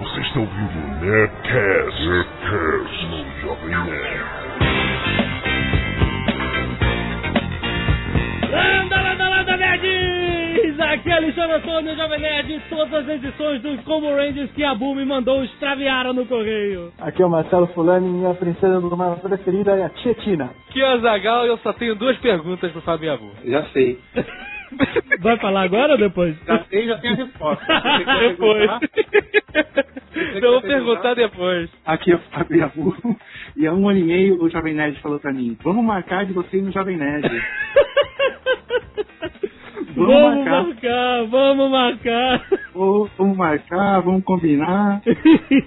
Você 0.00 0.20
está 0.22 0.40
ouvindo 0.40 0.78
o 0.78 1.04
Nerdcast, 1.04 2.08
Nerdcast 2.08 3.06
no 3.06 3.40
Jovem 3.42 3.68
Nerd. 3.68 4.24
Landa, 8.50 9.02
landa, 9.02 9.28
landa, 9.28 9.56
nerds! 9.58 10.80
Aqui 10.80 11.10
é 11.10 11.12
Alexandre 11.12 11.56
Antônio, 11.56 11.94
Jovem 11.96 12.18
Nerd, 12.18 12.62
todas 12.70 12.94
as 12.94 13.08
edições 13.10 13.60
dos 13.60 13.78
Combo 13.82 14.06
Rangers 14.16 14.50
que 14.52 14.64
a 14.64 14.74
Boom 14.74 14.94
me 14.94 15.04
mandou 15.04 15.44
extraviaram 15.44 16.14
no 16.14 16.24
correio. 16.24 16.94
Aqui 16.98 17.22
é 17.22 17.26
o 17.26 17.30
Marcelo 17.30 17.66
Fulani 17.66 18.08
e 18.08 18.10
minha 18.10 18.32
princesa 18.32 18.80
do 18.80 18.96
mar 18.96 19.16
preferida 19.16 19.72
é 19.72 19.84
a 19.84 19.90
Tietina. 19.90 20.48
Aqui 20.70 20.80
é 20.80 20.94
o 20.94 21.00
Zagal 21.00 21.44
e 21.44 21.48
eu 21.50 21.58
só 21.58 21.74
tenho 21.74 21.94
duas 21.94 22.16
perguntas 22.16 22.72
pro 22.72 22.80
Fábio 22.80 23.12
Abu. 23.12 23.30
Já 23.44 23.64
sei. 23.64 23.98
Vai 25.20 25.36
falar 25.38 25.62
agora 25.62 25.92
ou 25.92 25.98
depois? 25.98 26.36
Já 26.46 26.64
sei, 26.64 26.86
já 26.86 26.98
tenho 26.98 27.14
a 27.14 27.16
resposta. 27.16 27.64
depois. 28.28 28.70
Eu 30.34 30.52
vou 30.52 30.60
quer 30.62 30.68
perguntar 30.68 31.14
depois. 31.14 31.70
Aqui 31.84 32.12
é 32.12 32.14
o 32.14 32.18
Fábio 32.30 32.58
Yabu. 32.58 32.96
E 33.56 33.66
há 33.66 33.72
um 33.72 33.88
ano 33.88 33.98
e 33.98 34.04
meio 34.04 34.42
o 34.42 34.48
Jovem 34.48 34.74
Nerd 34.74 34.98
falou 35.00 35.18
pra 35.20 35.32
mim: 35.32 35.56
Vamos 35.62 35.84
marcar 35.84 36.24
de 36.24 36.32
você 36.32 36.58
ir 36.58 36.62
no 36.62 36.72
Jovem 36.72 36.96
Nerd. 36.96 37.28
Vamos 39.96 40.14
Vamos 40.14 40.44
marcar. 40.44 40.62
marcar, 40.62 41.24
vamos 41.26 41.70
marcar. 41.70 42.46
Vamos 43.18 43.36
marcar, 43.36 44.00
vamos 44.00 44.24
combinar. 44.24 45.02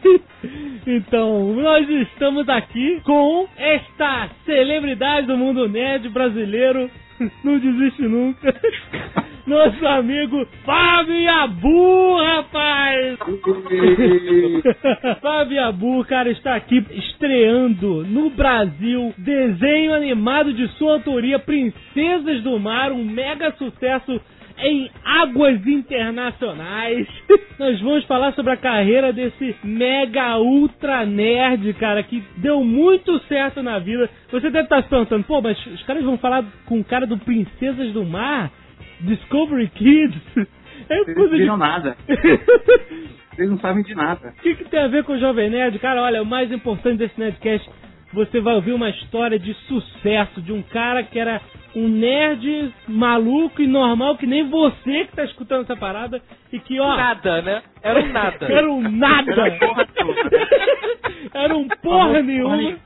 então, 0.88 1.54
nós 1.54 1.88
estamos 1.90 2.48
aqui 2.48 3.02
com 3.04 3.48
esta 3.58 4.30
celebridade 4.46 5.28
do 5.28 5.38
mundo 5.38 5.68
nerd 5.68 6.08
brasileiro. 6.10 6.90
Não 7.44 7.60
desiste 7.60 8.02
nunca. 8.04 8.54
Nosso 9.46 9.86
amigo 9.86 10.48
Fábio 10.64 11.30
Abu, 11.30 12.16
rapaz! 12.16 13.20
Fábio 15.22 15.66
Abu, 15.66 16.06
cara, 16.06 16.30
está 16.30 16.56
aqui 16.56 16.78
estreando 16.92 18.06
no 18.06 18.30
Brasil 18.30 19.14
desenho 19.18 19.94
animado 19.94 20.54
de 20.54 20.66
sua 20.78 20.94
autoria 20.94 21.40
Princesas 21.40 22.42
do 22.42 22.58
Mar, 22.58 22.94
um 22.94 23.04
mega 23.04 23.52
sucesso 23.58 24.22
em 24.64 24.90
águas 25.04 25.66
internacionais. 25.68 27.08
Nós 27.60 27.80
vamos 27.82 28.06
falar 28.06 28.34
sobre 28.34 28.54
a 28.54 28.58
carreira 28.58 29.12
desse 29.12 29.56
mega 29.64 30.38
ultra 30.40 31.06
nerd, 31.06 31.74
cara, 31.74 32.02
que 32.02 32.24
deu 32.38 32.64
muito 32.64 33.20
certo 33.28 33.62
na 33.62 33.78
vida. 33.80 34.10
Você 34.32 34.50
deve 34.50 34.64
estar 34.64 34.82
se 34.82 34.90
perguntando, 34.90 35.24
pô, 35.26 35.42
mas 35.42 35.58
os 35.68 35.84
caras 35.84 36.04
vão 36.04 36.18
falar 36.18 36.44
com 36.66 36.80
o 36.80 36.84
cara 36.84 37.06
do 37.06 37.18
Princesas 37.18 37.92
do 37.92 38.04
Mar? 38.04 38.52
Discovery 39.02 39.68
Kids? 39.70 40.22
É 40.90 40.98
Vocês 40.98 41.08
não 41.08 41.16
coisa 41.16 41.38
de 41.38 41.46
nada. 41.46 41.98
Vocês 43.32 43.50
não 43.50 43.58
sabem 43.60 43.84
de 43.84 43.96
nada. 43.96 44.34
o 44.38 44.42
que, 44.42 44.56
que 44.56 44.66
tem 44.66 44.82
a 44.82 44.88
ver 44.88 45.06
com 45.06 45.14
o 45.14 45.20
Jovem 45.20 45.50
Nerd? 45.50 45.80
Cara, 45.80 46.02
olha, 46.02 46.22
o 46.22 46.26
mais 46.26 46.52
importante 46.52 46.98
desse 46.98 47.18
Nerdcast, 47.18 47.70
você 48.12 48.42
vai 48.42 48.54
ouvir 48.54 48.74
uma 48.74 48.90
história 48.90 49.40
de 49.40 49.54
sucesso 49.68 50.42
de 50.42 50.52
um 50.52 50.62
cara 50.62 51.04
que 51.04 51.18
era 51.18 51.42
um 51.76 51.88
nerd 51.88 52.74
maluco 52.88 53.62
e 53.62 53.68
normal, 53.68 54.18
que 54.18 54.28
nem 54.28 54.48
você 54.50 55.06
que 55.06 55.16
tá 55.16 55.24
escutando 55.24 55.64
essa 55.64 55.76
parada, 55.76 56.22
e 56.52 56.60
que, 56.60 56.80
ó... 56.80 56.96
Nada, 56.96 57.42
né? 57.42 57.64
Era 57.82 58.00
um 58.00 58.12
nada. 58.12 58.46
Era 58.46 58.72
um 58.72 58.82
nada! 58.82 59.32
Era 59.32 59.60
porra 59.60 59.88
toda. 59.88 60.48
Era 61.34 61.58
um 61.58 61.68
porra 61.68 62.22
nenhuma! 62.22 62.78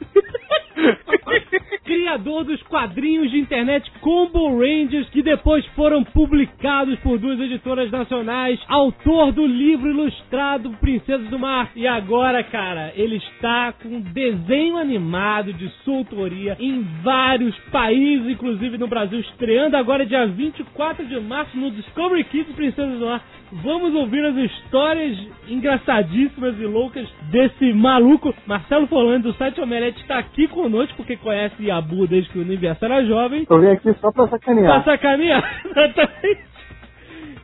Criador 1.83 2.43
dos 2.43 2.61
quadrinhos 2.63 3.31
de 3.31 3.39
internet 3.39 3.89
Combo 4.01 4.59
Rangers, 4.59 5.09
que 5.09 5.21
depois 5.21 5.65
foram 5.67 6.03
publicados 6.03 6.99
por 6.99 7.17
duas 7.17 7.39
editoras 7.39 7.89
nacionais. 7.89 8.59
Autor 8.67 9.31
do 9.31 9.45
livro 9.45 9.89
ilustrado 9.89 10.69
Princesas 10.81 11.27
do 11.29 11.39
Mar. 11.39 11.71
E 11.75 11.87
agora, 11.87 12.43
cara, 12.43 12.91
ele 12.95 13.15
está 13.15 13.73
com 13.73 14.01
desenho 14.01 14.77
animado 14.77 15.53
de 15.53 15.69
sua 15.83 15.97
autoria 15.97 16.57
em 16.59 16.81
vários 17.03 17.57
países, 17.71 18.27
inclusive 18.29 18.76
no 18.77 18.87
Brasil, 18.87 19.19
estreando 19.19 19.75
agora 19.77 20.05
dia 20.05 20.25
24 20.27 21.05
de 21.05 21.19
março 21.19 21.57
no 21.57 21.71
Discovery 21.71 22.23
Kids 22.25 22.55
Princesas 22.55 22.99
do 22.99 23.05
Mar. 23.05 23.21
Vamos 23.51 23.93
ouvir 23.95 24.23
as 24.25 24.35
histórias 24.35 25.17
engraçadíssimas 25.47 26.59
e 26.59 26.65
loucas 26.65 27.07
desse 27.31 27.71
maluco. 27.73 28.33
Marcelo 28.45 28.87
Folani 28.87 29.23
do 29.23 29.33
site 29.33 29.61
Omelete 29.61 30.01
está 30.01 30.17
aqui 30.19 30.47
conosco 30.49 30.95
porque 30.97 31.15
conhece 31.17 31.63
Yabu 31.63 32.07
desde 32.07 32.29
que 32.29 32.39
o 32.39 32.41
universo 32.41 32.83
era 32.83 33.05
jovem. 33.05 33.45
Tô 33.45 33.59
vim 33.59 33.67
aqui 33.67 33.93
só 34.01 34.11
pra 34.11 34.27
Pra 34.27 34.37
sacanear. 34.37 34.83
sacanear. 34.83 35.61
Exatamente. 35.65 36.41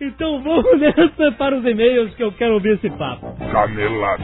Então 0.02 0.42
vamos 0.42 0.66
nessa 0.80 1.32
para 1.38 1.56
os 1.56 1.66
e-mails 1.66 2.14
que 2.16 2.24
eu 2.24 2.32
quero 2.34 2.56
ouvir 2.56 2.74
esse 2.74 2.90
papo. 2.90 3.26
Canelada. 3.52 4.24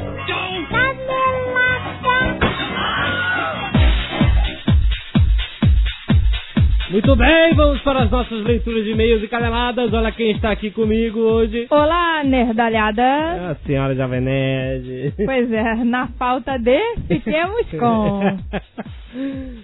Muito 6.90 7.16
bem, 7.16 7.54
vamos 7.54 7.80
para 7.82 8.04
as 8.04 8.10
nossas 8.10 8.44
leituras 8.44 8.84
de 8.84 8.92
e-mails 8.92 9.22
e 9.22 9.28
caneladas. 9.28 9.94
Olha 9.94 10.12
quem 10.12 10.32
está 10.32 10.50
aqui 10.52 10.72
comigo 10.72 11.20
hoje. 11.20 11.68
Olá, 11.70 12.24
nerdalhada. 12.24 13.52
A 13.52 13.56
senhora 13.64 13.94
Jovem 13.96 14.22
Nerd. 14.22 15.14
Pois 15.24 15.52
é, 15.52 15.76
na 15.84 16.08
falta 16.18 16.58
de, 16.58 16.80
fiquemos 17.08 17.68
com. 17.78 18.38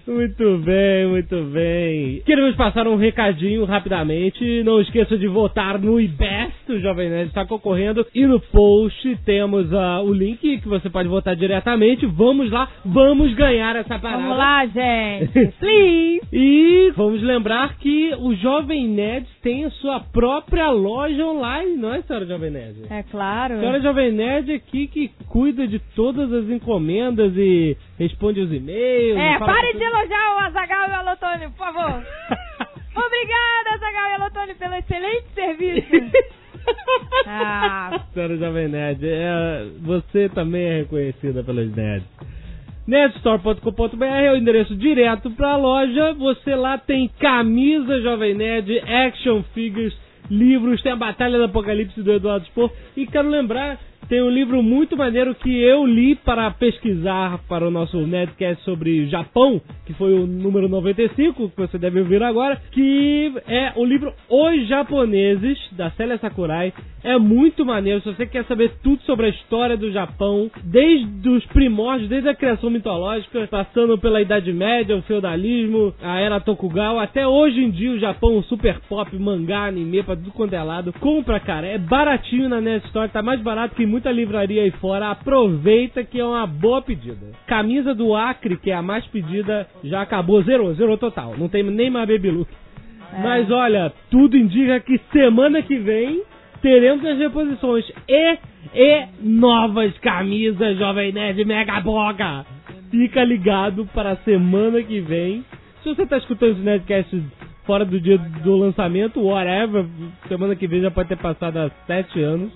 Muito 0.08 0.58
bem, 0.60 1.08
muito 1.08 1.44
bem. 1.46 2.22
Queremos 2.26 2.56
passar 2.56 2.88
um 2.88 2.96
recadinho 2.96 3.64
rapidamente. 3.66 4.64
Não 4.64 4.82
esqueça 4.82 5.18
de 5.18 5.28
votar 5.28 5.80
no 5.80 6.00
IBEST, 6.00 6.72
o 6.72 6.80
Jovem 6.80 7.10
Nerd 7.10 7.28
está 7.28 7.46
concorrendo. 7.46 8.06
E 8.14 8.26
no 8.26 8.40
post 8.40 9.18
temos 9.26 9.72
ah, 9.74 10.02
o 10.02 10.14
link 10.14 10.40
que 10.60 10.68
você 10.68 10.90
pode 10.90 11.08
votar 11.08 11.36
diretamente. 11.36 12.06
Vamos 12.06 12.50
lá, 12.52 12.70
vamos 12.84 13.34
ganhar 13.34 13.76
essa 13.76 14.00
parada. 14.00 14.24
Vamos 14.24 14.38
lá, 14.38 14.66
gente. 14.66 15.54
Please. 15.60 16.22
E 16.32 16.92
vamos 16.96 17.22
lembrar 17.22 17.78
que 17.78 18.16
o 18.20 18.34
Jovem 18.36 18.88
Nerd 18.88 19.28
tem 19.42 19.66
a 19.66 19.70
sua 19.72 20.00
própria 20.00 20.72
loja 20.72 21.26
online, 21.26 21.78
não 21.78 21.94
é, 21.94 22.02
senhora 22.02 22.26
Jovem 22.26 22.52
Nerd? 22.52 22.84
É 22.90 23.04
claro. 23.04 23.56
A 23.56 23.60
senhora 23.60 23.82
Jovem 23.82 24.12
Nerd 24.12 24.52
aqui 24.52 24.88
que 24.88 25.12
cuida 25.28 25.68
de 25.68 25.80
todas 25.96 26.32
as 26.32 26.50
encomendas 26.50 27.34
e 27.36 27.78
responde 27.98 28.40
os 28.42 28.52
e-mails. 28.52 29.18
É, 29.18 29.35
pare 29.40 29.74
de 29.74 29.84
elogiar 29.84 30.36
o 30.36 30.40
Azagal 30.40 30.88
e 30.88 30.92
o 30.92 30.96
Alotônio, 30.96 31.52
por 31.52 31.58
favor. 31.58 31.90
Obrigada, 32.96 33.76
Azagal 33.76 34.10
e 34.10 34.14
Alotônio, 34.14 34.56
pelo 34.56 34.76
excelente 34.76 35.26
serviço. 35.34 36.36
Ah, 37.28 38.02
Senhora 38.12 38.38
Jovem 38.38 38.68
Nerd, 38.68 39.04
é, 39.04 39.68
você 39.82 40.30
também 40.30 40.64
é 40.64 40.78
reconhecida 40.80 41.44
pelos 41.44 41.76
nerds. 41.76 42.08
Nerdstore.com.br 42.88 44.06
é 44.06 44.32
o 44.32 44.36
endereço 44.36 44.76
direto 44.76 45.32
para 45.32 45.54
a 45.54 45.58
loja. 45.58 46.14
Você 46.14 46.56
lá 46.56 46.78
tem 46.78 47.10
camisa 47.20 48.00
Jovem 48.02 48.36
Nerd, 48.36 48.80
action 48.80 49.42
figures, 49.54 49.96
livros, 50.30 50.82
tem 50.84 50.92
a 50.92 50.96
Batalha 50.96 51.38
do 51.38 51.46
Apocalipse 51.46 52.02
do 52.02 52.14
Eduardo 52.14 52.46
Spor. 52.46 52.72
E 52.96 53.08
quero 53.08 53.28
lembrar, 53.28 53.80
tem 54.08 54.22
um 54.22 54.30
livro 54.30 54.62
muito 54.62 54.96
maneiro 54.96 55.34
que 55.36 55.62
eu 55.62 55.86
li 55.86 56.16
para 56.16 56.50
pesquisar 56.52 57.40
para 57.48 57.68
o 57.68 57.72
nosso 57.72 57.98
Nerdcast 57.98 58.64
sobre 58.64 59.08
Japão, 59.08 59.62
que 59.86 59.94
foi 59.94 60.14
o 60.14 60.28
número 60.28 60.68
95, 60.68 61.50
que 61.50 61.58
você 61.58 61.78
deve 61.78 62.00
ouvir 62.00 62.22
agora, 62.24 62.62
que 62.72 63.34
é 63.48 63.74
o 63.76 63.86
livro 63.86 64.14
Os 64.30 64.68
Japoneses, 64.68 65.58
da 65.72 65.92
Célia 65.92 66.18
Sakurai. 66.18 66.74
É 67.04 67.18
muito 67.20 67.66
maneiro, 67.66 68.02
se 68.02 68.08
você 68.08 68.26
quer 68.26 68.46
saber 68.46 68.72
tudo 68.82 69.02
sobre 69.04 69.28
a 69.28 69.30
história 69.30 69.78
do 69.78 69.92
Japão, 69.92 70.50
desde 70.64 71.30
os 71.30 71.46
primórdios, 71.48 72.10
desde 72.10 72.30
a 72.30 72.36
criação 72.36 72.70
mitológica, 72.70 73.48
passando 73.48 73.98
pela 73.98 74.22
Idade 74.22 74.52
Média, 74.52 74.98
o 74.98 75.04
feudalismo, 75.04 75.94
a 76.02 76.20
era 76.20 76.40
Tokugawa, 76.40 77.04
até 77.04 77.28
hoje 77.28 77.64
em 77.64 77.70
dia 77.70 77.92
o 77.92 78.00
Japão, 78.00 78.42
super 78.44 78.80
pop, 78.90 79.16
mangá, 79.18 79.66
anime, 79.66 80.02
pra 80.02 80.16
tudo 80.16 80.32
quanto 80.32 80.54
é 80.54 80.64
lado. 80.64 80.94
Compra, 80.94 81.40
cara, 81.40 81.68
é 81.68 81.78
baratinho 81.78 82.50
na 82.50 82.60
Net 82.60 82.86
Store, 82.88 83.10
tá 83.10 83.22
mais 83.22 83.40
barato 83.42 83.76
que 83.76 83.86
muita 83.96 84.12
livraria 84.12 84.62
aí 84.62 84.72
fora. 84.72 85.10
Aproveita 85.10 86.04
que 86.04 86.20
é 86.20 86.26
uma 86.26 86.46
boa 86.46 86.82
pedida. 86.82 87.32
Camisa 87.48 87.96
do 87.96 88.14
Acre, 88.14 88.58
que 88.58 88.70
é 88.70 88.76
a 88.76 88.82
mais 88.82 89.06
pedida, 89.08 89.68
já 89.86 90.02
acabou, 90.02 90.44
zerou, 90.44 90.74
zerou 90.74 90.98
total. 90.98 91.34
Não 91.38 91.48
tem 91.48 91.64
nem 91.64 91.90
mais 91.90 92.06
baby 92.06 92.30
look. 92.30 92.50
É. 93.14 93.22
Mas 93.24 93.50
olha, 93.50 93.94
tudo 94.12 94.36
indica 94.36 94.82
que 94.82 95.00
semana 95.14 95.62
que 95.62 95.78
vem 95.78 96.24
teremos 96.62 97.06
as 97.06 97.18
reposições 97.18 97.86
e, 98.10 98.38
e 98.74 99.06
novas 99.22 99.98
camisas 100.00 100.78
Jovem 100.78 101.14
Nerd 101.14 101.46
Mega 101.46 101.80
Boga. 101.80 102.46
Fica 102.92 103.24
ligado 103.24 103.86
para 103.94 104.12
a 104.12 104.18
semana 104.18 104.84
que 104.84 105.00
vem. 105.00 105.46
Se 105.84 105.90
você 105.90 106.04
está 106.04 106.18
escutando 106.18 106.52
esse 106.52 106.62
Nerdcast 106.62 107.24
fora 107.66 107.84
do 107.84 108.00
dia 108.00 108.18
do 108.18 108.56
lançamento, 108.56 109.22
whatever, 109.22 109.86
semana 110.28 110.56
que 110.56 110.68
vem 110.68 110.82
já 110.82 110.92
pode 110.92 111.10
ter 111.10 111.18
passado 111.18 111.58
há 111.58 111.70
sete 111.86 112.22
anos. 112.22 112.52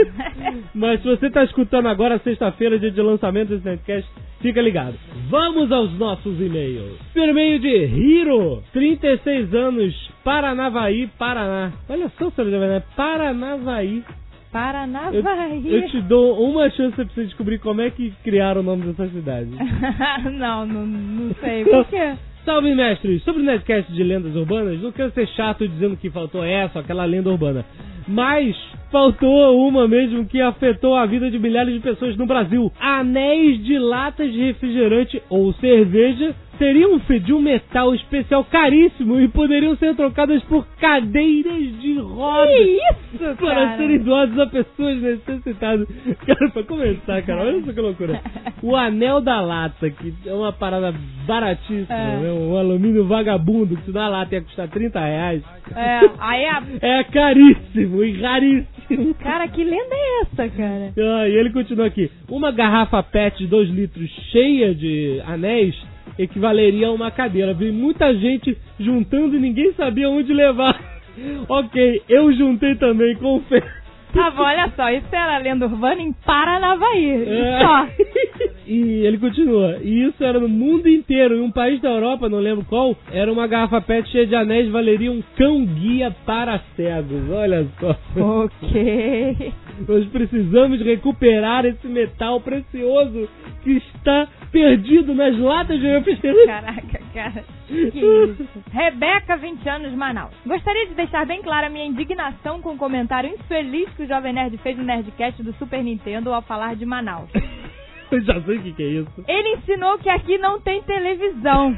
Mas 0.74 1.00
se 1.02 1.08
você 1.08 1.26
está 1.26 1.44
escutando 1.44 1.86
agora, 1.88 2.18
sexta-feira, 2.18 2.78
dia 2.78 2.90
de 2.90 3.00
lançamento 3.00 3.50
desse 3.50 3.64
Nerdcast, 3.64 4.10
fica 4.40 4.60
ligado. 4.60 4.94
Vamos 5.28 5.70
aos 5.70 5.92
nossos 5.98 6.40
e-mails. 6.40 6.98
Primeiro 7.12 7.60
de 7.60 7.68
Hiro, 7.68 8.62
36 8.72 9.54
anos, 9.54 10.10
Paranavaí, 10.24 11.08
Paraná. 11.18 11.72
Olha 11.88 12.10
só, 12.18 12.30
senhor 12.30 12.50
Jovem 12.50 12.68
Nerd, 12.68 12.84
Paranavaí. 12.96 14.04
Paranavaí. 14.50 15.62
Eu, 15.66 15.82
eu 15.82 15.88
te 15.90 16.00
dou 16.02 16.42
uma 16.42 16.70
chance 16.70 16.94
pra 16.96 17.04
você 17.04 17.24
descobrir 17.24 17.58
como 17.58 17.82
é 17.82 17.90
que 17.90 18.12
criaram 18.24 18.62
o 18.62 18.64
nome 18.64 18.86
dessa 18.86 19.06
cidade. 19.08 19.50
não, 20.32 20.64
não, 20.64 20.86
não 20.86 21.34
sei. 21.34 21.64
Por 21.68 21.84
quê? 21.86 22.14
Salve, 22.48 22.74
mestres! 22.74 23.22
Sobre 23.24 23.42
o 23.42 23.44
Nerdcast 23.44 23.92
de 23.92 24.02
lendas 24.02 24.34
urbanas, 24.34 24.80
não 24.80 24.90
quero 24.90 25.12
ser 25.12 25.28
chato 25.36 25.68
dizendo 25.68 25.98
que 25.98 26.08
faltou 26.08 26.42
essa 26.42 26.80
aquela 26.80 27.04
lenda 27.04 27.28
urbana. 27.28 27.62
Mas 28.08 28.56
faltou 28.90 29.66
uma 29.68 29.86
mesmo 29.88 30.24
que 30.26 30.40
afetou 30.40 30.94
a 30.94 31.06
vida 31.06 31.30
de 31.30 31.38
milhares 31.38 31.74
de 31.74 31.80
pessoas 31.80 32.16
no 32.16 32.26
Brasil. 32.26 32.72
Anéis 32.80 33.62
de 33.64 33.78
latas 33.78 34.32
de 34.32 34.38
refrigerante 34.40 35.22
ou 35.28 35.52
cerveja 35.54 36.34
teriam 36.58 36.98
de 36.98 37.32
um 37.32 37.40
metal 37.40 37.94
especial 37.94 38.42
caríssimo 38.44 39.20
e 39.20 39.28
poderiam 39.28 39.76
ser 39.76 39.94
trocadas 39.94 40.42
por 40.42 40.66
cadeiras 40.80 41.80
de 41.80 41.98
rodas. 42.00 42.52
Que 42.52 42.78
isso, 43.22 43.36
Para 43.38 43.54
cara? 43.54 43.76
serem 43.76 43.98
doados 44.00 44.36
a 44.40 44.46
pessoas 44.46 45.00
necessitadas. 45.00 45.86
Cara, 46.26 46.50
pra 46.50 46.62
começar, 46.64 47.22
cara, 47.22 47.42
olha 47.42 47.62
só 47.62 47.72
que 47.72 47.80
loucura. 47.80 48.20
O 48.60 48.74
anel 48.74 49.20
da 49.20 49.40
lata, 49.40 49.88
que 49.88 50.12
é 50.26 50.32
uma 50.34 50.52
parada 50.52 50.92
baratíssima, 51.28 51.96
É. 51.96 52.16
né? 52.16 52.32
Um 52.32 52.56
alumínio 52.56 53.04
vagabundo, 53.06 53.76
que 53.76 53.84
se 53.84 53.92
dá 53.92 54.08
lata 54.08 54.34
ia 54.34 54.42
custar 54.42 54.66
30 54.68 54.98
reais. 54.98 55.42
É, 55.76 56.00
aí 56.18 56.44
a... 56.44 56.62
É 56.80 57.04
caríssimo 57.04 58.02
e 58.02 58.20
raríssimo. 58.20 58.66
Cara, 59.22 59.48
que 59.48 59.62
lenda 59.62 59.94
é 59.94 60.20
essa, 60.22 60.48
cara? 60.48 60.92
Ah, 60.96 61.28
e 61.28 61.36
ele 61.36 61.50
continua 61.50 61.86
aqui. 61.86 62.10
Uma 62.28 62.50
garrafa 62.50 63.02
PET 63.02 63.38
de 63.38 63.46
2 63.46 63.70
litros 63.70 64.10
cheia 64.30 64.74
de 64.74 65.20
anéis 65.26 65.74
equivaleria 66.18 66.88
a 66.88 66.92
uma 66.92 67.10
cadeira. 67.10 67.54
Vi 67.54 67.70
muita 67.70 68.14
gente 68.14 68.56
juntando 68.78 69.36
e 69.36 69.40
ninguém 69.40 69.72
sabia 69.74 70.08
onde 70.08 70.32
levar. 70.32 70.80
ok, 71.48 72.02
eu 72.08 72.32
juntei 72.32 72.74
também, 72.76 73.14
confesso. 73.16 73.87
Ah, 74.16 74.32
olha 74.36 74.72
só, 74.74 74.90
isso 74.90 75.06
era 75.12 75.38
lenda 75.38 75.66
urbana 75.66 76.00
em 76.00 76.12
Paranavaí. 76.12 77.10
É. 77.26 77.60
Só. 77.60 77.86
e 78.66 79.06
ele 79.06 79.18
continua. 79.18 79.78
E 79.82 80.06
isso 80.06 80.22
era 80.24 80.38
no 80.40 80.48
mundo 80.48 80.88
inteiro. 80.88 81.36
Em 81.36 81.40
um 81.40 81.50
país 81.50 81.80
da 81.80 81.90
Europa, 81.90 82.28
não 82.28 82.38
lembro 82.38 82.64
qual, 82.64 82.96
era 83.12 83.32
uma 83.32 83.46
garrafa 83.46 83.80
PET 83.80 84.08
cheia 84.10 84.26
de 84.26 84.34
anéis, 84.34 84.70
valeria 84.70 85.12
um 85.12 85.22
cão 85.36 85.64
guia 85.64 86.14
para 86.24 86.60
cegos. 86.74 87.30
Olha 87.30 87.66
só. 87.78 87.96
Ok. 88.16 89.52
Nós 89.86 90.06
precisamos 90.06 90.80
recuperar 90.80 91.64
esse 91.64 91.86
metal 91.86 92.40
precioso 92.40 93.28
que 93.62 93.72
está 93.72 94.28
perdido 94.50 95.14
nas 95.14 95.38
latas 95.38 95.78
de 95.78 95.86
refrigerante. 95.86 96.46
Caraca, 96.46 97.00
cara. 97.12 97.44
Que 97.66 97.74
isso. 97.74 98.48
Rebeca, 98.72 99.36
20 99.36 99.68
anos, 99.68 99.92
Manaus. 99.92 100.32
Gostaria 100.46 100.86
de 100.86 100.94
deixar 100.94 101.26
bem 101.26 101.42
clara 101.42 101.66
a 101.66 101.70
minha 101.70 101.86
indignação 101.86 102.60
com 102.60 102.70
o 102.70 102.78
comentário 102.78 103.30
infeliz 103.30 103.88
que 103.90 104.04
o 104.04 104.08
Jovem 104.08 104.32
Nerd 104.32 104.56
fez 104.58 104.76
no 104.76 104.84
Nerdcast 104.84 105.42
do 105.42 105.52
Super 105.54 105.82
Nintendo 105.82 106.32
ao 106.32 106.42
falar 106.42 106.76
de 106.76 106.86
Manaus. 106.86 107.30
Eu 108.10 108.22
já 108.22 108.40
sei 108.40 108.56
o 108.56 108.62
que, 108.62 108.72
que 108.72 108.82
é 108.82 108.86
isso. 108.86 109.24
Ele 109.28 109.56
ensinou 109.56 109.98
que 109.98 110.08
aqui 110.08 110.38
não 110.38 110.58
tem 110.60 110.82
televisão. 110.82 111.76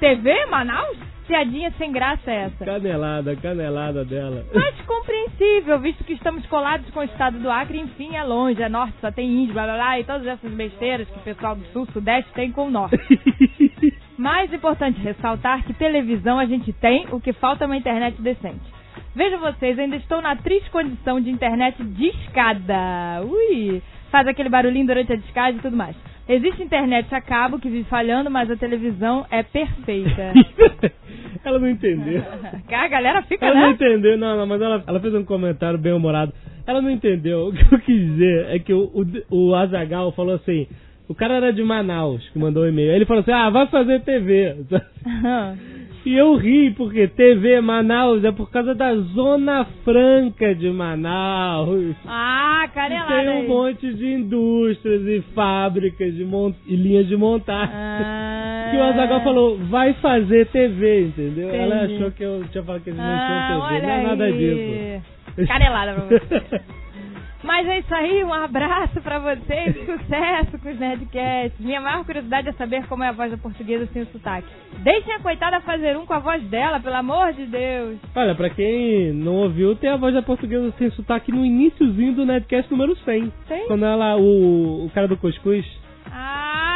TV, 0.00 0.46
Manaus? 0.46 0.98
Piadinha 1.28 1.70
sem 1.76 1.92
graça 1.92 2.30
é 2.30 2.44
essa. 2.46 2.64
Canelada, 2.64 3.36
canelada 3.36 4.02
dela. 4.02 4.46
Mas 4.54 4.80
compreensível, 4.86 5.78
visto 5.78 6.02
que 6.02 6.14
estamos 6.14 6.44
colados 6.46 6.88
com 6.90 7.00
o 7.00 7.04
estado 7.04 7.38
do 7.38 7.50
Acre, 7.50 7.78
enfim, 7.78 8.16
é 8.16 8.24
longe, 8.24 8.62
é 8.62 8.68
norte, 8.68 8.94
só 8.98 9.12
tem 9.12 9.42
índio, 9.42 9.52
blá 9.52 9.64
blá 9.64 9.74
blá, 9.74 10.00
e 10.00 10.04
todas 10.04 10.26
essas 10.26 10.50
besteiras 10.50 11.06
que 11.06 11.18
o 11.18 11.22
pessoal 11.22 11.54
do 11.54 11.64
sul, 11.66 11.86
sudeste 11.92 12.32
tem 12.32 12.50
com 12.50 12.68
o 12.68 12.70
norte. 12.70 12.96
Mais 14.16 14.50
importante 14.50 14.98
ressaltar 15.02 15.64
que 15.64 15.74
televisão 15.74 16.38
a 16.38 16.46
gente 16.46 16.72
tem, 16.72 17.06
o 17.12 17.20
que 17.20 17.34
falta 17.34 17.64
é 17.64 17.66
uma 17.66 17.76
internet 17.76 18.20
decente. 18.22 18.64
Veja 19.14 19.36
vocês, 19.36 19.78
ainda 19.78 19.96
estou 19.96 20.22
na 20.22 20.34
triste 20.34 20.70
condição 20.70 21.20
de 21.20 21.30
internet 21.30 21.76
discada. 21.84 23.22
Ui! 23.22 23.82
Faz 24.10 24.26
aquele 24.26 24.48
barulhinho 24.48 24.86
durante 24.86 25.12
a 25.12 25.16
discada 25.16 25.58
e 25.58 25.60
tudo 25.60 25.76
mais. 25.76 25.94
Existe 26.28 26.62
internet 26.62 27.14
a 27.14 27.22
cabo 27.22 27.58
que 27.58 27.70
vive 27.70 27.88
falhando, 27.88 28.30
mas 28.30 28.50
a 28.50 28.56
televisão 28.56 29.26
é 29.30 29.42
perfeita. 29.42 30.34
ela 31.46 31.58
não 31.58 31.68
entendeu. 31.68 32.22
a 32.72 32.88
galera 32.88 33.22
fica, 33.22 33.46
Ela 33.46 33.60
não 33.60 33.68
né? 33.68 33.72
entendeu, 33.74 34.18
não, 34.18 34.36
não, 34.36 34.46
mas 34.46 34.60
ela, 34.60 34.82
ela 34.86 35.00
fez 35.00 35.14
um 35.14 35.24
comentário 35.24 35.78
bem 35.78 35.92
humorado. 35.92 36.32
Ela 36.66 36.82
não 36.82 36.90
entendeu. 36.90 37.48
O 37.48 37.52
que 37.52 37.74
eu 37.74 37.78
quis 37.80 38.00
dizer 38.00 38.46
é 38.50 38.58
que 38.58 38.72
o, 38.72 38.90
o, 39.30 39.48
o 39.48 39.54
Azagal 39.54 40.12
falou 40.12 40.34
assim. 40.34 40.66
O 41.08 41.14
cara 41.14 41.36
era 41.36 41.52
de 41.52 41.62
Manaus 41.62 42.28
que 42.28 42.38
mandou 42.38 42.64
o 42.64 42.68
e-mail. 42.68 42.90
Aí 42.90 42.96
Ele 42.96 43.06
falou 43.06 43.22
assim: 43.22 43.32
ah, 43.32 43.48
vai 43.48 43.66
fazer 43.68 44.02
TV. 44.02 44.56
E 46.06 46.14
eu 46.16 46.36
ri, 46.36 46.70
porque 46.70 47.06
TV 47.08 47.60
Manaus 47.60 48.24
é 48.24 48.32
por 48.32 48.50
causa 48.50 48.74
da 48.74 48.94
Zona 48.94 49.66
Franca 49.84 50.54
de 50.54 50.70
Manaus. 50.70 51.94
ah, 52.06 52.62
E 52.64 52.68
canelada 52.68 53.14
tem 53.14 53.28
um 53.28 53.40
aí. 53.42 53.48
monte 53.48 53.92
de 53.94 54.06
indústrias 54.06 55.02
e 55.06 55.20
fábricas 55.34 56.14
de 56.14 56.22
e 56.66 56.76
linhas 56.76 57.06
de 57.08 57.16
montagem. 57.16 57.74
Ah, 57.74 58.68
Que 58.70 58.76
o 58.76 58.82
Azagal 58.82 59.22
falou, 59.22 59.56
vai 59.70 59.94
fazer 59.94 60.46
TV, 60.48 61.06
entendeu? 61.06 61.48
Ela 61.50 61.84
Entendi. 61.84 61.94
achou 61.96 62.10
que 62.12 62.22
eu 62.22 62.44
tinha 62.50 62.62
falado 62.62 62.82
que 62.82 62.90
eles 62.90 62.98
não 62.98 63.06
Ah, 63.06 63.46
tinham 63.48 63.68
TV. 63.68 63.86
Não 63.86 63.92
é 63.92 64.02
nada 64.02 64.24
aí. 64.24 64.32
disso. 65.34 65.46
Canelada 65.46 65.92
pra 65.94 66.04
você. 66.04 66.60
Mas 67.42 67.66
é 67.68 67.78
isso 67.78 67.94
aí, 67.94 68.24
um 68.24 68.32
abraço 68.32 69.00
pra 69.00 69.18
vocês, 69.18 69.76
sucesso 69.86 70.58
com 70.58 70.70
os 70.70 70.78
Nerdcasts. 70.78 71.58
Minha 71.60 71.80
maior 71.80 72.04
curiosidade 72.04 72.48
é 72.48 72.52
saber 72.52 72.86
como 72.86 73.04
é 73.04 73.08
a 73.08 73.12
voz 73.12 73.30
da 73.30 73.36
portuguesa 73.38 73.88
sem 73.92 74.02
o 74.02 74.06
sotaque. 74.06 74.48
Deixem 74.78 75.14
a 75.14 75.20
coitada 75.20 75.60
fazer 75.60 75.96
um 75.96 76.04
com 76.04 76.14
a 76.14 76.18
voz 76.18 76.42
dela, 76.44 76.80
pelo 76.80 76.96
amor 76.96 77.32
de 77.32 77.46
Deus. 77.46 77.98
Olha, 78.14 78.34
pra 78.34 78.50
quem 78.50 79.12
não 79.12 79.36
ouviu, 79.36 79.76
tem 79.76 79.90
a 79.90 79.96
voz 79.96 80.14
da 80.14 80.22
portuguesa 80.22 80.72
sem 80.78 80.90
sotaque 80.90 81.30
no 81.30 81.44
iníciozinho 81.44 82.14
do 82.14 82.26
Netcast 82.26 82.70
número 82.70 82.96
100. 82.96 83.32
Tem? 83.46 83.66
Quando 83.66 83.84
ela, 83.84 84.16
o, 84.16 84.86
o 84.86 84.90
cara 84.90 85.06
do 85.06 85.16
cuscuz 85.16 85.64
Ah. 86.10 86.67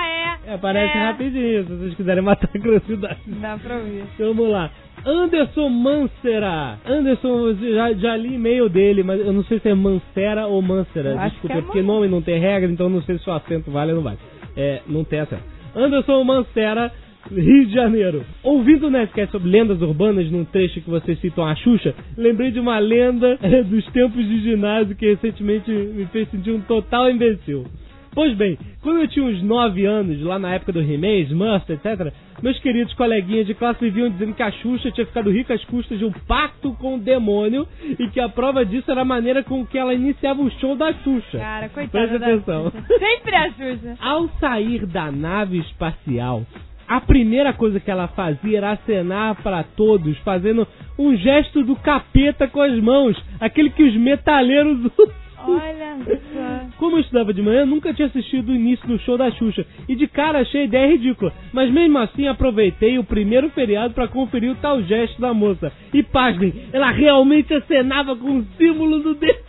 Aparece 0.48 0.96
é. 0.96 1.00
rapidinho, 1.00 1.64
se 1.64 1.72
vocês 1.72 1.94
quiserem 1.94 2.22
matar 2.22 2.48
a 2.54 2.58
curiosidade. 2.58 3.20
Dá 3.26 3.56
pra 3.56 3.76
ouvir. 3.76 4.04
Então, 4.14 4.34
Vamos 4.34 4.50
lá. 4.50 4.70
Anderson 5.04 5.68
Mancera. 5.68 6.78
Anderson, 6.86 7.54
já, 7.54 7.92
já 7.92 8.16
li 8.16 8.34
e-mail 8.34 8.68
dele, 8.68 9.02
mas 9.02 9.20
eu 9.20 9.32
não 9.32 9.44
sei 9.44 9.58
se 9.58 9.68
é 9.68 9.74
Mancera 9.74 10.46
ou 10.46 10.62
Mancera. 10.62 11.18
Acho 11.18 11.30
Desculpa, 11.32 11.54
que 11.54 11.60
é 11.60 11.62
porque 11.62 11.82
nome 11.82 12.08
não 12.08 12.22
tem 12.22 12.38
regra, 12.38 12.70
então 12.70 12.88
não 12.88 13.02
sei 13.02 13.18
se 13.18 13.28
o 13.28 13.32
acento 13.32 13.70
vale 13.70 13.92
ou 13.92 13.96
não 13.96 14.04
vale. 14.04 14.18
É, 14.56 14.80
não 14.86 15.04
tem 15.04 15.20
acento. 15.20 15.42
Anderson 15.74 16.22
Mancera, 16.22 16.92
Rio 17.30 17.66
de 17.66 17.72
Janeiro. 17.72 18.24
Ouvindo 18.42 18.86
o 18.86 18.90
Nerdcast 18.90 19.32
sobre 19.32 19.48
lendas 19.48 19.80
urbanas 19.80 20.30
num 20.30 20.44
trecho 20.44 20.80
que 20.80 20.90
vocês 20.90 21.18
citam 21.20 21.46
a 21.46 21.54
Xuxa, 21.54 21.94
lembrei 22.16 22.50
de 22.50 22.60
uma 22.60 22.78
lenda 22.78 23.38
dos 23.68 23.84
tempos 23.86 24.24
de 24.24 24.42
ginásio 24.42 24.94
que 24.94 25.06
recentemente 25.06 25.70
me 25.70 26.06
fez 26.06 26.30
sentir 26.30 26.52
um 26.52 26.60
total 26.60 27.10
imbecil. 27.10 27.64
Pois 28.14 28.34
bem, 28.36 28.58
quando 28.82 29.00
eu 29.00 29.08
tinha 29.08 29.24
uns 29.24 29.42
9 29.42 29.86
anos, 29.86 30.20
lá 30.22 30.38
na 30.38 30.54
época 30.54 30.72
do 30.72 30.80
He-Man, 30.80 31.20
Smurfs, 31.30 31.70
etc., 31.70 32.12
meus 32.42 32.58
queridos 32.58 32.92
coleguinhas 32.94 33.46
de 33.46 33.54
classe 33.54 33.80
viviam 33.80 34.10
dizendo 34.10 34.34
que 34.34 34.42
a 34.42 34.50
Xuxa 34.50 34.90
tinha 34.90 35.06
ficado 35.06 35.30
rica 35.30 35.54
às 35.54 35.64
custas 35.64 35.98
de 35.98 36.04
um 36.04 36.12
pacto 36.12 36.74
com 36.74 36.96
o 36.96 36.98
demônio 36.98 37.66
e 37.98 38.08
que 38.08 38.20
a 38.20 38.28
prova 38.28 38.66
disso 38.66 38.90
era 38.90 39.02
a 39.02 39.04
maneira 39.04 39.42
com 39.42 39.64
que 39.64 39.78
ela 39.78 39.94
iniciava 39.94 40.42
o 40.42 40.50
show 40.58 40.76
da 40.76 40.92
Xuxa. 40.92 41.38
Cara, 41.38 41.68
coitada 41.68 42.06
Preste 42.08 42.18
da 42.18 42.26
atenção. 42.26 42.70
Xuxa. 42.70 42.98
Sempre 42.98 43.36
a 43.36 43.50
Xuxa. 43.52 43.96
Ao 44.02 44.28
sair 44.40 44.86
da 44.86 45.10
nave 45.10 45.58
espacial, 45.58 46.42
a 46.86 47.00
primeira 47.00 47.54
coisa 47.54 47.80
que 47.80 47.90
ela 47.90 48.08
fazia 48.08 48.58
era 48.58 48.72
acenar 48.72 49.40
para 49.42 49.62
todos, 49.62 50.18
fazendo 50.18 50.66
um 50.98 51.16
gesto 51.16 51.64
do 51.64 51.76
capeta 51.76 52.46
com 52.46 52.60
as 52.60 52.78
mãos, 52.78 53.16
aquele 53.40 53.70
que 53.70 53.82
os 53.82 53.94
metaleiros 53.96 54.90
usam. 54.98 55.21
Olha 55.46 55.98
só. 56.32 56.76
Como 56.78 56.96
eu 56.96 57.00
estudava 57.00 57.32
de 57.32 57.42
manhã, 57.42 57.64
nunca 57.66 57.92
tinha 57.92 58.08
assistido 58.08 58.50
o 58.50 58.54
início 58.54 58.86
do 58.86 58.98
show 59.00 59.16
da 59.16 59.30
Xuxa. 59.30 59.66
E 59.88 59.94
de 59.94 60.06
cara 60.06 60.40
achei 60.40 60.62
a 60.62 60.64
ideia 60.64 60.92
ridícula. 60.92 61.32
Mas 61.52 61.70
mesmo 61.70 61.98
assim 61.98 62.26
aproveitei 62.26 62.98
o 62.98 63.04
primeiro 63.04 63.50
feriado 63.50 63.94
para 63.94 64.08
conferir 64.08 64.52
o 64.52 64.56
tal 64.56 64.82
gesto 64.82 65.20
da 65.20 65.34
moça. 65.34 65.72
E 65.92 66.02
pasmem, 66.02 66.52
ela 66.72 66.90
realmente 66.90 67.52
acenava 67.54 68.16
com 68.16 68.38
o 68.38 68.46
símbolo 68.56 69.00
do 69.00 69.14
dedo. 69.14 69.42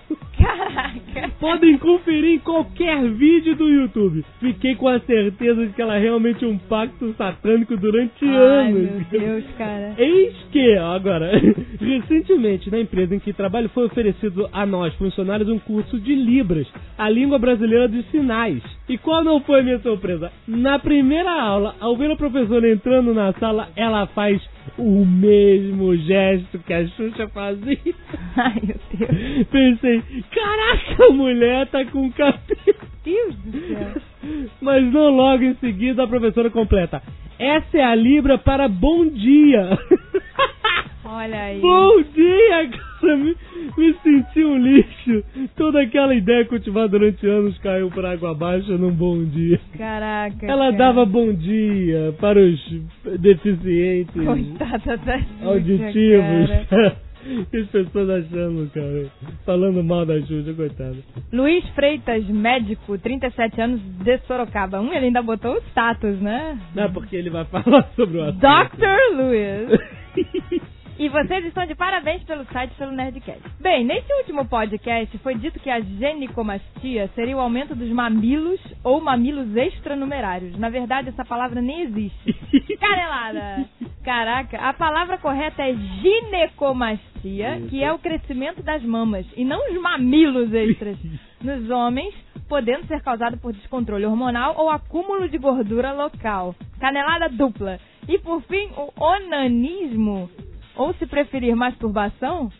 Caraca. 0.43 1.31
Podem 1.39 1.77
conferir 1.77 2.35
em 2.35 2.39
qualquer 2.39 3.03
vídeo 3.09 3.55
do 3.55 3.67
YouTube. 3.69 4.23
Fiquei 4.39 4.75
com 4.75 4.87
a 4.87 4.99
certeza 4.99 5.65
de 5.65 5.73
que 5.73 5.81
ela 5.81 5.97
realmente 5.97 6.43
é 6.43 6.47
um 6.47 6.57
pacto 6.57 7.13
satânico 7.17 7.75
durante 7.77 8.23
Ai, 8.25 8.35
anos. 8.35 8.91
meu 9.11 9.19
Deus, 9.19 9.43
cara. 9.57 9.93
Eis 9.97 10.33
que, 10.51 10.77
agora, 10.77 11.31
recentemente 11.79 12.69
na 12.69 12.79
empresa 12.79 13.15
em 13.15 13.19
que 13.19 13.33
trabalho 13.33 13.69
foi 13.69 13.85
oferecido 13.85 14.49
a 14.51 14.65
nós, 14.65 14.93
funcionários, 14.95 15.49
um 15.49 15.59
curso 15.59 15.99
de 15.99 16.15
Libras, 16.15 16.67
a 16.97 17.09
língua 17.09 17.39
brasileira 17.39 17.87
dos 17.87 18.05
sinais. 18.09 18.61
E 18.87 18.97
qual 18.97 19.23
não 19.23 19.39
foi 19.41 19.61
a 19.61 19.63
minha 19.63 19.79
surpresa? 19.79 20.31
Na 20.47 20.77
primeira 20.79 21.31
aula, 21.31 21.75
ao 21.79 21.95
ver 21.95 22.11
a 22.11 22.15
professora 22.15 22.69
entrando 22.71 23.13
na 23.13 23.31
sala, 23.33 23.69
ela 23.75 24.05
faz 24.07 24.41
o 24.77 25.05
mesmo 25.05 25.95
gesto 25.97 26.59
que 26.59 26.73
a 26.73 26.87
Xuxa 26.87 27.27
fazia. 27.29 27.77
Ai, 28.35 28.61
meu 28.63 28.75
Deus. 28.93 29.47
Pensei, 29.47 30.03
caraca, 30.31 31.05
a 31.05 31.13
mulher 31.13 31.67
tá 31.67 31.85
com 31.85 32.11
cabelo. 32.11 32.93
Deus 33.03 33.35
do 33.37 33.59
céu. 33.67 34.01
Mas 34.61 34.83
não 34.91 35.09
logo 35.09 35.43
em 35.43 35.55
seguida 35.55 36.03
a 36.03 36.07
professora 36.07 36.49
completa. 36.49 37.01
Essa 37.37 37.77
é 37.77 37.83
a 37.83 37.95
Libra 37.95 38.37
para 38.37 38.67
bom 38.67 39.05
dia. 39.05 39.77
Olha 41.05 41.41
aí. 41.43 41.59
bom 41.59 42.01
dia, 42.13 42.69
Cara, 43.01 43.17
me, 43.17 43.35
me 43.77 43.93
senti 44.01 44.43
um 44.43 44.57
lixo. 44.57 45.23
Toda 45.57 45.81
aquela 45.81 46.15
ideia 46.15 46.45
cultivada 46.45 46.87
durante 46.87 47.27
anos 47.27 47.57
caiu 47.59 47.89
por 47.91 48.05
água 48.05 48.31
abaixo 48.31 48.77
num 48.77 48.91
bom 48.91 49.23
dia. 49.25 49.59
Caraca. 49.77 50.45
Ela 50.45 50.65
cara. 50.65 50.77
dava 50.77 51.05
bom 51.05 51.33
dia 51.33 52.15
para 52.19 52.39
os 52.39 52.81
deficientes 53.19 54.15
Coitada 54.23 54.97
da 54.97 55.19
Xuxa, 55.19 55.45
auditivos. 55.45 56.67
cara. 56.69 56.95
E 57.25 57.57
as 57.57 57.67
pessoas 57.69 58.09
achando, 58.09 58.69
cara, 58.73 59.05
falando 59.45 59.81
mal 59.83 60.05
da 60.05 60.19
Xuxa, 60.21 60.53
coitada. 60.53 60.97
Luiz 61.31 61.65
Freitas, 61.69 62.25
médico, 62.27 62.97
37 62.97 63.61
anos, 63.61 63.79
de 64.03 64.17
Sorocaba. 64.27 64.81
Um, 64.81 64.93
ele 64.93 65.05
ainda 65.07 65.21
botou 65.21 65.53
o 65.55 65.61
status, 65.69 66.19
né? 66.19 66.57
Não, 66.75 66.91
porque 66.91 67.15
ele 67.15 67.29
vai 67.29 67.45
falar 67.51 67.83
sobre 67.95 68.17
o 68.17 68.23
assunto. 68.23 68.39
Dr. 68.39 69.17
Luiz. 69.17 70.71
E 70.97 71.09
vocês 71.09 71.43
estão 71.45 71.65
de 71.65 71.73
parabéns 71.73 72.23
pelo 72.23 72.45
site 72.45 72.75
pelo 72.75 72.91
Nerdcast. 72.91 73.41
Bem, 73.59 73.83
nesse 73.83 74.13
último 74.13 74.45
podcast 74.45 75.17
foi 75.19 75.33
dito 75.35 75.59
que 75.59 75.69
a 75.69 75.79
genicomastia 75.79 77.09
seria 77.15 77.35
o 77.35 77.39
aumento 77.39 77.73
dos 77.73 77.89
mamilos 77.89 78.59
ou 78.83 79.01
mamilos 79.01 79.55
extranumerários. 79.55 80.55
Na 80.59 80.69
verdade, 80.69 81.09
essa 81.09 81.25
palavra 81.25 81.61
nem 81.61 81.81
existe. 81.81 82.33
Canelada! 82.79 83.67
Caraca, 84.03 84.57
a 84.57 84.73
palavra 84.73 85.17
correta 85.17 85.63
é 85.63 85.73
ginecomastia, 85.73 87.61
que 87.69 87.83
é 87.83 87.91
o 87.91 87.97
crescimento 87.97 88.61
das 88.61 88.83
mamas, 88.83 89.25
e 89.35 89.43
não 89.43 89.71
os 89.71 89.81
mamilos 89.81 90.53
extras 90.53 90.97
nos 91.41 91.69
homens, 91.71 92.13
podendo 92.47 92.85
ser 92.85 93.01
causado 93.01 93.37
por 93.37 93.51
descontrole 93.51 94.05
hormonal 94.05 94.53
ou 94.57 94.69
acúmulo 94.69 95.27
de 95.27 95.39
gordura 95.39 95.91
local. 95.91 96.53
Canelada 96.79 97.29
dupla. 97.29 97.79
E 98.07 98.19
por 98.19 98.41
fim, 98.43 98.69
o 98.75 98.91
onanismo, 99.01 100.29
ou 100.75 100.93
se 100.93 101.05
preferir 101.05 101.55
masturbação, 101.55 102.51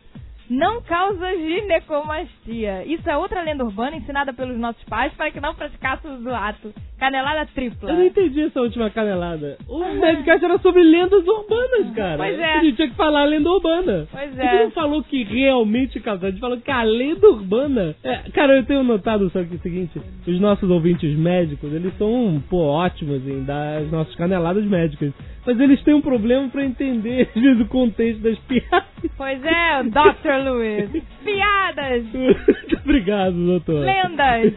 não 0.50 0.82
causa 0.82 1.36
ginecomastia. 1.36 2.86
Isso 2.86 3.10
é 3.10 3.18
outra 3.18 3.42
lenda 3.42 3.64
urbana 3.64 3.96
ensinada 3.96 4.34
pelos 4.34 4.58
nossos 4.58 4.84
pais 4.84 5.14
para 5.14 5.32
que 5.32 5.40
não 5.40 5.56
praticássemos 5.56 6.26
o 6.26 6.30
ato. 6.30 6.74
Canelada 7.00 7.50
tripla. 7.54 7.90
Eu 7.90 7.96
não 7.96 8.06
entendi 8.06 8.42
essa 8.42 8.62
última 8.62 8.90
canelada. 8.90 9.58
O 9.68 9.80
Nerdcast 9.80 10.46
era 10.46 10.58
sobre 10.60 10.84
lendas 10.84 11.26
urbanas, 11.28 11.94
cara. 11.96 12.18
Pois 12.18 12.40
é. 12.40 12.54
A 12.54 12.60
gente 12.64 12.76
tinha 12.76 12.90
que 12.90 12.96
falar 12.96 13.26
lenda 13.26 13.50
urbana. 13.50 14.08
Pois 14.12 14.40
A 14.40 14.44
gente 14.44 14.56
é. 14.56 14.64
não 14.64 14.72
falou 14.72 15.04
que 15.04 15.24
realmente 15.24 16.00
causou, 16.00 16.28
a 16.28 16.32
gente 16.32 16.40
falou 16.40 16.58
que 16.58 16.72
a 16.72 16.84
lenda 16.84 17.28
urbana... 17.28 17.96
É, 18.04 18.30
cara, 18.32 18.58
eu 18.58 18.66
tenho 18.66 18.84
notado 18.84 19.30
só 19.32 19.44
que 19.44 19.54
é 19.54 19.58
o 19.58 19.62
seguinte, 19.62 20.02
os 20.26 20.40
nossos 20.40 20.70
ouvintes 20.70 21.18
médicos, 21.18 21.74
eles 21.74 21.98
são, 21.98 22.42
pô, 22.50 22.58
ótimos 22.58 23.28
em 23.28 23.44
dar 23.44 23.82
as 23.82 23.92
nossas 23.92 24.16
caneladas 24.16 24.64
médicas. 24.66 25.14
Mas 25.46 25.60
eles 25.60 25.82
têm 25.84 25.94
um 25.94 26.02
problema 26.02 26.48
pra 26.50 26.64
entender, 26.64 27.30
às 27.36 27.42
vezes, 27.42 27.60
o 27.62 27.66
contexto 27.66 28.22
das 28.22 28.38
piadas. 28.40 28.88
Pois 29.18 29.44
é, 29.44 29.84
Dr. 29.84 30.50
Luiz. 30.50 30.90
Piadas, 31.24 32.06
Muito 32.14 32.78
obrigado, 32.84 33.34
doutor. 33.34 33.82
lendas. 33.82 34.54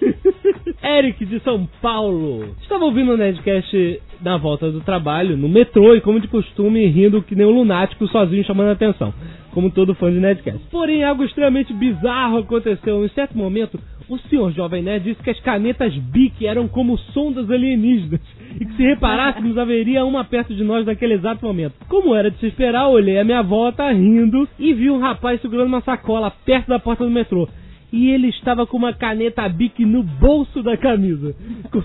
Eric 0.85 1.25
de 1.26 1.40
São 1.40 1.66
Paulo. 1.83 2.55
Estava 2.62 2.85
ouvindo 2.85 3.12
o 3.12 3.16
Nerdcast 3.16 4.00
na 4.23 4.37
volta 4.37 4.71
do 4.71 4.81
trabalho, 4.81 5.37
no 5.37 5.49
metrô, 5.49 5.95
e 5.95 6.00
como 6.00 6.21
de 6.21 6.28
costume, 6.28 6.87
rindo 6.87 7.23
que 7.23 7.35
nem 7.35 7.47
um 7.47 7.50
lunático 7.50 8.07
sozinho 8.09 8.45
chamando 8.45 8.69
a 8.69 8.73
atenção. 8.73 9.12
Como 9.52 9.71
todo 9.71 9.95
fã 9.95 10.12
de 10.12 10.21
Nerdcast. 10.21 10.61
Porém, 10.71 11.02
algo 11.02 11.25
extremamente 11.25 11.73
bizarro 11.73 12.38
aconteceu. 12.38 13.05
Em 13.05 13.09
certo 13.09 13.37
momento, 13.37 13.81
o 14.09 14.19
senhor 14.19 14.52
Jovem 14.52 14.83
Nerd 14.83 15.02
disse 15.05 15.23
que 15.23 15.31
as 15.31 15.40
canetas 15.40 15.93
Bic 15.97 16.47
eram 16.47 16.69
como 16.69 16.97
sondas 16.99 17.50
alienígenas. 17.50 18.21
E 18.58 18.64
que 18.64 18.76
se 18.76 18.82
reparássemos, 18.82 19.58
haveria 19.58 20.04
uma 20.04 20.25
perto 20.25 20.54
de 20.54 20.64
nós 20.64 20.86
naquele 20.86 21.14
exato 21.14 21.44
momento. 21.44 21.75
Como 21.88 22.14
era 22.14 22.30
de 22.30 22.38
se 22.38 22.46
esperar, 22.46 22.88
olhei 22.88 23.18
a 23.18 23.25
minha 23.25 23.42
volta 23.42 23.90
rindo 23.90 24.48
e 24.58 24.72
vi 24.72 24.90
um 24.90 24.98
rapaz 24.98 25.40
segurando 25.40 25.68
uma 25.68 25.82
sacola 25.82 26.32
perto 26.44 26.68
da 26.68 26.78
porta 26.78 27.04
do 27.04 27.10
metrô 27.10 27.48
e 27.92 28.10
ele 28.10 28.28
estava 28.28 28.66
com 28.66 28.76
uma 28.76 28.92
caneta 28.92 29.48
Bic 29.48 29.84
no 29.84 30.02
bolso 30.02 30.62
da 30.62 30.76
camisa. 30.76 31.34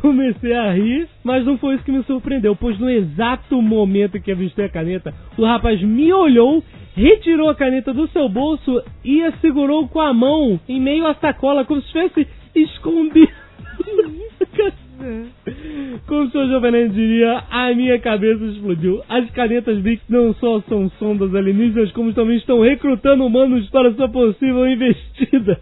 Comecei 0.01 0.53
a 0.53 0.73
rir, 0.73 1.07
mas 1.23 1.45
não 1.45 1.57
foi 1.57 1.75
isso 1.75 1.83
que 1.83 1.91
me 1.91 2.03
surpreendeu, 2.03 2.55
pois 2.55 2.77
no 2.79 2.89
exato 2.89 3.61
momento 3.61 4.19
que 4.19 4.31
avistei 4.31 4.65
a 4.65 4.69
caneta, 4.69 5.13
o 5.37 5.45
rapaz 5.45 5.81
me 5.81 6.11
olhou, 6.11 6.63
retirou 6.95 7.49
a 7.49 7.55
caneta 7.55 7.93
do 7.93 8.07
seu 8.09 8.27
bolso 8.27 8.81
e 9.05 9.23
a 9.23 9.31
segurou 9.37 9.87
com 9.87 10.01
a 10.01 10.13
mão 10.13 10.59
em 10.67 10.81
meio 10.81 11.05
à 11.05 11.13
sacola, 11.15 11.65
como 11.65 11.81
se 11.81 11.87
estivesse 11.87 12.27
escondido. 12.55 13.31
Como 16.07 16.23
o 16.23 16.29
senhor 16.31 16.47
Jovenel 16.47 16.89
diria, 16.89 17.43
a 17.49 17.73
minha 17.73 17.99
cabeça 17.99 18.43
explodiu. 18.45 19.01
As 19.09 19.29
canetas 19.31 19.77
Bic 19.79 20.01
não 20.09 20.33
só 20.35 20.61
são 20.61 20.89
sondas 20.99 21.33
alienígenas, 21.33 21.91
como 21.91 22.13
também 22.13 22.37
estão 22.37 22.61
recrutando 22.61 23.25
humanos 23.25 23.69
para 23.69 23.93
sua 23.93 24.09
possível 24.09 24.67
investida. 24.67 25.59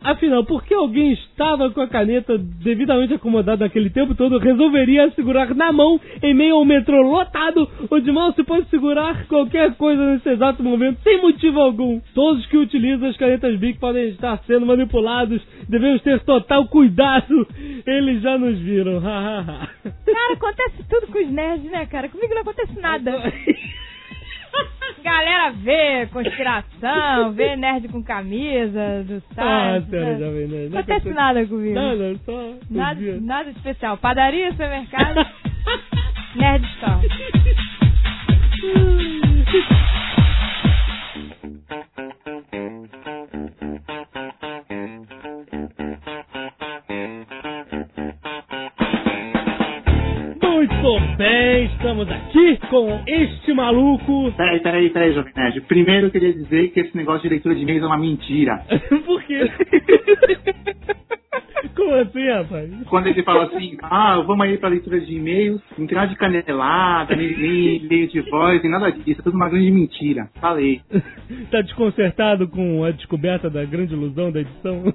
Afinal, 0.00 0.44
por 0.44 0.64
que 0.64 0.72
alguém 0.72 1.12
estava 1.12 1.70
com 1.70 1.80
a 1.80 1.88
caneta 1.88 2.38
devidamente 2.38 3.14
acomodada 3.14 3.64
naquele 3.64 3.90
tempo 3.90 4.14
todo 4.14 4.38
resolveria 4.38 5.10
segurar 5.10 5.52
na 5.56 5.72
mão 5.72 6.00
em 6.22 6.32
meio 6.32 6.54
ao 6.54 6.64
metrô 6.64 7.02
lotado, 7.02 7.68
onde 7.90 8.12
mal 8.12 8.32
se 8.32 8.44
pode 8.44 8.68
segurar 8.68 9.26
qualquer 9.26 9.74
coisa 9.74 10.12
nesse 10.12 10.28
exato 10.28 10.62
momento, 10.62 11.00
sem 11.02 11.20
motivo 11.20 11.60
algum? 11.60 12.00
Todos 12.14 12.46
que 12.46 12.56
utilizam 12.56 13.08
as 13.08 13.16
canetas 13.16 13.58
Bic 13.58 13.80
podem 13.80 14.10
estar 14.10 14.38
sendo 14.46 14.66
manipulados, 14.66 15.42
devemos 15.68 16.00
ter 16.02 16.20
total 16.20 16.68
cuidado. 16.68 17.46
Eles 17.84 18.22
já 18.22 18.38
nos 18.38 18.57
viram. 18.58 19.00
Cara, 19.00 20.32
acontece 20.32 20.82
tudo 20.88 21.06
com 21.08 21.18
os 21.18 21.30
nerds, 21.30 21.70
né, 21.70 21.86
cara? 21.86 22.08
Comigo 22.08 22.34
não 22.34 22.42
acontece 22.42 22.78
nada. 22.80 23.12
Galera 25.02 25.50
vê 25.52 26.06
conspiração, 26.12 27.32
vê 27.32 27.54
nerd 27.56 27.88
com 27.88 28.02
camisa 28.02 29.04
do 29.04 29.22
Ah, 29.36 29.78
site. 29.80 29.90
sério, 29.90 30.06
né? 30.06 30.18
Jovem 30.18 30.46
Nerd. 30.48 30.70
Não 30.72 30.80
acontece 30.80 31.08
nada 31.10 31.46
comigo. 31.46 31.74
Nada, 31.74 32.16
só. 32.24 32.54
Nada, 32.70 33.20
nada 33.20 33.50
especial. 33.50 33.96
Padaria, 33.98 34.50
supermercado, 34.50 35.14
nerd 36.34 36.66
store. 36.74 37.08
Muito 50.58 51.16
bem, 51.16 51.66
estamos 51.66 52.10
aqui 52.10 52.58
com 52.68 53.00
este 53.06 53.54
maluco. 53.54 54.32
Peraí, 54.32 54.58
peraí, 54.58 54.90
peraí, 54.90 55.14
Jovem 55.14 55.32
Nerd. 55.36 55.60
Primeiro 55.68 56.08
eu 56.08 56.10
queria 56.10 56.32
dizer 56.32 56.72
que 56.72 56.80
esse 56.80 56.96
negócio 56.96 57.22
de 57.22 57.28
leitura 57.28 57.54
de 57.54 57.62
e-mails 57.62 57.84
é 57.84 57.86
uma 57.86 57.96
mentira. 57.96 58.64
Por 59.06 59.22
quê? 59.22 59.38
Como 61.76 61.94
assim, 61.94 62.28
rapaz? 62.28 62.70
Quando 62.88 63.06
ele 63.06 63.22
fala 63.22 63.44
assim, 63.44 63.76
ah, 63.82 64.20
vamos 64.26 64.46
aí 64.46 64.58
pra 64.58 64.68
leitura 64.68 65.00
de 65.00 65.14
e-mails, 65.14 65.62
não 65.78 65.86
tem 65.86 65.94
nada 65.94 66.08
de 66.08 66.16
canelada, 66.16 67.14
nem, 67.14 67.38
nem 67.38 67.76
e-mail 67.76 68.08
de 68.08 68.20
voz, 68.22 68.60
nem 68.60 68.72
nada 68.72 68.90
disso. 68.90 69.20
É 69.20 69.22
tudo 69.22 69.36
uma 69.36 69.48
grande 69.48 69.70
mentira. 69.70 70.28
Falei. 70.40 70.80
Tá 71.52 71.60
desconcertado 71.60 72.48
com 72.48 72.82
a 72.84 72.90
descoberta 72.90 73.48
da 73.48 73.64
grande 73.64 73.94
ilusão 73.94 74.32
da 74.32 74.40
edição? 74.40 74.92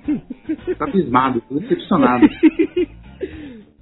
Tô 0.77 0.83
abismado, 0.83 1.41
tô 1.47 1.57
decepcionado. 1.59 2.27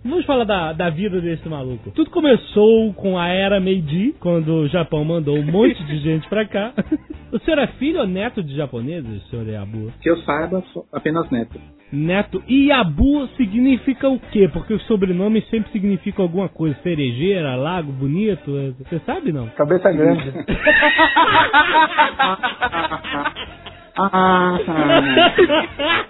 Vamos 0.03 0.25
falar 0.25 0.45
da, 0.45 0.73
da 0.73 0.89
vida 0.89 1.21
desse 1.21 1.47
maluco. 1.47 1.91
Tudo 1.91 2.09
começou 2.09 2.91
com 2.93 3.19
a 3.19 3.27
era 3.27 3.59
Meiji, 3.59 4.15
quando 4.19 4.51
o 4.51 4.67
Japão 4.67 5.05
mandou 5.05 5.37
um 5.37 5.43
monte 5.43 5.83
de 5.83 5.99
gente 5.99 6.27
pra 6.27 6.43
cá. 6.45 6.73
O 7.31 7.39
senhor 7.39 7.59
é 7.59 7.67
filho 7.67 8.01
ou 8.01 8.05
neto 8.05 8.43
de 8.43 8.53
japoneses, 8.57 9.25
senhor 9.29 9.47
Yabu? 9.47 9.89
Que 10.01 10.09
eu 10.09 10.17
saiba, 10.23 10.61
sou 10.73 10.85
apenas 10.91 11.31
neto. 11.31 11.57
Neto. 11.89 12.43
E 12.45 12.67
Yabu 12.67 13.25
significa 13.37 14.09
o 14.09 14.19
quê? 14.19 14.49
Porque 14.51 14.73
os 14.73 14.85
sobrenomes 14.85 15.47
sempre 15.49 15.71
significam 15.71 16.25
alguma 16.25 16.49
coisa. 16.49 16.75
Cerejeira, 16.83 17.55
lago, 17.55 17.89
bonito. 17.93 18.51
Você 18.79 18.99
sabe, 19.05 19.31
não? 19.31 19.47
Cabeça 19.51 19.89
grande. 19.93 20.29
Ah, 23.97 24.57
tá. 24.65 26.05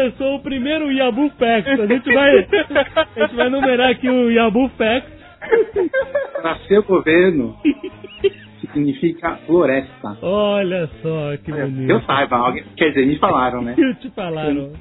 Começou 0.00 0.36
o 0.36 0.40
primeiro 0.40 0.90
Yabu 0.90 1.28
Facts. 1.38 1.78
A 1.78 1.86
gente 1.86 2.14
vai, 2.14 2.38
a 2.38 3.20
gente 3.20 3.36
vai 3.36 3.50
numerar 3.50 3.90
aqui 3.90 4.08
o 4.08 4.30
Yabu 4.30 4.70
Facts. 4.70 5.12
Nasceu 6.42 6.82
governo 6.84 7.54
significa 8.60 9.36
floresta. 9.46 10.16
Olha 10.22 10.88
só 11.02 11.36
que 11.44 11.52
bonito. 11.52 11.90
Eu 11.90 12.00
saiba, 12.02 12.36
alguém, 12.36 12.64
quer 12.78 12.88
dizer, 12.88 13.06
me 13.06 13.18
falaram, 13.18 13.60
né? 13.60 13.74
que 13.76 13.94
te 13.96 14.08
falaram. 14.14 14.72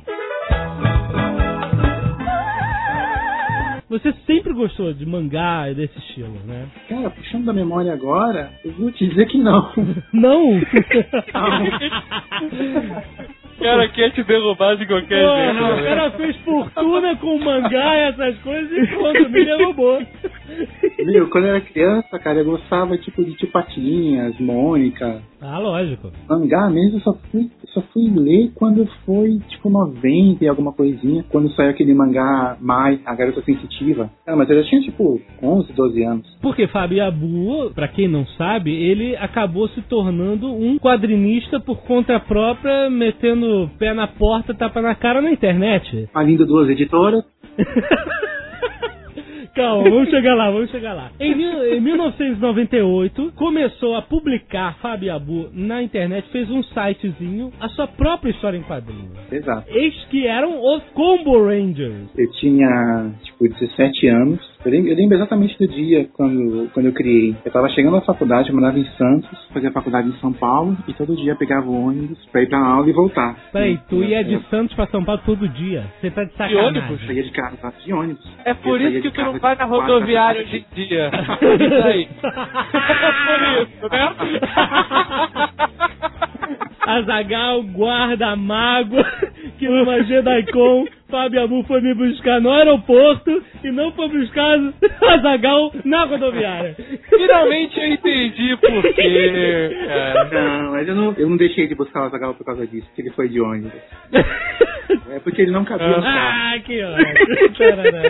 Você 3.89 4.13
sempre 4.25 4.53
gostou 4.53 4.93
de 4.93 5.05
mangá 5.05 5.69
e 5.69 5.75
desse 5.75 5.99
estilo, 5.99 6.39
né? 6.45 6.65
Cara, 6.87 7.09
puxando 7.09 7.43
da 7.43 7.51
memória 7.51 7.91
agora, 7.91 8.53
eu 8.63 8.71
vou 8.71 8.89
te 8.89 9.05
dizer 9.05 9.25
que 9.25 9.37
não. 9.37 9.69
Não? 10.13 10.61
O 13.28 13.28
cara 13.59 13.87
quer 13.89 14.11
te 14.11 14.23
derrubar 14.23 14.75
de 14.77 14.85
qualquer 14.85 15.25
Porra, 15.25 15.43
jeito. 15.43 15.63
o 15.63 15.75
né? 15.75 15.83
cara 15.83 16.11
fez 16.11 16.35
fortuna 16.37 17.15
com 17.17 17.37
mangá 17.39 17.95
e 17.95 18.09
essas 18.09 18.37
coisas 18.39 18.71
e 18.71 18.87
pronto, 18.87 19.29
me 19.29 19.45
derrubou. 19.45 19.99
Meu, 21.05 21.29
quando 21.29 21.45
eu 21.45 21.51
era 21.51 21.61
criança, 21.61 22.19
cara, 22.19 22.39
eu 22.39 22.45
gostava 22.45 22.97
tipo 22.97 23.23
de 23.23 23.33
Tipatinhas, 23.35 24.37
Mônica. 24.39 25.21
Ah, 25.41 25.57
lógico. 25.57 26.11
Mangá 26.27 26.69
mesmo 26.69 26.97
eu 26.97 27.01
só 27.01 27.13
fui, 27.31 27.49
só 27.67 27.81
fui 27.93 28.09
ler 28.13 28.51
quando 28.55 28.85
foi 29.05 29.39
tipo 29.47 29.69
90 29.69 30.43
e 30.43 30.47
alguma 30.47 30.73
coisinha. 30.73 31.23
Quando 31.29 31.49
saiu 31.51 31.69
aquele 31.69 31.93
mangá 31.93 32.57
Mai, 32.59 32.99
a 33.05 33.15
garota 33.15 33.41
sensitiva. 33.43 34.09
Ah, 34.27 34.35
mas 34.35 34.49
eu 34.49 34.61
já 34.61 34.69
tinha 34.69 34.81
tipo 34.81 35.21
11, 35.41 35.71
12 35.73 36.03
anos. 36.03 36.37
Porque 36.41 36.67
Fábio 36.67 37.05
Abu, 37.05 37.71
pra 37.73 37.87
quem 37.87 38.07
não 38.07 38.25
sabe, 38.37 38.73
ele 38.73 39.15
acabou 39.15 39.69
se 39.69 39.81
tornando 39.83 40.47
um 40.53 40.77
quadrinista 40.77 41.59
por 41.59 41.77
conta 41.83 42.19
própria, 42.19 42.89
metendo 42.89 43.45
pé 43.77 43.93
na 43.93 44.07
porta, 44.07 44.53
tapa 44.53 44.81
na 44.81 44.95
cara 44.95 45.21
na 45.21 45.31
internet. 45.31 46.09
Falindo 46.13 46.45
duas 46.45 46.69
editoras. 46.69 47.23
Calma, 49.55 49.89
vamos 49.89 50.09
chegar 50.09 50.35
lá, 50.35 50.51
vamos 50.51 50.69
chegar 50.69 50.93
lá. 50.93 51.11
Em, 51.19 51.33
em 51.33 51.81
1998, 51.81 53.33
começou 53.35 53.95
a 53.95 54.01
publicar 54.01 54.77
Fábio 54.79 55.13
Abu 55.13 55.49
na 55.51 55.83
internet, 55.83 56.29
fez 56.31 56.49
um 56.49 56.63
sitezinho, 56.63 57.51
a 57.59 57.67
sua 57.69 57.87
própria 57.87 58.31
história 58.31 58.57
em 58.57 58.63
quadrinhos. 58.63 59.17
Exato. 59.31 59.67
Eis 59.69 59.93
que 60.05 60.25
eram 60.25 60.63
os 60.63 60.83
Combo 60.93 61.43
Rangers. 61.43 62.09
Eu 62.17 62.31
tinha, 62.39 63.11
tipo, 63.23 63.49
17 63.49 64.07
anos. 64.07 64.48
Eu 64.65 64.71
lembro, 64.71 64.89
eu 64.91 64.95
lembro 64.97 65.15
exatamente 65.15 65.57
do 65.57 65.67
dia 65.71 66.09
quando, 66.13 66.69
quando 66.73 66.87
eu 66.87 66.91
criei. 66.93 67.33
Eu 67.45 67.51
tava 67.51 67.69
chegando 67.69 67.93
na 67.95 68.01
faculdade, 68.01 68.49
eu 68.49 68.55
morava 68.55 68.77
em 68.77 68.83
Santos, 68.97 69.29
fazia 69.53 69.71
faculdade 69.71 70.09
em 70.09 70.13
São 70.19 70.33
Paulo, 70.33 70.75
e 70.85 70.93
todo 70.93 71.15
dia 71.15 71.33
pegava 71.35 71.65
o 71.69 71.87
ônibus 71.87 72.17
pra 72.29 72.41
ir 72.43 72.49
pra 72.49 72.59
aula 72.59 72.89
e 72.89 72.91
voltar. 72.91 73.37
Peraí, 73.53 73.79
tu 73.87 74.03
ia 74.03 74.21
de 74.21 74.37
Santos 74.49 74.75
pra 74.75 74.85
São 74.87 75.01
Paulo 75.05 75.21
todo 75.25 75.47
dia. 75.47 75.85
Você 76.01 76.11
tá 76.11 76.25
de 76.25 76.33
sacanagem. 76.33 76.67
ônibus? 76.67 77.01
Eu 77.01 77.07
saía 77.07 77.23
de 77.23 77.31
casa, 77.31 77.73
de 77.85 77.93
ônibus. 77.93 78.31
É 78.43 78.53
por 78.53 78.81
Eu 78.81 78.89
isso 78.89 79.01
que 79.01 79.09
de 79.09 79.15
tu 79.15 79.21
não 79.21 79.39
vai 79.39 79.55
na 79.55 79.63
de 79.63 79.69
rodoviária 79.69 80.41
hoje 80.41 80.65
em 80.69 80.75
dia. 80.75 81.09
Isso 81.69 81.87
aí. 81.87 82.07
É 82.21 83.11
por 83.13 83.63
isso, 83.63 83.89
né? 83.91 84.15
Azagal, 86.85 87.63
guarda, 87.63 88.35
mágoa, 88.35 89.05
que 89.57 89.67
numa 89.69 90.03
JediCon, 90.03 90.85
Fábio 91.09 91.43
Abu 91.43 91.63
foi 91.63 91.81
me 91.81 91.93
buscar 91.93 92.39
no 92.39 92.51
aeroporto 92.51 93.43
e 93.63 93.71
não 93.71 93.91
foi 93.91 94.07
buscar 94.09 94.57
Azagal 95.01 95.71
na 95.83 96.05
rodoviária. 96.05 96.75
Finalmente 97.09 97.79
eu 97.79 97.87
entendi 97.93 98.57
por 98.57 98.93
quê. 98.93 99.69
Não, 100.31 100.71
mas 100.71 100.87
eu 100.87 100.95
não, 100.95 101.13
eu 101.17 101.29
não 101.29 101.37
deixei 101.37 101.67
de 101.67 101.75
buscar 101.75 102.03
o 102.03 102.05
Azaghal 102.05 102.33
por 102.35 102.45
causa 102.45 102.65
disso, 102.67 102.85
porque 102.87 103.01
ele 103.01 103.11
foi 103.11 103.27
de 103.29 103.41
ônibus. 103.41 103.71
É 105.11 105.19
porque 105.19 105.43
ele 105.43 105.51
não 105.51 105.63
cabia 105.63 105.87
no 105.87 106.01
carro. 106.01 106.55
Ah, 106.55 106.59
que 106.65 106.83
ótimo. 106.83 108.09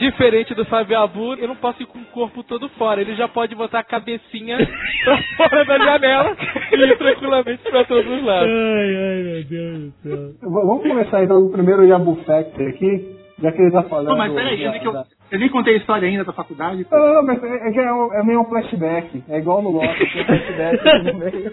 Diferente 0.00 0.54
do 0.54 0.64
Fábio 0.64 0.98
Abu, 0.98 1.34
eu 1.34 1.46
não 1.46 1.56
posso 1.56 1.82
ir 1.82 1.86
com 1.86 1.98
o 1.98 2.04
corpo 2.06 2.42
todo 2.42 2.68
fora. 2.70 3.02
Ele 3.02 3.14
já 3.14 3.28
pode 3.28 3.54
botar 3.54 3.80
a 3.80 3.84
cabecinha 3.84 4.56
pra 5.04 5.18
fora 5.36 5.64
da 5.66 5.78
janela 5.78 6.34
e 6.72 6.76
ir 6.76 6.96
tranquilamente 6.98 7.62
pra 7.70 7.84
todos 7.84 8.10
os 8.10 8.24
lados. 8.24 8.48
Ai, 8.48 8.96
ai, 8.96 9.22
meu 9.22 9.44
Deus 9.44 9.78
do 9.78 9.92
céu. 10.02 10.50
Vamos 10.50 10.82
começar 10.82 11.22
então 11.22 11.38
o 11.44 11.52
primeiro 11.52 11.84
Yabu 11.84 12.16
Factor 12.24 12.66
aqui, 12.68 13.14
já 13.42 13.52
que 13.52 13.60
ele 13.60 13.70
tá 13.72 13.82
falando. 13.82 14.08
Pô, 14.08 14.16
mas 14.16 14.32
peraí, 14.32 14.58
da- 14.58 14.66
ainda 14.70 14.78
que 14.78 14.88
eu, 14.88 14.94
eu 15.32 15.38
nem 15.38 15.48
contei 15.50 15.74
a 15.74 15.76
história 15.76 16.08
ainda 16.08 16.24
da 16.24 16.32
faculdade. 16.32 16.82
pô. 16.84 16.96
Não, 16.96 17.06
não, 17.06 17.14
não, 17.16 17.22
mas 17.26 17.44
é, 17.44 17.68
é 17.68 17.70
que 17.72 17.78
é, 17.78 17.92
um- 17.92 18.14
é 18.14 18.22
meio 18.24 18.40
um 18.40 18.44
flashback. 18.46 19.22
É 19.28 19.36
igual 19.38 19.60
no 19.60 19.70
Lost, 19.70 19.98
tem 19.98 20.22
um 20.22 20.24
flashback 20.24 20.88
aqui 20.88 21.02
no 21.12 21.18
meio. 21.18 21.52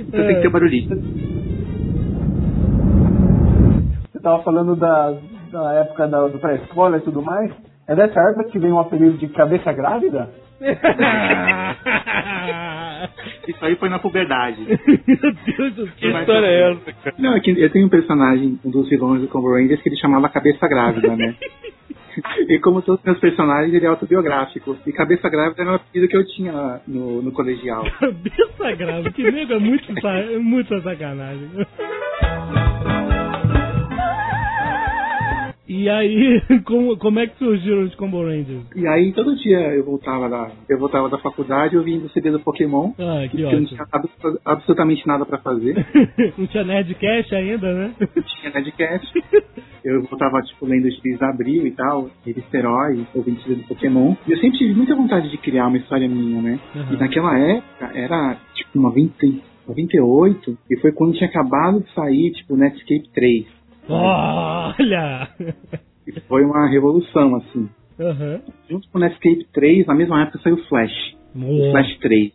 Então 0.00 0.26
tem 0.26 0.36
que 0.36 0.40
ter 0.42 0.48
barulhito. 0.50 0.94
Você 4.10 4.20
tava 4.20 4.42
falando 4.42 4.74
da, 4.74 5.14
da 5.52 5.72
época 5.74 6.08
da, 6.08 6.26
do 6.28 6.38
pré-escola 6.38 6.96
e 6.96 7.00
tudo 7.02 7.20
mais. 7.20 7.52
É 7.86 7.94
dessa 7.94 8.20
época 8.20 8.44
que 8.50 8.58
vem 8.58 8.72
o 8.72 8.78
apelido 8.78 9.18
de 9.18 9.28
cabeça 9.28 9.72
grávida? 9.72 10.30
Isso 13.46 13.62
aí 13.64 13.76
foi 13.76 13.88
na 13.88 13.98
puberdade. 13.98 14.60
Meu 15.06 15.34
Deus 15.44 15.74
do 15.74 15.86
Que 15.88 16.10
céu. 16.10 16.20
história 16.20 16.46
é 16.46 16.72
essa, 16.72 16.92
cara? 16.92 17.16
Não, 17.18 17.36
é 17.36 17.40
que 17.40 17.50
eu 17.50 17.70
tenho 17.70 17.86
um 17.86 17.90
personagem, 17.90 18.58
um 18.64 18.70
dos 18.70 18.88
vilões 18.88 19.20
do 19.20 19.28
Combo 19.28 19.52
Rangers, 19.52 19.82
que 19.82 19.88
ele 19.90 19.96
chamava 19.96 20.28
Cabeça 20.28 20.66
Grávida, 20.66 21.14
né? 21.16 21.34
E 22.48 22.60
como 22.60 22.80
todos 22.80 23.00
os 23.00 23.04
meus 23.04 23.18
personagens, 23.18 23.74
ele 23.74 23.84
é 23.86 23.88
autobiográfico. 23.88 24.76
E 24.86 24.92
Cabeça 24.92 25.28
Grávida 25.28 25.62
era 25.62 25.72
um 25.72 25.74
apelido 25.74 26.08
que 26.08 26.16
eu 26.16 26.24
tinha 26.24 26.52
lá 26.52 26.80
no, 26.86 27.20
no 27.20 27.32
colegial. 27.32 27.84
Cabeça 27.98 28.72
grave, 28.76 29.10
que 29.10 29.28
nego 29.32 29.54
é 29.54 29.58
muito, 29.58 30.06
é 30.06 30.38
muito 30.38 30.80
sacanagem. 30.82 31.50
E 35.66 35.88
aí, 35.88 36.42
como, 36.64 36.96
como 36.98 37.18
é 37.20 37.26
que 37.26 37.38
surgiram 37.38 37.84
os 37.84 37.94
Combo 37.94 38.22
Rangers? 38.22 38.64
E 38.76 38.86
aí, 38.86 39.12
todo 39.12 39.34
dia 39.36 39.58
eu 39.74 39.84
voltava 39.84 40.28
da, 40.28 40.50
eu 40.68 40.78
voltava 40.78 41.08
da 41.08 41.18
faculdade 41.18 41.76
ouvindo 41.76 42.04
o 42.06 42.10
CD 42.10 42.30
do 42.30 42.40
Pokémon. 42.40 42.92
Ah, 42.98 43.26
que 43.30 43.40
eu 43.40 43.50
não 43.50 43.62
ótimo. 43.62 43.66
tinha 43.68 43.86
abso- 43.90 44.40
absolutamente 44.44 45.06
nada 45.06 45.24
pra 45.24 45.38
fazer. 45.38 45.74
Não 46.36 46.46
tinha 46.46 46.64
Nerdcast 46.64 47.34
ainda, 47.34 47.72
né? 47.72 47.94
Eu 47.98 48.22
tinha 48.22 48.52
Nerdcast. 48.52 49.24
Eu 49.84 50.02
voltava, 50.02 50.40
tipo, 50.42 50.66
lendo 50.66 50.86
os 50.88 50.98
Cris 51.00 51.18
da 51.18 51.30
Abril 51.30 51.66
e 51.66 51.70
tal, 51.72 52.10
revista 52.24 52.56
Herói, 52.56 53.06
ouvindo 53.14 53.38
o 53.38 53.42
CD 53.42 53.54
do 53.56 53.68
Pokémon. 53.68 54.14
E 54.26 54.32
eu 54.32 54.38
sempre 54.38 54.58
tive 54.58 54.74
muita 54.74 54.94
vontade 54.94 55.30
de 55.30 55.38
criar 55.38 55.66
uma 55.68 55.76
história 55.78 56.08
minha, 56.08 56.40
né? 56.42 56.60
Uhum. 56.74 56.94
E 56.94 56.96
naquela 56.98 57.38
época, 57.38 57.90
era, 57.94 58.36
tipo, 58.54 58.80
90, 58.80 59.26
e- 59.26 59.42
98, 59.66 60.58
e 60.70 60.76
foi 60.78 60.92
quando 60.92 61.14
tinha 61.14 61.28
acabado 61.28 61.80
de 61.80 61.90
sair, 61.94 62.32
tipo, 62.32 62.56
Netscape 62.56 63.08
3. 63.14 63.46
Olha! 63.88 65.28
E 66.06 66.20
foi 66.28 66.44
uma 66.44 66.68
revolução, 66.68 67.36
assim. 67.36 67.68
Aham. 67.98 68.40
Junto 68.68 68.88
com 68.90 68.98
o 68.98 69.00
Netscape 69.00 69.46
3, 69.52 69.86
na 69.86 69.94
mesma 69.94 70.22
época 70.22 70.38
saiu 70.42 70.56
o 70.56 70.64
Flash. 70.68 71.16
O 71.34 71.70
Flash 71.70 71.98
3. 71.98 72.32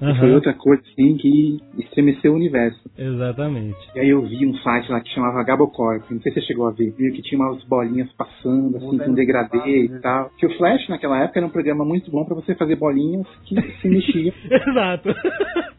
E 0.00 0.18
foi 0.18 0.34
outra 0.34 0.52
coisa, 0.52 0.82
assim, 0.92 1.16
que 1.16 1.60
estremeceu 1.78 2.32
o 2.32 2.36
universo. 2.36 2.80
Exatamente. 2.98 3.76
E 3.94 4.00
aí 4.00 4.08
eu 4.08 4.22
vi 4.22 4.46
um 4.46 4.54
site 4.56 4.90
lá 4.90 5.00
que 5.00 5.10
chamava 5.10 5.42
Gabocorp, 5.44 6.10
não 6.10 6.20
sei 6.20 6.32
se 6.32 6.40
você 6.40 6.46
chegou 6.46 6.66
a 6.66 6.72
ver, 6.72 6.92
viu 6.96 7.12
que 7.12 7.22
tinha 7.22 7.40
umas 7.40 7.62
bolinhas 7.64 8.10
passando, 8.12 8.76
assim, 8.76 8.98
com 8.98 9.14
degradê 9.14 9.84
e 9.84 10.00
tal. 10.00 10.30
Que 10.38 10.46
o 10.46 10.56
Flash 10.56 10.88
naquela 10.88 11.22
época 11.22 11.38
era 11.38 11.46
um 11.46 11.50
programa 11.50 11.84
muito 11.84 12.10
bom 12.10 12.24
pra 12.24 12.34
você 12.34 12.54
fazer 12.54 12.76
bolinhas 12.76 13.26
que 13.44 13.54
se 13.80 13.88
mexiam 13.88 14.34
Exato. 14.50 15.14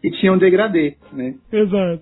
e 0.04 0.12
tinham 0.12 0.38
degradê, 0.38 0.96
né? 1.12 1.36
Exato. 1.52 2.02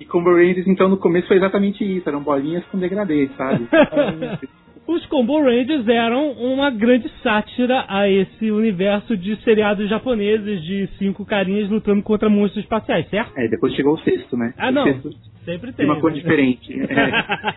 E 0.00 0.04
Combo 0.04 0.30
Rangers, 0.30 0.66
então, 0.66 0.88
no 0.88 0.96
começo 0.96 1.28
foi 1.28 1.36
exatamente 1.36 1.84
isso, 1.84 2.08
eram 2.08 2.22
bolinhas 2.22 2.64
com 2.66 2.78
degradê, 2.78 3.28
sabe? 3.36 3.68
Os 4.86 5.06
Combo 5.06 5.40
Rangers 5.40 5.86
eram 5.88 6.32
uma 6.32 6.68
grande 6.70 7.08
sátira 7.22 7.84
a 7.88 8.08
esse 8.08 8.50
universo 8.50 9.16
de 9.16 9.36
seriados 9.42 9.88
japoneses 9.88 10.62
de 10.62 10.88
cinco 10.98 11.24
carinhas 11.24 11.70
lutando 11.70 12.02
contra 12.02 12.28
monstros 12.28 12.64
espaciais, 12.64 13.08
certo? 13.08 13.32
É, 13.38 13.46
depois 13.48 13.74
chegou 13.74 13.94
o 13.94 13.98
sexto, 14.00 14.36
né? 14.36 14.52
Ah, 14.58 14.68
O 14.68 14.72
não. 14.72 14.84
sexto 14.84 15.10
Sempre 15.44 15.72
tem 15.72 15.86
uma 15.86 16.00
cor 16.00 16.12
né? 16.12 16.18
diferente. 16.18 16.72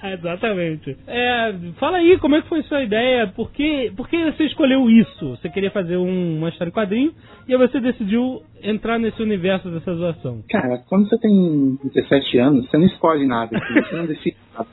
É. 0.03 0.13
Exatamente. 0.13 0.97
É, 1.07 1.53
fala 1.79 1.97
aí 1.97 2.17
como 2.17 2.35
é 2.35 2.41
que 2.41 2.49
foi 2.49 2.63
sua 2.63 2.81
ideia, 2.81 3.27
por 3.27 3.51
que, 3.51 3.91
por 3.95 4.07
que 4.09 4.31
você 4.31 4.45
escolheu 4.45 4.89
isso? 4.89 5.29
Você 5.37 5.49
queria 5.49 5.69
fazer 5.69 5.97
um- 5.97 6.37
uma 6.37 6.49
história 6.49 6.69
em 6.69 6.73
quadrinho 6.73 7.11
e 7.47 7.53
aí 7.53 7.59
você 7.59 7.79
decidiu 7.79 8.41
entrar 8.63 8.97
nesse 8.97 9.21
universo 9.21 9.69
dessa 9.69 9.93
zoação. 9.93 10.41
Cara, 10.49 10.79
quando 10.89 11.07
você 11.07 11.17
tem 11.19 11.77
17 11.93 12.37
anos, 12.39 12.67
você 12.69 12.77
não 12.77 12.85
escolhe 12.87 13.27
nada, 13.27 13.55
assim, 13.55 13.73
você 13.81 13.95
não 13.95 14.05
decide 14.07 14.35
nada. 14.57 14.67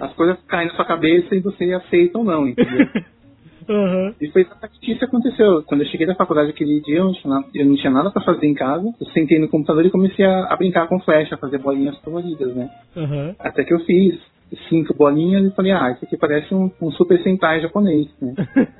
As 0.00 0.12
coisas 0.14 0.38
caem 0.48 0.68
na 0.68 0.74
sua 0.74 0.84
cabeça 0.84 1.34
e 1.34 1.40
você 1.40 1.72
aceita 1.72 2.18
ou 2.18 2.24
não, 2.24 2.48
entendeu? 2.48 2.86
Aham. 3.68 4.14
E 4.20 4.28
foi 4.30 4.42
exatamente 4.42 4.90
isso 4.90 4.98
que 4.98 5.04
aconteceu. 5.04 5.62
Quando 5.64 5.82
eu 5.82 5.88
cheguei 5.88 6.06
da 6.06 6.14
faculdade 6.14 6.50
aquele 6.50 6.80
dia, 6.82 6.98
eu 6.98 7.04
não 7.04 7.12
tinha 7.12 7.34
nada, 7.34 7.46
eu 7.52 7.66
não 7.66 7.76
tinha 7.76 7.92
nada 7.92 8.10
pra 8.10 8.22
fazer 8.22 8.46
em 8.46 8.54
casa. 8.54 8.86
Eu 9.00 9.06
sentei 9.08 9.40
no 9.40 9.48
computador 9.48 9.84
e 9.84 9.90
comecei 9.90 10.24
a, 10.24 10.44
a 10.44 10.56
brincar 10.56 10.86
com 10.88 11.00
flecha, 11.00 11.34
a 11.34 11.38
fazer 11.38 11.58
bolinhas 11.58 11.98
coloridas, 11.98 12.54
né? 12.54 12.70
Aham. 12.96 13.34
Até 13.38 13.64
que 13.64 13.74
eu 13.74 13.80
fiz 13.80 14.20
cinco 14.68 14.94
bolinhas 14.94 15.44
e 15.44 15.54
falei, 15.54 15.72
ah, 15.72 15.90
isso 15.90 16.04
aqui 16.04 16.16
parece 16.16 16.54
um, 16.54 16.70
um 16.80 16.90
super 16.92 17.20
sentai 17.22 17.60
japonês, 17.60 18.08
né? 18.20 18.34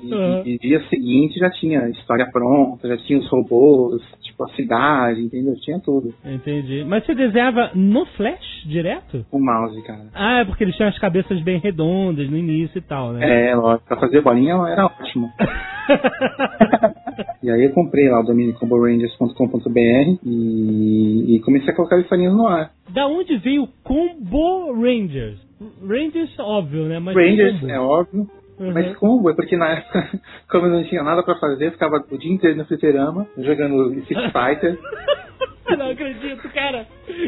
E, 0.00 0.54
e 0.54 0.58
dia 0.58 0.80
seguinte 0.88 1.38
já 1.38 1.50
tinha 1.50 1.82
a 1.82 1.90
história 1.90 2.26
pronta, 2.30 2.88
já 2.88 2.96
tinha 2.98 3.18
os 3.18 3.28
robôs, 3.28 4.00
tipo 4.22 4.44
a 4.44 4.48
cidade, 4.50 5.20
entendeu? 5.20 5.54
Tinha 5.56 5.80
tudo. 5.80 6.14
Entendi. 6.24 6.84
Mas 6.84 7.04
você 7.04 7.14
desenhava 7.14 7.72
no 7.74 8.06
Flash 8.06 8.64
direto? 8.64 9.26
O 9.30 9.38
mouse, 9.38 9.82
cara. 9.82 10.06
Ah, 10.14 10.40
é 10.40 10.44
porque 10.44 10.64
eles 10.64 10.76
tinham 10.76 10.88
as 10.88 10.98
cabeças 10.98 11.40
bem 11.42 11.58
redondas 11.58 12.30
no 12.30 12.36
início 12.36 12.78
e 12.78 12.82
tal, 12.82 13.12
né? 13.12 13.50
É, 13.50 13.54
lógico, 13.54 13.88
pra 13.88 13.98
fazer 13.98 14.20
bolinha 14.22 14.54
era 14.68 14.86
ótimo. 14.86 15.30
E 17.42 17.50
aí 17.50 17.64
eu 17.64 17.72
comprei 17.72 18.08
lá 18.08 18.20
o 18.20 18.24
domínio 18.24 18.54
comborangers.com.br 18.54 20.18
e, 20.24 21.36
e 21.36 21.40
comecei 21.40 21.72
a 21.72 21.76
colocar 21.76 21.98
historinhas 21.98 22.34
no 22.34 22.46
ar. 22.46 22.70
Da 22.90 23.06
onde 23.06 23.36
veio 23.38 23.68
Combo 23.82 24.72
Rangers? 24.72 25.38
Rangers, 25.82 26.38
óbvio, 26.38 26.84
né? 26.84 26.98
Mas 26.98 27.14
Rangers, 27.14 27.62
é 27.64 27.78
óbvio. 27.78 28.28
Uhum. 28.58 28.72
Mas 28.72 28.96
combo 28.96 29.30
é 29.30 29.34
porque 29.34 29.56
na 29.56 29.70
época, 29.70 30.08
como 30.50 30.66
eu 30.66 30.70
não 30.70 30.84
tinha 30.84 31.02
nada 31.02 31.22
pra 31.22 31.36
fazer, 31.36 31.66
eu 31.66 31.72
ficava 31.72 32.04
o 32.10 32.18
dia 32.18 32.32
inteiro 32.32 32.56
no 32.56 32.64
fliperama, 32.64 33.26
jogando 33.38 33.94
Street 34.00 34.32
Fighter. 34.32 34.78
Não 35.76 35.90
acredito, 35.90 36.48
cara. 36.48 36.86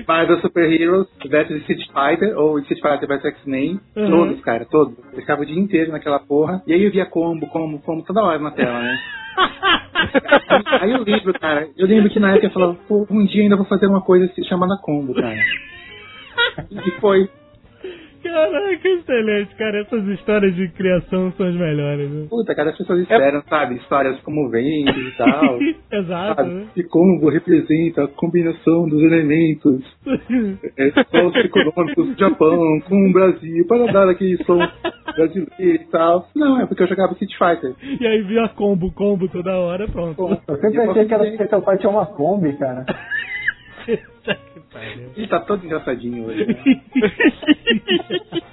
Marvel 0.09 0.41
Super 0.41 0.73
Heroes 0.73 1.07
versus 1.29 1.59
Street 1.59 1.87
Fighter 1.89 2.37
ou 2.39 2.59
Street 2.61 2.81
Fighter 2.81 3.07
vs 3.07 3.25
X-Men. 3.27 3.81
Uhum. 3.95 4.11
Todos, 4.11 4.41
cara, 4.41 4.65
todos. 4.65 4.99
Eu 5.13 5.21
ficava 5.21 5.43
o 5.43 5.47
dia 5.47 5.61
inteiro 5.61 5.93
naquela 5.93 6.19
porra. 6.19 6.63
E 6.67 6.73
aí 6.73 6.83
eu 6.83 6.91
via 6.91 7.05
combo, 7.05 7.47
combo, 7.49 7.79
combo 7.81 8.03
toda 8.03 8.23
hora 8.23 8.39
na 8.39 8.51
tela, 8.51 8.81
né? 8.81 8.99
Aí 10.81 10.91
eu 10.93 11.03
lembro, 11.03 11.33
cara, 11.39 11.69
eu 11.77 11.87
lembro 11.87 12.11
que 12.11 12.19
na 12.19 12.33
época 12.33 12.47
eu 12.47 12.51
falava, 12.51 12.75
pô, 12.89 13.07
um 13.11 13.25
dia 13.27 13.43
ainda 13.43 13.57
vou 13.57 13.67
fazer 13.67 13.87
uma 13.87 14.01
coisa 14.01 14.31
chamada 14.45 14.77
combo, 14.77 15.15
cara. 15.15 15.37
E 16.71 16.91
foi. 17.01 17.29
Caraca, 18.31 18.89
excelente, 18.89 19.55
cara. 19.57 19.81
Essas 19.81 20.07
histórias 20.09 20.55
de 20.55 20.69
criação 20.69 21.33
são 21.33 21.47
as 21.47 21.55
melhores, 21.55 22.11
né? 22.11 22.27
Puta, 22.31 22.55
cara, 22.55 22.71
as 22.71 22.79
pessoas 22.79 23.01
esperam, 23.01 23.43
sabe? 23.49 23.77
Histórias 23.77 24.19
comoventes 24.21 24.97
e 24.97 25.17
tal. 25.17 25.59
Exato, 25.93 26.37
Sabe? 26.37 26.51
né? 26.51 26.67
E 26.77 26.83
combo 26.85 27.29
representa 27.29 28.05
a 28.05 28.09
combinação 28.09 28.89
dos 28.89 29.03
elementos 29.03 29.83
é, 30.79 30.91
sons 31.11 31.35
econômicos 31.37 32.09
do 32.09 32.19
Japão 32.19 32.81
com 32.89 33.09
o 33.09 33.13
Brasil 33.13 33.67
para 33.67 33.93
dar 33.93 34.09
aquele 34.09 34.37
som 34.45 34.59
brasileiro 35.17 35.51
e 35.61 35.87
tal. 35.91 36.29
Não, 36.35 36.61
é 36.61 36.67
porque 36.67 36.83
eu 36.83 36.87
jogava 36.89 37.13
Street 37.13 37.33
Fighter. 37.37 37.75
E 38.01 38.07
aí 38.07 38.23
via 38.23 38.49
combo, 38.49 38.93
combo 38.93 39.29
toda 39.29 39.57
hora, 39.57 39.89
pronto. 39.89 40.15
Pô, 40.17 40.31
Eu 40.49 40.57
sempre 40.61 40.81
achei 40.81 41.05
que, 41.07 41.15
era, 41.15 41.49
seu 41.49 41.63
pai 41.63 41.79
tinha 41.79 41.91
uma 41.91 42.07
Kombi, 42.07 42.53
cara. 42.55 42.85
Ele 45.17 45.27
tá 45.27 45.41
todo 45.41 45.65
engraçadinho 45.65 46.27
hoje. 46.27 46.47
né? 46.47 46.55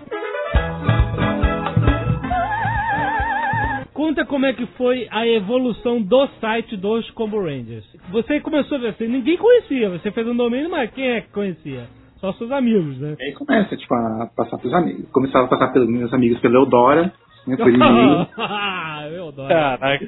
Conta 3.98 4.24
como 4.26 4.46
é 4.46 4.54
que 4.54 4.66
foi 4.78 5.08
a 5.10 5.28
evolução 5.28 6.00
do 6.00 6.28
site 6.40 6.78
dos 6.78 7.10
Combo 7.12 7.42
Rangers. 7.42 7.84
Você 8.12 8.40
começou 8.40 8.78
a 8.78 8.82
ver 8.82 8.88
assim, 8.90 9.08
ninguém 9.08 9.36
conhecia, 9.38 9.90
você 9.90 10.12
fez 10.12 10.28
um 10.28 10.36
domínio, 10.36 10.70
mas 10.70 10.92
quem 10.92 11.10
é 11.10 11.22
que 11.22 11.32
conhecia? 11.32 11.88
Só 12.18 12.32
seus 12.34 12.52
amigos, 12.52 13.00
né? 13.00 13.16
Aí 13.20 13.34
começa, 13.34 13.76
tipo, 13.76 13.94
a 13.96 14.30
passar 14.36 14.60
pros 14.60 14.72
amigos. 14.74 15.10
Começava 15.12 15.46
a 15.46 15.50
passar 15.50 15.74
pelos 15.74 15.90
meus 15.90 16.14
amigos 16.14 16.40
pelo 16.40 16.58
Eudora, 16.58 17.12
né, 17.48 17.58
por 17.58 17.70
e-mail. 17.74 18.28
Ah, 18.38 19.08
eu 19.12 19.28
adoro. 19.30 19.48
Caraca. 19.50 20.08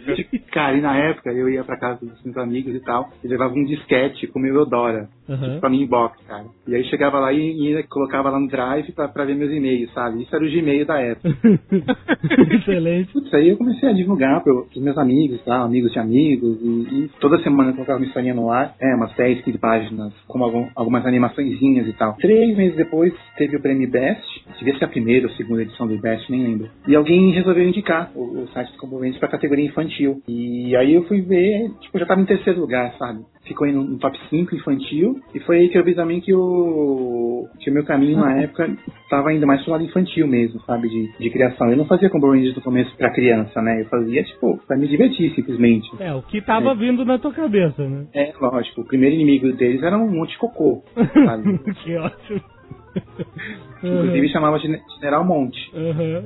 Cara, 0.51 0.77
e 0.77 0.81
na 0.81 0.97
época 0.97 1.31
eu 1.31 1.49
ia 1.49 1.63
pra 1.63 1.77
casa 1.77 2.05
dos 2.05 2.23
meus 2.23 2.37
amigos 2.37 2.73
e 2.75 2.79
tal, 2.81 3.09
e 3.23 3.27
levava 3.27 3.53
um 3.53 3.65
disquete 3.65 4.27
com 4.27 4.39
o 4.39 4.41
meu 4.41 4.55
Eudora, 4.55 5.07
Aham. 5.29 5.59
pra 5.59 5.69
minha 5.69 5.83
inbox, 5.83 6.17
cara. 6.27 6.45
E 6.67 6.75
aí 6.75 6.83
chegava 6.85 7.19
lá 7.19 7.31
e, 7.31 7.77
e 7.77 7.83
colocava 7.83 8.29
lá 8.29 8.39
no 8.39 8.47
drive 8.47 8.91
pra, 8.93 9.07
pra 9.07 9.25
ver 9.25 9.35
meus 9.35 9.51
e-mails, 9.51 9.91
sabe? 9.93 10.23
Isso 10.23 10.35
era 10.35 10.43
o 10.43 10.49
Gmail 10.49 10.85
da 10.85 10.99
época. 10.99 11.29
Excelente. 12.51 13.11
Putz, 13.13 13.33
aí 13.33 13.49
eu 13.49 13.57
comecei 13.57 13.89
a 13.89 13.93
divulgar 13.93 14.41
pro, 14.43 14.65
pros 14.65 14.81
meus 14.83 14.97
amigos, 14.97 15.41
tá? 15.43 15.61
Amigos 15.61 15.91
de 15.91 15.99
amigos, 15.99 16.57
e, 16.61 17.05
e 17.05 17.09
toda 17.19 17.39
semana 17.39 17.69
eu 17.69 17.73
colocava 17.73 17.99
uma 17.99 18.05
historinha 18.05 18.33
no 18.33 18.49
ar, 18.51 18.75
é, 18.79 18.95
umas 18.95 19.13
10, 19.15 19.41
15 19.43 19.57
páginas, 19.57 20.13
com 20.27 20.43
algum, 20.43 20.67
algumas 20.75 21.05
animaçõezinhas 21.05 21.87
e 21.87 21.93
tal. 21.93 22.15
Três 22.15 22.55
meses 22.57 22.75
depois 22.75 23.13
teve 23.37 23.55
o 23.55 23.61
prêmio 23.61 23.89
Best, 23.89 24.23
devia 24.57 24.77
ser 24.77 24.85
a 24.85 24.89
primeira 24.89 25.27
ou 25.27 25.33
segunda 25.33 25.61
edição 25.61 25.87
do 25.87 25.97
Best, 25.97 26.29
nem 26.31 26.43
lembro. 26.43 26.69
E 26.87 26.95
alguém 26.95 27.28
resolveu 27.31 27.67
indicar 27.67 28.11
o, 28.15 28.43
o 28.43 28.47
site 28.49 28.71
do 28.71 28.77
Componentes 28.77 29.19
pra 29.19 29.29
categoria 29.29 29.65
infantil. 29.65 30.21
E 30.27 30.75
aí 30.75 30.93
eu 30.93 31.03
fui 31.05 31.21
ver, 31.21 31.69
tipo, 31.81 31.97
já 31.99 32.05
tava 32.05 32.21
em 32.21 32.25
terceiro 32.25 32.59
lugar, 32.59 32.93
sabe? 32.97 33.23
Ficou 33.45 33.65
aí 33.65 33.73
no, 33.73 33.83
no 33.83 33.97
top 33.97 34.17
5 34.29 34.55
infantil, 34.55 35.19
e 35.33 35.39
foi 35.39 35.59
aí 35.59 35.69
que 35.69 35.77
eu 35.77 35.83
vi 35.83 35.95
também 35.95 36.21
que 36.21 36.33
o, 36.33 37.47
que 37.59 37.69
o 37.69 37.73
meu 37.73 37.83
caminho 37.83 38.19
na 38.19 38.41
época 38.41 38.69
tava 39.09 39.29
ainda 39.29 39.45
mais 39.45 39.61
pro 39.63 39.71
lado 39.71 39.83
infantil 39.83 40.27
mesmo, 40.27 40.59
sabe? 40.61 40.87
De, 40.87 41.17
de 41.17 41.29
criação. 41.29 41.69
Eu 41.69 41.77
não 41.77 41.85
fazia 41.85 42.09
Combo 42.09 42.31
Rangers 42.31 42.55
no 42.55 42.61
começo 42.61 42.95
pra 42.95 43.11
criança, 43.11 43.61
né? 43.61 43.81
Eu 43.81 43.85
fazia, 43.85 44.23
tipo, 44.23 44.57
pra 44.67 44.77
me 44.77 44.87
divertir, 44.87 45.33
simplesmente. 45.33 45.89
É, 45.99 46.13
o 46.13 46.21
que 46.21 46.41
tava 46.41 46.75
vindo 46.75 47.03
na 47.03 47.17
tua 47.17 47.33
cabeça, 47.33 47.87
né? 47.87 48.05
É, 48.13 48.33
lógico, 48.39 48.81
o 48.81 48.85
primeiro 48.85 49.15
inimigo 49.15 49.51
deles 49.53 49.81
era 49.81 49.97
um 49.97 50.11
monte 50.11 50.31
de 50.31 50.37
cocô, 50.37 50.83
sabe? 50.95 51.57
que 51.83 51.95
ótimo. 51.95 52.58
Inclusive 53.83 54.29
chamava 54.29 54.59
de 54.59 54.81
General 54.99 55.23
Monte. 55.23 55.71
Aham. 55.75 56.23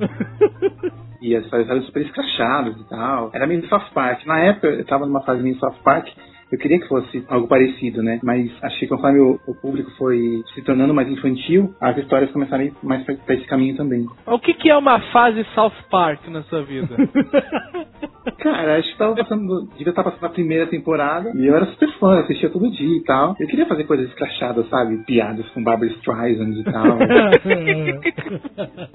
E 1.20 1.34
as 1.34 1.44
histórias 1.44 1.70
eram 1.70 1.82
super 1.84 2.02
escrachadas 2.02 2.76
e 2.76 2.84
tal. 2.88 3.30
Era 3.32 3.46
meio 3.46 3.66
South 3.68 3.90
Park. 3.94 4.26
Na 4.26 4.40
época, 4.40 4.66
eu 4.66 4.84
tava 4.84 5.06
numa 5.06 5.22
fase 5.22 5.42
meio 5.42 5.58
South 5.58 5.76
Park. 5.82 6.06
Eu 6.54 6.58
queria 6.58 6.78
que 6.78 6.86
fosse 6.86 7.24
algo 7.28 7.48
parecido, 7.48 8.00
né? 8.00 8.20
Mas 8.22 8.48
achei 8.62 8.86
que 8.86 8.94
conforme 8.94 9.18
o, 9.18 9.40
o 9.44 9.54
público 9.56 9.90
foi 9.98 10.40
se 10.54 10.62
tornando 10.62 10.94
mais 10.94 11.08
infantil, 11.08 11.74
as 11.80 11.96
histórias 11.98 12.30
começaram 12.30 12.62
a 12.62 12.66
ir 12.66 12.72
mais 12.80 13.02
pra, 13.02 13.16
pra 13.16 13.34
esse 13.34 13.44
caminho 13.46 13.76
também. 13.76 14.06
O 14.24 14.38
que, 14.38 14.54
que 14.54 14.70
é 14.70 14.76
uma 14.76 15.00
fase 15.10 15.44
South 15.52 15.72
Park 15.90 16.28
na 16.28 16.44
sua 16.44 16.62
vida? 16.62 16.94
Cara, 18.38 18.78
acho 18.78 18.92
que 18.92 18.98
tava 18.98 19.16
passando, 19.16 19.68
devia 19.76 19.90
estar 19.90 20.04
passando 20.04 20.26
a 20.26 20.28
primeira 20.28 20.66
temporada 20.68 21.32
e 21.34 21.44
eu 21.44 21.56
era 21.56 21.66
super 21.66 21.90
fã, 21.98 22.20
assistia 22.20 22.48
todo 22.48 22.70
dia 22.70 22.98
e 22.98 23.02
tal. 23.02 23.34
Eu 23.40 23.48
queria 23.48 23.66
fazer 23.66 23.82
coisas 23.82 24.08
escrachadas, 24.08 24.68
sabe? 24.68 24.98
Piadas 24.98 25.48
com 25.50 25.62
Barbara 25.62 25.90
Streisand 25.90 26.60
e 26.60 26.64
tal. 26.64 26.98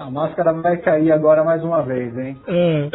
A 0.00 0.10
máscara 0.10 0.54
vai 0.54 0.78
cair 0.78 1.12
agora 1.12 1.44
mais 1.44 1.62
uma 1.62 1.82
vez, 1.82 2.16
hein? 2.16 2.38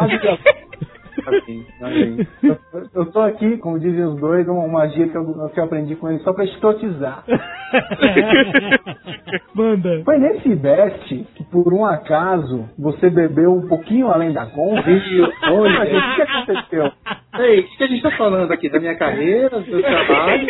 Ah. 0.00 0.87
Assim, 1.28 1.66
assim. 1.82 2.26
eu, 2.42 2.58
eu 2.94 3.12
tô 3.12 3.20
aqui, 3.20 3.56
como 3.58 3.78
dizem 3.78 4.04
os 4.04 4.18
dois, 4.20 4.48
uma 4.48 4.66
magia 4.68 5.08
que 5.08 5.16
eu, 5.16 5.50
que 5.50 5.60
eu 5.60 5.64
aprendi 5.64 5.94
com 5.96 6.10
ele 6.10 6.18
só 6.20 6.32
pra 6.32 6.44
escrotizar. 6.44 7.24
Manda. 9.54 10.02
Foi 10.04 10.18
nesse 10.18 10.54
best 10.54 11.08
que, 11.34 11.44
por 11.44 11.72
um 11.72 11.84
acaso, 11.84 12.68
você 12.78 13.10
bebeu 13.10 13.54
um 13.54 13.68
pouquinho 13.68 14.08
além 14.08 14.32
da 14.32 14.46
conta? 14.46 14.88
Olha, 15.50 15.82
o 15.82 16.14
que 16.14 16.22
aconteceu? 16.22 16.92
Ei, 17.38 17.60
o 17.60 17.76
que 17.76 17.84
a 17.84 17.86
gente 17.86 18.02
tá 18.02 18.10
falando 18.12 18.50
aqui? 18.52 18.68
Da 18.68 18.80
minha 18.80 18.96
carreira, 18.96 19.60
do 19.60 19.70
meu 19.70 19.82
trabalho? 19.82 20.46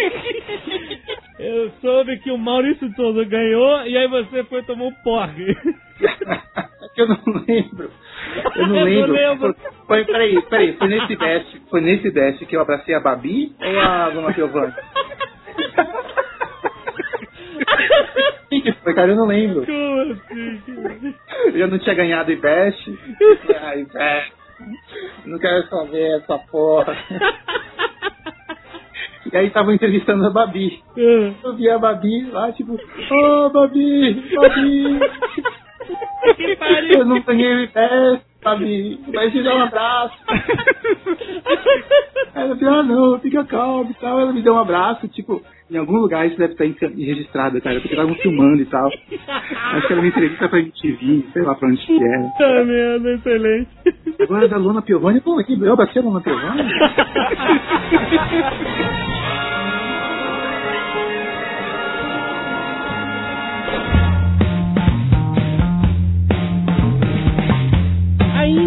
Eu 1.38 1.70
soube 1.80 2.18
que 2.18 2.30
o 2.32 2.38
Maurício 2.38 2.92
Souza 2.96 3.24
ganhou 3.24 3.86
e 3.86 3.96
aí 3.96 4.08
você 4.08 4.42
foi 4.44 4.62
tomar 4.64 4.86
um 4.86 4.92
porre. 5.04 5.54
Que 6.94 6.98
eu 7.02 7.08
não 7.08 7.18
lembro. 7.46 7.90
Eu 8.56 8.66
não 8.66 8.76
Eu 8.76 8.80
não 8.80 8.84
lembro. 8.84 9.12
lembro. 9.12 9.56
Foi, 9.86 10.04
peraí, 10.04 10.42
peraí, 10.42 10.72
foi 10.76 10.88
nesse 10.88 11.16
best, 11.16 11.62
foi 11.70 11.80
nesse 11.80 12.10
best 12.10 12.46
que 12.46 12.56
eu 12.56 12.60
abracei 12.60 12.94
a 12.94 13.00
Babi 13.00 13.54
ou 13.60 13.80
a 13.80 14.10
Dona 14.10 14.32
que 18.50 18.72
foi, 18.82 18.94
cara? 18.94 19.12
Eu 19.12 19.16
não 19.16 19.26
lembro. 19.26 19.64
Como 19.66 20.00
assim? 20.00 21.14
Eu 21.54 21.68
não 21.68 21.78
tinha 21.78 21.94
ganhado 21.94 22.32
Ibest. 22.32 22.98
Ai, 23.62 23.80
Ibest. 23.82 24.32
Não 25.26 25.38
quero 25.38 25.66
saber 25.68 26.16
essa 26.18 26.38
porra. 26.50 26.96
E 29.32 29.36
aí 29.36 29.46
estavam 29.48 29.74
entrevistando 29.74 30.26
a 30.26 30.30
Babi. 30.30 30.82
Ah. 30.96 31.32
Eu 31.44 31.54
vi 31.54 31.68
a 31.68 31.78
Babi 31.78 32.30
lá, 32.30 32.50
tipo, 32.52 32.72
ô 32.74 33.50
Babi, 33.50 34.24
Babi. 34.34 35.00
Eu 36.90 37.04
não 37.04 37.20
ganhei 37.20 37.54
o 37.54 37.60
Ibest, 37.64 38.24
Babi. 38.42 38.98
Vai 39.12 39.30
te 39.30 39.42
dar 39.42 39.56
um 39.56 39.62
abraço. 39.62 40.14
Ela 42.34 42.56
falou, 42.56 42.74
ah 42.74 42.82
não, 42.82 43.18
fica 43.18 43.44
calmo 43.44 43.90
e 43.90 43.94
tal. 43.94 44.20
Ela 44.20 44.32
me 44.32 44.42
deu 44.42 44.54
um 44.54 44.58
abraço, 44.58 45.08
tipo, 45.08 45.42
em 45.70 45.76
algum 45.76 45.98
lugar 45.98 46.26
isso 46.26 46.38
deve 46.38 46.52
estar 46.52 46.64
registrado, 46.64 47.60
cara, 47.60 47.80
porque 47.80 47.94
estavam 47.94 48.14
filmando 48.16 48.62
e 48.62 48.66
tal. 48.66 48.86
Acho 48.86 49.86
que 49.86 49.92
era 49.92 50.00
uma 50.00 50.08
entrevista 50.08 50.48
pra 50.48 50.60
MTV, 50.60 51.26
sei 51.32 51.42
lá 51.42 51.54
pra 51.54 51.68
onde 51.68 51.84
que 51.84 52.02
era. 52.02 52.22
Puta 52.22 52.64
merda, 52.64 53.14
excelente. 53.14 53.68
Agora 54.20 54.48
da 54.48 54.56
Luna 54.56 54.82
Piovani, 54.82 55.20
pô, 55.20 55.38
aqui, 55.38 55.58
eu 55.60 55.72
abracei 55.72 56.00
a 56.00 56.04
Luna 56.04 56.20
Piovani? 56.20 56.62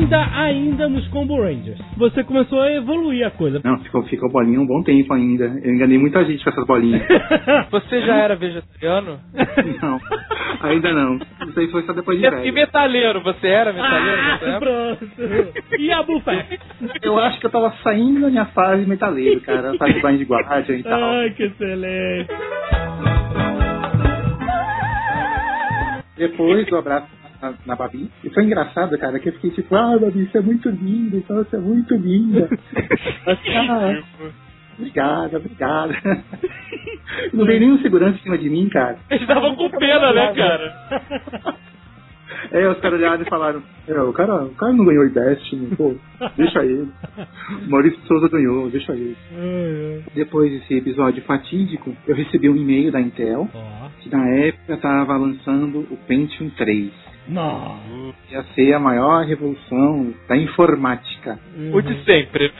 Ainda, 0.01 0.29
ainda 0.35 0.89
nos 0.89 1.07
Combo 1.09 1.39
Rangers. 1.41 1.79
Você 1.95 2.23
começou 2.23 2.59
a 2.59 2.71
evoluir 2.73 3.25
a 3.25 3.29
coisa. 3.29 3.61
Não, 3.63 3.77
ficou, 3.79 4.01
ficou 4.03 4.31
bolinha 4.31 4.59
um 4.59 4.65
bom 4.65 4.81
tempo 4.81 5.13
ainda. 5.13 5.45
Eu 5.63 5.73
enganei 5.75 5.97
muita 5.99 6.25
gente 6.25 6.43
com 6.43 6.49
essas 6.49 6.65
bolinhas. 6.65 7.03
Você 7.69 8.01
já 8.01 8.15
era 8.15 8.35
vegetariano? 8.35 9.19
Não, 9.81 9.99
ainda 10.61 10.91
não. 10.91 11.17
Isso 11.47 11.59
aí 11.59 11.67
foi 11.67 11.83
só 11.83 11.93
depois 11.93 12.19
de 12.19 12.25
E 12.25 12.29
velho. 12.29 12.51
metaleiro, 12.53 13.21
você 13.21 13.47
era 13.47 13.71
metaleiro 13.71 14.21
Ah, 14.43 14.59
pronto. 14.59 15.07
E 15.79 15.91
a 15.91 16.01
Bluefax? 16.03 16.57
Eu 17.03 17.19
acho 17.19 17.39
que 17.39 17.45
eu 17.45 17.51
tava 17.51 17.71
saindo 17.83 18.21
da 18.21 18.29
minha 18.29 18.45
fase 18.45 18.85
metaleiro, 18.87 19.39
cara. 19.41 19.75
Fase 19.77 19.93
de 19.93 20.01
Blind 20.01 20.27
Guardian 20.27 20.75
e 20.77 20.83
tal. 20.83 21.03
Ai, 21.03 21.29
que 21.31 21.43
excelente. 21.43 22.29
Depois 26.17 26.65
do 26.67 26.77
abraço 26.77 27.07
na, 27.41 27.53
na 27.65 27.75
Babi. 27.75 28.09
E 28.23 28.29
foi 28.29 28.43
engraçado, 28.43 28.97
cara, 28.97 29.19
que 29.19 29.29
eu 29.29 29.33
fiquei 29.33 29.51
tipo, 29.51 29.75
ah, 29.75 29.97
Babi, 29.97 30.29
você 30.31 30.37
é 30.37 30.41
muito 30.41 30.69
linda, 30.69 31.17
então 31.17 31.37
você 31.37 31.55
é 31.55 31.59
muito 31.59 31.95
linda. 31.95 32.49
Ah, 33.53 34.01
obrigada, 34.77 35.37
obrigada. 35.37 35.93
Não 37.33 37.45
veio 37.45 37.59
nenhum 37.59 37.77
segurança 37.79 38.17
em 38.17 38.23
cima 38.23 38.37
de 38.37 38.49
mim, 38.49 38.67
cara. 38.69 38.97
Eles 39.09 39.21
estavam 39.21 39.55
com 39.55 39.69
pena, 39.69 40.11
né, 40.11 40.33
cara? 40.33 41.57
Aí 42.51 42.65
os 42.65 42.79
caras 42.79 42.99
olharam 42.99 43.21
e 43.21 43.29
falaram, 43.29 43.63
é, 43.87 44.01
o, 44.01 44.13
cara, 44.13 44.45
o 44.45 44.55
cara 44.55 44.73
não 44.73 44.85
ganhou 44.85 45.05
o 45.05 45.09
Destiny, 45.09 45.75
pô, 45.75 45.95
deixa 46.35 46.63
ele. 46.65 46.89
O 47.67 47.69
Maurício 47.69 47.99
Souza 48.07 48.27
ganhou, 48.29 48.69
deixa 48.69 48.93
ele. 48.93 49.15
Depois 50.15 50.51
desse 50.51 50.75
episódio 50.75 51.21
fatídico, 51.23 51.95
eu 52.07 52.15
recebi 52.15 52.49
um 52.49 52.55
e-mail 52.55 52.91
da 52.91 52.99
Intel, 52.99 53.47
Ó. 53.53 53.89
que 53.99 54.09
na 54.09 54.27
época 54.29 54.73
estava 54.73 55.15
lançando 55.17 55.79
o 55.91 55.97
Pentium 56.07 56.49
3. 56.51 57.10
Não. 57.31 58.13
Ia 58.31 58.43
ser 58.55 58.73
a 58.73 58.79
maior 58.79 59.25
revolução 59.25 60.13
da 60.27 60.37
informática. 60.37 61.39
O 61.73 61.81
de 61.81 62.03
sempre. 62.03 62.51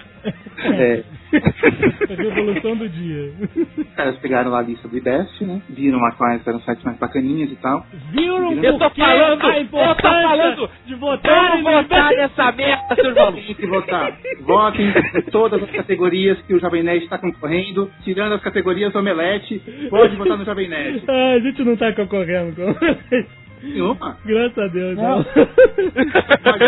É, 0.64 1.04
A 1.34 2.14
revolução 2.14 2.76
do 2.76 2.88
dia. 2.88 3.32
os 3.78 3.88
caras 3.96 4.16
pegaram 4.18 4.52
lá 4.52 4.60
a 4.60 4.62
lista 4.62 4.88
do 4.88 4.96
IBEST, 4.96 5.44
né? 5.46 5.62
Viram 5.70 5.98
lá 6.00 6.12
quais 6.12 6.46
eram 6.46 6.60
os 6.60 6.66
sites 6.66 6.84
mais 6.84 6.98
bacaninhas 7.00 7.52
e 7.52 7.56
tal. 7.56 7.86
Viram 8.12 8.52
Eu 8.62 8.78
tô 8.78 8.90
falando, 8.92 9.46
a 9.46 9.58
eu 9.60 9.68
tô 9.68 9.78
falando. 10.02 10.70
de 10.86 10.96
votar 10.96 11.50
Vamos 11.52 11.64
votar 11.64 12.12
nessa 12.12 12.52
merda, 12.52 12.96
seus 12.96 13.16
malucos. 13.16 13.46
Tem 13.46 13.56
que 13.56 13.68
votar. 13.68 14.18
Votem 14.42 14.88
em 15.16 15.22
todas 15.32 15.64
as 15.64 15.72
categorias 15.72 16.40
que 16.44 16.54
o 16.54 16.60
Jovem 16.60 16.84
Nerd 16.84 17.04
está 17.06 17.18
concorrendo, 17.18 17.90
tirando 18.04 18.34
as 18.34 18.42
categorias 18.44 18.94
Omelete. 18.94 19.60
Pode 19.90 20.16
votar 20.18 20.38
no 20.38 20.46
Jovem 20.46 20.68
Nerd. 20.70 21.04
Ah, 21.08 21.34
a 21.36 21.40
gente 21.40 21.64
não 21.64 21.76
tá 21.76 21.92
concorrendo 21.94 22.56
com 22.56 23.41
Nenhuma. 23.64 24.18
Graças 24.26 24.58
a 24.58 24.68
Deus, 24.68 24.98
não. 24.98 25.18
Não. 25.20 25.26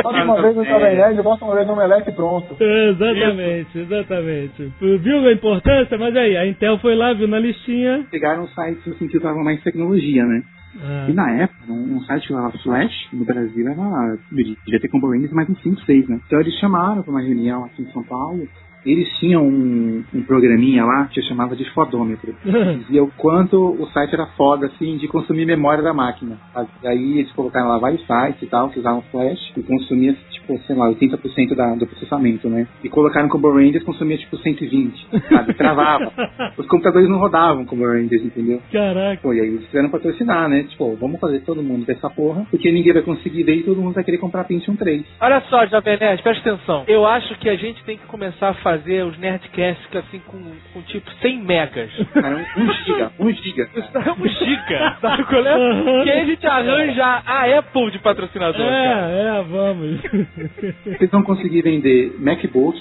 Bota 0.03 0.23
uma 0.23 0.41
vez 0.41 0.55
no 0.55 0.65
Jovem 0.65 0.95
Nerd, 0.95 1.21
bota 1.21 1.45
uma 1.45 1.55
vez 1.55 1.67
no 1.67 1.73
Omelete 1.73 2.09
e 2.09 2.13
pronto. 2.13 2.55
Exatamente, 2.59 3.79
exatamente. 3.79 4.71
Viu 4.79 5.27
a 5.27 5.31
importância? 5.33 5.97
Mas 5.97 6.15
aí, 6.15 6.37
a 6.37 6.47
Intel 6.47 6.77
foi 6.79 6.95
lá, 6.95 7.13
viu 7.13 7.27
na 7.27 7.39
listinha. 7.39 8.05
Pegaram 8.11 8.47
sites 8.47 8.87
assim, 8.87 9.07
que 9.07 9.17
usavam 9.17 9.43
mais 9.43 9.61
tecnologia, 9.63 10.25
né? 10.25 10.43
Ah, 10.81 11.05
E 11.07 11.13
na 11.13 11.31
época, 11.43 11.71
um, 11.71 11.97
um 11.97 12.01
site 12.01 12.27
que 12.27 12.33
usava 12.33 12.51
Flash, 12.59 13.07
no 13.13 13.25
Brasil, 13.25 13.67
era. 13.67 14.17
devia 14.31 14.79
ter 14.79 14.87
componentes 14.87 15.31
mais 15.31 15.49
uns 15.49 15.61
5, 15.61 15.81
6, 15.81 16.07
né? 16.09 16.19
Então 16.25 16.39
eles 16.39 16.53
chamaram 16.59 17.03
para 17.03 17.11
uma 17.11 17.21
reunião 17.21 17.63
aqui 17.65 17.83
em 17.83 17.91
São 17.91 18.03
Paulo. 18.03 18.47
Eles 18.85 19.07
tinham 19.19 19.45
um, 19.45 20.03
um 20.13 20.23
programinha 20.23 20.85
lá 20.85 21.05
que 21.05 21.19
eu 21.19 21.23
chamava 21.23 21.55
de 21.55 21.69
fodômetro. 21.73 22.35
Dizia 22.43 23.03
o 23.03 23.11
quanto 23.17 23.57
o 23.57 23.87
site 23.87 24.13
era 24.13 24.25
foda, 24.37 24.67
assim, 24.67 24.97
de 24.97 25.07
consumir 25.07 25.45
memória 25.45 25.83
da 25.83 25.93
máquina. 25.93 26.37
aí 26.83 27.19
eles 27.19 27.31
colocaram 27.31 27.69
lá 27.69 27.77
vários 27.77 28.05
sites 28.05 28.41
e 28.41 28.47
tal, 28.47 28.69
que 28.69 28.79
usavam 28.79 29.01
Flash, 29.11 29.53
e 29.55 29.63
consumia, 29.63 30.15
tipo, 30.43 30.59
sei 30.65 30.75
lá, 30.75 30.89
80% 30.89 31.55
da, 31.55 31.75
do 31.75 31.87
processamento, 31.87 32.49
né? 32.49 32.67
E 32.83 32.89
colocaram 32.89 33.29
Combo 33.29 33.51
Rangers, 33.51 33.83
consumia, 33.83 34.17
tipo, 34.17 34.37
120, 34.37 35.07
sabe? 35.29 35.53
Travava. 35.55 36.11
Os 36.57 36.67
computadores 36.67 37.09
não 37.09 37.17
rodavam 37.17 37.65
Combo 37.65 37.85
Rangers, 37.85 38.23
entendeu? 38.23 38.61
Caraca. 38.71 39.21
Pô, 39.21 39.33
e 39.33 39.39
aí 39.39 39.47
eles 39.47 39.65
quiseram 39.65 39.89
patrocinar, 39.89 40.49
né? 40.49 40.63
Tipo, 40.63 40.95
vamos 40.97 41.19
fazer 41.19 41.39
todo 41.41 41.63
mundo 41.63 41.85
dessa 41.85 42.09
porra, 42.09 42.45
porque 42.51 42.71
ninguém 42.71 42.93
vai 42.93 43.01
conseguir 43.01 43.43
ver 43.43 43.55
e 43.55 43.63
todo 43.63 43.81
mundo 43.81 43.93
vai 43.93 44.03
querer 44.03 44.17
comprar 44.17 44.43
Pentium 44.43 44.75
3. 44.75 45.03
Olha 45.21 45.41
só, 45.49 45.65
Jovem 45.67 45.97
Nerd, 45.97 46.21
presta 46.21 46.53
atenção. 46.53 46.83
Eu 46.87 47.05
acho 47.05 47.37
que 47.39 47.49
a 47.49 47.55
gente 47.55 47.83
tem 47.83 47.97
que 47.97 48.05
começar 48.05 48.49
a 48.49 48.53
fazer 48.55 49.03
os 49.05 49.17
Nerdcasts 49.17 49.95
assim 49.95 50.19
com, 50.27 50.39
com 50.73 50.81
tipo 50.83 51.09
100 51.21 51.43
megas. 51.43 51.91
Cara, 52.13 52.45
um, 52.57 52.73
giga, 52.73 53.11
um 53.19 53.31
giga. 53.31 53.65
cara. 53.67 54.13
um 54.13 54.27
giga, 54.27 54.97
sabe 55.01 55.23
qual 55.25 55.45
é? 55.45 55.55
Uhum. 55.55 56.03
Que 56.03 56.11
aí 56.11 56.21
a 56.21 56.25
gente 56.25 56.45
arranja 56.45 57.05
a 57.25 57.59
Apple 57.59 57.91
de 57.91 57.99
patrocinador, 57.99 58.57
cara. 58.57 59.11
É, 59.11 59.39
é, 59.39 59.43
vamos. 59.43 60.01
Vocês 60.83 61.11
vão 61.11 61.23
conseguir 61.23 61.61
vender 61.61 62.15
MacBook, 62.19 62.79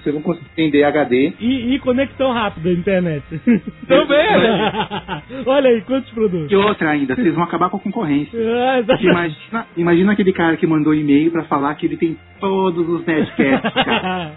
vocês 0.00 0.14
vão 0.14 0.22
conseguir 0.22 0.48
vender 0.56 0.82
HD. 0.84 1.34
E, 1.38 1.74
e 1.74 1.78
conexão 1.80 2.32
rápida 2.32 2.70
à 2.70 2.72
internet. 2.72 3.22
Também, 3.86 4.26
Olha 5.46 5.70
aí, 5.70 5.82
quantos 5.82 6.10
produtos. 6.12 6.50
E 6.50 6.56
outra 6.56 6.90
ainda, 6.90 7.14
vocês 7.14 7.34
vão 7.34 7.44
acabar 7.44 7.68
com 7.68 7.76
a 7.76 7.80
concorrência. 7.80 8.38
Ah, 8.38 8.80
Imagina, 9.00 9.66
imagina 9.76 10.12
aquele 10.12 10.32
cara 10.32 10.56
que 10.56 10.66
mandou 10.66 10.94
e-mail 10.94 11.30
pra 11.30 11.44
falar 11.44 11.74
que 11.74 11.86
ele 11.86 11.96
tem 11.96 12.16
todos 12.40 12.88
os 12.88 13.04
Nerdcasts, 13.04 13.72
cara. 13.84 14.32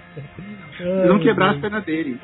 Vocês 0.77 1.07
vão 1.07 1.19
quebrar 1.19 1.51
as 1.51 1.57
pernas 1.59 1.83
dele. 1.85 2.17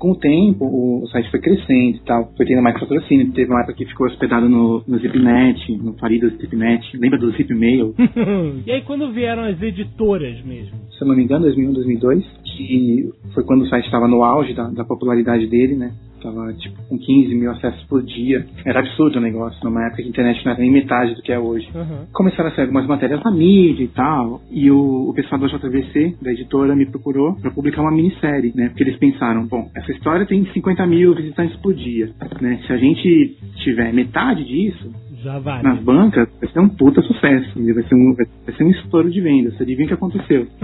Com 0.00 0.12
o 0.12 0.16
tempo, 0.16 0.64
o, 0.64 1.06
site 1.08 1.30
foi 1.30 1.40
crescendo 1.40 1.98
e 1.98 2.00
tal, 2.06 2.32
foi 2.34 2.46
tendo 2.46 2.62
mais 2.62 2.80
patrocínio. 2.80 3.30
Teve 3.32 3.50
uma 3.50 3.60
época 3.60 3.74
que 3.74 3.84
ficou 3.84 4.06
hospedado 4.06 4.48
no, 4.48 4.82
no 4.88 4.98
Zipnet, 4.98 5.76
no 5.76 5.92
falido 5.98 6.30
Zipnet. 6.30 6.96
Lembra 6.96 7.18
do 7.18 7.30
Zipmail? 7.32 7.94
e 8.66 8.72
aí 8.72 8.80
quando 8.80 9.12
vieram 9.12 9.44
as 9.44 9.60
editoras 9.60 10.42
mesmo? 10.42 10.78
Se 10.96 11.04
eu 11.04 11.08
não 11.08 11.14
me 11.14 11.22
engano, 11.22 11.44
2001, 11.44 11.72
2002, 11.74 12.39
que 12.56 13.10
foi 13.34 13.44
quando 13.44 13.62
o 13.62 13.68
site 13.68 13.84
estava 13.84 14.08
no 14.08 14.22
auge 14.22 14.54
da, 14.54 14.68
da 14.68 14.84
popularidade 14.84 15.46
dele, 15.46 15.76
né? 15.76 15.92
Tava, 16.22 16.52
tipo, 16.52 16.76
com 16.86 16.98
15 16.98 17.34
mil 17.34 17.50
acessos 17.50 17.82
por 17.84 18.02
dia. 18.02 18.46
Era 18.64 18.80
absurdo 18.80 19.18
o 19.18 19.22
negócio, 19.22 19.58
numa 19.64 19.86
época 19.86 20.02
que 20.02 20.08
a 20.08 20.10
internet 20.10 20.44
não 20.44 20.52
era 20.52 20.60
nem 20.60 20.70
metade 20.70 21.14
do 21.14 21.22
que 21.22 21.32
é 21.32 21.38
hoje. 21.38 21.66
Uhum. 21.74 22.06
Começaram 22.12 22.50
a 22.50 22.52
sair 22.52 22.64
algumas 22.64 22.86
matérias 22.86 23.22
na 23.24 23.30
mídia 23.30 23.84
e 23.84 23.88
tal, 23.88 24.42
e 24.50 24.70
o, 24.70 25.08
o 25.08 25.14
pessoal 25.14 25.40
da 25.40 25.46
JVC, 25.46 26.16
da 26.20 26.30
editora, 26.30 26.76
me 26.76 26.84
procurou 26.84 27.34
para 27.36 27.50
publicar 27.50 27.80
uma 27.80 27.90
minissérie, 27.90 28.52
né? 28.54 28.68
Porque 28.68 28.82
eles 28.82 28.98
pensaram, 28.98 29.46
bom, 29.46 29.70
essa 29.74 29.90
história 29.92 30.26
tem 30.26 30.44
50 30.52 30.86
mil 30.86 31.14
visitantes 31.14 31.56
por 31.56 31.72
dia, 31.72 32.10
né? 32.40 32.60
Se 32.66 32.72
a 32.72 32.76
gente 32.76 33.38
tiver 33.64 33.92
metade 33.92 34.44
disso, 34.44 34.90
Já 35.22 35.38
nas 35.62 35.78
bancas, 35.80 36.28
vai 36.40 36.50
ser 36.50 36.60
um 36.60 36.68
puta 36.68 37.02
sucesso, 37.02 37.52
vai 37.74 37.82
ser 37.84 37.94
um, 37.94 38.14
vai 38.14 38.54
ser 38.56 38.64
um 38.64 38.70
estouro 38.70 39.10
de 39.10 39.20
vendas. 39.20 39.54
Você 39.54 39.64
adivinha 39.64 39.84
o 39.84 39.88
que 39.88 39.94
aconteceu? 39.94 40.46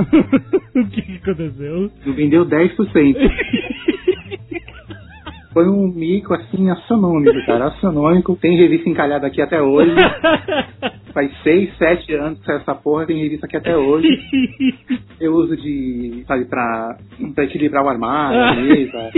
o 0.74 0.88
que, 0.88 1.02
que 1.02 1.16
aconteceu? 1.22 1.90
Não 2.06 2.14
vendeu 2.14 2.46
10%. 2.46 3.16
Foi 5.52 5.66
um 5.66 5.88
mico, 5.88 6.34
assim, 6.34 6.68
astronômico, 6.68 7.46
cara. 7.46 7.68
Astronômico. 7.68 8.36
Tem 8.36 8.58
revista 8.58 8.90
encalhada 8.90 9.26
aqui 9.26 9.40
até 9.40 9.60
hoje. 9.62 9.90
Faz 11.14 11.32
6, 11.42 11.78
7 11.78 12.14
anos 12.14 12.38
que 12.40 12.44
saiu 12.44 12.58
essa 12.58 12.74
porra, 12.74 13.06
tem 13.06 13.22
revista 13.22 13.46
aqui 13.46 13.56
até 13.56 13.74
hoje. 13.74 14.06
Eu 15.18 15.32
uso 15.34 15.56
de, 15.56 16.24
sabe, 16.26 16.44
pra, 16.44 16.98
pra 17.34 17.44
equilibrar 17.44 17.82
o 17.84 17.88
armário, 17.88 18.38
a 18.38 18.54
mesa. 18.54 19.10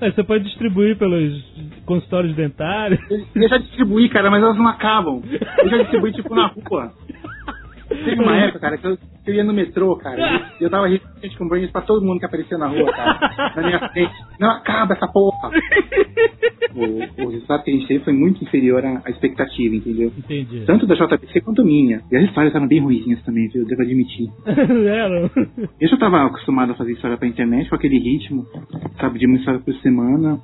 Aí 0.00 0.12
você 0.12 0.22
pode 0.22 0.44
distribuir 0.44 0.96
pelos 0.96 1.44
consultórios 1.90 2.36
dentários. 2.36 3.00
Eu 3.34 3.48
já 3.48 3.58
distribuí, 3.58 4.08
cara, 4.08 4.30
mas 4.30 4.40
elas 4.40 4.56
não 4.56 4.68
acabam. 4.68 5.20
Eu 5.58 5.68
já 5.68 5.78
distribuí, 5.78 6.12
tipo, 6.12 6.32
na 6.32 6.46
rua. 6.46 6.92
Teve 7.88 8.22
uma 8.22 8.36
época, 8.36 8.60
cara, 8.60 8.78
que 8.78 8.86
eu, 8.86 8.96
que 8.96 9.30
eu 9.30 9.34
ia 9.34 9.42
no 9.42 9.52
metrô, 9.52 9.96
cara, 9.96 10.54
e 10.60 10.62
eu 10.62 10.70
tava 10.70 10.88
gente 10.88 11.36
com 11.36 11.48
brains 11.48 11.72
pra 11.72 11.82
todo 11.82 12.06
mundo 12.06 12.20
que 12.20 12.24
aparecia 12.26 12.56
na 12.56 12.68
rua, 12.68 12.92
cara, 12.92 13.52
na 13.56 13.62
minha 13.62 13.88
frente. 13.88 14.14
Não 14.38 14.48
acaba 14.48 14.94
essa 14.94 15.08
porra! 15.08 15.50
O, 16.72 17.24
o 17.24 17.30
resultado 17.30 17.64
que 17.64 17.70
a 17.72 17.74
gente 17.74 17.88
teve 17.88 18.04
foi 18.04 18.12
muito 18.12 18.44
inferior 18.44 18.84
à, 18.86 19.02
à 19.04 19.10
expectativa, 19.10 19.74
entendeu? 19.74 20.12
Entendi. 20.16 20.64
Tanto 20.66 20.86
da 20.86 20.94
JBC 20.94 21.40
quanto 21.40 21.64
minha. 21.64 22.00
E 22.12 22.16
as 22.16 22.22
histórias 22.26 22.54
eram 22.54 22.68
bem 22.68 22.80
ruins 22.80 23.20
também, 23.24 23.48
viu? 23.48 23.66
Devo 23.66 23.82
admitir. 23.82 24.28
Eram. 24.46 25.28
Eu 25.80 25.88
já 25.88 25.96
tava 25.96 26.24
acostumado 26.24 26.70
a 26.70 26.74
fazer 26.76 26.92
história 26.92 27.16
pra 27.16 27.26
internet 27.26 27.68
com 27.68 27.74
aquele 27.74 27.98
ritmo, 27.98 28.46
sabe, 29.00 29.18
de 29.18 29.26
uma 29.26 29.36
história 29.36 29.58
por 29.58 29.74
semana, 29.76 30.38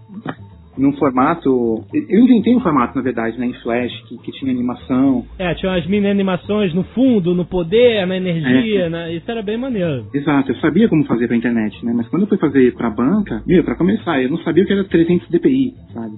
num 0.78 0.92
formato. 0.92 1.48
Eu 1.92 2.20
inventei 2.20 2.54
um 2.54 2.60
formato, 2.60 2.96
na 2.96 3.02
verdade, 3.02 3.38
né, 3.38 3.46
em 3.46 3.52
Flash, 3.54 3.92
que, 4.08 4.18
que 4.18 4.32
tinha 4.32 4.52
animação. 4.52 5.24
É, 5.38 5.54
tinha 5.54 5.72
umas 5.72 5.86
mini 5.86 6.06
animações 6.08 6.72
no 6.74 6.82
fundo, 6.84 7.34
no 7.34 7.44
poder, 7.44 8.06
na 8.06 8.16
energia, 8.16 8.88
né? 8.90 9.12
Isso 9.14 9.30
era 9.30 9.42
bem 9.42 9.56
maneiro. 9.56 10.06
Exato, 10.12 10.50
eu 10.52 10.56
sabia 10.56 10.88
como 10.88 11.04
fazer 11.04 11.26
pra 11.28 11.36
internet, 11.36 11.84
né? 11.84 11.92
Mas 11.94 12.08
quando 12.08 12.22
eu 12.22 12.28
fui 12.28 12.38
fazer 12.38 12.74
pra 12.74 12.90
banca, 12.90 13.42
meu, 13.46 13.64
pra 13.64 13.74
começar, 13.76 14.20
eu 14.22 14.30
não 14.30 14.38
sabia 14.38 14.64
o 14.64 14.66
que 14.66 14.72
era 14.72 14.84
300 14.84 15.28
dpi, 15.28 15.72
sabe? 15.92 16.16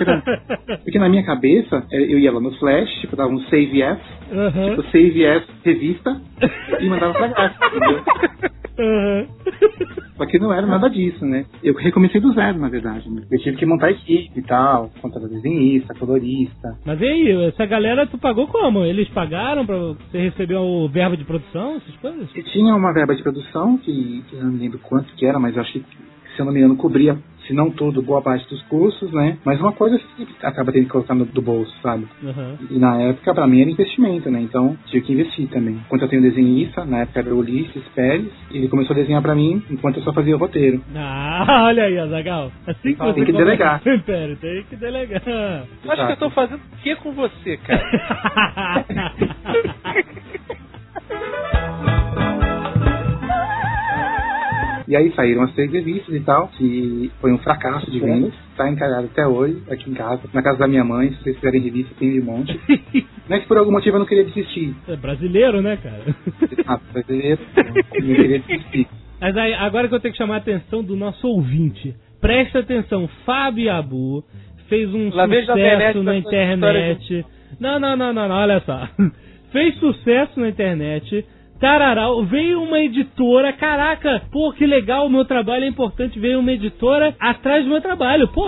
Era- 0.00 0.22
Porque 0.82 0.98
na 0.98 1.08
minha 1.08 1.24
cabeça, 1.24 1.84
eh, 1.92 2.12
eu 2.14 2.18
ia 2.18 2.32
lá 2.32 2.40
no 2.40 2.52
Flash, 2.58 2.90
tipo, 3.00 3.14
dava 3.16 3.30
um 3.32 3.40
save 3.48 3.82
as, 3.82 3.98
Aham. 4.32 4.70
tipo, 4.70 4.82
save 4.90 5.26
as 5.26 5.42
revista, 5.64 6.20
e 6.80 6.86
mandava 6.88 7.12
pra 7.12 7.28
gráfica, 7.28 7.66
entendeu? 7.66 8.02
Aham. 8.78 9.26
Só 10.22 10.26
que 10.26 10.38
não 10.38 10.52
era 10.52 10.64
nada 10.64 10.88
disso, 10.88 11.26
né? 11.26 11.44
Eu 11.64 11.74
recomecei 11.74 12.20
do 12.20 12.32
zero, 12.32 12.56
na 12.56 12.68
verdade. 12.68 13.10
Né? 13.10 13.22
Eu 13.28 13.38
tive 13.40 13.56
que 13.56 13.66
montar 13.66 13.90
equipe 13.90 14.30
e 14.38 14.42
tal, 14.42 14.88
contratar 15.00 15.28
desenhista, 15.28 15.94
colorista. 15.94 16.78
Mas 16.86 17.00
e 17.00 17.04
aí, 17.04 17.46
essa 17.48 17.66
galera 17.66 18.06
tu 18.06 18.16
pagou 18.16 18.46
como? 18.46 18.84
Eles 18.84 19.08
pagaram 19.08 19.66
pra 19.66 19.76
você 19.76 20.18
receber 20.18 20.54
o 20.54 20.88
verbo 20.88 21.16
de 21.16 21.24
produção, 21.24 21.74
essas 21.74 21.96
coisas? 21.96 22.30
E 22.36 22.42
tinha 22.44 22.72
uma 22.72 22.92
verba 22.92 23.16
de 23.16 23.22
produção, 23.22 23.76
que, 23.78 24.22
que 24.30 24.36
eu 24.36 24.44
não 24.44 24.56
lembro 24.56 24.78
quanto 24.78 25.12
que 25.16 25.26
era, 25.26 25.40
mas 25.40 25.56
eu 25.56 25.62
acho 25.62 25.72
que, 25.72 25.80
se 25.80 26.40
eu 26.40 26.44
não 26.44 26.52
me 26.52 26.60
engano, 26.60 26.76
cobria, 26.76 27.18
se 27.46 27.52
não 27.52 27.70
tudo, 27.70 28.02
boa 28.02 28.22
parte 28.22 28.48
dos 28.48 28.62
custos, 28.62 29.12
né? 29.12 29.36
Mas 29.44 29.60
uma 29.60 29.72
coisa 29.72 30.00
acaba 30.42 30.72
tendo 30.72 30.84
que 30.84 30.90
colocar 30.90 31.14
no, 31.14 31.24
do 31.24 31.42
bolso, 31.42 31.74
sabe? 31.82 32.06
Aham. 32.24 32.56
E 32.70 32.78
na 32.78 33.00
época, 33.02 33.34
pra 33.34 33.46
mim, 33.46 33.60
era 33.60 33.70
investimento, 33.70 34.30
né? 34.30 34.40
Então, 34.40 34.76
tive 34.86 35.04
que 35.04 35.12
investir 35.12 35.48
também. 35.48 35.74
Enquanto 35.86 36.02
eu 36.02 36.08
tenho 36.08 36.22
desenhista, 36.22 36.84
na 36.84 37.00
época 37.00 37.20
era 37.20 37.34
o 37.34 37.38
Ulisses 37.38 37.82
Pérez, 37.94 38.26
ele 38.50 38.68
começou 38.68 38.94
a 38.94 38.98
desenhar 38.98 39.22
pra 39.22 39.34
mim, 39.34 39.62
enquanto 39.70 39.96
eu 39.98 40.02
só 40.02 40.12
fazia 40.12 40.34
o 40.36 40.38
roteiro. 40.38 40.82
Ah, 40.94 41.64
olha 41.68 41.84
aí, 41.84 41.98
Azagal. 41.98 42.52
Assim 42.66 42.94
que 42.94 43.02
Ah, 43.02 43.12
tem 43.12 43.24
que 43.24 43.32
delegar. 43.32 43.80
Pera, 44.06 44.36
tem 44.36 44.62
que 44.64 44.76
delegar. 44.76 45.22
Acho 45.88 46.06
que 46.06 46.12
eu 46.12 46.16
tô 46.16 46.30
fazendo 46.30 46.60
o 46.60 46.76
que 46.82 46.94
com 46.96 47.12
você, 47.12 47.56
cara? 47.58 48.84
E 54.92 54.96
aí 54.96 55.10
saíram 55.16 55.42
as 55.42 55.54
três 55.54 55.72
revistas 55.72 56.14
e 56.14 56.20
tal, 56.20 56.48
que 56.48 57.10
foi 57.18 57.32
um 57.32 57.38
fracasso 57.38 57.90
de 57.90 57.98
vendas. 57.98 58.30
tá 58.58 58.70
encalhado 58.70 59.06
até 59.10 59.26
hoje, 59.26 59.62
aqui 59.70 59.90
em 59.90 59.94
casa, 59.94 60.20
na 60.34 60.42
casa 60.42 60.58
da 60.58 60.68
minha 60.68 60.84
mãe, 60.84 61.08
se 61.08 61.22
vocês 61.22 61.36
quiserem 61.36 61.62
revista, 61.62 61.94
tem 61.98 62.12
de 62.12 62.20
monte. 62.20 62.60
Mas 63.26 63.42
por 63.46 63.56
algum 63.56 63.72
motivo 63.72 63.96
eu 63.96 64.00
não 64.00 64.06
queria 64.06 64.24
desistir. 64.24 64.76
É 64.86 64.94
brasileiro, 64.94 65.62
né, 65.62 65.78
cara? 65.82 66.14
Ah, 66.66 66.78
brasileiro, 66.92 67.40
eu 67.56 67.64
não 67.64 67.82
queria 67.84 68.38
desistir. 68.40 68.86
Mas 69.18 69.34
aí, 69.34 69.54
agora 69.54 69.88
que 69.88 69.94
eu 69.94 70.00
tenho 70.00 70.12
que 70.12 70.18
chamar 70.18 70.34
a 70.34 70.38
atenção 70.38 70.84
do 70.84 70.94
nosso 70.94 71.26
ouvinte. 71.26 71.96
Presta 72.20 72.58
atenção, 72.58 73.08
Fábio 73.24 73.72
Abu 73.72 74.22
fez 74.68 74.92
um 74.92 75.08
Lá 75.08 75.26
sucesso 75.26 76.02
na 76.02 76.16
internet. 76.18 77.24
Não, 77.58 77.80
não, 77.80 77.96
não, 77.96 78.12
não, 78.12 78.28
não, 78.28 78.36
olha 78.36 78.60
só. 78.60 78.88
Fez 79.52 79.74
sucesso 79.76 80.38
na 80.38 80.50
internet. 80.50 81.24
Tararau, 81.62 82.24
veio 82.24 82.60
uma 82.60 82.80
editora, 82.80 83.52
caraca, 83.52 84.20
pô, 84.32 84.52
que 84.52 84.66
legal, 84.66 85.06
o 85.06 85.08
meu 85.08 85.24
trabalho 85.24 85.62
é 85.62 85.68
importante, 85.68 86.18
veio 86.18 86.40
uma 86.40 86.50
editora 86.50 87.14
atrás 87.20 87.62
do 87.62 87.70
meu 87.70 87.80
trabalho, 87.80 88.26
pô, 88.26 88.44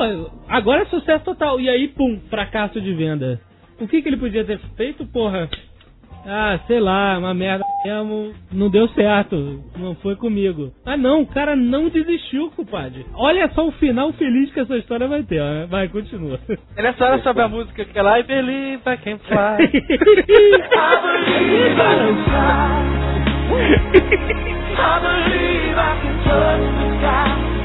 agora 0.49 0.83
é 0.83 0.87
sucesso 0.87 1.25
total. 1.25 1.61
E 1.61 1.69
aí, 1.69 1.87
pum, 1.87 2.19
fracasso 2.29 2.81
de 2.81 2.93
venda. 2.93 3.41
O 3.81 3.87
que 3.87 4.03
que 4.03 4.09
ele 4.09 4.17
podia 4.17 4.45
ter 4.45 4.59
feito, 4.77 5.07
porra? 5.07 5.49
Ah, 6.27 6.59
sei 6.67 6.81
lá, 6.81 7.19
uma 7.19 7.35
merda 7.35 7.65
mesmo, 7.85 8.33
não 8.51 8.71
deu 8.71 8.89
certo, 8.89 9.63
não 9.79 9.95
foi 9.97 10.17
comigo. 10.17 10.73
Ah 10.87 10.97
não, 10.97 11.23
o 11.23 11.27
cara 11.27 11.55
não 11.55 11.89
desistiu, 11.89 12.51
compadre. 12.57 13.05
Olha 13.15 13.49
só 13.55 13.67
o 13.67 13.73
final 13.73 14.13
feliz 14.15 14.51
que 14.53 14.61
essa 14.61 14.77
história 14.77 15.07
vai 15.07 15.23
ter, 15.23 15.41
ó. 15.41 15.67
vai, 15.67 15.89
continua. 15.89 16.41
E 16.49 16.83
nessa 16.83 17.05
hora 17.05 17.23
sabe 17.23 17.43
a 17.43 17.49
música 17.49 17.85
que 17.85 17.99
é 17.99 18.03
lá, 18.03 18.19
I 18.19 18.23
believe 18.23 18.81
I 18.87 18.97
can 18.97 19.19
fly. 19.19 19.59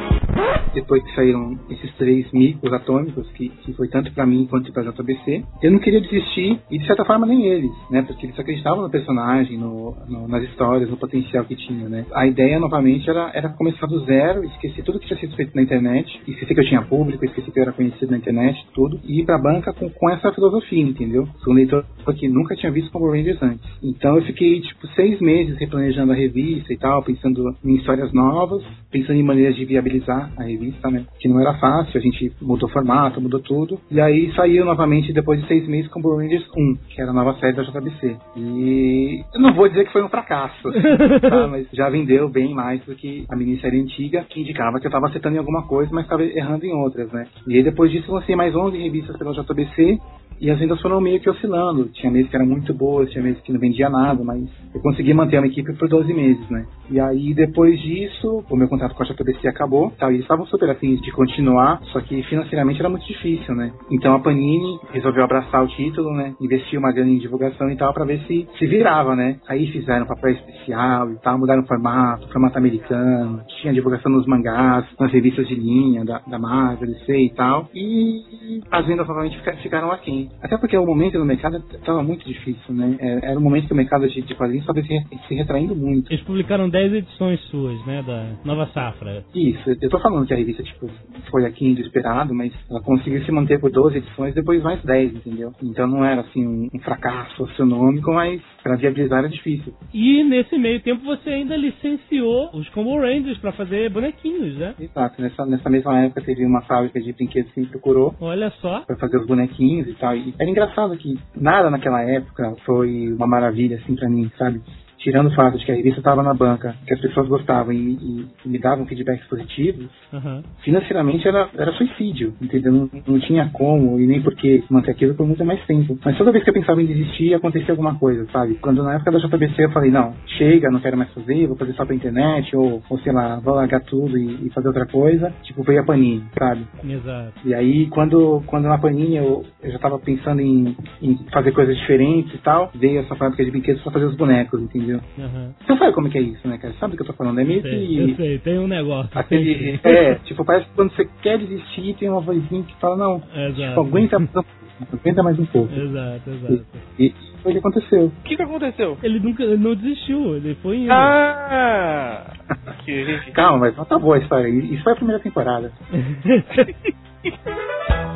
Depois 0.73 1.03
que 1.03 1.15
saíram 1.15 1.57
esses 1.69 1.91
três 1.95 2.31
micros 2.31 2.71
atômicos, 2.73 3.27
que, 3.31 3.49
que 3.49 3.73
foi 3.73 3.87
tanto 3.87 4.11
pra 4.13 4.25
mim 4.25 4.45
quanto 4.49 4.71
pra 4.71 4.83
JBC, 4.83 5.43
eu 5.63 5.71
não 5.71 5.79
queria 5.79 5.99
desistir, 6.01 6.59
e 6.69 6.77
de 6.77 6.85
certa 6.85 7.03
forma 7.05 7.25
nem 7.25 7.45
eles, 7.47 7.71
né? 7.89 8.01
Porque 8.03 8.25
eles 8.25 8.39
acreditavam 8.39 8.83
no 8.83 8.89
personagem, 8.89 9.57
no, 9.57 9.95
no- 10.07 10.27
nas 10.27 10.43
histórias, 10.43 10.89
no 10.89 10.97
potencial 10.97 11.43
que 11.45 11.55
tinha, 11.55 11.89
né? 11.89 12.05
A 12.13 12.27
ideia, 12.27 12.59
novamente, 12.59 13.09
era, 13.09 13.31
era 13.33 13.49
começar 13.49 13.87
do 13.87 13.99
zero, 14.05 14.43
esquecer 14.45 14.83
tudo 14.83 14.99
que 14.99 15.07
tinha 15.07 15.19
sido 15.19 15.35
feito 15.35 15.55
na 15.55 15.61
internet, 15.61 16.21
esquecer 16.27 16.53
que 16.53 16.59
eu 16.61 16.65
tinha 16.67 16.81
público, 16.83 17.25
esquecer 17.25 17.51
que 17.51 17.59
eu 17.59 17.63
era 17.63 17.71
conhecido 17.71 18.11
na 18.11 18.17
internet, 18.17 18.63
tudo, 18.73 18.99
e 19.05 19.21
ir 19.21 19.25
pra 19.25 19.37
banca 19.37 19.73
com, 19.73 19.89
com 19.89 20.09
essa 20.09 20.31
filosofia, 20.31 20.83
entendeu? 20.83 21.27
Sou 21.43 21.53
um 21.53 21.55
leitor 21.55 21.85
que 22.17 22.27
nunca 22.27 22.55
tinha 22.55 22.71
visto 22.71 22.91
Power 22.91 23.11
Rangers 23.17 23.41
antes. 23.41 23.69
Então 23.83 24.15
eu 24.15 24.23
fiquei, 24.23 24.59
tipo, 24.61 24.87
seis 24.95 25.19
meses 25.19 25.57
replanejando 25.57 26.11
a 26.11 26.15
revista 26.15 26.73
e 26.73 26.77
tal, 26.77 27.03
pensando 27.03 27.55
em 27.63 27.75
histórias 27.75 28.11
novas, 28.13 28.63
pensando 28.91 29.19
em 29.19 29.23
maneiras 29.23 29.55
de 29.55 29.63
viabilizar 29.65 30.28
a 30.37 30.43
revista, 30.43 30.89
né? 30.89 31.05
Que 31.19 31.27
não 31.27 31.39
era 31.39 31.53
fácil, 31.55 31.97
a 31.97 32.01
gente 32.01 32.31
mudou 32.41 32.69
o 32.69 32.71
formato, 32.71 33.21
mudou 33.21 33.39
tudo. 33.39 33.79
E 33.89 33.99
aí 33.99 34.31
saiu 34.35 34.65
novamente 34.65 35.13
depois 35.13 35.41
de 35.41 35.47
seis 35.47 35.67
meses 35.67 35.89
com 35.91 36.01
Power 36.01 36.19
Rangers 36.19 36.47
1, 36.55 36.75
que 36.89 37.01
era 37.01 37.11
a 37.11 37.13
nova 37.13 37.33
série 37.39 37.55
da 37.55 37.63
JBC. 37.63 38.17
E 38.35 39.23
eu 39.33 39.41
não 39.41 39.53
vou 39.53 39.67
dizer 39.67 39.85
que 39.85 39.91
foi 39.91 40.03
um 40.03 40.09
fracasso, 40.09 40.71
tá? 41.21 41.47
mas 41.47 41.67
já 41.73 41.89
vendeu 41.89 42.29
bem 42.29 42.53
mais 42.53 42.83
do 42.85 42.95
que 42.95 43.25
a 43.29 43.35
minissérie 43.35 43.81
antiga, 43.81 44.25
que 44.29 44.41
indicava 44.41 44.79
que 44.79 44.85
eu 44.85 44.89
estava 44.89 45.07
acertando 45.07 45.35
em 45.35 45.39
alguma 45.39 45.67
coisa, 45.67 45.91
mas 45.93 46.05
estava 46.05 46.23
errando 46.23 46.65
em 46.65 46.73
outras, 46.73 47.11
né? 47.11 47.27
E 47.47 47.55
aí 47.55 47.63
depois 47.63 47.91
disso 47.91 48.11
lancei 48.11 48.35
mais 48.35 48.55
11 48.55 48.77
revistas 48.77 49.17
pela 49.17 49.33
JBC, 49.33 49.99
e 50.39 50.49
as 50.49 50.59
vendas 50.59 50.81
foram 50.81 51.01
meio 51.01 51.19
que 51.19 51.29
oscilando. 51.29 51.85
Tinha 51.93 52.11
meses 52.11 52.29
que 52.29 52.35
eram 52.35 52.45
muito 52.45 52.73
boas, 52.73 53.09
tinha 53.11 53.23
meses 53.23 53.41
que 53.41 53.51
não 53.51 53.59
vendia 53.59 53.89
nada, 53.89 54.23
mas 54.23 54.43
eu 54.73 54.81
consegui 54.81 55.13
manter 55.13 55.37
uma 55.37 55.47
equipe 55.47 55.73
por 55.73 55.87
12 55.87 56.13
meses, 56.13 56.49
né? 56.49 56.65
E 56.89 56.99
aí, 56.99 57.33
depois 57.33 57.79
disso, 57.79 58.43
o 58.49 58.55
meu 58.55 58.67
contrato 58.67 58.95
com 58.95 59.03
a 59.03 59.05
JBC 59.05 59.47
acabou, 59.47 59.93
e 60.01 60.05
eles 60.05 60.21
estavam 60.21 60.45
super 60.47 60.69
afins 60.69 61.01
de 61.01 61.11
continuar, 61.11 61.79
só 61.91 62.01
que 62.01 62.21
financeiramente 62.23 62.79
era 62.79 62.89
muito 62.89 63.05
difícil, 63.05 63.53
né? 63.55 63.71
Então 63.91 64.13
a 64.13 64.19
Panini 64.19 64.79
resolveu 64.91 65.23
abraçar 65.23 65.63
o 65.63 65.67
título, 65.67 66.11
né? 66.13 66.33
Investir 66.41 66.79
uma 66.79 66.91
grana 66.91 67.09
em 67.11 67.17
divulgação 67.19 67.69
e 67.69 67.75
tal, 67.75 67.93
pra 67.93 68.05
ver 68.05 68.19
se 68.27 68.47
se 68.57 68.65
virava, 68.67 69.15
né? 69.15 69.37
Aí 69.47 69.67
fizeram 69.67 70.05
papel 70.05 70.31
especial 70.31 71.11
e 71.11 71.15
tal, 71.17 71.37
mudaram 71.37 71.61
o 71.63 71.67
formato, 71.67 72.27
formato 72.31 72.57
americano, 72.57 73.41
tinha 73.61 73.73
divulgação 73.73 74.11
nos 74.11 74.25
mangás, 74.25 74.85
nas 74.99 75.11
revistas 75.11 75.47
de 75.47 75.55
linha 75.55 76.03
da, 76.05 76.19
da 76.27 76.39
Marvel, 76.39 76.87
DC 76.87 77.17
e 77.17 77.29
tal, 77.31 77.67
e 77.73 78.61
as 78.71 78.85
vendas 78.85 79.07
novamente 79.07 79.37
fica- 79.37 79.55
ficaram 79.57 79.91
aquém. 79.91 80.28
Até 80.41 80.57
porque 80.57 80.77
o 80.77 80.85
momento 80.85 81.19
no 81.19 81.25
mercado 81.25 81.57
estava 81.73 82.01
muito 82.01 82.25
difícil, 82.25 82.73
né? 82.73 82.97
É, 82.99 83.31
Era 83.31 83.39
um 83.39 83.43
momento 83.43 83.67
que 83.67 83.73
o 83.73 83.75
mercado 83.75 84.07
de, 84.07 84.21
de 84.21 84.35
quadrinhos 84.35 84.63
estava 84.67 84.81
se, 84.81 85.27
se 85.27 85.35
retraindo 85.35 85.75
muito. 85.75 86.11
Eles 86.11 86.23
publicaram 86.23 86.69
10 86.69 86.93
edições 86.93 87.39
suas, 87.49 87.85
né, 87.85 88.01
da 88.03 88.35
Nova 88.45 88.67
Safra. 88.67 89.23
Isso, 89.33 89.69
eu 89.69 89.89
tô 89.89 89.99
falando 89.99 90.25
que 90.25 90.33
a 90.33 90.37
revista, 90.37 90.63
tipo, 90.63 90.89
foi 91.29 91.49
do 91.49 91.81
esperado, 91.81 92.33
mas 92.33 92.53
ela 92.69 92.81
conseguiu 92.81 93.23
se 93.23 93.31
manter 93.31 93.59
por 93.59 93.71
12 93.71 93.97
edições, 93.97 94.33
depois 94.33 94.61
mais 94.61 94.81
10, 94.83 95.15
entendeu? 95.15 95.51
Então 95.61 95.87
não 95.87 96.05
era, 96.05 96.21
assim, 96.21 96.45
um, 96.45 96.69
um 96.73 96.79
fracasso 96.79 97.43
astronômico, 97.43 98.11
mas 98.13 98.41
para 98.63 98.75
viabilizar 98.75 99.19
era 99.19 99.29
difícil. 99.29 99.73
E 99.93 100.23
nesse 100.23 100.57
meio 100.57 100.79
tempo 100.81 101.03
você 101.03 101.29
ainda 101.29 101.55
licenciou 101.57 102.49
os 102.53 102.67
Combo 102.69 102.97
Rangers 102.97 103.37
pra 103.39 103.51
fazer 103.51 103.89
bonequinhos, 103.89 104.57
né? 104.57 104.75
Exato, 104.79 105.21
nessa, 105.21 105.45
nessa 105.45 105.69
mesma 105.69 105.99
época 105.99 106.21
teve 106.21 106.45
uma 106.45 106.61
fábrica 106.61 106.99
de 107.01 107.11
brinquedos 107.13 107.51
que 107.51 107.61
me 107.61 107.67
procurou 107.67 108.15
Olha 108.19 108.49
só. 108.61 108.81
para 108.81 108.95
fazer 108.97 109.17
os 109.17 109.27
bonequinhos 109.27 109.87
e 109.87 109.93
tal. 109.93 110.15
E 110.19 110.35
era 110.39 110.49
engraçado 110.49 110.97
que 110.97 111.17
nada 111.35 111.69
naquela 111.69 112.01
época 112.01 112.55
foi 112.65 113.11
uma 113.13 113.27
maravilha, 113.27 113.77
assim, 113.77 113.95
pra 113.95 114.09
mim, 114.09 114.31
sabe? 114.37 114.61
Tirando 114.99 115.27
o 115.27 115.35
fato 115.35 115.57
de 115.57 115.65
que 115.65 115.71
a 115.71 115.75
revista 115.75 115.99
estava 115.99 116.21
na 116.21 116.33
banca, 116.33 116.75
que 116.85 116.93
as 116.93 116.99
pessoas 116.99 117.27
gostavam 117.27 117.71
e, 117.73 117.77
e- 117.77 118.27
e 118.45 118.49
me 118.49 118.59
davam 118.59 118.85
feedbacks 118.85 119.25
positivos, 119.27 119.87
Aham. 120.13 120.43
financeiramente 120.63 121.27
era, 121.27 121.47
era 121.57 121.71
suicídio, 121.73 122.33
entendeu? 122.41 122.71
Não, 122.71 122.89
não 123.07 123.19
tinha 123.19 123.49
como 123.53 123.99
e 123.99 124.05
nem 124.05 124.21
por 124.21 124.35
que 124.35 124.63
manter 124.69 124.91
aquilo 124.91 125.15
por 125.15 125.25
muito 125.25 125.43
mais 125.45 125.63
tempo. 125.65 125.97
Mas 126.03 126.17
toda 126.17 126.31
vez 126.31 126.43
que 126.43 126.49
eu 126.49 126.53
pensava 126.53 126.81
em 126.81 126.85
desistir, 126.85 127.33
acontecia 127.33 127.71
alguma 127.71 127.95
coisa, 127.97 128.25
sabe? 128.31 128.55
Quando 128.55 128.83
na 128.83 128.95
época 128.95 129.11
da 129.11 129.19
JBC 129.19 129.65
eu 129.65 129.71
falei, 129.71 129.89
não, 129.89 130.13
chega, 130.37 130.69
não 130.69 130.79
quero 130.81 130.97
mais 130.97 131.11
fazer, 131.13 131.47
vou 131.47 131.55
fazer 131.55 131.73
só 131.73 131.85
pra 131.85 131.95
internet, 131.95 132.55
ou, 132.55 132.81
ou 132.89 132.99
sei 132.99 133.13
lá, 133.13 133.39
vou 133.39 133.55
largar 133.55 133.79
tudo 133.81 134.17
e, 134.17 134.47
e 134.47 134.49
fazer 134.49 134.67
outra 134.67 134.85
coisa, 134.85 135.33
tipo, 135.43 135.63
veio 135.63 135.81
a 135.81 135.85
Panini, 135.85 136.23
sabe? 136.37 136.65
Exato. 136.83 137.33
E 137.45 137.53
aí, 137.53 137.87
quando, 137.87 138.43
quando 138.45 138.65
na 138.67 138.77
Panini 138.77 139.15
eu, 139.15 139.45
eu 139.63 139.71
já 139.71 139.79
tava 139.79 139.97
pensando 139.99 140.41
em, 140.41 140.75
em 141.01 141.17
fazer 141.31 141.51
coisas 141.53 141.75
diferentes 141.77 142.33
e 142.33 142.37
tal, 142.39 142.69
veio 142.75 142.99
essa 142.99 143.15
fábrica 143.15 143.45
de 143.45 143.51
brinquedos 143.51 143.81
pra 143.81 143.93
fazer 143.93 144.05
os 144.05 144.15
bonecos, 144.15 144.61
entendeu? 144.61 144.88
Aham. 144.95 145.53
Você 145.65 145.77
sabe 145.77 145.93
como 145.93 146.07
é 146.07 146.11
que 146.11 146.17
é 146.17 146.21
isso, 146.21 146.47
né, 146.47 146.57
cara? 146.57 146.73
Sabe 146.79 146.93
o 146.93 146.97
que 146.97 147.03
eu 147.03 147.07
tô 147.07 147.13
falando? 147.13 147.39
É 147.39 147.43
meio 147.43 147.61
Sei, 147.61 148.01
eu 148.01 148.07
que... 148.07 148.15
sei, 148.15 148.39
tem 148.39 148.59
um 148.59 148.67
negócio. 148.67 149.09
Aquele, 149.13 149.79
é, 149.83 150.15
tipo, 150.15 150.43
parece 150.45 150.65
que 150.67 150.73
quando 150.73 150.91
você 150.93 151.07
quer 151.21 151.37
desistir, 151.37 151.95
tem 151.95 152.09
uma 152.09 152.21
vozinha 152.21 152.63
que 152.63 152.75
fala, 152.75 152.97
não, 152.97 153.21
Exato. 153.35 153.53
tipo, 153.53 153.81
aguenta 153.81 154.19
mais 154.19 154.29
um 154.29 154.33
pouco, 154.33 154.49
aguenta 154.93 155.23
mais 155.23 155.39
um 155.39 155.45
pouco. 155.45 155.73
Exato, 155.73 156.29
exato. 156.29 156.65
E 156.97 157.13
foi 157.41 157.51
o 157.51 157.53
que 157.53 157.59
aconteceu. 157.59 158.05
O 158.05 158.23
que 158.23 158.35
que 158.35 158.41
aconteceu? 158.41 158.97
Ele 159.01 159.19
nunca 159.19 159.43
ele 159.43 159.57
não 159.57 159.75
desistiu, 159.75 160.35
ele 160.35 160.55
foi 160.55 160.77
indo. 160.77 160.91
Ah! 160.91 162.33
Calma, 163.33 163.59
mas 163.59 163.77
não 163.77 163.85
tá 163.85 163.99
boa 163.99 164.15
a 164.15 164.19
história. 164.19 164.47
Isso 164.47 164.83
foi 164.83 164.93
a 164.93 164.95
primeira 164.95 165.21
temporada. 165.21 165.71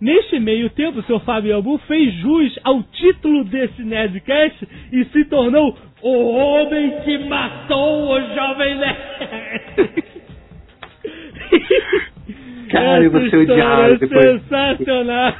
Neste 0.00 0.38
meio 0.38 0.70
tempo, 0.70 1.00
o 1.00 1.02
seu 1.02 1.18
Fábio 1.20 1.54
Albu 1.54 1.78
fez 1.78 2.14
jus 2.14 2.56
ao 2.62 2.82
título 2.84 3.44
desse 3.44 3.82
Nerdcast 3.82 4.68
e 4.92 5.04
se 5.06 5.24
tornou 5.24 5.76
o 6.02 6.36
homem 6.36 7.00
que 7.00 7.18
matou 7.18 8.12
o 8.12 8.20
Jovem 8.34 8.78
Nerd. 8.78 8.98
Cara, 12.70 13.02
eu 13.02 13.10
vou 13.10 13.28
ser 13.28 13.36
odiado 13.38 13.94
é 13.94 13.96
depois. 13.96 14.42
Sensacional. 14.42 15.34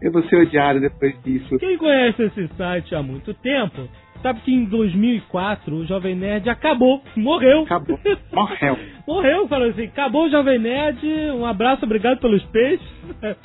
Eu 0.00 0.12
vou 0.12 0.22
ser 0.24 0.36
odiado 0.36 0.80
depois 0.80 1.22
disso. 1.22 1.58
Quem 1.58 1.76
conhece 1.76 2.22
esse 2.22 2.48
site 2.56 2.94
há 2.94 3.02
muito 3.02 3.34
tempo 3.34 3.88
sabe 4.22 4.40
que 4.40 4.52
em 4.52 4.64
2004 4.64 5.74
o 5.74 5.86
Jovem 5.86 6.14
Nerd 6.14 6.48
acabou, 6.48 7.02
morreu. 7.16 7.62
Acabou. 7.62 7.98
Morreu. 8.32 8.78
Morreu, 9.06 9.48
falou 9.48 9.68
assim, 9.68 9.84
acabou 9.84 10.26
o 10.26 10.30
Jovem 10.30 10.58
Nerd, 10.58 11.04
um 11.34 11.44
abraço, 11.44 11.84
obrigado 11.84 12.20
pelos 12.20 12.42
peixes. 12.44 12.86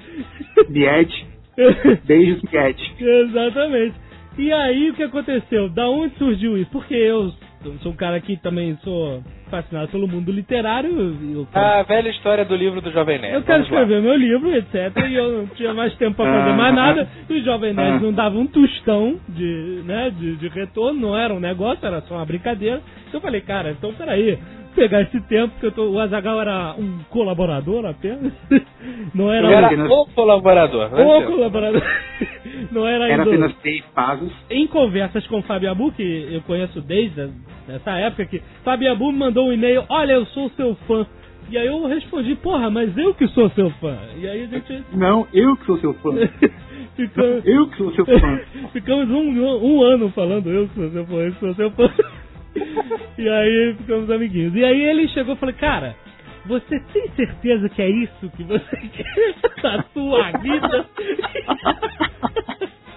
Biete. 0.70 1.26
Beijos, 2.06 2.42
Biete. 2.50 2.96
Exatamente. 3.00 3.96
E 4.38 4.54
aí 4.54 4.92
o 4.92 4.94
que 4.94 5.04
aconteceu? 5.04 5.68
Da 5.70 5.90
onde 5.90 6.16
surgiu 6.16 6.58
isso? 6.58 6.70
Porque 6.72 6.94
eu 6.94 7.34
sou 7.82 7.92
um 7.92 7.96
cara 7.96 8.20
que 8.22 8.38
também 8.38 8.78
sou 8.84 9.22
fascinado 9.50 9.88
pelo 9.90 10.08
mundo 10.08 10.32
literário. 10.32 10.90
Eu 11.34 11.48
quero, 11.52 11.66
A 11.66 11.84
velha 11.84 12.10
história 12.10 12.46
do 12.46 12.56
livro 12.56 12.82
do 12.82 12.92
Jovem 12.92 13.20
Nerd. 13.20 13.36
eu 13.36 13.42
quero 13.44 13.64
Vamos 13.64 13.72
lá. 13.72 13.82
escrever 13.82 14.02
meu 14.02 14.16
livro, 14.16 14.56
etc. 14.56 14.98
E 15.10 15.14
eu 15.16 15.32
não 15.40 15.48
tinha 15.48 15.74
mais 15.74 15.94
tempo 15.96 16.16
pra 16.16 16.26
fazer 16.26 16.54
mais 16.56 16.76
nada. 16.76 17.08
E 17.30 17.34
o 17.34 17.44
Jovem 17.44 17.74
Nerd 17.74 17.98
Ah. 17.98 18.00
não 18.00 18.14
dava 18.14 18.38
um 18.38 18.48
tostão 18.48 19.20
de, 19.30 19.82
né, 19.86 20.12
de, 20.12 20.36
de 20.38 20.48
retorno, 20.50 21.00
não 21.00 21.18
era 21.18 21.34
um 21.34 21.40
negócio, 21.40 21.86
era 21.86 22.02
só 22.02 22.16
uma 22.16 22.26
brincadeira. 22.26 22.82
Então 23.08 23.18
eu 23.20 23.22
falei, 23.22 23.42
cara, 23.42 23.72
então 23.72 23.94
peraí. 23.94 24.38
Pegar 24.76 25.02
esse 25.02 25.20
tempo, 25.22 25.60
que 25.60 25.66
eu 25.66 25.72
tô, 25.72 25.90
o 25.90 26.00
Azagal 26.00 26.40
era 26.40 26.76
um 26.78 27.00
colaborador 27.10 27.84
apenas. 27.88 28.32
Não 29.16 29.34
era, 29.34 29.48
Eu 29.48 29.52
era 29.58 29.74
Era- 29.74 29.86
o 29.92 30.06
colaborador. 30.14 30.94
o 30.94 30.96
seu? 30.96 31.32
colaborador. 31.32 31.82
Não 32.72 32.86
era, 32.88 33.06
Era 33.06 33.24
ainda- 33.24 33.24
apenas 33.24 33.56
seis 33.64 33.84
pagos. 33.96 34.32
em 34.52 34.68
conversas 34.68 35.26
com 35.26 35.40
o 35.40 35.42
Fábio 35.42 35.72
Abu, 35.72 35.92
que 35.94 36.28
eu 36.32 36.42
conheço 36.42 36.80
desde 36.82 37.22
a 37.22 37.28
Nessa 37.68 37.92
época 38.00 38.26
que 38.26 38.42
Fabiabu 38.64 39.12
me 39.12 39.20
mandou 39.20 39.50
um 39.50 39.54
e-mail, 39.54 39.84
olha, 39.90 40.14
eu 40.14 40.26
sou 40.28 40.50
seu 40.52 40.76
fã. 40.88 41.06
E 41.50 41.58
aí 41.58 41.68
eu 41.68 41.86
respondi, 41.86 42.36
porra, 42.36 42.70
mas 42.70 42.98
eu 42.98 43.14
que 43.14 43.28
sou 43.30 43.50
seu 43.52 43.70
fã. 43.72 43.98
E 44.18 44.28
aí 44.28 44.44
a 44.44 44.48
gente. 44.48 44.84
Não, 44.94 45.28
eu 45.34 45.56
que 45.58 45.66
sou 45.66 45.78
seu 45.80 45.94
fã. 45.96 46.12
Ficamos, 46.96 47.46
Eu 47.46 47.68
que 47.68 47.78
sou 47.78 47.94
seu 47.94 48.06
fã. 48.06 48.42
ficamos 48.74 49.10
um, 49.10 49.40
um 49.64 49.84
ano 49.84 50.10
falando 50.10 50.50
eu 50.50 50.68
que 50.68 50.74
sou 50.74 50.90
seu 50.90 51.06
fã, 51.06 51.14
eu 51.16 51.32
que 51.34 51.40
sou 51.40 51.54
seu 51.56 51.72
fã. 51.72 51.90
E 53.20 53.30
aí 53.30 53.76
ficamos 53.78 54.10
amiguinhos. 54.10 54.56
E 54.56 54.64
aí 54.64 54.82
ele 54.82 55.08
chegou 55.10 55.36
e 55.36 55.38
falou, 55.38 55.54
cara, 55.56 55.96
você 56.48 56.80
tem 56.94 57.08
certeza 57.10 57.70
que 57.70 57.82
é 57.82 57.90
isso 57.90 58.32
que 58.36 58.44
você 58.44 58.78
quer 58.78 59.36
da 59.62 59.84
sua 59.94 60.32
vida? 60.40 60.86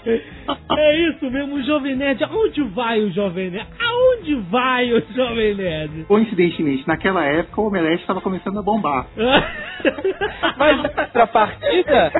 É 0.06 1.08
isso 1.08 1.30
mesmo, 1.30 1.56
o 1.56 1.62
Jovem 1.62 1.96
Nerd. 1.96 2.24
Aonde 2.24 2.62
vai 2.62 3.00
o 3.00 3.10
Jovem 3.10 3.50
Nerd? 3.50 3.68
Aonde 3.78 4.34
vai 4.50 4.92
o 4.92 5.02
Jovem 5.14 5.54
Nerd? 5.54 6.04
Coincidentemente, 6.04 6.86
naquela 6.86 7.24
época 7.24 7.60
o 7.60 7.66
Omelete 7.66 8.00
estava 8.00 8.20
começando 8.20 8.58
a 8.58 8.62
bombar. 8.62 9.06
Mas 10.56 10.82
na 10.82 10.88
contrapartida, 10.88 12.12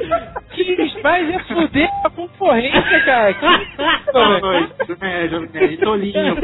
quis 0.53 1.03
mais 1.03 1.31
é 1.31 1.39
fuder 1.41 1.89
a 2.05 2.11
concorrência, 2.11 3.05
cara. 3.05 3.35
Que... 3.35 3.47
É, 5.01 5.29
Jovem 5.29 5.51
Nerd, 5.53 5.77
tolinho. 5.79 6.37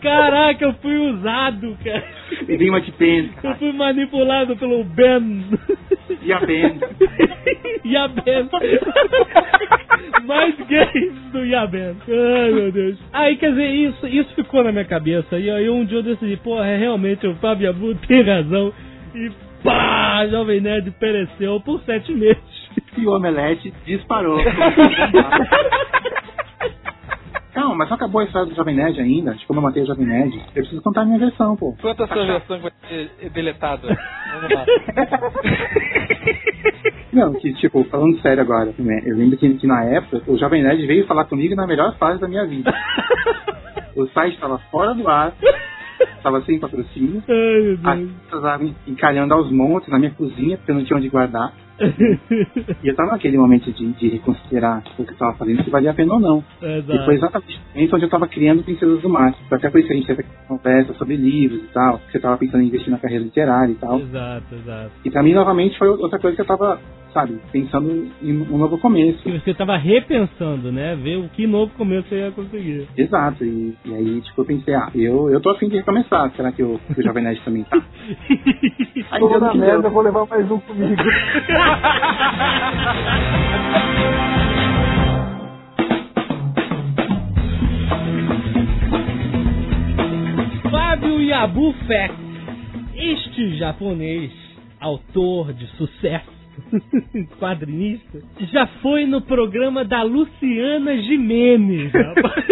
Caraca, 0.00 0.64
eu 0.64 0.74
fui 0.74 0.96
usado, 0.96 1.76
cara. 1.82 2.04
E 2.48 2.56
vem 2.56 2.70
uma 2.70 2.80
de 2.80 2.92
pena, 2.92 3.30
Eu 3.42 3.54
fui 3.56 3.72
manipulado 3.72 4.56
pelo 4.56 4.84
Ben. 4.84 5.44
E 6.22 6.32
a 6.32 6.40
Ben. 6.40 6.78
Yaben. 7.84 8.48
Mais 10.24 10.56
gays 10.66 11.12
do 11.32 11.44
Yaben. 11.44 11.96
Ai, 12.08 12.52
meu 12.52 12.72
Deus. 12.72 12.98
Aí, 13.12 13.36
quer 13.36 13.50
dizer, 13.50 13.68
isso, 13.68 14.06
isso 14.06 14.34
ficou 14.34 14.64
na 14.64 14.72
minha 14.72 14.84
cabeça. 14.84 15.38
E 15.38 15.50
aí 15.50 15.68
um 15.68 15.84
dia 15.84 15.98
eu 15.98 16.02
decidi, 16.02 16.36
porra, 16.38 16.66
é, 16.66 16.76
realmente 16.76 17.26
o 17.26 17.34
Fábio 17.36 17.70
Abu 17.70 17.94
tem 18.06 18.22
razão. 18.22 18.72
E 19.14 19.30
pá, 19.62 20.26
Jovem 20.30 20.60
Nerd 20.60 20.90
pereceu 20.92 21.60
por 21.60 21.80
sete 21.82 22.12
meses. 22.12 22.42
E 22.96 23.06
o 23.06 23.14
Omelete 23.14 23.72
disparou. 23.86 24.38
Calma, 27.54 27.76
mas 27.76 27.88
não 27.88 27.96
acabou 27.96 28.20
a 28.20 28.24
história 28.24 28.48
do 28.48 28.56
Jovem 28.56 28.74
Nerd 28.74 29.00
ainda, 29.00 29.34
de 29.34 29.46
como 29.46 29.60
eu 29.60 29.62
matei 29.62 29.84
o 29.84 29.86
Jovem 29.86 30.06
Nerd. 30.06 30.36
Eu 30.36 30.62
preciso 30.62 30.82
contar 30.82 31.02
a 31.02 31.04
minha 31.04 31.20
versão, 31.20 31.56
pô. 31.56 31.72
Quantas 31.80 32.08
sua 32.08 32.26
versão 32.26 32.60
vai 32.60 32.72
ser 32.88 33.30
deletada? 33.30 33.86
Vamos 33.86 34.52
lá. 34.52 34.64
Não, 37.14 37.32
que 37.34 37.54
tipo, 37.54 37.84
falando 37.84 38.20
sério 38.20 38.42
agora, 38.42 38.74
né, 38.76 39.02
eu 39.06 39.16
lembro 39.16 39.38
que, 39.38 39.48
que 39.54 39.66
na 39.68 39.84
época 39.84 40.20
o 40.26 40.36
Jovem 40.36 40.64
Nerd 40.64 40.84
veio 40.84 41.06
falar 41.06 41.26
comigo 41.26 41.54
na 41.54 41.64
melhor 41.64 41.96
fase 41.96 42.20
da 42.20 42.26
minha 42.26 42.44
vida. 42.44 42.74
o 43.94 44.04
site 44.08 44.34
estava 44.34 44.58
fora 44.72 44.92
do 44.92 45.08
ar, 45.08 45.32
estava 46.16 46.42
sem 46.42 46.58
patrocínio, 46.58 47.22
Ai, 47.84 47.98
meu 47.98 48.08
as 48.14 48.34
estavam 48.34 48.74
encalhando 48.88 49.32
aos 49.32 49.48
montes 49.52 49.88
na 49.90 49.98
minha 50.00 50.10
cozinha, 50.10 50.56
porque 50.56 50.72
eu 50.72 50.74
não 50.74 50.84
tinha 50.84 50.96
onde 50.96 51.08
guardar. 51.08 51.52
E 52.82 52.88
eu 52.88 52.94
tava 52.94 53.12
naquele 53.12 53.36
momento 53.36 53.72
de, 53.72 53.92
de 53.92 54.08
reconsiderar 54.08 54.82
o 54.98 55.04
que 55.04 55.12
eu 55.12 55.16
tava 55.16 55.36
fazendo, 55.36 55.64
se 55.64 55.70
valia 55.70 55.90
a 55.90 55.94
pena 55.94 56.14
ou 56.14 56.20
não. 56.20 56.44
E 56.60 56.60
foi 56.60 56.78
Exato. 56.78 57.12
exatamente 57.12 57.56
o 57.56 57.74
momento 57.74 57.96
onde 57.96 58.04
eu 58.04 58.10
tava 58.10 58.28
criando 58.28 58.62
Princesas 58.62 59.00
do 59.00 59.08
Mar. 59.08 59.34
Foi 59.48 59.58
até 59.58 59.70
por 59.70 59.78
isso 59.78 59.88
que 59.88 59.94
a 59.94 59.96
gente 59.96 60.06
teve 60.06 60.20
aquela 60.22 60.46
conversa 60.46 60.94
sobre 60.94 61.16
livros 61.16 61.62
e 61.62 61.72
tal, 61.72 61.98
que 61.98 62.12
você 62.12 62.20
tava 62.20 62.36
pensando 62.36 62.62
em 62.62 62.66
investir 62.66 62.90
na 62.90 62.98
carreira 62.98 63.24
literária 63.24 63.72
e 63.72 63.76
tal. 63.76 63.98
Exato, 64.00 64.54
exato. 64.54 64.90
E 65.04 65.10
pra 65.10 65.22
mim, 65.22 65.34
novamente, 65.34 65.78
foi 65.78 65.88
outra 65.88 66.18
coisa 66.18 66.36
que 66.36 66.42
eu 66.42 66.46
tava, 66.46 66.78
sabe, 67.12 67.38
pensando 67.50 68.08
em 68.22 68.32
um 68.32 68.58
novo 68.58 68.78
começo. 68.78 69.22
Que 69.22 69.38
você 69.38 69.54
tava 69.54 69.76
repensando, 69.76 70.70
né? 70.70 70.94
Ver 70.96 71.16
o 71.16 71.28
que 71.28 71.46
novo 71.46 71.72
começo 71.74 72.08
você 72.08 72.16
ia 72.16 72.30
conseguir. 72.30 72.86
Exato, 72.96 73.44
e, 73.44 73.74
e 73.84 73.94
aí, 73.94 74.20
tipo, 74.20 74.40
eu 74.40 74.44
pensei, 74.44 74.74
ah, 74.74 74.90
eu, 74.94 75.30
eu 75.30 75.40
tô 75.40 75.50
afim 75.50 75.68
de 75.68 75.76
recomeçar, 75.76 76.30
será 76.36 76.52
que 76.52 76.62
o, 76.62 76.78
que 76.94 77.00
o 77.00 77.04
Jovem 77.04 77.24
Nerd 77.24 77.40
também 77.44 77.64
tá? 77.64 77.82
Aí 79.10 79.20
que 79.20 79.58
merda, 79.58 79.82
deu. 79.82 79.90
vou 79.90 80.02
levar 80.02 80.26
mais 80.26 80.50
um 80.50 80.58
comigo. 80.58 80.96
Fábio 90.70 91.20
Yabu 91.20 91.74
Fax, 91.86 92.14
este 92.94 93.56
japonês, 93.56 94.32
autor 94.80 95.52
de 95.52 95.66
sucesso, 95.76 96.30
quadrinista, 97.38 98.22
já 98.52 98.66
foi 98.80 99.06
no 99.06 99.20
programa 99.20 99.84
da 99.84 100.02
Luciana 100.02 100.96
Jimenez, 101.02 101.92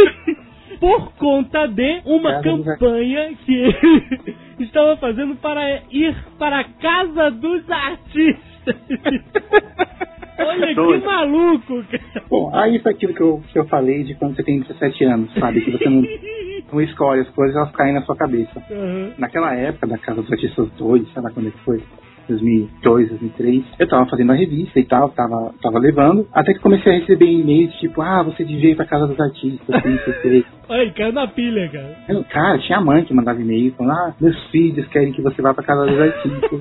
por 0.81 1.13
conta 1.15 1.67
de 1.69 2.03
uma 2.05 2.43
dos 2.43 2.65
campanha 2.65 3.35
que 3.45 3.53
ele 3.53 4.37
estava 4.59 4.97
fazendo 4.97 5.37
para 5.37 5.83
ir 5.91 6.15
para 6.39 6.61
a 6.61 6.65
Casa 6.65 7.31
dos 7.31 7.71
Artistas. 7.71 8.52
Olha 10.39 10.75
que 10.75 11.07
maluco, 11.07 11.85
cara. 11.85 12.25
Bom, 12.29 12.51
aí 12.55 12.79
foi 12.81 12.93
aquilo 12.93 13.15
que 13.15 13.23
eu, 13.23 13.43
que 13.53 13.59
eu 13.59 13.67
falei 13.67 14.05
de 14.05 14.15
quando 14.15 14.35
você 14.37 14.43
tem 14.43 14.61
17 14.61 15.05
anos, 15.05 15.33
sabe? 15.35 15.61
Que 15.61 15.71
você 15.71 15.89
não, 15.89 16.03
não 16.73 16.81
escolhe 16.81 17.21
as 17.21 17.31
coisas, 17.31 17.57
elas 17.57 17.71
caem 17.73 17.95
na 17.95 18.03
sua 18.03 18.17
cabeça. 18.17 18.63
Aham. 18.71 19.13
Naquela 19.19 19.55
época 19.55 19.87
da 19.87 19.99
Casa 19.99 20.23
dos 20.23 20.33
Artistas 20.33 20.69
2, 20.79 21.13
sei 21.13 21.23
lá 21.23 21.31
quando 21.31 21.49
é 21.49 21.51
que 21.51 21.59
foi, 21.61 21.83
2002, 22.29 23.09
2003, 23.09 23.65
eu 23.79 23.89
tava 23.89 24.07
fazendo 24.07 24.33
a 24.33 24.35
revista 24.35 24.79
e 24.79 24.85
tal, 24.85 25.11
tava, 25.11 25.53
tava 25.61 25.79
levando, 25.79 26.27
até 26.33 26.55
que 26.55 26.61
comecei 26.61 26.93
a 26.93 26.99
receber 26.99 27.27
e-mails 27.27 27.75
tipo, 27.77 28.01
ah, 28.01 28.23
você 28.23 28.45
devia 28.45 28.71
ir 28.71 28.77
pra 28.77 28.87
Casa 28.87 29.07
dos 29.07 29.19
Artistas, 29.21 29.69
não 29.69 29.99
sei 29.99 30.45
ele 30.69 30.91
caiu 30.95 31.13
na 31.13 31.27
pilha, 31.27 31.69
cara. 31.69 31.97
Eu, 32.09 32.25
Cara, 32.25 32.59
tinha 32.59 32.81
mãe 32.81 33.05
que 33.05 33.13
mandava 33.13 33.41
e-mail 33.41 33.73
falando, 33.73 33.93
ah, 33.93 34.15
meus 34.21 34.41
filhos 34.51 34.87
querem 34.89 35.13
que 35.13 35.21
você 35.21 35.43
vá 35.43 35.53
pra 35.53 35.65
Casa 35.65 35.87
dos 35.87 36.01
Artistas. 36.01 36.61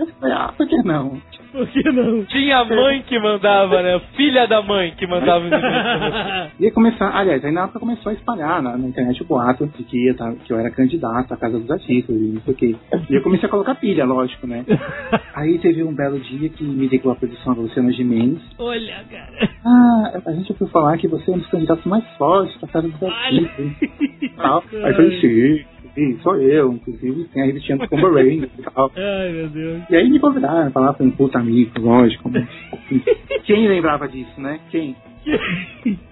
Eu 0.00 0.06
falei, 0.20 0.34
ah, 0.36 0.52
por 0.56 0.66
que 0.66 0.76
não? 0.84 1.20
Por 1.52 1.66
que 1.68 1.82
não? 1.90 2.24
Tinha 2.26 2.58
a 2.58 2.64
mãe 2.64 3.02
que 3.02 3.18
mandava, 3.18 3.82
né? 3.82 4.00
Filha 4.16 4.46
da 4.46 4.60
mãe 4.62 4.92
que 4.96 5.06
mandava 5.06 5.44
os 5.44 5.50
e-mails 5.52 6.52
você. 6.52 6.64
Ia 6.64 6.72
começar, 6.72 7.10
aliás, 7.16 7.44
aí 7.44 7.50
na 7.52 7.62
época 7.64 7.80
começou 7.80 8.10
a 8.10 8.12
espalhar 8.14 8.62
na, 8.62 8.76
na 8.76 8.86
internet 8.86 9.22
o 9.22 9.26
boato 9.26 9.66
de 9.66 9.82
que, 9.84 10.06
ia 10.06 10.14
tá- 10.14 10.34
que 10.44 10.52
eu 10.52 10.58
era 10.58 10.70
candidato 10.70 11.32
à 11.32 11.36
Casa 11.36 11.58
dos 11.58 11.70
Artistas 11.70 12.14
e 12.16 12.32
não 12.34 12.40
sei 12.42 12.52
o 12.54 12.56
quê. 12.56 12.76
E 13.08 13.14
eu 13.14 13.22
comecei 13.22 13.46
a 13.46 13.50
colocar 13.50 13.74
pilha, 13.76 14.04
lógico, 14.04 14.46
né? 14.46 14.64
Aí 15.34 15.58
teve 15.58 15.82
um 15.82 15.94
belo 15.94 16.18
dia 16.20 16.48
que 16.50 16.62
me 16.64 16.86
ligou 16.86 17.12
a 17.12 17.16
produção 17.16 17.54
da 17.54 17.62
Luciana 17.62 17.92
Gimenez. 17.92 18.38
Olha, 18.58 19.04
cara. 19.10 19.48
Ah, 19.64 20.20
a 20.26 20.32
gente 20.32 20.52
ouviu 20.52 20.68
falar 20.68 20.96
que 20.98 21.08
você 21.08 21.30
é 21.30 21.34
um 21.34 21.38
dos 21.38 21.48
candidatos 21.48 21.84
mais 21.86 22.04
fortes 22.16 22.56
pra 22.58 22.68
Casa 22.68 22.88
dos 22.88 23.02
Artistas. 23.02 23.66
e 24.20 24.28
tal. 24.36 24.62
Aí 24.72 24.90
eu 24.90 24.94
falei, 24.96 25.20
sim, 25.20 25.64
sim, 25.94 26.18
sou 26.22 26.36
eu, 26.36 26.72
inclusive 26.72 27.24
tem 27.24 27.42
a 27.42 27.46
revistinha 27.46 27.78
do 27.78 27.88
Combo 27.88 28.12
Rain 28.12 28.42
e 28.42 28.62
tal. 28.62 28.90
Ai, 28.96 29.32
meu 29.32 29.48
Deus. 29.48 29.82
E 29.90 29.96
aí 29.96 30.10
me 30.10 30.18
convidaram, 30.18 30.70
falaram 30.70 30.94
foi 30.94 31.06
um 31.06 31.10
puta 31.10 31.38
amigo, 31.38 31.80
lógico. 31.80 32.30
Mas, 32.30 32.48
quem 33.44 33.68
lembrava 33.68 34.08
disso, 34.08 34.40
né? 34.40 34.60
Quem? 34.70 34.96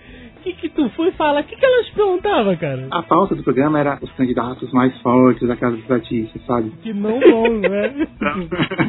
que 0.46 0.52
que 0.54 0.68
tu 0.68 0.88
foi 0.90 1.10
falar? 1.12 1.40
O 1.40 1.44
que, 1.44 1.56
que 1.56 1.64
elas 1.64 1.88
perguntavam, 1.90 2.56
cara? 2.56 2.86
A 2.90 3.02
pauta 3.02 3.34
do 3.34 3.42
programa 3.42 3.80
era 3.80 3.98
os 4.00 4.12
candidatos 4.12 4.70
mais 4.72 4.96
fortes 5.00 5.46
da 5.48 5.56
Casa 5.56 5.76
dos 5.76 5.90
Artistas, 5.90 6.40
sabe? 6.46 6.70
Que 6.82 6.92
não 6.92 7.18
bom, 7.18 7.48
né? 7.58 8.06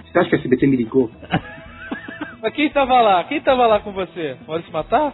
Você 0.05 0.19
acha 0.19 0.29
que 0.29 0.35
a 0.35 0.39
SBT 0.39 0.67
me 0.67 0.77
ligou? 0.77 1.09
Mas 2.47 2.53
quem 2.53 2.69
tava 2.69 3.01
lá? 3.01 3.25
Quem 3.25 3.41
tava 3.41 3.67
lá 3.67 3.81
com 3.81 3.91
você? 3.91 4.37
Maurício 4.47 4.71
Matar? 4.71 5.13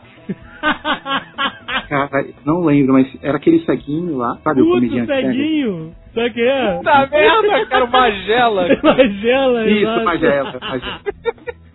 Cara, 1.90 2.28
não 2.46 2.64
lembro, 2.64 2.94
mas 2.94 3.08
era 3.24 3.38
aquele 3.38 3.66
ceguinho 3.66 4.18
lá, 4.18 4.38
sabe? 4.44 4.62
o 4.62 4.66
Puto 4.66 4.76
comediante 4.76 5.08
cego? 5.08 5.28
ceguinho. 5.30 5.96
Sabe 6.14 6.30
o 6.30 6.34
que 6.34 6.42
é? 6.42 6.74
Puta 6.78 7.08
merda, 7.08 7.66
cara, 7.66 7.88
Magela. 7.88 8.68
Magela, 8.84 9.68
Isso, 9.68 9.82
exato. 9.82 10.06
Magela, 10.06 10.60
Magela. 10.62 11.00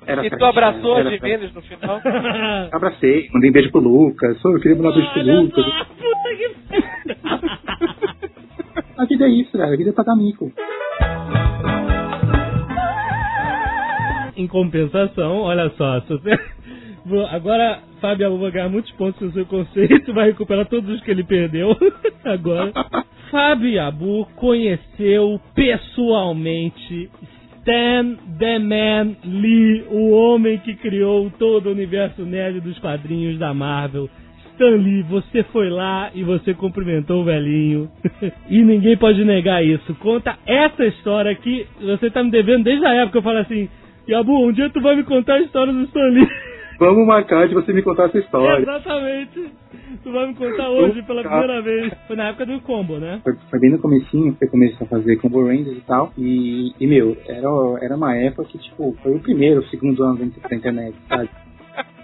Era 0.07 0.27
E 0.27 0.31
tu 0.31 0.45
abraçou 0.45 0.95
a 0.95 1.01
era 1.01 1.11
Jimenez 1.11 1.53
no 1.53 1.63
final? 1.63 2.01
Abracei, 2.73 3.29
mandei 3.35 3.51
um 3.51 3.53
beijo 3.53 3.73
pro 3.73 3.81
Lucas. 3.81 4.41
Só 4.41 4.51
eu 4.51 4.61
queria 4.61 4.77
mandar 4.77 4.91
um 4.91 4.95
beijo 4.95 5.13
pro 5.13 5.23
Lucas. 5.23 5.65
só, 5.65 5.85
puta 5.87 6.37
que 6.37 6.55
A 8.97 9.05
vida 9.07 9.25
é 9.25 9.29
isso, 9.29 9.59
cara. 9.59 9.75
A 9.75 9.77
vida 9.77 9.91
é 9.91 9.93
pagar 9.93 10.15
mico. 10.15 10.53
Em 14.39 14.47
compensação, 14.47 15.41
olha 15.41 15.69
só, 15.77 16.01
você... 16.01 16.31
Agora, 17.33 17.81
Fábio 18.01 18.39
vai 18.39 18.51
ganhar 18.53 18.69
muitos 18.69 18.93
pontos 18.93 19.21
no 19.21 19.33
seu 19.33 19.45
conceito, 19.47 20.15
vai 20.15 20.27
recuperar 20.27 20.67
todos 20.67 20.89
os 20.95 21.03
que 21.03 21.11
ele 21.11 21.25
perdeu. 21.25 21.77
Agora, 22.25 22.73
Fábio 23.33 23.83
Abu 23.83 24.27
conheceu 24.37 25.41
pessoalmente 25.57 27.11
Stan 27.59 28.17
The 28.39 28.59
Man 28.61 29.17
Lee, 29.25 29.85
o 29.91 30.11
homem 30.13 30.59
que 30.59 30.75
criou 30.77 31.31
todo 31.37 31.67
o 31.67 31.73
universo 31.73 32.23
nerd 32.23 32.61
dos 32.61 32.79
quadrinhos 32.79 33.39
da 33.39 33.53
Marvel. 33.53 34.09
Stan 34.53 34.77
Lee, 34.77 35.03
você 35.03 35.43
foi 35.45 35.69
lá 35.69 36.11
e 36.15 36.23
você 36.23 36.55
cumprimentou 36.55 37.23
o 37.23 37.25
velhinho. 37.25 37.91
e 38.49 38.63
ninguém 38.63 38.97
pode 38.97 39.25
negar 39.25 39.65
isso. 39.65 39.95
Conta 39.97 40.39
essa 40.47 40.87
história 40.87 41.35
que 41.35 41.67
você 41.81 42.09
tá 42.11 42.23
me 42.23 42.31
devendo 42.31 42.65
desde 42.65 42.87
a 42.87 42.95
época. 42.95 43.19
Eu 43.19 43.23
falo 43.23 43.39
assim, 43.39 43.69
Yabu, 44.09 44.47
um 44.47 44.53
dia 44.53 44.71
tu 44.71 44.81
vai 44.81 44.97
me 44.97 45.05
contar 45.05 45.35
a 45.35 45.41
história 45.41 45.73
do 45.73 45.83
Stan 45.83 46.09
Lee. 46.09 46.27
Vamos 46.79 47.07
marcar 47.07 47.47
de 47.47 47.55
você 47.55 47.73
me 47.73 47.83
contar 47.83 48.05
essa 48.05 48.19
história. 48.19 48.63
Exatamente. 48.63 49.51
Tu 50.03 50.13
vai 50.13 50.29
me 50.29 50.35
contar 50.35 50.71
hoje 50.71 51.03
pela 51.03 51.23
primeira 51.23 51.61
vez. 51.61 51.93
Foi 52.07 52.17
na 52.17 52.29
época 52.29 52.47
do 52.47 52.61
combo, 52.61 52.99
né? 52.99 53.21
Foi, 53.23 53.35
foi 53.51 53.59
bem 53.59 53.71
no 53.71 53.81
comecinho 53.81 54.35
que 54.35 54.45
eu 54.45 54.51
comecei 54.51 54.87
a 54.87 54.89
fazer 54.89 55.17
Combo 55.17 55.45
Rangers 55.45 55.77
e 55.77 55.81
tal. 55.81 56.13
E, 56.17 56.73
e, 56.81 56.87
meu, 56.87 57.17
era, 57.27 57.49
era 57.83 57.97
uma 57.97 58.17
época 58.17 58.45
que, 58.45 58.59
tipo, 58.59 58.97
foi 59.03 59.13
o 59.13 59.21
primeiro, 59.21 59.61
o 59.61 59.67
segundo 59.67 60.03
ano 60.05 60.19
da 60.19 60.57
internet, 60.57 60.95
sabe? 61.09 61.29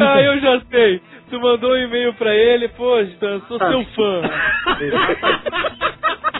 Ah, 0.00 0.22
eu 0.22 0.38
já 0.38 0.60
sei. 0.70 1.00
Tu 1.28 1.40
mandou 1.40 1.72
um 1.72 1.76
e-mail 1.76 2.14
pra 2.14 2.32
ele, 2.32 2.68
pô, 2.68 3.00
Stan, 3.00 3.40
sou 3.48 3.58
seu 3.58 3.84
fã. 3.86 4.22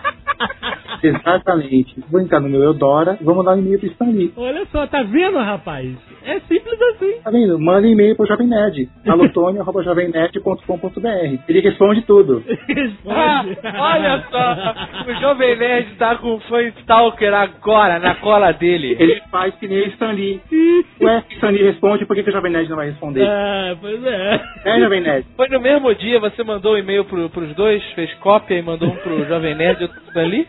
Exatamente. 1.05 1.95
Vou 2.11 2.21
entrar 2.21 2.41
no 2.41 2.49
meu 2.49 2.63
Eudora 2.63 3.17
e 3.21 3.25
vou 3.25 3.35
mandar 3.35 3.55
um 3.55 3.59
e-mail 3.59 3.79
pro 3.79 3.89
Stanley. 3.89 4.33
Olha 4.37 4.65
só, 4.73 4.87
tá 4.87 5.03
vendo, 5.03 5.39
rapaz? 5.39 5.89
É 6.25 6.41
simples 6.41 6.81
assim. 6.95 7.21
Tá 7.23 7.31
vendo? 7.31 7.59
Manda 7.59 7.87
e-mail 7.87 8.17
pro 8.17 8.27
Jovem 8.27 8.47
Nerd. 8.47 8.89
alotônio.jovemnerd.com.br 9.09 11.39
Ele 11.49 11.61
responde 11.61 12.03
tudo. 12.03 12.43
Ah, 13.11 13.43
Responde. 13.43 13.77
olha 13.79 14.25
só, 14.31 15.11
o 15.11 15.15
Jovem 15.21 15.57
Nerd 15.57 15.95
tá 15.97 16.17
com 16.17 16.35
um 16.35 16.41
fã 16.41 16.63
stalker 16.81 17.33
agora 17.33 17.99
na 17.99 18.15
cola 18.17 18.53
dele. 18.53 18.97
Ele 18.99 19.21
faz 19.31 19.55
que 19.57 19.67
nem 19.67 19.81
o 19.83 19.87
Stanley. 19.89 20.41
Ué, 21.01 21.25
Stanley 21.31 21.63
responde, 21.65 22.05
por 22.07 22.15
que, 22.15 22.23
que 22.23 22.31
o 22.31 22.33
Jovem 22.33 22.53
Nerd 22.53 22.69
não 22.69 22.77
vai 22.77 22.91
responder? 22.91 23.25
Ah, 23.27 23.77
pois 23.81 24.03
é. 24.05 24.41
É, 24.65 24.81
Jovem 24.81 25.01
Nerd? 25.01 25.27
Foi 25.37 25.49
no 25.49 25.61
mesmo 25.61 25.95
dia, 25.95 26.21
você 26.21 26.43
mandou 26.45 26.75
um 26.75 26.79
e-mail 26.79 27.05
pro, 27.05 27.29
pros 27.31 27.55
dois, 27.55 27.83
fez 27.95 28.13
cópia 28.15 28.59
e 28.59 28.63
mandou 28.63 28.89
um 28.89 28.97
pro 28.97 29.25
Jovem 29.27 29.55
Nerd 29.55 29.81
e 29.81 29.85
outro 29.85 30.01
pro 30.01 30.09
Stanley? 30.11 30.47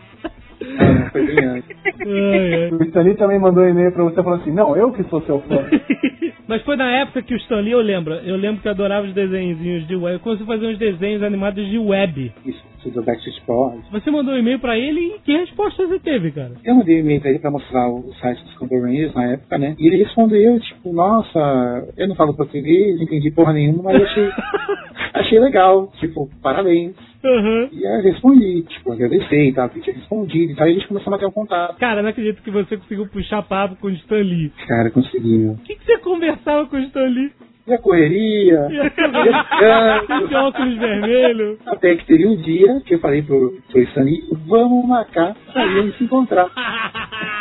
É, 0.62 1.62
foi. 2.00 2.72
O 2.72 2.84
Stanley 2.84 3.16
também 3.16 3.40
mandou 3.40 3.64
um 3.64 3.70
e-mail 3.70 3.92
pra 3.92 4.04
você 4.04 4.22
falando 4.22 4.42
assim, 4.42 4.52
não, 4.52 4.76
eu 4.76 4.92
que 4.92 5.04
sou 5.04 5.22
seu 5.22 5.40
fã. 5.42 5.66
Mas 6.48 6.64
foi 6.64 6.76
na 6.76 6.90
época 6.90 7.22
que 7.22 7.34
o 7.34 7.38
Stan 7.38 7.60
Lee, 7.60 7.74
eu 7.74 7.80
lembro, 7.80 8.14
eu 8.16 8.36
lembro 8.36 8.60
que 8.60 8.68
eu 8.68 8.72
adorava 8.72 9.06
os 9.06 9.14
desenhozinhos 9.14 9.88
de 9.88 9.96
web. 9.96 10.16
Eu 10.16 10.20
comecei 10.20 10.44
a 10.44 10.48
fazer 10.48 10.66
uns 10.66 10.80
desenhos 10.80 11.22
animados 11.22 11.64
de 11.70 11.78
web. 11.78 12.34
Isso 12.44 12.64
do 12.88 13.04
Backstreet 13.04 13.42
Boys. 13.46 13.84
Você 13.92 14.10
mandou 14.10 14.34
um 14.34 14.38
e-mail 14.38 14.60
pra 14.60 14.78
ele 14.78 15.00
e 15.16 15.20
que 15.20 15.36
resposta 15.36 15.86
você 15.86 16.00
teve, 16.00 16.32
cara? 16.32 16.54
Eu 16.64 16.76
mandei 16.76 16.98
um 16.98 17.00
e-mail 17.00 17.20
pra 17.20 17.30
ele 17.30 17.40
pra 17.40 17.52
mostrar 17.52 17.90
o 17.90 18.14
site 18.22 18.44
dos 18.44 18.54
Combo 18.56 18.80
Rangers 18.82 19.14
na 19.14 19.34
época, 19.34 19.58
né? 19.58 19.76
E 19.78 19.88
ele 19.88 19.98
respondeu, 19.98 20.60
tipo, 20.60 20.94
nossa, 20.94 21.88
eu 21.98 22.08
não 22.08 22.16
falo 22.16 22.36
português, 22.36 22.96
não 22.96 23.04
entendi 23.04 23.32
porra 23.32 23.54
nenhuma, 23.54 23.84
mas 23.84 24.02
achei, 24.02 24.30
achei 25.14 25.40
legal. 25.40 25.92
Tipo, 26.00 26.30
parabéns. 26.42 26.94
Aham. 27.24 27.70
E 27.74 27.86
aí 27.86 27.98
eu 27.98 28.04
respondi, 28.04 28.64
tipo, 28.64 28.94
agradeci 28.94 29.36
e 29.50 29.54
tal, 29.54 29.70
que 29.70 29.82
tinha 29.82 29.96
respondido. 29.96 30.54
E 30.54 30.56
tal, 30.56 30.68
e 30.68 30.72
a 30.72 30.74
gente 30.74 30.88
começou 30.88 31.12
a 31.12 31.18
bater 31.18 31.28
um 31.28 31.32
contato. 31.32 31.78
Cara, 31.78 32.02
não 32.02 32.10
acredito 32.10 32.42
que 32.42 32.52
você 32.52 32.78
conseguiu 32.78 33.08
puxar 33.08 33.42
papo 33.44 33.76
com 33.76 33.88
o 33.88 33.92
Stan 33.92 34.22
Lee. 34.22 34.52
Cara, 34.68 34.90
consegui, 34.90 35.38
meu. 35.38 35.52
O 35.54 35.58
que, 35.58 35.76
que 35.76 35.86
você 35.86 35.98
conversava 35.98 36.66
com 36.68 36.78
o 36.78 36.80
Stan 36.80 37.08
Lee? 37.08 37.32
E 37.70 37.74
a 37.74 37.78
correria, 37.78 38.68
E 38.72 40.32
e 40.32 40.36
a 40.36 40.44
óculos 40.44 40.76
vermelho. 40.78 41.60
Até 41.68 41.96
que 41.96 42.06
teve 42.06 42.26
um 42.26 42.36
dia 42.38 42.82
que 42.84 42.96
eu 42.96 43.00
falei 43.00 43.22
pro, 43.22 43.58
pro 43.72 43.82
Stanley, 43.84 44.24
vamos 44.48 44.88
marcar 44.88 45.36
pra 45.54 45.68
gente 45.68 45.98
se 45.98 46.04
encontrar. 46.04 46.50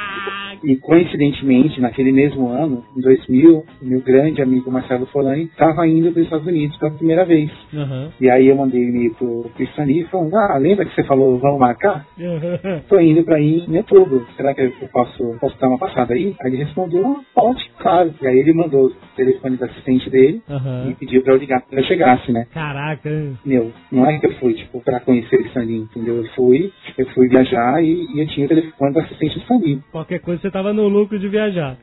E 0.62 0.76
coincidentemente, 0.76 1.80
naquele 1.80 2.12
mesmo 2.12 2.48
ano, 2.48 2.84
em 2.96 3.00
2000, 3.00 3.64
o 3.82 3.84
meu 3.84 4.00
grande 4.00 4.42
amigo 4.42 4.70
Marcelo 4.70 5.06
Folani 5.06 5.44
estava 5.44 5.86
indo 5.86 6.10
para 6.12 6.20
os 6.20 6.26
Estados 6.26 6.46
Unidos 6.46 6.76
pela 6.78 6.92
primeira 6.92 7.24
vez. 7.24 7.50
Aham. 7.74 8.10
E 8.20 8.28
aí 8.30 8.48
eu 8.48 8.56
mandei 8.56 8.84
um 8.84 8.88
e-mail 8.88 9.14
pro, 9.14 9.50
Stanley 9.58 10.04
falando, 10.04 10.34
ah, 10.36 10.58
lembra 10.58 10.84
que 10.84 10.94
você 10.94 11.04
falou, 11.04 11.38
vamos 11.38 11.60
marcar? 11.60 12.06
Tô 12.88 12.98
indo 12.98 13.22
pra 13.24 13.40
ir 13.40 13.68
em 13.68 13.76
outubro. 13.76 14.26
Será 14.36 14.54
que 14.54 14.62
eu 14.62 14.72
posso, 14.92 15.36
posso 15.40 15.58
dar 15.60 15.68
uma 15.68 15.78
passada 15.78 16.14
aí? 16.14 16.34
Aí 16.40 16.52
ele 16.52 16.64
respondeu, 16.64 17.06
ah, 17.06 17.20
pode, 17.34 17.70
claro. 17.78 18.14
E 18.20 18.26
aí 18.26 18.38
ele 18.38 18.52
mandou 18.52 18.86
o 18.86 18.92
telefone 19.16 19.56
do 19.56 19.64
assistente 19.64 20.10
dele 20.10 20.42
e 20.48 20.52
Aham. 20.52 20.94
pediu 20.98 21.22
pra 21.22 21.34
eu 21.34 21.38
ligar 21.38 21.62
quando 21.62 21.78
eu 21.78 21.84
chegasse, 21.86 22.32
né? 22.32 22.46
Caraca. 22.52 23.10
Meu, 23.44 23.72
não 23.90 24.06
é 24.06 24.18
que 24.18 24.26
eu 24.26 24.34
fui, 24.34 24.54
tipo, 24.54 24.80
pra 24.80 25.00
conhecer 25.00 25.36
o 25.36 25.46
Stanley, 25.46 25.78
entendeu? 25.78 26.16
Eu 26.16 26.24
fui, 26.34 26.72
eu 26.96 27.06
fui 27.10 27.28
viajar 27.28 27.82
e, 27.82 28.06
e 28.14 28.20
eu 28.20 28.26
tinha 28.28 28.46
o 28.46 28.48
telefone 28.48 28.92
do 28.92 29.00
assistente 29.00 29.34
do 29.34 29.40
Stanley. 29.42 29.80
Qualquer 29.90 30.20
coisa 30.20 30.47
você 30.48 30.50
tava 30.50 30.72
no 30.72 30.88
lucro 30.88 31.18
de 31.18 31.28
viajar. 31.28 31.76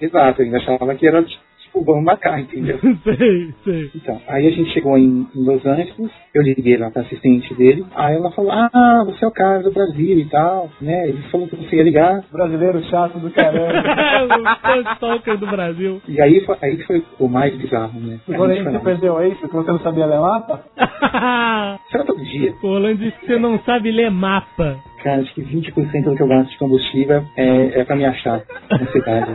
Exato, 0.00 0.42
ainda 0.42 0.58
achava 0.58 0.94
que 0.94 1.06
era, 1.06 1.24
tipo, 1.72 1.84
vamos 1.84 2.04
marcar, 2.04 2.38
entendeu? 2.40 2.78
sei, 3.02 3.54
sei. 3.64 3.90
Então, 3.94 4.20
aí 4.28 4.46
a 4.46 4.50
gente 4.50 4.70
chegou 4.72 4.96
em, 4.98 5.26
em 5.34 5.44
Los 5.44 5.64
Angeles, 5.64 6.10
eu 6.34 6.42
liguei 6.42 6.76
lá 6.76 6.90
pra 6.90 7.02
assistente 7.02 7.52
dele, 7.54 7.84
aí 7.94 8.14
ela 8.16 8.30
falou, 8.32 8.52
ah, 8.52 9.02
você 9.06 9.24
é 9.24 9.28
o 9.28 9.32
cara 9.32 9.62
do 9.62 9.72
Brasil 9.72 10.18
e 10.18 10.24
tal, 10.26 10.68
né? 10.80 11.08
Ele 11.08 11.22
falou 11.30 11.48
que 11.48 11.56
você 11.56 11.76
ia 11.76 11.82
ligar. 11.82 12.22
Brasileiro 12.30 12.82
chato 12.84 13.18
do 13.18 13.30
caramba. 13.30 13.72
o 14.88 14.92
Stalker 14.94 15.38
do 15.38 15.46
Brasil. 15.46 16.00
E 16.08 16.20
aí, 16.20 16.40
foi- 16.44 16.56
aí 16.62 16.76
que 16.76 16.86
foi 16.86 17.04
o 17.18 17.28
mais 17.28 17.54
bizarro, 17.56 17.98
né? 18.00 18.20
Aí 18.28 18.36
foi 18.36 18.62
você 18.62 18.78
perdeu 18.80 19.16
aí, 19.18 19.34
porque 19.34 19.56
você 19.56 19.72
não 19.72 19.80
sabia 19.80 20.06
ler 20.06 20.20
mapa? 20.20 20.62
Era 21.92 22.04
todo 22.04 22.22
dia. 22.24 22.54
o 22.62 22.66
Orlando 22.66 22.96
disse 22.98 23.18
que 23.18 23.26
você 23.26 23.38
não 23.38 23.58
sabe 23.60 23.90
ler 23.90 24.10
mapa. 24.10 24.76
Cara, 25.02 25.22
acho 25.22 25.34
que 25.34 25.42
20% 25.42 26.04
do 26.04 26.16
que 26.16 26.22
eu 26.22 26.28
gasto 26.28 26.50
de 26.50 26.58
combustível 26.58 27.24
é, 27.36 27.80
é 27.80 27.84
pra 27.84 27.96
me 27.96 28.04
achar 28.04 28.42
na 28.70 28.86
cidade. 28.86 29.32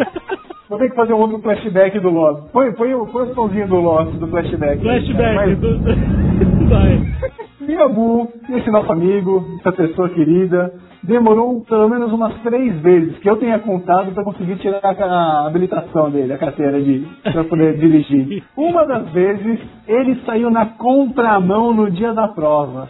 Vou 0.70 0.78
ter 0.78 0.90
que 0.90 0.96
fazer 0.96 1.14
um 1.14 1.18
outro 1.20 1.40
flashback 1.40 1.98
do 2.00 2.10
Lost. 2.10 2.52
Põe, 2.52 2.72
põe, 2.74 2.94
o- 2.94 3.06
põe 3.08 3.24
o 3.30 3.34
somzinho 3.34 3.68
do 3.68 3.76
Lost, 3.78 4.12
do 4.16 4.28
flashback. 4.28 4.82
Flashback. 4.82 5.36
Mas, 5.36 5.60
Do... 5.60 5.80
Vai. 6.70 7.02
Miyabu, 7.62 8.30
esse 8.50 8.70
nosso 8.70 8.92
amigo, 8.92 9.46
essa 9.60 9.72
pessoa 9.72 10.10
querida, 10.10 10.74
demorou 11.04 11.64
pelo 11.68 11.90
menos 11.90 12.12
umas 12.14 12.34
três 12.42 12.78
vezes 12.82 13.18
que 13.20 13.30
eu 13.30 13.38
tenha 13.38 13.60
contado 13.60 14.12
para 14.14 14.24
conseguir 14.24 14.56
tirar 14.58 14.80
a, 14.84 14.90
a 14.90 15.48
habilitação 15.48 16.10
dele, 16.12 16.34
a 16.34 16.38
carteira 16.38 16.82
de 16.82 17.06
para 17.24 17.44
poder 17.46 17.76
dirigir. 17.80 18.44
Uma 18.56 18.86
das 18.86 19.10
vezes 19.12 19.60
ele 19.88 20.16
saiu 20.26 20.50
na 20.50 20.66
contramão 20.66 21.74
no 21.74 21.90
dia 21.90 22.14
da 22.14 22.28
prova. 22.28 22.90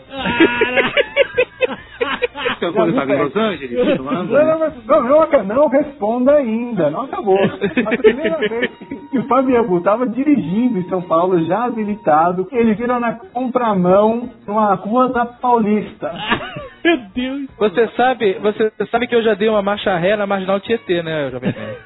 Então, 2.58 2.74
quando 2.74 2.96
tava 2.96 3.14
em 3.14 3.18
Los 3.18 3.36
Angeles, 3.36 3.98
Não, 4.00 4.04
não, 4.04 4.24
não, 4.24 4.60
não, 4.88 5.28
não, 5.30 5.44
não 5.44 5.68
responda 5.68 6.34
ainda, 6.34 6.90
não 6.90 7.02
acabou. 7.02 7.38
A 7.40 7.98
primeira 7.98 8.38
vez 8.38 8.72
que 9.12 9.20
o 9.20 9.24
Fabiabu 9.28 9.78
estava 9.78 10.08
dirigindo 10.08 10.80
em 10.80 10.90
São 10.90 11.02
Paulo, 11.02 11.44
já 11.46 11.66
habilitado, 11.66 12.48
ele 12.52 12.74
vira 12.74 13.00
na 13.00 13.14
contramão 13.14 14.30
numa 14.46 14.74
rua 14.74 15.10
da 15.10 15.26
Paulista. 15.26 16.12
Meu 16.84 16.98
Deus. 17.14 17.48
Você 17.60 17.88
sabe, 17.96 18.34
você 18.40 18.72
sabe 18.90 19.08
que 19.08 19.16
eu 19.16 19.22
já 19.22 19.34
dei 19.34 19.50
uma 19.50 19.62
marcha 19.62 19.96
ré 19.98 20.16
na 20.16 20.26
Marginal 20.26 20.60
Tietê, 20.60 21.04
né, 21.04 21.30
Jovem 21.32 21.54
Nerd? 21.54 21.78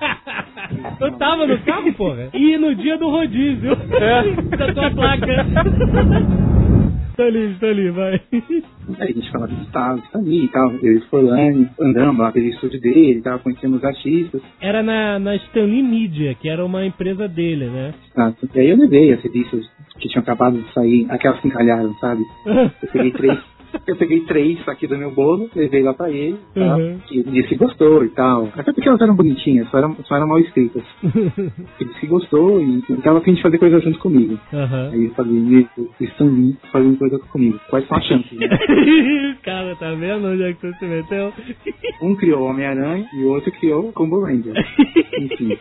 Eu 1.00 1.12
tava 1.12 1.46
no 1.46 1.58
carro, 1.60 1.92
porra. 1.94 2.28
E 2.34 2.56
no 2.58 2.74
dia 2.74 2.98
do 2.98 3.08
rodízio. 3.08 3.72
É. 3.72 4.56
Da 4.56 4.74
tua 4.74 4.90
placa. 4.90 5.26
Tá 7.16 7.24
ali, 7.24 7.56
tá 7.58 7.66
ali, 7.66 7.90
vai. 7.90 8.20
Aí 8.32 8.42
a 9.00 9.06
gente 9.06 9.32
falava 9.32 9.54
de 9.54 9.66
tal, 9.72 9.96
Stanley 9.98 10.44
e 10.44 10.48
tal, 10.48 10.70
eu 10.82 10.98
e 10.98 11.00
Forlani, 11.08 11.68
andamos 11.80 12.18
lá 12.18 12.30
pelo 12.30 12.46
estúdio 12.46 12.78
dele 12.78 13.18
e 13.18 13.22
tal, 13.22 13.38
conhecemos 13.38 13.78
os 13.78 13.84
artistas. 13.84 14.42
Era 14.60 14.82
na, 14.82 15.18
na 15.18 15.34
Stanley 15.36 15.82
Media, 15.82 16.34
que 16.34 16.48
era 16.48 16.64
uma 16.64 16.84
empresa 16.84 17.26
dele, 17.26 17.66
né? 17.70 17.94
Exato. 18.12 18.48
E 18.54 18.60
aí 18.60 18.68
eu 18.68 18.76
levei 18.76 19.14
as 19.14 19.22
revistas 19.22 19.66
que 19.98 20.08
tinham 20.08 20.22
acabado 20.22 20.60
de 20.60 20.72
sair, 20.74 21.06
aquelas 21.08 21.40
que 21.40 21.48
encalharam, 21.48 21.94
sabe? 21.94 22.22
Eu 22.44 22.70
peguei 22.92 23.12
três. 23.12 23.38
Eu 23.86 23.96
peguei 23.96 24.20
três 24.20 24.66
aqui 24.68 24.86
do 24.86 24.98
meu 24.98 25.10
bolo, 25.10 25.48
levei 25.54 25.82
lá 25.82 25.94
pra 25.94 26.10
ele, 26.10 26.38
tá? 26.54 26.76
Uhum. 26.76 26.98
E 27.10 27.18
ele 27.18 27.30
disse 27.30 27.48
que 27.48 27.56
gostou 27.56 28.04
e 28.04 28.08
tal. 28.10 28.48
Até 28.56 28.72
porque 28.72 28.88
elas 28.88 29.00
eram 29.00 29.14
bonitinhas, 29.14 29.68
só 29.70 29.78
eram, 29.78 29.96
só 30.04 30.16
eram 30.16 30.28
mal 30.28 30.38
escritas. 30.38 30.82
Ele 31.02 31.88
disse 31.90 32.00
que 32.00 32.06
gostou 32.06 32.60
e 32.60 32.76
e 32.88 33.02
tava 33.02 33.18
a 33.18 33.20
fim 33.20 33.34
de 33.34 33.42
fazer 33.42 33.58
coisa 33.58 33.80
junto 33.80 33.98
comigo. 33.98 34.38
Aham. 34.52 34.90
Aí 34.92 35.04
eu 35.04 35.10
falei, 35.12 35.66
Stan 36.00 36.24
Lee 36.24 36.56
fazendo 36.70 36.98
coisa 36.98 37.18
comigo. 37.18 37.58
Quais 37.68 37.86
são 37.86 37.96
as 37.96 38.04
chances? 38.04 38.38
Né? 38.38 38.48
Cara, 39.42 39.74
tá 39.76 39.92
vendo 39.94 40.26
onde 40.28 40.42
é 40.42 40.52
que 40.52 40.60
você 40.60 40.78
se 40.78 40.84
meteu? 40.86 41.32
Um 42.02 42.14
criou 42.14 42.42
o 42.42 42.50
Homem-Aranha 42.50 43.08
e 43.14 43.24
o 43.24 43.28
outro 43.28 43.50
criou 43.52 43.88
o 43.88 43.92
Combo 43.92 44.20
Ranger. 44.20 44.52
Enfim. 45.18 45.56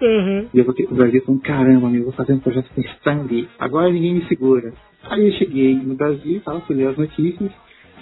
Aham. 0.00 0.46
E 0.54 0.58
eu 0.58 0.64
voltei 0.64 0.86
pro 0.86 0.94
Brasil 0.94 1.20
falando, 1.24 1.42
caramba, 1.42 1.88
meu, 1.88 2.02
eu 2.02 2.04
vou 2.04 2.12
fazer 2.12 2.32
um 2.32 2.38
projeto 2.38 2.70
com 2.72 2.80
Stan 2.80 3.22
Lee. 3.28 3.48
Agora 3.58 3.90
ninguém 3.90 4.14
me 4.14 4.24
segura. 4.26 4.72
Aí 5.10 5.26
eu 5.26 5.32
cheguei 5.32 5.74
no 5.74 5.94
Brasil, 5.94 6.40
tava, 6.44 6.60
fui 6.62 6.76
ler 6.76 6.88
as 6.88 6.96
notícias, 6.96 7.50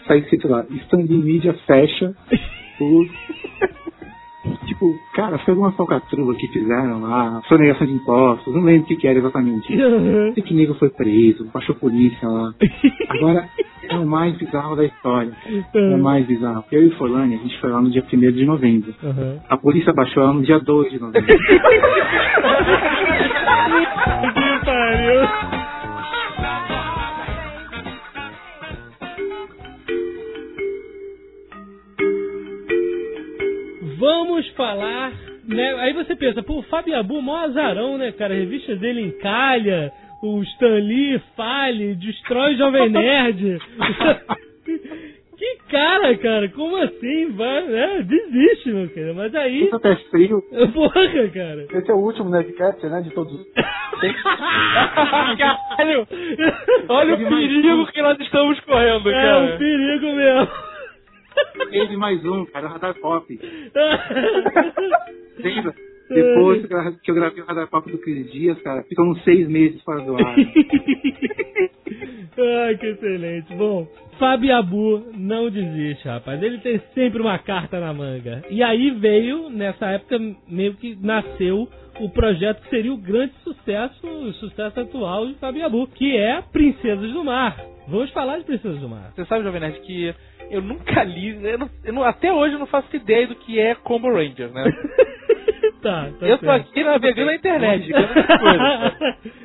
saí 0.07 0.21
escrito 0.21 0.49
lá, 0.49 0.65
Stan 0.71 0.99
Lee 0.99 1.19
Media 1.19 1.55
fecha 1.67 2.15
por... 2.79 3.07
Tipo, 4.67 4.93
cara, 5.15 5.39
foi 5.39 5.53
alguma 5.53 5.71
falcatrua 5.73 6.35
que 6.35 6.49
fizeram 6.49 7.01
lá, 7.01 7.41
sonegação 7.47 7.87
de 7.87 7.93
impostos, 7.93 8.53
não 8.53 8.63
lembro 8.63 8.83
o 8.83 8.87
que, 8.87 8.97
que 8.97 9.07
era 9.07 9.19
exatamente. 9.19 9.69
Sei 10.35 10.43
que 10.43 10.53
nego 10.53 10.75
foi 10.75 10.91
preso, 10.91 11.49
baixou 11.53 11.77
polícia 11.77 12.29
lá. 12.29 12.53
Agora, 13.09 13.49
é 13.89 13.95
o 13.97 14.07
mais 14.07 14.37
bizarro 14.37 14.75
da 14.75 14.85
história. 14.85 15.33
É 15.75 15.95
o 15.95 15.99
mais 15.99 16.27
bizarro. 16.27 16.65
Eu 16.73 16.83
e 16.83 16.89
o 16.89 16.97
Forlani, 16.97 17.37
a 17.37 17.39
gente 17.39 17.61
foi 17.61 17.71
lá 17.71 17.81
no 17.81 17.91
dia 17.91 18.03
1 18.03 18.19
de 18.33 18.45
novembro. 18.45 18.93
Aham. 19.05 19.39
A 19.49 19.57
polícia 19.57 19.93
baixou 19.93 20.25
ela 20.25 20.33
no 20.33 20.43
dia 20.43 20.59
2 20.59 20.91
de 20.91 20.99
novembro. 20.99 21.33
Que 24.35 24.65
pariu. 24.65 25.62
Vamos 34.03 34.49
falar 34.57 35.13
né, 35.47 35.75
aí 35.79 35.93
você 35.93 36.17
pensa, 36.17 36.43
pô, 36.43 36.59
o 36.59 36.63
Fábio 36.63 36.99
Abu, 36.99 37.23
mó 37.23 37.37
azarão, 37.37 37.97
né, 37.99 38.11
cara? 38.13 38.35
A 38.35 38.37
revista 38.37 38.75
dele 38.77 39.01
encalha, 39.03 39.93
o 40.23 40.43
Stan 40.43 40.79
Lee 40.79 41.21
fale, 41.37 41.95
destrói 41.95 42.55
o 42.55 42.59
Jovem 42.59 42.89
Nerd. 42.91 43.59
que 45.39 45.59
cara, 45.71 46.17
cara, 46.19 46.49
como 46.51 46.77
assim? 46.77 47.33
Vai, 47.33 47.63
né? 47.67 48.03
Desiste, 48.03 48.71
meu 48.71 48.89
cara. 48.91 49.15
Mas 49.15 49.35
aí. 49.35 49.65
Isso 49.65 49.77
até 49.77 49.97
frio. 50.11 50.43
Porra, 50.75 51.29
cara. 51.35 51.67
Esse 51.73 51.91
é 51.91 51.95
o 51.95 51.99
último 51.99 52.31
Nerdcast, 52.31 52.85
né? 52.87 53.03
De 53.03 53.11
todos. 53.11 53.33
Caralho! 55.39 56.07
Olha 56.89 57.15
o 57.15 57.19
perigo 57.19 57.87
que 57.87 58.03
nós 58.03 58.19
estamos 58.21 58.59
correndo, 58.61 59.11
É 59.11 59.13
cara. 59.13 59.55
um 59.55 59.59
perigo 59.59 60.07
mesmo. 60.13 60.72
Teve 61.71 61.97
mais 61.97 62.25
um, 62.25 62.45
cara, 62.47 62.67
o 62.67 62.71
Radar 62.71 62.95
Pop. 63.01 63.27
Lembra? 65.39 65.75
Depois 66.09 66.67
que 67.03 67.11
eu 67.11 67.15
gravei 67.15 67.43
o 67.43 67.47
Radar 67.47 67.69
Pop 67.69 67.91
do 67.91 67.99
Cris 67.99 68.31
Dias, 68.31 68.61
cara, 68.63 68.83
ficou 68.85 69.07
uns 69.07 69.23
seis 69.25 69.49
meses 69.49 69.83
fora 69.83 70.03
do 70.03 70.17
ar. 70.17 70.37
Ai, 72.39 72.77
que 72.77 72.87
excelente. 72.87 73.55
Bom, 73.55 73.87
Fábio 74.19 74.57
Abu 74.57 75.05
não 75.15 75.51
desiste, 75.51 76.09
rapaz. 76.09 76.43
Ele 76.43 76.59
tem 76.59 76.81
sempre 76.95 77.21
uma 77.21 77.39
carta 77.39 77.79
na 77.79 77.93
manga. 77.93 78.43
E 78.51 78.63
aí 78.63 78.91
veio, 78.91 79.51
nessa 79.51 79.87
época, 79.87 80.19
meio 80.49 80.75
que 80.75 80.97
nasceu 81.01 81.69
o 82.01 82.09
projeto 82.09 82.63
que 82.63 82.71
seria 82.71 82.93
o 82.93 82.97
grande 82.97 83.35
sucesso, 83.45 84.07
o 84.07 84.33
sucesso 84.35 84.81
atual 84.81 85.27
de 85.27 85.35
Fábio 85.35 85.65
Abu, 85.65 85.87
que 85.89 86.17
é 86.17 86.41
Princesas 86.41 87.13
do 87.13 87.25
Mar. 87.25 87.57
Vamos 87.89 88.11
falar 88.11 88.39
de 88.39 88.45
Princesas 88.45 88.81
do 88.81 88.89
Mar. 88.89 89.13
Você 89.15 89.25
sabe, 89.27 89.45
Jovem 89.45 89.61
Nerd, 89.61 89.81
que 89.81 90.15
eu 90.53 90.61
nunca 90.61 91.03
li, 91.03 91.31
eu 91.43 91.59
não- 91.59 91.71
eu 91.83 91.93
não- 91.93 92.05
até 92.05 92.33
hoje 92.33 92.55
eu 92.55 92.59
não 92.59 92.67
faço 92.67 92.95
ideia 92.95 93.27
do 93.27 93.35
que 93.35 93.59
é 93.59 93.75
Combo 93.75 94.13
Ranger, 94.13 94.53
né? 94.53 94.65
tá, 95.83 96.11
tá 96.21 96.27
eu 96.27 96.39
tô 96.39 96.47
certo. 96.47 96.69
aqui 96.69 96.85
navegando 96.85 97.27
na 97.27 97.35
internet, 97.35 97.87
vendo 97.87 98.19
essas 98.19 98.39
coisas. 98.39 98.93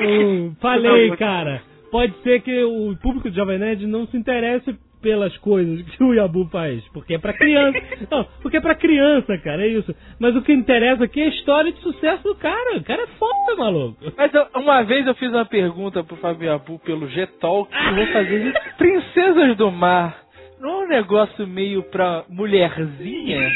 Hum, 0.00 0.54
falei, 0.60 1.16
cara. 1.16 1.62
Pode 1.90 2.12
ser 2.22 2.40
que 2.42 2.64
o 2.64 2.96
público 3.00 3.30
de 3.30 3.36
Jovem 3.36 3.58
Nerd 3.58 3.86
não 3.86 4.06
se 4.08 4.16
interesse 4.16 4.76
pelas 5.04 5.36
coisas 5.36 5.82
que 5.82 6.02
o 6.02 6.14
Yabu 6.14 6.48
faz, 6.50 6.82
porque 6.94 7.14
é 7.14 7.18
pra 7.18 7.34
criança. 7.34 7.78
Não, 8.10 8.24
porque 8.40 8.56
é 8.56 8.60
pra 8.60 8.74
criança, 8.74 9.36
cara, 9.38 9.62
é 9.62 9.68
isso. 9.68 9.94
Mas 10.18 10.34
o 10.34 10.40
que 10.40 10.50
interessa 10.52 11.04
aqui 11.04 11.20
é 11.20 11.26
a 11.26 11.28
história 11.28 11.70
de 11.70 11.78
sucesso 11.80 12.22
do 12.22 12.34
cara. 12.36 12.78
O 12.78 12.82
cara 12.82 13.02
é 13.02 13.06
foda, 13.18 13.54
maluco. 13.58 13.98
Mas 14.16 14.32
eu- 14.32 14.46
uma 14.56 14.82
vez 14.82 15.06
eu 15.06 15.14
fiz 15.16 15.28
uma 15.30 15.44
pergunta 15.44 16.02
pro 16.02 16.16
Fábio 16.16 16.50
Abu 16.52 16.78
pelo 16.78 17.06
G-Talk 17.08 17.70
e 17.70 17.94
vou 17.94 18.06
fazer 18.06 18.46
isso. 18.48 18.58
Princesas 18.78 19.56
do 19.58 19.70
Mar 19.70 20.16
não 20.58 20.80
é 20.82 20.84
um 20.84 20.88
negócio 20.88 21.46
meio 21.46 21.82
pra 21.82 22.24
mulherzinha? 22.30 23.50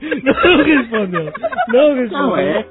Não 0.00 0.64
respondeu. 0.64 1.32
Não 1.68 1.94
respondeu. 1.94 2.10
Não, 2.10 2.36
é. 2.36 2.66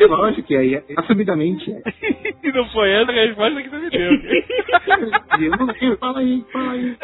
É 0.00 0.06
lógico 0.06 0.46
que 0.46 0.56
é, 0.56 0.74
é 0.74 0.84
assumidamente 0.96 1.70
é. 1.70 1.82
E 2.42 2.52
não 2.52 2.68
foi 2.70 2.90
essa 2.90 3.10
a 3.10 3.14
resposta 3.14 3.62
que 3.62 3.68
você 3.68 3.78
me 3.78 3.90
deu. 3.90 4.10
Eu 5.40 5.50
não 5.50 5.66
lembro, 5.66 5.98
fala 5.98 6.18
aí, 6.18 6.44
fala 6.52 6.72
aí. 6.72 6.96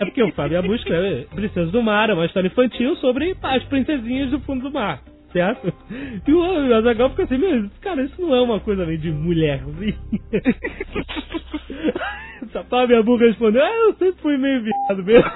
É 0.00 0.04
porque 0.04 0.22
o 0.22 0.32
Fábio 0.32 0.58
Abu 0.58 0.74
escreve 0.74 1.26
Princesas 1.34 1.72
do 1.72 1.82
Mar, 1.82 2.10
é 2.10 2.14
uma 2.14 2.26
história 2.26 2.46
infantil 2.46 2.94
sobre 2.96 3.36
as 3.42 3.64
princesinhas 3.64 4.30
do 4.30 4.40
fundo 4.40 4.68
do 4.68 4.72
mar. 4.72 5.00
Certo? 5.32 5.72
E 6.26 6.32
o 6.32 6.74
Azagal 6.74 7.10
fica 7.10 7.24
assim, 7.24 7.36
meu, 7.36 7.68
cara, 7.82 8.02
isso 8.02 8.20
não 8.20 8.34
é 8.34 8.40
uma 8.40 8.60
coisa 8.60 8.86
meio 8.86 8.98
de 8.98 9.10
mulherzinha. 9.10 9.94
Essa 12.42 12.64
Fábio 12.64 12.98
Abu 12.98 13.16
respondeu, 13.16 13.62
ah, 13.62 13.76
eu 13.76 13.92
sempre 13.94 14.22
fui 14.22 14.38
meio 14.38 14.62
viado 14.62 15.04
mesmo. 15.04 15.30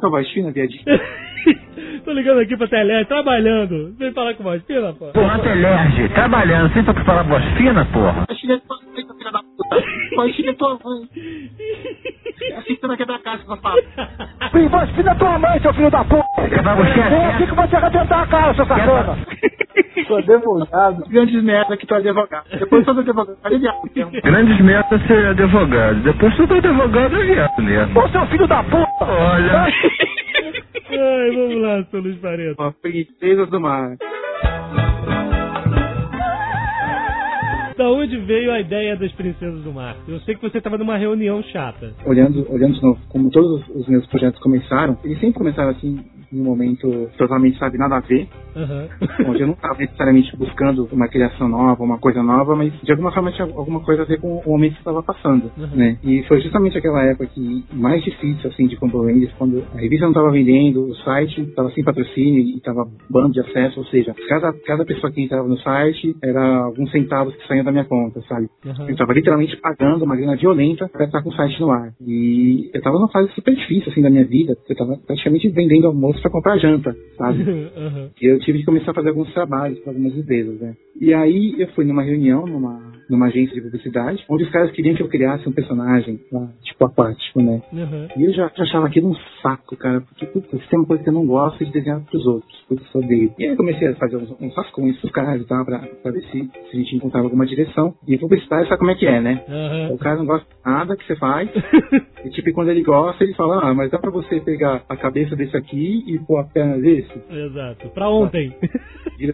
Tá 0.00 0.18
a 0.18 0.24
fina, 0.24 0.52
viadinho? 0.52 0.84
Tô 2.00 2.12
ligando 2.12 2.40
aqui 2.40 2.56
pra 2.56 2.66
Telé, 2.66 3.04
trabalhando. 3.04 3.94
Vem 3.98 4.12
falar 4.12 4.34
com 4.34 4.42
voz 4.42 4.62
fina, 4.64 4.92
pô. 4.92 5.06
Porra, 5.12 5.38
Telerge, 5.38 6.08
trabalhando, 6.10 6.72
sem 6.72 6.84
pra 6.84 7.04
falar 7.04 7.22
voz 7.22 7.44
fina, 7.56 7.84
porra. 7.86 8.26
Fina 8.40 8.54
é 8.54 8.58
tua 8.58 8.76
mãe, 8.84 9.04
filha 9.18 9.32
da 9.32 9.40
puta. 9.42 10.32
Fina 10.34 10.50
é 10.50 10.54
tua 10.54 10.78
mãe. 10.84 11.08
É 12.50 12.56
assim 12.56 12.74
que 12.74 12.80
você 12.80 12.86
vai 12.86 12.96
quebrar 12.96 13.16
a 13.16 13.20
casa, 13.20 13.44
safado. 13.44 13.82
Sim, 14.52 14.68
voz 14.68 14.90
fina 14.90 15.10
é 15.10 15.14
tua 15.14 15.38
mãe, 15.38 15.60
seu 15.60 15.74
filho 15.74 15.90
da 15.90 16.04
puta. 16.04 16.24
É 16.38 17.26
aqui 17.34 17.46
que 17.46 17.54
você 17.54 17.80
vai 17.80 17.90
tentar 17.90 18.22
a 18.22 18.26
cara, 18.26 18.54
seu 18.54 18.66
sacana. 18.66 19.18
Sou 20.06 20.16
advogado. 20.18 21.04
Grandes 21.08 21.42
merda 21.42 21.76
que 21.76 21.86
tu 21.86 21.94
é 21.94 21.98
advogado. 21.98 22.44
Depois 22.58 22.84
todo 22.84 23.00
advogado. 23.00 23.38
Olha 23.44 23.58
viado. 23.58 24.10
Grandes 24.22 24.60
metas 24.60 25.06
ser 25.06 25.26
advogado. 25.26 26.00
Depois 26.02 26.36
tu 26.36 26.46
tá 26.46 26.56
advogado 26.56 27.16
é 27.16 27.24
viado 27.24 27.62
mesmo. 27.62 28.00
Ô, 28.00 28.08
seu 28.08 28.26
filho 28.26 28.46
da 28.46 28.62
puta. 28.62 28.86
Olha. 29.00 29.66
Ai, 30.86 31.30
vamos 31.30 31.62
lá, 31.62 31.83
seu 31.90 32.00
Luiz 32.00 32.18
Pareto. 32.18 32.56
Ó, 32.58 32.72
Princesas 32.72 33.48
do 33.50 33.60
Mar. 33.60 33.96
Da 37.76 37.90
onde 37.90 38.16
veio 38.18 38.52
a 38.52 38.60
ideia 38.60 38.96
das 38.96 39.10
Princesas 39.12 39.62
do 39.62 39.72
Mar? 39.72 39.96
Eu 40.06 40.20
sei 40.20 40.36
que 40.36 40.42
você 40.42 40.60
tava 40.60 40.78
numa 40.78 40.96
reunião 40.96 41.42
chata. 41.42 41.92
Olhando, 42.06 42.46
olhando 42.52 42.74
de 42.74 42.82
novo, 42.82 43.00
como 43.08 43.30
todos 43.30 43.68
os 43.70 43.88
meus 43.88 44.06
projetos 44.06 44.40
começaram, 44.40 44.96
eles 45.02 45.18
sempre 45.18 45.38
começaram 45.38 45.70
assim, 45.70 45.98
num 46.34 46.44
momento 46.44 47.08
totalmente, 47.16 47.58
sabe, 47.58 47.78
nada 47.78 47.96
a 47.96 48.00
ver. 48.00 48.28
Aham. 48.56 48.86
onde 49.28 49.40
eu 49.40 49.46
não 49.48 49.54
estava 49.54 49.76
necessariamente 49.78 50.36
buscando 50.36 50.88
uma 50.92 51.08
criação 51.08 51.48
nova, 51.48 51.82
uma 51.82 51.98
coisa 51.98 52.22
nova, 52.22 52.54
mas 52.54 52.72
de 52.82 52.90
alguma 52.92 53.10
forma 53.12 53.32
tinha 53.32 53.46
alguma 53.46 53.80
coisa 53.80 54.02
a 54.02 54.04
ver 54.04 54.20
com 54.20 54.38
o 54.38 54.48
momento 54.48 54.74
que 54.74 54.78
estava 54.78 55.02
passando, 55.02 55.50
Uhum. 55.58 55.66
né? 55.76 55.98
E 56.04 56.22
foi 56.28 56.40
justamente 56.40 56.78
aquela 56.78 57.02
época 57.02 57.26
que 57.26 57.64
mais 57.72 58.02
difícil, 58.04 58.48
assim, 58.48 58.66
de 58.68 58.76
compreender, 58.76 59.32
quando 59.36 59.64
a 59.74 59.78
revista 59.78 60.04
não 60.04 60.12
estava 60.12 60.30
vendendo, 60.30 60.84
o 60.84 60.94
site 60.96 61.40
estava 61.40 61.70
sem 61.72 61.82
patrocínio 61.82 62.40
e 62.40 62.56
estava 62.56 62.86
bando 63.10 63.32
de 63.32 63.40
acesso, 63.40 63.80
ou 63.80 63.86
seja, 63.86 64.14
cada, 64.28 64.52
cada 64.64 64.84
pessoa 64.84 65.12
que 65.12 65.20
entrava 65.20 65.48
no 65.48 65.58
site 65.58 66.14
era 66.22 66.64
alguns 66.64 66.90
centavos 66.92 67.34
que 67.34 67.46
saíam 67.48 67.64
da 67.64 67.72
minha 67.72 67.84
conta, 67.84 68.20
sabe? 68.28 68.48
Uhum. 68.64 68.84
Eu 68.86 68.90
estava 68.92 69.12
literalmente 69.12 69.56
pagando 69.60 70.04
uma 70.04 70.14
grana 70.16 70.36
violenta 70.36 70.88
para 70.88 71.06
estar 71.06 71.22
com 71.22 71.30
o 71.30 71.34
site 71.34 71.60
no 71.60 71.70
ar. 71.72 71.92
E 72.00 72.70
eu 72.72 72.78
estava 72.78 72.96
numa 72.96 73.10
fase 73.10 73.32
super 73.32 73.54
difícil, 73.54 73.90
assim, 73.90 74.00
da 74.02 74.10
minha 74.10 74.24
vida. 74.24 74.52
Eu 74.68 74.72
estava 74.72 74.96
praticamente 75.06 75.48
vendendo 75.48 75.88
almoço 75.88 76.23
para 76.24 76.30
comprar 76.32 76.56
janta, 76.56 76.96
sabe? 77.18 77.44
E 78.20 78.26
eu 78.26 78.38
tive 78.38 78.60
que 78.60 78.64
começar 78.64 78.92
a 78.92 78.94
fazer 78.94 79.10
alguns 79.10 79.32
trabalhos 79.34 79.78
para 79.80 79.90
algumas 79.92 80.16
empresas, 80.16 80.58
né? 80.58 80.74
E 80.98 81.12
aí 81.12 81.54
eu 81.58 81.68
fui 81.74 81.84
numa 81.84 82.02
reunião, 82.02 82.46
numa, 82.46 82.83
numa 83.08 83.26
agência 83.26 83.54
de 83.54 83.60
publicidade, 83.60 84.24
onde 84.28 84.44
os 84.44 84.50
caras 84.50 84.70
queriam 84.72 84.94
que 84.94 85.02
eu 85.02 85.08
criasse 85.08 85.48
um 85.48 85.52
personagem, 85.52 86.20
lá, 86.32 86.48
tipo, 86.62 86.84
aquático, 86.84 87.42
né? 87.42 87.62
Aham. 87.72 88.08
E 88.16 88.24
eu 88.24 88.32
já, 88.32 88.50
já 88.56 88.64
achava 88.64 88.86
aquilo 88.86 89.10
um 89.10 89.16
saco, 89.42 89.76
cara, 89.76 90.00
porque, 90.00 90.26
puta, 90.26 90.56
se 90.56 90.68
tem 90.68 90.78
uma 90.78 90.86
coisa 90.86 91.02
que 91.02 91.08
eu 91.08 91.14
não 91.14 91.26
gosto 91.26 91.62
é 91.62 91.66
de 91.66 91.72
desenhar 91.72 92.00
pros 92.00 92.26
outros, 92.26 92.64
puta, 92.68 92.82
eu 92.82 92.86
só 92.86 92.98
odeio. 92.98 93.32
E 93.38 93.44
aí 93.44 93.50
eu 93.50 93.56
comecei 93.56 93.88
a 93.88 93.94
fazer 93.96 94.16
uns, 94.16 94.30
uns 94.40 94.54
rascunhos 94.56 94.98
pros 94.98 95.12
caras 95.12 95.40
e 95.40 95.46
tal, 95.46 95.64
pra, 95.64 95.78
pra 95.78 96.12
ver 96.12 96.22
se, 96.22 96.30
se 96.30 96.70
a 96.72 96.76
gente 96.76 96.96
encontrava 96.96 97.26
alguma 97.26 97.46
direção. 97.46 97.94
E 98.06 98.18
publicidade 98.18 98.68
sabe 98.68 98.78
como 98.78 98.90
é 98.90 98.94
que 98.94 99.06
é, 99.06 99.20
né? 99.20 99.44
Aham. 99.48 99.94
O 99.94 99.98
cara 99.98 100.16
não 100.16 100.26
gosta 100.26 100.46
de 100.46 100.70
nada 100.70 100.96
que 100.96 101.06
você 101.06 101.16
faz, 101.16 101.48
e 102.24 102.30
tipo, 102.30 102.52
quando 102.52 102.70
ele 102.70 102.82
gosta, 102.82 103.22
ele 103.24 103.34
fala, 103.34 103.68
ah, 103.68 103.74
mas 103.74 103.90
dá 103.90 103.98
pra 103.98 104.10
você 104.10 104.40
pegar 104.40 104.82
a 104.88 104.96
cabeça 104.96 105.36
desse 105.36 105.56
aqui 105.56 106.04
e 106.06 106.18
pôr 106.20 106.38
a 106.38 106.44
perna 106.44 106.78
desse? 106.78 107.12
Exato. 107.30 107.88
Pra 107.90 108.08
ontem. 108.08 108.54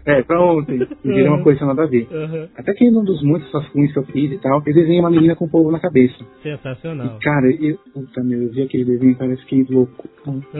É, 0.06 0.22
pra 0.22 0.40
ontem. 0.40 0.86
E 1.04 1.08
vira 1.08 1.30
uma 1.30 1.42
coisa 1.42 1.64
nada 1.64 1.82
a 1.82 1.86
ver. 1.86 2.06
Aham. 2.10 2.48
Até 2.56 2.72
que 2.74 2.90
num 2.90 3.04
dos 3.04 3.22
muitos 3.22 3.50
que 3.70 3.96
eu 3.98 4.02
fiz 4.04 4.32
e 4.32 4.38
tal, 4.38 4.62
eu 4.66 4.74
desenhei 4.74 5.00
uma 5.00 5.11
menina 5.11 5.34
com 5.36 5.48
polvo 5.48 5.70
na 5.70 5.80
cabeça. 5.80 6.16
Sensacional. 6.42 7.16
E, 7.18 7.24
cara, 7.24 7.50
eu, 7.50 7.78
puta, 7.92 8.22
meu, 8.22 8.42
eu 8.42 8.50
vi 8.50 8.62
aquele 8.62 8.84
desenho, 8.84 9.16
cara, 9.16 9.32
eu 9.32 9.38
fiquei 9.38 9.64
louco. 9.68 10.08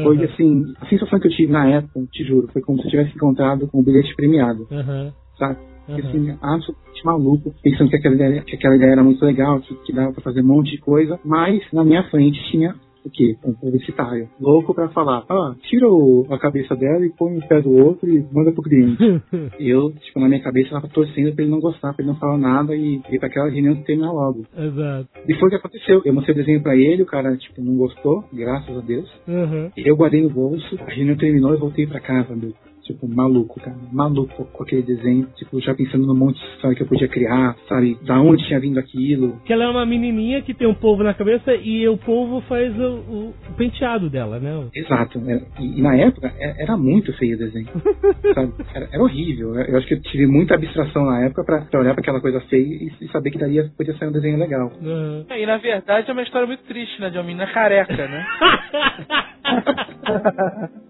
Foi 0.03 0.17
Uhum. 0.19 0.25
assim, 0.25 0.75
a 0.81 0.87
sensação 0.87 1.19
que 1.21 1.27
eu 1.29 1.33
tive 1.33 1.53
na 1.53 1.69
época, 1.69 2.01
te 2.11 2.25
juro, 2.25 2.49
foi 2.53 2.63
como 2.63 2.79
se 2.81 2.87
eu 2.87 2.91
tivesse 2.91 3.15
encontrado 3.15 3.69
um 3.75 3.83
bilhete 3.83 4.15
premiado, 4.17 4.67
Aham. 4.71 5.13
sabe? 5.39 5.59
E, 5.89 5.93
assim, 5.93 6.31
absolutamente 6.41 7.05
maluco, 7.05 7.55
pensando 7.63 7.91
que 7.91 7.97
aquela 7.97 8.15
ideia, 8.15 8.43
que 8.43 8.55
aquela 8.55 8.77
ideia 8.77 8.93
era 8.93 9.03
muito 9.03 9.25
legal, 9.25 9.61
que, 9.61 9.75
que 9.85 9.93
dava 9.93 10.13
pra 10.13 10.23
fazer 10.23 10.41
um 10.43 10.47
monte 10.47 10.71
de 10.71 10.79
coisa, 10.79 11.19
mas 11.25 11.61
na 11.73 11.83
minha 11.85 12.05
frente 12.11 12.39
tinha 12.51 12.75
o 13.05 13.11
quê? 13.11 13.37
Um 13.45 13.53
publicitário. 13.55 14.29
Louco 14.41 14.75
pra 14.75 14.89
falar, 14.91 15.25
ah, 15.29 15.55
tira 15.63 15.89
o- 15.89 16.27
a 16.31 16.39
cabeça 16.39 16.75
dela 16.77 17.05
e 17.05 17.11
põe 17.11 17.37
um 17.37 17.41
pé 17.41 17.61
do 17.61 17.71
outro 17.73 18.09
e 18.09 18.25
manda 18.33 18.53
pro 18.53 18.63
cliente. 18.63 18.99
eu, 19.59 19.91
tipo, 19.93 20.21
na 20.21 20.29
minha 20.29 20.43
cabeça, 20.43 20.71
tava 20.71 20.89
torcendo 20.89 21.35
pra 21.35 21.43
ele 21.43 21.51
não 21.53 21.61
gostar, 21.61 21.93
pra 21.95 22.03
ele 22.03 22.13
não 22.13 22.19
falar 22.19 22.39
nada 22.39 22.75
e 22.77 22.97
ir 22.97 23.19
pra 23.19 23.29
aquela 23.29 23.49
reunião 23.51 23.75
terminar 23.83 24.13
logo. 24.13 24.45
Exato. 24.57 25.09
E 25.29 25.35
foi 25.35 25.49
o 25.49 25.51
que 25.51 25.57
aconteceu. 25.57 26.03
Eu 26.05 26.13
mostrei 26.15 26.35
o 26.35 26.39
desenho 26.39 26.63
pra 26.63 26.77
ele, 26.77 27.03
o 27.03 27.07
cara, 27.07 27.37
tipo, 27.37 27.63
não 27.63 27.77
gostou, 27.77 28.25
graças 28.33 28.77
a 28.77 28.81
Deus. 28.81 29.11
Aham. 29.29 29.71
Eu 29.77 29.97
guardei 29.97 30.23
no 30.23 30.31
bolso, 30.31 30.79
a 30.87 30.91
reunião 30.93 31.17
terminou 31.17 31.55
e 31.55 31.59
voltei 31.59 31.87
pra 31.87 32.01
casa, 32.01 32.35
meu. 32.35 32.53
Tipo, 32.93 33.09
maluco, 33.09 33.61
cara. 33.61 33.77
Maluco 33.93 34.45
com 34.47 34.63
aquele 34.63 34.83
desenho. 34.83 35.27
Tipo, 35.37 35.61
já 35.61 35.75
pensando 35.75 36.07
no 36.07 36.15
monte 36.15 36.39
de 36.41 36.47
história 36.55 36.77
que 36.77 36.83
eu 36.83 36.87
podia 36.87 37.09
criar, 37.09 37.57
sabe? 37.69 37.99
Da 38.05 38.21
onde 38.21 38.47
tinha 38.47 38.61
vindo 38.61 38.79
aquilo. 38.79 39.41
Que 39.45 39.53
ela 39.53 39.65
é 39.65 39.69
uma 39.69 39.87
menininha 39.87 40.43
que 40.43 40.55
tem 40.55 40.67
um 40.69 40.75
polvo 40.75 41.03
na 41.03 41.15
cabeça 41.15 41.55
e 41.55 41.87
o 41.89 41.97
polvo 41.97 42.41
faz 42.43 42.77
o, 42.79 42.99
o- 43.11 43.35
penteado 43.57 44.09
dela, 44.11 44.39
né? 44.39 44.51
Exato. 44.75 45.21
Era- 45.27 45.43
E, 45.61 45.79
e 45.79 45.83
na 45.83 45.97
época 45.97 46.33
é- 46.39 46.63
era 46.63 46.77
muito 46.77 47.13
feio 47.15 47.37
o 47.37 47.39
desenho. 47.39 47.69
sabe? 48.35 48.53
Era, 48.75 48.89
era 48.93 49.03
horrível. 49.03 49.55
Eu 49.55 49.79
acho 49.79 49.87
que 49.87 49.95
eu 49.95 50.03
tive 50.03 50.27
muita 50.27 50.55
abstração 50.55 51.05
na 51.07 51.25
época 51.25 51.45
pra, 51.45 51.61
pra 51.63 51.81
olhar 51.81 51.95
pra 51.95 52.03
aquela 52.03 52.21
coisa 52.21 52.41
feia 52.43 52.63
e, 52.65 52.93
e 53.01 53.09
saber 53.09 53.31
que 53.31 53.39
daí 53.39 53.69
podia 53.77 53.95
sair 53.97 54.09
um 54.09 54.13
desenho 54.13 54.39
legal. 54.39 54.71
Aham. 54.83 55.25
E 55.37 55.47
na 55.47 55.57
verdade 55.59 56.09
é 56.09 56.13
uma 56.13 56.23
história 56.23 56.47
muito 56.47 56.63
triste, 56.65 57.01
né? 57.01 57.11
De 57.11 57.19
uma 57.19 57.25
menina 57.25 57.47
careca, 57.47 58.09
né? 58.09 58.27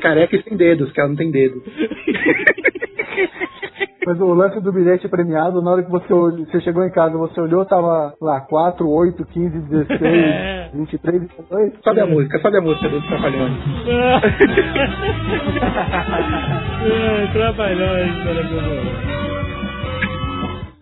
Careca 0.00 0.36
e 0.36 0.42
sem 0.42 0.56
dedos, 0.56 0.90
que 0.92 1.00
ela 1.00 1.10
não 1.10 1.16
tem 1.16 1.30
dedo. 1.30 1.62
Mas 4.06 4.18
o 4.18 4.32
lance 4.32 4.58
do 4.60 4.72
bilhete 4.72 5.06
premiado, 5.08 5.60
na 5.60 5.72
hora 5.72 5.82
que 5.82 5.90
você, 5.90 6.10
olhou, 6.12 6.46
você 6.46 6.60
chegou 6.62 6.82
em 6.84 6.90
casa, 6.90 7.16
você 7.18 7.38
olhou, 7.40 7.64
tava 7.66 8.14
lá 8.20 8.40
4, 8.40 8.88
8, 8.88 9.24
15, 9.26 9.58
16, 9.68 10.00
É. 10.02 10.70
23, 10.74 11.20
22. 11.20 11.72
Sobe 11.84 12.00
a 12.00 12.06
música, 12.06 12.38
sobe 12.40 12.56
a 12.56 12.60
música 12.60 12.88
dos 12.88 13.04
Trapalhões. 13.06 13.52
É, 16.82 17.26
Trabalhões, 17.34 18.24
cara, 18.24 18.42
meu 18.44 19.09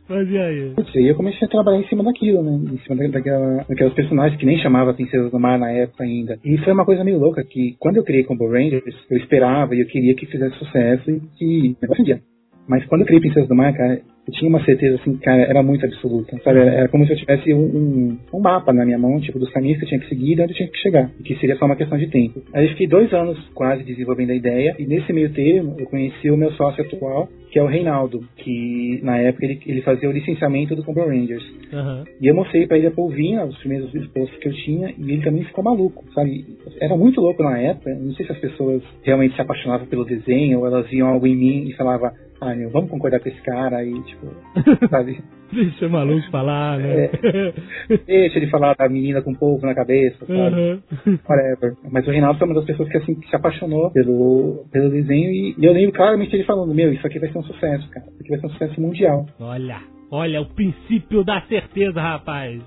Mas 0.09 0.30
e 0.30 0.38
aí? 0.38 0.72
Putz, 0.74 0.96
aí 0.96 1.09
eu 1.09 1.14
comecei 1.14 1.46
a 1.46 1.50
trabalhar 1.50 1.78
em 1.80 1.86
cima 1.88 2.02
daquilo, 2.02 2.42
né? 2.42 2.72
Em 2.72 2.78
cima 2.78 2.96
da- 2.96 3.09
daquela, 3.09 3.64
daquelas 3.68 3.92
personagens 3.92 4.38
que 4.38 4.46
nem 4.46 4.59
chamava 4.59 4.94
Princesas 4.94 5.30
do 5.30 5.38
Mar 5.38 5.59
na 5.59 5.70
época 5.70 6.04
ainda. 6.04 6.38
E 6.44 6.56
foi 6.59 6.72
uma 6.72 6.84
coisa 6.84 7.04
meio 7.04 7.18
louca 7.18 7.44
que 7.44 7.76
quando 7.78 7.96
eu 7.96 8.04
criei 8.04 8.24
Combo 8.24 8.48
Rangers, 8.50 8.82
eu 9.11 9.18
esperava 9.18 9.74
e 9.74 9.80
eu 9.80 9.86
queria 9.86 10.14
que 10.14 10.26
fizesse 10.26 10.56
sucesso 10.56 11.11
e 11.40 11.76
negócio 11.80 12.06
ia. 12.06 12.20
Mas 12.66 12.84
quando 12.86 13.00
eu 13.02 13.06
criei 13.06 13.20
Princesas 13.20 13.48
do 13.48 13.54
Mar, 13.54 13.72
cara, 13.74 13.94
eu 14.26 14.32
tinha 14.34 14.48
uma 14.48 14.62
certeza 14.62 14.96
assim, 14.96 15.16
cara, 15.16 15.40
era 15.40 15.62
muito 15.62 15.86
absoluta. 15.86 16.36
Sabe? 16.44 16.59
Era, 16.59 16.70
era 16.74 16.88
como 16.88 17.06
se 17.06 17.12
eu 17.14 17.16
tivesse 17.16 17.54
um, 17.54 17.61
um, 17.61 18.18
um 18.34 18.40
mapa 18.40 18.74
na 18.74 18.84
minha 18.84 18.98
mão, 18.98 19.18
tipo, 19.20 19.38
dos 19.38 19.50
caminhos 19.50 19.78
que 19.78 19.84
eu 19.84 19.88
tinha 19.88 20.00
que 20.00 20.09
seguir 20.09 20.32
e 20.32 20.34
de 20.36 20.42
onde 20.42 20.52
eu 20.52 20.56
tinha 20.56 20.68
que 20.68 20.76
chegar. 20.78 21.11
E 21.18 21.22
que 21.22 21.34
seria 21.36 21.56
só 21.56 21.64
uma 21.64 21.76
questão 21.76 21.96
de 21.96 22.09
tempo. 22.09 22.42
Aí 22.52 22.66
eu 22.66 22.70
fiquei 22.70 22.86
dois 22.86 23.11
anos 23.14 23.38
quase 23.54 23.82
desenvolvendo 23.84 24.30
a 24.30 24.34
ideia, 24.34 24.76
e 24.78 24.86
nesse 24.86 25.11
meio 25.14 25.32
termo 25.32 25.76
eu 25.78 25.86
conheci 25.86 26.30
o 26.30 26.36
meu 26.36 26.52
sócio 26.52 26.84
atual, 26.84 27.28
que 27.51 27.59
é 27.59 27.62
o 27.62 27.66
Reinaldo, 27.66 28.24
que 28.36 29.01
na 29.03 29.18
época 29.18 29.44
ele, 29.44 29.61
ele 29.66 29.82
fazia 29.82 30.09
o 30.09 30.12
licenciamento 30.12 30.74
do 30.76 30.84
Combo 30.84 31.05
Rangers. 31.05 31.44
Aham. 31.72 32.05
E 32.20 32.26
eu 32.26 32.34
mostrei 32.34 32.66
pra 32.66 32.76
ele 32.76 32.86
a 32.86 32.90
polvinha, 32.90 33.44
os 33.44 33.57
primeiros 33.59 33.90
posts 34.09 34.38
que 34.38 34.49
eu 34.49 34.53
tinha, 34.53 34.94
e 34.96 35.12
ele 35.12 35.22
também 35.22 35.44
ficou 35.44 35.64
maluco, 35.64 36.05
sabe? 36.12 36.44
Era 36.80 36.96
muito 36.96 37.20
louco 37.20 37.42
na 37.42 37.59
época, 37.59 37.94
não 37.94 38.12
sei 38.14 38.26
se 38.26 38.32
as 38.32 38.38
pessoas 38.38 38.82
realmente 39.03 39.34
se 39.34 39.40
apaixonavam 39.40 39.86
pelo 39.86 40.05
desenho, 40.05 40.61
ou 40.61 40.66
elas 40.66 40.88
viam 40.88 41.09
algo 41.09 41.26
em 41.26 41.36
mim 41.36 41.68
e 41.68 41.72
falavam, 41.74 42.11
ah, 42.41 42.55
meu, 42.55 42.70
vamos 42.70 42.91
concordar 42.91 43.20
com 43.20 43.28
esse 43.28 43.41
cara 43.43 43.78
aí, 43.78 43.93
tipo, 44.05 44.26
sabe? 44.91 45.20
Deixa 45.53 45.86
o 45.86 45.91
maluco 45.91 46.30
falar, 46.30 46.78
né? 46.78 47.09
Deixa 48.07 48.39
ele 48.39 48.51
falar 48.51 48.74
da 48.76 48.89
menina 48.89 49.22
com 49.22 49.34
polvo 49.34 49.66
na 49.66 49.74
cabeça, 49.74 50.18
sabe? 50.24 50.39
Aham. 50.39 50.82
Whatever. 51.28 51.76
Mas 51.91 52.07
o 52.07 52.11
Reinaldo 52.11 52.39
foi 52.39 52.47
uma 52.47 52.55
das 52.55 52.66
pessoas 52.66 52.89
que 52.89 52.99
assim 52.99 53.14
que 53.14 53.28
se 53.28 53.34
apaixonou 53.34 53.91
pelo, 53.91 54.66
pelo 54.70 54.91
desenho 54.91 55.30
e, 55.30 55.55
e 55.59 55.64
eu 55.64 55.72
lembro 55.72 55.93
claramente 55.93 56.34
ele 56.34 56.45
falando, 56.45 56.74
meu, 56.74 56.93
isso 56.93 57.07
aqui 57.07 57.18
vai 57.18 57.30
ser 57.32 57.39
um 57.39 57.43
sucesso, 57.43 57.89
cara. 57.91 58.07
Isso 58.07 58.20
aqui 58.20 58.30
vai 58.30 58.39
ser 58.41 58.47
um 58.47 58.51
sucesso 58.51 58.80
mundial. 58.80 59.26
Olha, 59.41 59.80
olha 60.11 60.41
o 60.41 60.47
princípio 60.47 61.24
da 61.24 61.41
certeza, 61.43 62.01
rapaz. 62.01 62.62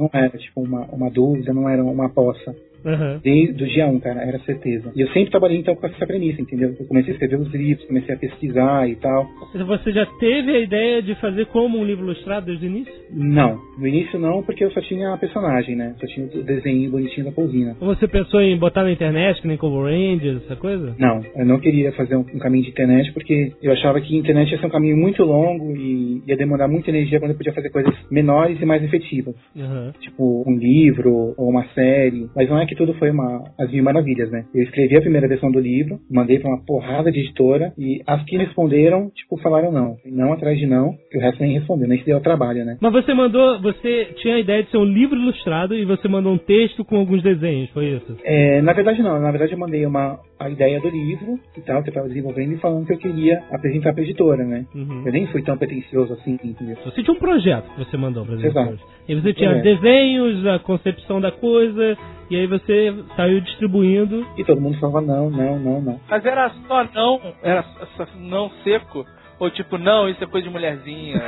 Não 0.00 0.10
era 0.12 0.36
tipo 0.38 0.62
uma, 0.62 0.86
uma 0.86 1.10
dúvida, 1.10 1.52
não 1.52 1.68
era 1.68 1.84
uma 1.84 2.06
aposta. 2.06 2.54
Aham. 2.84 3.20
Desde 3.22 3.62
o 3.62 3.66
dia 3.66 3.86
1, 3.86 4.00
cara, 4.00 4.22
era 4.22 4.38
certeza. 4.40 4.92
E 4.94 5.00
eu 5.00 5.08
sempre 5.08 5.30
trabalhei 5.30 5.58
então 5.58 5.74
com 5.74 5.86
essa 5.86 6.06
premissa, 6.06 6.40
entendeu? 6.40 6.74
Eu 6.78 6.86
comecei 6.86 7.12
a 7.12 7.14
escrever 7.14 7.40
os 7.40 7.52
livros, 7.52 7.86
comecei 7.86 8.14
a 8.14 8.18
pesquisar 8.18 8.88
e 8.88 8.96
tal. 8.96 9.28
Você 9.66 9.92
já 9.92 10.06
teve 10.18 10.54
a 10.54 10.60
ideia 10.60 11.02
de 11.02 11.14
fazer 11.16 11.46
como 11.46 11.78
um 11.78 11.84
livro 11.84 12.04
ilustrado 12.04 12.46
desde 12.46 12.66
o 12.66 12.68
início? 12.68 12.92
Não, 13.10 13.58
no 13.78 13.86
início 13.86 14.18
não, 14.18 14.42
porque 14.42 14.64
eu 14.64 14.70
só 14.70 14.80
tinha 14.80 15.12
a 15.12 15.18
personagem, 15.18 15.76
né? 15.76 15.94
Só 16.00 16.06
tinha 16.06 16.26
o 16.26 16.42
desenho 16.42 16.90
bonitinho 16.90 17.26
da. 17.26 17.32
Ou 17.80 17.94
você 17.94 18.06
pensou 18.06 18.40
em 18.40 18.56
botar 18.56 18.84
na 18.84 18.92
internet, 18.92 19.40
que 19.40 19.48
nem 19.48 19.56
Cover 19.56 19.92
Rangers, 19.92 20.44
essa 20.44 20.56
coisa? 20.56 20.94
Não, 20.98 21.20
eu 21.36 21.44
não 21.44 21.58
queria 21.58 21.92
fazer 21.92 22.16
um, 22.16 22.20
um 22.20 22.38
caminho 22.38 22.64
de 22.64 22.70
internet 22.70 23.12
porque 23.12 23.52
eu 23.62 23.72
achava 23.72 24.00
que 24.00 24.16
internet 24.16 24.50
ia 24.50 24.58
ser 24.58 24.66
um 24.66 24.70
caminho 24.70 24.96
muito 24.96 25.22
longo 25.24 25.76
e 25.76 26.22
ia 26.26 26.36
demorar 26.36 26.68
muita 26.68 26.90
energia 26.90 27.18
quando 27.18 27.32
eu 27.32 27.36
podia 27.36 27.52
fazer 27.52 27.70
coisas 27.70 27.94
menores 28.10 28.60
e 28.60 28.64
mais 28.64 28.82
efetivas. 28.82 29.34
Aham. 29.56 29.92
Tipo 30.00 30.44
um 30.46 30.56
livro 30.56 31.34
ou 31.36 31.48
uma 31.48 31.64
série. 31.74 32.28
Mas 32.34 32.48
não 32.48 32.58
é 32.58 32.66
que 32.66 32.71
tudo 32.74 32.94
foi 32.94 33.10
uma 33.10 33.44
as 33.58 33.70
mil 33.70 33.82
maravilhas, 33.82 34.30
né? 34.30 34.44
Eu 34.54 34.62
escrevi 34.64 34.96
a 34.96 35.00
primeira 35.00 35.28
versão 35.28 35.50
do 35.50 35.60
livro, 35.60 35.98
mandei 36.10 36.38
pra 36.38 36.50
uma 36.50 36.64
porrada 36.64 37.10
de 37.10 37.20
editora 37.20 37.72
e 37.78 38.02
as 38.06 38.22
que 38.24 38.36
responderam, 38.36 39.10
tipo, 39.14 39.36
falaram 39.38 39.72
não. 39.72 39.96
Não 40.04 40.32
atrás 40.32 40.58
de 40.58 40.66
não, 40.66 40.94
que 41.10 41.18
o 41.18 41.20
resto 41.20 41.42
nem 41.42 41.58
respondeu, 41.58 41.88
nem 41.88 41.98
se 41.98 42.04
deu 42.04 42.16
ao 42.16 42.22
trabalho, 42.22 42.64
né? 42.64 42.76
Mas 42.80 42.92
você 42.92 43.14
mandou, 43.14 43.60
você 43.60 44.06
tinha 44.16 44.36
a 44.36 44.40
ideia 44.40 44.62
de 44.62 44.70
ser 44.70 44.78
um 44.78 44.84
livro 44.84 45.16
ilustrado 45.16 45.74
e 45.74 45.84
você 45.84 46.08
mandou 46.08 46.32
um 46.32 46.38
texto 46.38 46.84
com 46.84 46.96
alguns 46.96 47.22
desenhos, 47.22 47.70
foi 47.70 47.86
isso? 47.86 48.16
É, 48.24 48.60
na 48.62 48.72
verdade 48.72 49.02
não, 49.02 49.20
na 49.20 49.30
verdade 49.30 49.52
eu 49.52 49.58
mandei 49.58 49.84
uma, 49.86 50.18
a 50.42 50.50
ideia 50.50 50.80
do 50.80 50.88
livro 50.88 51.38
e 51.56 51.60
tal, 51.60 51.82
que 51.82 51.90
eu 51.90 51.94
tava 51.94 52.08
desenvolvendo 52.08 52.52
e 52.54 52.58
falando 52.58 52.86
que 52.86 52.92
eu 52.92 52.98
queria 52.98 53.42
apresentar 53.50 53.92
pra 53.92 54.02
editora, 54.02 54.44
né? 54.44 54.64
Uhum. 54.74 55.02
Eu 55.06 55.12
nem 55.12 55.26
fui 55.28 55.42
tão 55.42 55.56
pretencioso 55.56 56.12
assim, 56.14 56.38
entendeu? 56.42 56.76
Você 56.84 57.02
tinha 57.02 57.14
um 57.14 57.18
projeto 57.18 57.70
que 57.70 57.84
você 57.84 57.96
mandou 57.96 58.24
para 58.24 58.34
as 58.34 58.42
Exato. 58.44 58.68
editoras. 58.70 58.92
E 59.08 59.14
você 59.14 59.32
tinha 59.34 59.50
É. 59.50 59.60
desenhos, 59.62 60.46
a 60.46 60.58
concepção 60.58 61.20
da 61.20 61.30
coisa, 61.32 61.96
e 62.30 62.36
aí 62.36 62.46
você 62.46 62.94
saiu 63.16 63.40
distribuindo. 63.40 64.26
E 64.36 64.44
todo 64.44 64.60
mundo 64.60 64.78
falava 64.78 65.00
não, 65.00 65.30
não, 65.30 65.58
não, 65.58 65.80
não. 65.80 66.00
Mas 66.08 66.24
era 66.24 66.50
só 66.66 66.84
não, 66.94 67.20
era 67.42 67.62
só 67.96 68.06
não 68.18 68.50
seco? 68.64 69.04
Ou 69.38 69.50
tipo, 69.50 69.76
não, 69.76 70.08
isso 70.08 70.22
é 70.22 70.26
coisa 70.26 70.46
de 70.46 70.52
mulherzinha. 70.52 71.20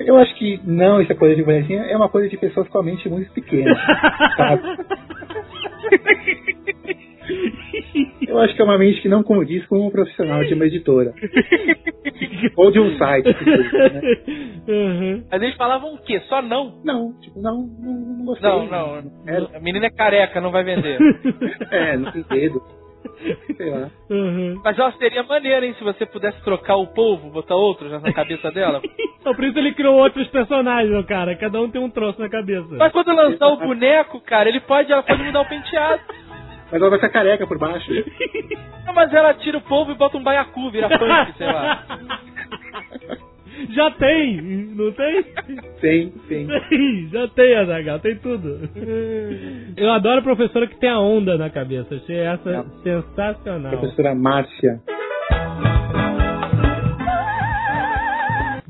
Eu 0.00 0.16
acho 0.18 0.34
que 0.34 0.60
não, 0.64 1.00
isso 1.00 1.12
é 1.12 1.14
coisa 1.14 1.34
de 1.36 1.42
mulherzinha, 1.42 1.82
é 1.82 1.96
uma 1.96 2.08
coisa 2.08 2.28
de 2.28 2.36
pessoas 2.36 2.68
com 2.68 2.78
a 2.78 2.82
mente 2.82 3.08
muito 3.08 3.30
pequena, 3.32 3.74
sabe? 4.36 4.62
Eu 8.28 8.38
acho 8.38 8.54
que 8.54 8.60
é 8.60 8.64
uma 8.64 8.78
mente 8.78 9.00
que 9.00 9.08
não 9.08 9.22
condiz 9.22 9.64
com 9.66 9.86
um 9.86 9.90
profissional 9.90 10.44
de 10.44 10.54
uma 10.54 10.66
editora. 10.66 11.12
Ou 12.56 12.70
de 12.70 12.80
um 12.80 12.96
site. 12.98 13.26
né? 13.26 14.00
Uhum. 14.68 15.24
Mas 15.30 15.42
eles 15.42 15.56
falavam 15.56 15.94
o 15.94 15.98
quê? 16.02 16.20
Só 16.28 16.42
não? 16.42 16.80
Não, 16.84 17.12
tipo, 17.20 17.40
não, 17.40 17.66
não, 17.80 17.92
não 18.18 18.24
gostei. 18.26 18.48
Não, 18.48 18.66
não. 18.66 18.96
É, 19.26 19.56
A 19.56 19.60
menina 19.60 19.86
é 19.86 19.90
careca, 19.90 20.40
não 20.40 20.50
vai 20.50 20.64
vender. 20.64 20.98
é, 21.70 21.96
não 21.96 22.12
tem 22.12 22.22
dedo. 22.22 22.62
Sei 23.56 23.70
lá. 23.70 23.90
Uhum. 24.10 24.60
Mas 24.64 24.78
ela 24.78 24.92
seria 24.92 25.22
maneira, 25.22 25.64
hein? 25.64 25.74
Se 25.78 25.84
você 25.84 26.06
pudesse 26.06 26.42
trocar 26.42 26.76
o 26.76 26.86
polvo, 26.88 27.30
botar 27.30 27.54
outro 27.54 27.88
já 27.88 27.98
na 28.00 28.12
cabeça 28.12 28.50
dela. 28.50 28.80
Então, 29.24 29.34
por 29.34 29.44
isso 29.44 29.58
ele 29.58 29.72
criou 29.72 29.96
outros 29.96 30.28
personagens, 30.28 31.06
cara. 31.06 31.34
Cada 31.34 31.58
um 31.58 31.70
tem 31.70 31.80
um 31.80 31.88
troço 31.88 32.20
na 32.20 32.28
cabeça. 32.28 32.68
Mas 32.72 32.92
quando 32.92 33.10
lançar 33.10 33.48
o 33.48 33.56
boneco, 33.56 34.20
cara, 34.20 34.50
ele 34.50 34.60
pode, 34.60 34.92
ela 34.92 35.02
pode 35.02 35.22
mudar 35.22 35.40
o 35.40 35.48
penteado. 35.48 36.02
Mas 36.70 36.78
ela 36.78 36.90
vai 36.90 36.98
ficar 36.98 37.08
careca 37.08 37.46
por 37.46 37.56
baixo. 37.56 37.90
Não, 38.84 38.92
mas 38.92 39.10
ela 39.14 39.32
tira 39.32 39.56
o 39.56 39.62
polvo 39.62 39.92
e 39.92 39.94
bota 39.94 40.18
um 40.18 40.22
baiacu, 40.22 40.70
vira 40.70 40.90
punk, 40.90 41.38
sei 41.38 41.46
lá. 41.46 41.86
Já 43.70 43.90
tem, 43.92 44.40
não 44.74 44.92
tem? 44.92 45.22
Tem, 45.80 46.10
tem. 46.28 46.46
Tem, 46.46 47.08
já 47.08 47.28
tem, 47.28 47.56
Azaghal, 47.56 47.98
tem 48.00 48.16
tudo. 48.16 48.58
Eu 49.76 49.90
adoro 49.92 50.20
a 50.20 50.22
professora 50.22 50.66
que 50.66 50.78
tem 50.78 50.88
a 50.90 50.98
onda 50.98 51.36
na 51.38 51.50
cabeça. 51.50 51.94
Achei 51.94 52.16
essa 52.16 52.50
Não. 52.50 52.64
sensacional. 52.82 53.78
Professora 53.78 54.14
Márcia. 54.14 54.80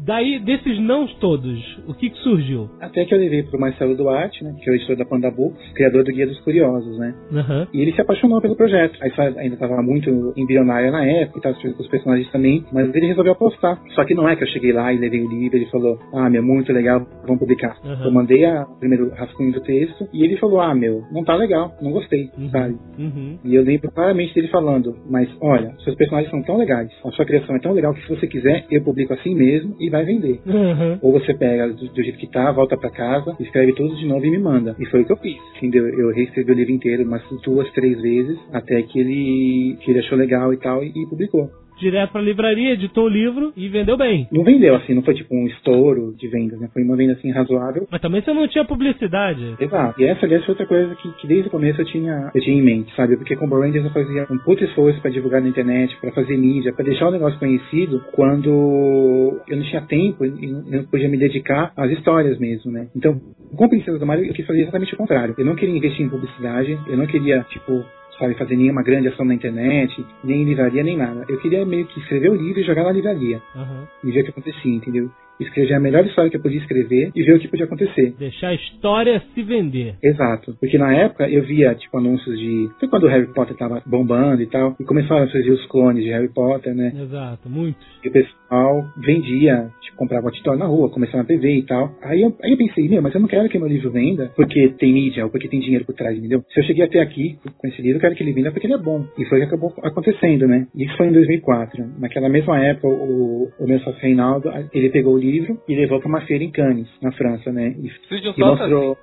Daí, 0.04 0.38
desses 0.38 0.78
nãos 0.80 1.14
todos, 1.18 1.58
o 1.88 1.94
que, 1.94 2.10
que 2.10 2.18
surgiu? 2.18 2.68
Até 2.78 3.06
que 3.06 3.14
eu 3.14 3.18
levei 3.18 3.42
pro 3.42 3.58
Marcelo 3.58 3.96
Duarte, 3.96 4.44
né? 4.44 4.54
Que 4.62 4.68
é 4.68 4.72
o 4.72 4.76
editor 4.76 4.96
da 4.96 5.04
Panda 5.06 5.30
Books, 5.30 5.72
criador 5.74 6.04
do 6.04 6.12
Guia 6.12 6.26
dos 6.26 6.38
Curiosos, 6.40 6.98
né? 6.98 7.14
Aham. 7.32 7.66
E 7.72 7.80
ele 7.80 7.92
se 7.92 8.00
apaixonou 8.02 8.38
pelo 8.40 8.54
projeto. 8.54 8.98
A 9.00 9.06
história 9.08 9.40
ainda 9.40 9.54
estava 9.54 9.80
muito 9.82 10.34
embrionária 10.36 10.90
na 10.90 11.04
época 11.06 11.38
e 11.38 11.42
tal, 11.42 11.52
os 11.78 11.88
personagens 11.88 12.30
também, 12.30 12.62
mas 12.70 12.94
ele 12.94 13.06
resolveu 13.06 13.32
apostar. 13.32 13.80
Só 13.94 14.04
que 14.04 14.14
não 14.14 14.28
é 14.28 14.36
que 14.36 14.42
eu 14.42 14.48
cheguei 14.48 14.72
lá 14.72 14.92
e 14.92 14.98
levei 14.98 15.22
o 15.22 15.28
livro, 15.28 15.56
ele 15.56 15.66
falou, 15.66 15.98
ah, 16.12 16.28
meu, 16.28 16.42
muito 16.42 16.70
legal, 16.70 17.06
vamos 17.22 17.38
publicar. 17.38 17.74
Uhum. 17.82 18.04
Eu 18.04 18.10
mandei 18.12 18.44
a, 18.44 18.62
o 18.64 18.78
primeiro 18.78 19.08
rascunho 19.14 19.52
do 19.52 19.62
texto 19.62 20.06
e 20.12 20.22
ele 20.22 20.36
falou, 20.36 20.60
ah, 20.60 20.74
meu, 20.74 21.02
não 21.10 21.24
tá 21.24 21.34
legal, 21.34 21.72
não 21.80 21.92
gostei, 21.92 22.28
Uhum. 22.36 22.50
sabe? 22.50 22.76
Uhum. 22.98 23.38
E 23.42 23.54
eu 23.54 23.62
lembro 23.62 23.90
claramente 23.90 24.34
dele 24.34 24.48
falando, 24.48 24.96
mas 25.08 25.28
olha, 25.40 25.74
seus 25.82 25.96
personagens 25.96 26.30
são 26.30 26.42
tão 26.42 26.58
legais, 26.58 26.90
a 27.04 27.10
sua 27.12 27.24
criação 27.24 27.56
é 27.56 27.58
tão 27.58 27.72
legal 27.72 27.94
que 27.94 28.02
se 28.02 28.08
você 28.08 28.26
quiser, 28.26 28.66
eu 28.70 28.82
publico 28.84 29.14
assim 29.14 29.34
mesmo 29.34 29.74
e 29.80 29.93
vai 29.94 30.04
vender. 30.04 30.40
Uhum. 30.44 30.98
Ou 31.00 31.12
você 31.12 31.32
pega 31.34 31.68
do, 31.68 31.88
do 31.88 32.02
jeito 32.02 32.18
que 32.18 32.26
tá, 32.26 32.50
volta 32.50 32.76
pra 32.76 32.90
casa, 32.90 33.36
escreve 33.38 33.72
tudo 33.74 33.96
de 33.96 34.06
novo 34.06 34.24
e 34.26 34.30
me 34.30 34.38
manda. 34.38 34.74
E 34.78 34.86
foi 34.86 35.02
o 35.02 35.06
que 35.06 35.12
eu 35.12 35.16
fiz. 35.16 35.38
Entendeu? 35.56 35.86
Eu 35.86 36.12
reescrevi 36.12 36.50
o 36.50 36.54
livro 36.54 36.72
inteiro 36.72 37.04
umas 37.04 37.22
duas, 37.42 37.70
três 37.72 38.00
vezes, 38.00 38.38
até 38.52 38.82
que 38.82 38.98
ele, 38.98 39.76
que 39.80 39.90
ele 39.90 40.00
achou 40.00 40.18
legal 40.18 40.52
e 40.52 40.56
tal, 40.56 40.82
e, 40.82 40.88
e 40.88 41.06
publicou. 41.06 41.48
Direto 41.78 42.12
pra 42.12 42.20
livraria, 42.20 42.72
editou 42.72 43.04
o 43.04 43.08
livro 43.08 43.52
e 43.56 43.68
vendeu 43.68 43.96
bem. 43.96 44.28
Não 44.30 44.44
vendeu, 44.44 44.74
assim, 44.74 44.94
não 44.94 45.02
foi 45.02 45.14
tipo 45.14 45.34
um 45.34 45.46
estouro 45.46 46.14
de 46.16 46.28
vendas, 46.28 46.60
né? 46.60 46.68
Foi 46.72 46.82
uma 46.82 46.96
venda, 46.96 47.12
assim, 47.12 47.30
razoável. 47.30 47.86
Mas 47.90 48.00
também 48.00 48.22
você 48.22 48.32
não 48.32 48.48
tinha 48.48 48.64
publicidade. 48.64 49.56
Exato. 49.58 50.00
E 50.00 50.04
essa, 50.04 50.24
aliás, 50.24 50.44
foi 50.44 50.52
outra 50.52 50.66
coisa 50.66 50.94
que, 50.96 51.12
que 51.12 51.26
desde 51.26 51.48
o 51.48 51.50
começo 51.50 51.80
eu 51.80 51.86
tinha, 51.86 52.30
eu 52.34 52.40
tinha 52.40 52.56
em 52.56 52.62
mente, 52.62 52.94
sabe? 52.94 53.16
Porque 53.16 53.36
com 53.36 53.46
o 53.46 53.60
Rangers 53.60 53.84
eu 53.84 53.90
fazia 53.90 54.26
um 54.30 54.38
puto 54.38 54.64
esforço 54.64 55.00
pra 55.00 55.10
divulgar 55.10 55.40
na 55.40 55.48
internet, 55.48 55.96
pra 56.00 56.12
fazer 56.12 56.36
mídia, 56.36 56.72
pra 56.72 56.84
deixar 56.84 57.08
o 57.08 57.12
negócio 57.12 57.38
conhecido 57.38 58.02
quando 58.12 59.40
eu 59.48 59.56
não 59.56 59.64
tinha 59.64 59.82
tempo 59.82 60.24
e 60.24 60.46
não 60.46 60.84
podia 60.84 61.08
me 61.08 61.18
dedicar 61.18 61.72
às 61.76 61.90
histórias 61.90 62.38
mesmo, 62.38 62.70
né? 62.70 62.88
Então, 62.94 63.20
com 63.56 63.68
Princesa 63.68 63.98
do 63.98 64.06
Mar 64.06 64.22
eu 64.22 64.32
quis 64.32 64.46
fazer 64.46 64.62
exatamente 64.62 64.94
o 64.94 64.96
contrário. 64.96 65.34
Eu 65.36 65.44
não 65.44 65.54
queria 65.54 65.76
investir 65.76 66.04
em 66.04 66.08
publicidade, 66.08 66.78
eu 66.86 66.96
não 66.96 67.06
queria, 67.06 67.40
tipo, 67.50 67.84
sabe, 68.18 68.34
fazer 68.34 68.56
nenhuma 68.56 68.82
grande 68.82 69.08
ação 69.08 69.24
na 69.24 69.34
internet, 69.34 70.04
nem 70.22 70.42
em 70.42 70.44
livraria, 70.44 70.82
nem 70.82 70.96
nada. 70.96 71.24
Eu 71.28 71.40
queria 71.40 71.64
meio 71.64 71.86
que 71.86 71.98
escrever 72.00 72.30
o 72.30 72.34
livro 72.34 72.60
e 72.60 72.64
jogar 72.64 72.84
na 72.84 72.92
livraria. 72.92 73.40
Uhum. 73.54 73.86
E 74.02 74.10
ver 74.10 74.20
o 74.20 74.24
que 74.24 74.30
acontecia, 74.30 74.74
entendeu? 74.74 75.10
Escrever 75.40 75.74
a 75.74 75.80
melhor 75.80 76.04
história 76.06 76.30
que 76.30 76.36
eu 76.36 76.42
podia 76.42 76.60
escrever 76.60 77.10
e 77.14 77.22
ver 77.22 77.36
o 77.36 77.38
que 77.38 77.48
podia 77.48 77.66
acontecer. 77.66 78.14
Deixar 78.18 78.48
a 78.48 78.54
história 78.54 79.22
se 79.34 79.42
vender. 79.42 79.94
Exato. 80.02 80.56
Porque 80.60 80.78
na 80.78 80.94
época 80.94 81.28
eu 81.28 81.42
via, 81.42 81.74
tipo, 81.74 81.96
anúncios 81.98 82.38
de. 82.38 82.70
Foi 82.78 82.88
quando 82.88 83.04
o 83.04 83.08
Harry 83.08 83.26
Potter 83.32 83.56
tava 83.56 83.82
bombando 83.86 84.42
e 84.42 84.46
tal. 84.46 84.76
E 84.80 84.84
começaram 84.84 85.24
a 85.24 85.28
surgir 85.28 85.50
os 85.50 85.66
clones 85.66 86.04
de 86.04 86.10
Harry 86.10 86.32
Potter, 86.32 86.74
né? 86.74 86.92
Exato, 86.94 87.48
muitos. 87.48 87.84
E 88.04 88.08
o 88.08 88.12
pessoal 88.12 88.84
vendia, 88.96 89.68
tipo, 89.80 89.96
comprava 89.96 90.26
outdoor 90.26 90.56
na 90.56 90.66
rua, 90.66 90.90
começando 90.90 91.20
na 91.20 91.24
TV 91.24 91.58
e 91.58 91.62
tal. 91.62 91.90
Aí 92.02 92.22
eu, 92.22 92.36
aí 92.42 92.52
eu 92.52 92.56
pensei, 92.56 92.88
meu, 92.88 93.02
mas 93.02 93.14
eu 93.14 93.20
não 93.20 93.28
quero 93.28 93.48
que 93.48 93.58
meu 93.58 93.68
livro 93.68 93.90
venda 93.90 94.30
porque 94.36 94.68
tem 94.78 94.92
mídia 94.92 95.24
ou 95.24 95.30
porque 95.30 95.48
tem 95.48 95.60
dinheiro 95.60 95.84
por 95.84 95.94
trás, 95.94 96.16
entendeu? 96.16 96.42
Se 96.52 96.60
eu 96.60 96.64
cheguei 96.64 96.84
até 96.84 97.00
aqui 97.00 97.38
com 97.58 97.68
esse 97.68 97.80
livro, 97.80 97.96
eu 97.96 98.00
quero 98.00 98.14
que 98.14 98.22
ele 98.22 98.32
venda 98.32 98.50
porque 98.50 98.66
ele 98.66 98.74
é 98.74 98.78
bom. 98.78 99.04
E 99.18 99.24
foi 99.26 99.38
o 99.38 99.40
que 99.42 99.48
acabou 99.48 99.72
acontecendo, 99.82 100.46
né? 100.46 100.66
Isso 100.74 100.96
foi 100.96 101.08
em 101.08 101.12
2004. 101.12 101.84
Naquela 101.98 102.28
mesma 102.28 102.58
época, 102.58 102.88
o, 102.88 103.50
o 103.58 103.66
meu 103.66 103.78
sócio 103.80 104.00
Reinaldo, 104.00 104.50
ele 104.72 104.90
pegou 104.90 105.14
o 105.14 105.18
livro 105.30 105.58
e 105.68 105.74
levou 105.74 105.98
pra 106.00 106.08
uma 106.08 106.20
feira 106.22 106.44
em 106.44 106.50
Cannes, 106.50 106.88
na 107.02 107.12
França, 107.12 107.52
né? 107.52 107.74
E, 107.78 107.90
e 108.10 108.40
mostrou. 108.40 108.96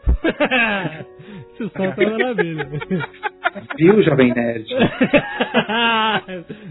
Isso 1.53 1.69
só 1.69 1.91
tá 1.91 2.09
maravilha. 2.09 2.67
Viu, 3.77 4.01
Jovem 4.01 4.33
Nerd? 4.33 4.65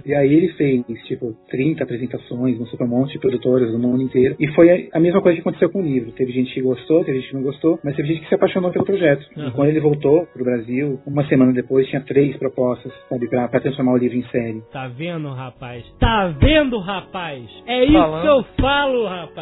E 0.06 0.14
aí 0.14 0.32
ele 0.32 0.48
fez, 0.54 0.82
tipo, 1.06 1.34
30 1.50 1.82
apresentações, 1.84 2.58
mostrou 2.58 2.78
pra 2.78 2.86
um 2.86 2.90
monte 3.00 3.12
de 3.12 3.18
produtoras 3.18 3.70
do 3.70 3.78
mundo 3.78 4.02
inteiro. 4.02 4.34
E 4.38 4.48
foi 4.54 4.88
a- 4.92 5.00
mesma 5.00 5.20
coisa 5.20 5.36
que 5.36 5.40
aconteceu 5.40 5.70
com 5.70 5.80
o 5.80 5.84
livro. 5.84 6.10
Teve 6.12 6.32
gente 6.32 6.52
que 6.54 6.60
gostou, 6.62 7.04
teve 7.04 7.18
gente 7.18 7.28
que 7.30 7.34
não 7.34 7.42
gostou, 7.42 7.78
mas 7.84 7.94
teve 7.96 8.08
gente 8.08 8.20
que 8.22 8.28
se 8.28 8.34
apaixonou 8.34 8.70
pelo 8.70 8.84
projeto. 8.84 9.24
Aham. 9.36 9.48
E 9.48 9.50
quando 9.52 9.68
ele 9.68 9.80
voltou 9.80 10.26
pro 10.32 10.44
Brasil, 10.44 10.98
uma 11.06 11.24
semana 11.26 11.52
depois, 11.52 11.86
tinha 11.88 12.00
três 12.02 12.36
propostas, 12.38 12.92
sabe, 13.08 13.28
pra, 13.28 13.48
pra 13.48 13.60
transformar 13.60 13.92
o 13.92 13.96
livro 13.98 14.16
em 14.16 14.24
série. 14.28 14.62
Tá 14.72 14.88
vendo, 14.88 15.28
rapaz? 15.32 15.84
Tá 15.98 16.28
vendo, 16.40 16.78
rapaz? 16.78 17.42
É 17.66 17.84
isso 17.84 17.92
Falando. 17.92 18.22
que 18.22 18.28
eu 18.28 18.42
falo, 18.60 19.06
rapaz. 19.06 19.39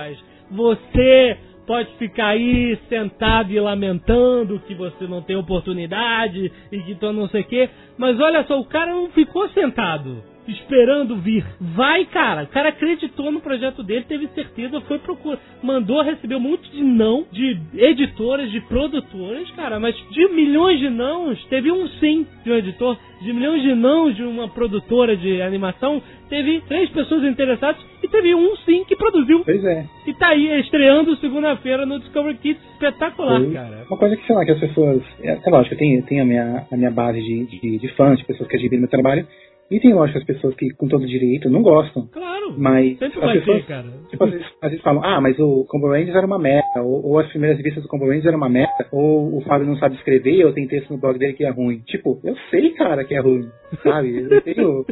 Você 0.50 1.38
pode 1.66 1.90
ficar 1.98 2.28
aí 2.28 2.78
sentado 2.88 3.52
e 3.52 3.60
lamentando 3.60 4.58
que 4.60 4.74
você 4.74 5.06
não 5.06 5.20
tem 5.20 5.36
oportunidade 5.36 6.50
e 6.72 6.80
que 6.80 6.94
tu 6.94 7.12
não 7.12 7.28
sei 7.28 7.42
o 7.42 7.44
quê. 7.44 7.68
Mas 7.98 8.18
olha 8.18 8.42
só, 8.44 8.58
o 8.58 8.64
cara 8.64 8.90
não 8.90 9.10
ficou 9.10 9.48
sentado. 9.50 10.22
Esperando 10.48 11.16
vir. 11.16 11.44
Vai, 11.60 12.06
cara. 12.06 12.44
O 12.44 12.46
cara 12.48 12.70
acreditou 12.70 13.30
no 13.30 13.40
projeto 13.40 13.82
dele, 13.82 14.04
teve 14.08 14.26
certeza, 14.28 14.80
foi 14.82 14.98
procurar. 14.98 15.38
Mandou 15.62 16.02
receber 16.02 16.36
um 16.36 16.40
monte 16.40 16.70
de 16.70 16.82
não 16.82 17.26
de 17.30 17.58
editoras, 17.76 18.50
de 18.50 18.60
produtoras, 18.62 19.50
cara. 19.50 19.78
Mas 19.78 19.94
de 20.10 20.28
milhões 20.28 20.80
de 20.80 20.88
nãos, 20.88 21.44
teve 21.50 21.70
um 21.70 21.86
sim 22.00 22.26
de 22.42 22.50
um 22.50 22.56
editor. 22.56 22.96
De 23.20 23.32
milhões 23.32 23.62
de 23.62 23.74
nãos 23.74 24.14
de 24.14 24.22
uma 24.22 24.48
produtora 24.48 25.16
de 25.16 25.42
animação, 25.42 26.00
teve 26.28 26.60
três 26.68 26.88
pessoas 26.90 27.24
interessadas 27.24 27.82
e 28.02 28.08
teve 28.08 28.32
um 28.34 28.56
sim 28.58 28.84
que 28.84 28.94
produziu. 28.94 29.42
Pois 29.44 29.64
é. 29.64 29.84
E 30.06 30.14
tá 30.14 30.28
aí 30.28 30.60
estreando 30.60 31.16
segunda-feira 31.16 31.84
no 31.84 31.98
Discovery 31.98 32.38
Kids. 32.38 32.62
Espetacular, 32.74 33.40
Foi 33.40 33.52
cara. 33.52 33.84
Uma 33.90 33.98
coisa 33.98 34.16
que, 34.16 34.24
sei 34.24 34.36
lá, 34.36 34.44
que 34.44 34.52
as 34.52 34.60
pessoas. 34.60 35.02
É, 35.20 35.38
é 35.44 35.50
lógico, 35.50 35.74
eu 35.74 35.78
tenho, 35.78 36.02
tenho 36.06 36.22
a, 36.22 36.26
minha, 36.26 36.66
a 36.70 36.76
minha 36.76 36.90
base 36.92 37.20
de, 37.20 37.46
de, 37.46 37.78
de 37.78 37.88
fãs, 37.94 38.18
de 38.18 38.24
pessoas 38.24 38.48
que 38.48 38.56
admiram 38.56 38.82
meu 38.82 38.88
trabalho. 38.88 39.26
E 39.70 39.78
tem, 39.80 39.92
lógico, 39.92 40.18
as 40.18 40.24
pessoas 40.24 40.54
que, 40.54 40.70
com 40.70 40.88
todo 40.88 41.06
direito, 41.06 41.50
não 41.50 41.62
gostam. 41.62 42.06
Claro. 42.06 42.54
Mas 42.56 42.98
Sempre 42.98 43.20
vai 43.20 43.38
pessoas, 43.38 43.60
ter, 43.60 43.66
cara. 43.66 43.88
Tipo, 44.08 44.24
às 44.24 44.30
vezes, 44.30 44.46
às 44.62 44.70
vezes 44.70 44.82
falam, 44.82 45.04
ah, 45.04 45.20
mas 45.20 45.38
o 45.38 45.66
Combo 45.68 45.88
Rangers 45.88 46.16
era 46.16 46.26
uma 46.26 46.38
merda, 46.38 46.82
ou, 46.82 47.04
ou 47.04 47.18
as 47.18 47.28
primeiras 47.28 47.58
revistas 47.58 47.82
do 47.82 47.88
Combo 47.88 48.06
Rangers 48.06 48.24
eram 48.26 48.38
uma 48.38 48.48
merda, 48.48 48.86
ou 48.90 49.36
o 49.36 49.40
Fábio 49.42 49.66
não 49.66 49.76
sabe 49.76 49.96
escrever, 49.96 50.46
ou 50.46 50.52
tem 50.52 50.66
texto 50.66 50.90
no 50.90 50.98
blog 50.98 51.18
dele 51.18 51.34
que 51.34 51.44
é 51.44 51.50
ruim. 51.50 51.80
Tipo, 51.86 52.18
eu 52.24 52.34
sei, 52.50 52.70
cara, 52.70 53.04
que 53.04 53.14
é 53.14 53.20
ruim, 53.20 53.46
sabe? 53.82 54.26
Eu 54.30 54.40
tenho 54.40 54.86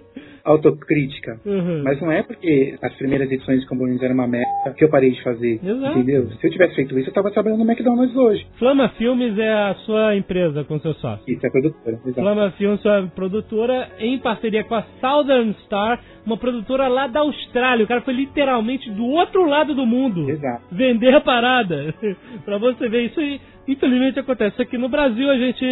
autocrítica. 0.46 1.38
Uhum. 1.44 1.82
Mas 1.82 2.00
não 2.00 2.10
é 2.10 2.22
porque 2.22 2.76
as 2.80 2.94
primeiras 2.94 3.30
edições 3.30 3.60
de 3.60 3.66
Combo 3.66 3.84
Rangers 3.84 4.02
eram 4.02 4.14
uma 4.14 4.28
merda 4.28 4.46
que 4.76 4.84
eu 4.84 4.88
parei 4.88 5.10
de 5.10 5.22
fazer, 5.22 5.60
Exato. 5.62 5.98
entendeu? 5.98 6.28
Se 6.40 6.46
eu 6.46 6.50
tivesse 6.50 6.74
feito 6.76 6.98
isso, 6.98 7.10
eu 7.10 7.14
tava 7.14 7.30
trabalhando 7.30 7.64
no 7.64 7.70
McDonald's 7.70 8.16
hoje. 8.16 8.46
Flama 8.58 8.88
Filmes 8.90 9.36
é 9.38 9.52
a 9.52 9.74
sua 9.84 10.16
empresa 10.16 10.64
com 10.64 10.78
seu 10.78 10.94
sócio. 10.94 11.24
Isso 11.26 11.44
é 11.44 11.50
produtora, 11.50 11.98
exato. 12.04 12.20
Flama 12.20 12.50
Filmes, 12.52 12.80
sua 12.80 13.06
produtora, 13.14 13.88
em 13.98 14.18
parceria 14.18 14.64
com 14.64 14.74
a 14.76 14.84
Southern 15.00 15.54
Star, 15.64 16.00
uma 16.24 16.36
produtora 16.36 16.88
lá 16.88 17.06
da 17.06 17.20
Austrália. 17.20 17.84
O 17.84 17.88
cara 17.88 18.00
foi 18.02 18.14
literalmente 18.14 18.90
do 18.90 19.04
outro 19.04 19.44
lado 19.46 19.74
do 19.74 19.84
mundo 19.84 20.28
Exato. 20.30 20.62
vender 20.72 21.14
a 21.14 21.20
parada. 21.20 21.94
pra 22.44 22.58
você 22.58 22.88
ver 22.88 23.06
isso 23.06 23.20
aí. 23.20 23.40
Infelizmente 23.68 24.20
acontece 24.20 24.62
aqui 24.62 24.78
no 24.78 24.88
Brasil, 24.88 25.28
a 25.28 25.36
gente 25.36 25.64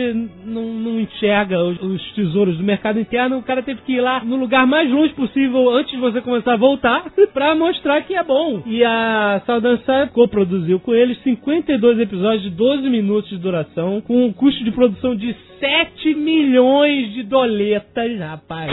não, 0.45 0.63
não 0.63 1.01
enxerga 1.01 1.63
os, 1.63 1.81
os 1.81 2.13
tesouros 2.15 2.59
do 2.59 2.65
mercado 2.65 2.99
interno. 2.99 3.39
O 3.39 3.43
cara 3.43 3.63
teve 3.63 3.83
que 3.83 3.93
ir 3.93 4.01
lá 4.01 4.25
no 4.25 4.37
lugar 4.37 4.67
mais 4.67 4.91
longe 4.91 5.15
possível 5.15 5.71
antes 5.71 5.93
de 5.93 6.01
você 6.01 6.21
começar 6.21 6.55
a 6.55 6.57
voltar 6.57 7.05
pra 7.33 7.55
mostrar 7.55 8.03
que 8.03 8.15
é 8.15 8.23
bom. 8.25 8.63
E 8.67 8.85
a 8.85 9.41
Southern 9.47 9.79
Star 9.83 10.11
coproduziu 10.11 10.81
com 10.81 10.93
eles 10.93 11.23
52 11.23 12.01
episódios 12.01 12.43
de 12.43 12.51
12 12.51 12.91
minutos 12.91 13.31
de 13.31 13.39
duração, 13.39 14.01
com 14.01 14.27
um 14.27 14.33
custo 14.33 14.65
de 14.65 14.73
produção 14.73 15.15
de 15.15 15.35
7 15.61 16.15
milhões 16.15 17.13
de 17.13 17.23
doletas, 17.23 18.19
rapaz. 18.19 18.73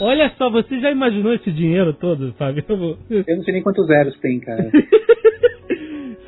Olha 0.00 0.32
só, 0.38 0.48
você 0.48 0.80
já 0.80 0.90
imaginou 0.90 1.34
esse 1.34 1.50
dinheiro 1.50 1.92
todo, 1.92 2.32
Fábio? 2.38 2.64
Eu 3.10 3.24
não 3.36 3.42
sei 3.42 3.52
nem 3.52 3.62
quantos 3.62 3.86
zeros 3.86 4.18
tem, 4.20 4.40
cara. 4.40 4.70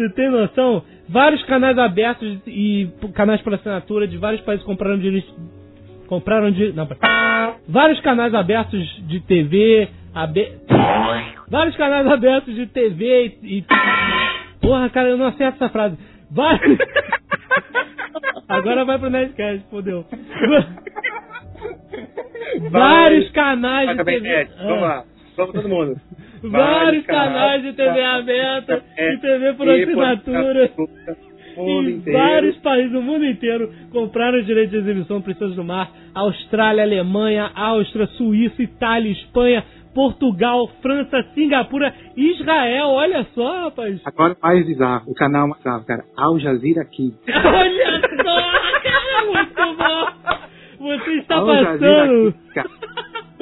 Você 0.01 0.09
tem 0.15 0.31
noção? 0.31 0.83
Vários 1.11 1.43
canais 1.45 1.77
abertos 1.77 2.39
e 2.47 2.89
canais 3.15 3.41
por 3.43 3.53
assinatura 3.55 4.07
de 4.07 4.17
vários 4.17 4.41
países 4.43 4.65
compraram 4.65 4.99
direitos. 4.99 5.29
Compraram 6.07 6.51
de. 6.53 6.73
Não. 6.73 6.89
Vários 7.69 8.01
canais 8.01 8.33
abertos 8.35 8.81
de 9.09 9.21
TV. 9.21 9.89
Abe... 10.15 10.53
Vários 11.49 11.77
canais 11.77 12.07
abertos 12.07 12.55
de 12.55 12.67
TV 12.67 13.37
e. 13.43 13.59
e- 13.59 13.65
Porra, 14.61 14.89
cara, 14.91 15.09
eu 15.09 15.17
não 15.19 15.27
acerto 15.27 15.57
essa 15.63 15.73
frase. 15.73 15.97
Vários. 16.31 16.79
Agora 18.49 18.85
vai 18.85 18.99
pro 18.99 19.11
Nerdcast, 19.11 19.65
fodeu. 19.71 20.05
Vários 22.71 23.31
canais 23.31 23.97
de 23.97 24.05
TV. 24.05 24.29
Ed, 24.43 24.51
Vamos 24.63 24.83
Ah. 24.83 24.87
lá. 24.87 25.05
Vamos 25.41 25.55
todo 25.55 25.69
mundo. 25.69 26.01
Vários 26.43 27.07
canais 27.07 27.63
de 27.63 27.73
TV 27.73 28.03
aberta 28.03 28.83
e 28.97 29.19
TV 29.19 29.53
por 29.55 29.67
E 29.69 29.83
assinatura. 29.83 30.71
Em 31.59 31.91
inteiro. 31.91 32.19
vários 32.19 32.57
países 32.59 32.93
do 32.93 33.03
mundo 33.03 33.25
inteiro 33.25 33.71
compraram 33.93 34.39
o 34.39 34.43
direito 34.43 34.71
de 34.71 34.77
exibição 34.79 35.21
Princesas 35.21 35.57
do 35.57 35.65
Mar. 35.65 35.91
Austrália, 36.15 36.83
Alemanha, 36.83 37.51
Áustria, 37.55 38.07
Suíça, 38.07 38.63
Itália, 38.63 39.11
Espanha, 39.13 39.65
Portugal, 39.95 40.69
França, 40.81 41.23
Singapura, 41.35 41.93
Israel. 42.17 42.89
Olha 42.89 43.27
só, 43.35 43.65
rapaz. 43.65 44.01
Agora 44.05 44.35
o 44.35 44.37
mais 44.43 44.67
bizarro, 44.67 45.11
o 45.11 45.15
canal 45.15 45.49
mais 45.49 45.59
bizarro, 45.59 45.85
cara. 45.85 46.05
Al 46.17 46.39
Jazeera 46.39 46.83
aqui. 46.83 47.13
Olha 47.29 48.01
só, 48.01 48.81
cara, 48.83 49.27
muito 49.27 49.77
bom. 49.77 50.89
Você 50.89 51.11
está 51.19 51.35
Al 51.37 51.47
Jazeera 51.47 52.07
passando, 52.07 52.35
cara. 52.55 52.69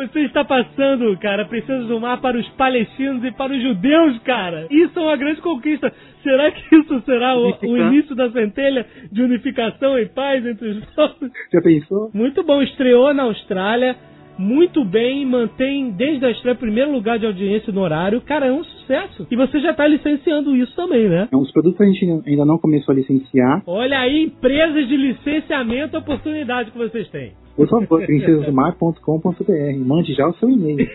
Você 0.07 0.21
está 0.21 0.45
passando, 0.45 1.17
cara, 1.19 1.45
Princesas 1.45 1.89
do 1.89 2.01
Mar 2.01 2.21
para 2.21 2.39
os 2.39 2.49
palestinos 2.51 3.25
e 3.25 3.33
para 3.33 3.53
os 3.53 3.61
judeus, 3.61 4.19
cara. 4.21 4.69
Isso 4.71 4.97
é 4.97 5.03
uma 5.03 5.17
grande 5.17 5.41
conquista. 5.41 5.93
Será 6.23 6.53
que 6.53 6.63
isso 6.77 7.01
será 7.01 7.37
o, 7.37 7.57
o 7.63 7.77
início 7.77 8.15
da 8.15 8.31
centelha 8.31 8.87
de 9.11 9.23
unificação 9.23 9.99
e 9.99 10.07
paz 10.07 10.47
entre 10.47 10.69
os 10.69 10.85
povos? 10.95 11.31
Já 11.53 11.61
pensou? 11.61 12.11
Muito 12.15 12.45
bom, 12.45 12.63
estreou 12.63 13.13
na 13.13 13.25
Austrália, 13.25 13.97
muito 14.39 14.85
bem, 14.85 15.27
mantém 15.27 15.91
desde 15.91 16.25
a 16.25 16.31
estreia 16.31 16.55
primeiro 16.55 16.93
lugar 16.93 17.19
de 17.19 17.27
audiência 17.27 17.73
no 17.73 17.81
horário. 17.81 18.21
Cara, 18.21 18.47
é 18.47 18.53
um 18.53 18.63
sucesso. 18.63 19.27
E 19.29 19.35
você 19.35 19.59
já 19.59 19.73
está 19.73 19.85
licenciando 19.89 20.55
isso 20.55 20.77
também, 20.77 21.09
né? 21.09 21.29
Os 21.33 21.51
produtos 21.51 21.81
a 21.81 21.85
gente 21.85 22.05
ainda 22.25 22.45
não 22.45 22.57
começou 22.57 22.93
a 22.93 22.97
licenciar. 22.97 23.65
Olha 23.67 23.99
aí, 23.99 24.27
empresas 24.27 24.87
de 24.87 24.97
licenciamento, 24.97 25.97
a 25.97 26.01
oportunidade 26.01 26.71
que 26.71 26.79
vocês 26.79 27.09
têm. 27.09 27.33
Por 27.59 27.69
favor, 27.69 28.07
princesasdomar.com.br. 28.07 29.85
Mande 29.85 30.15
já 30.15 30.29
o 30.29 30.35
seu 30.35 30.49
e-mail. 30.49 30.79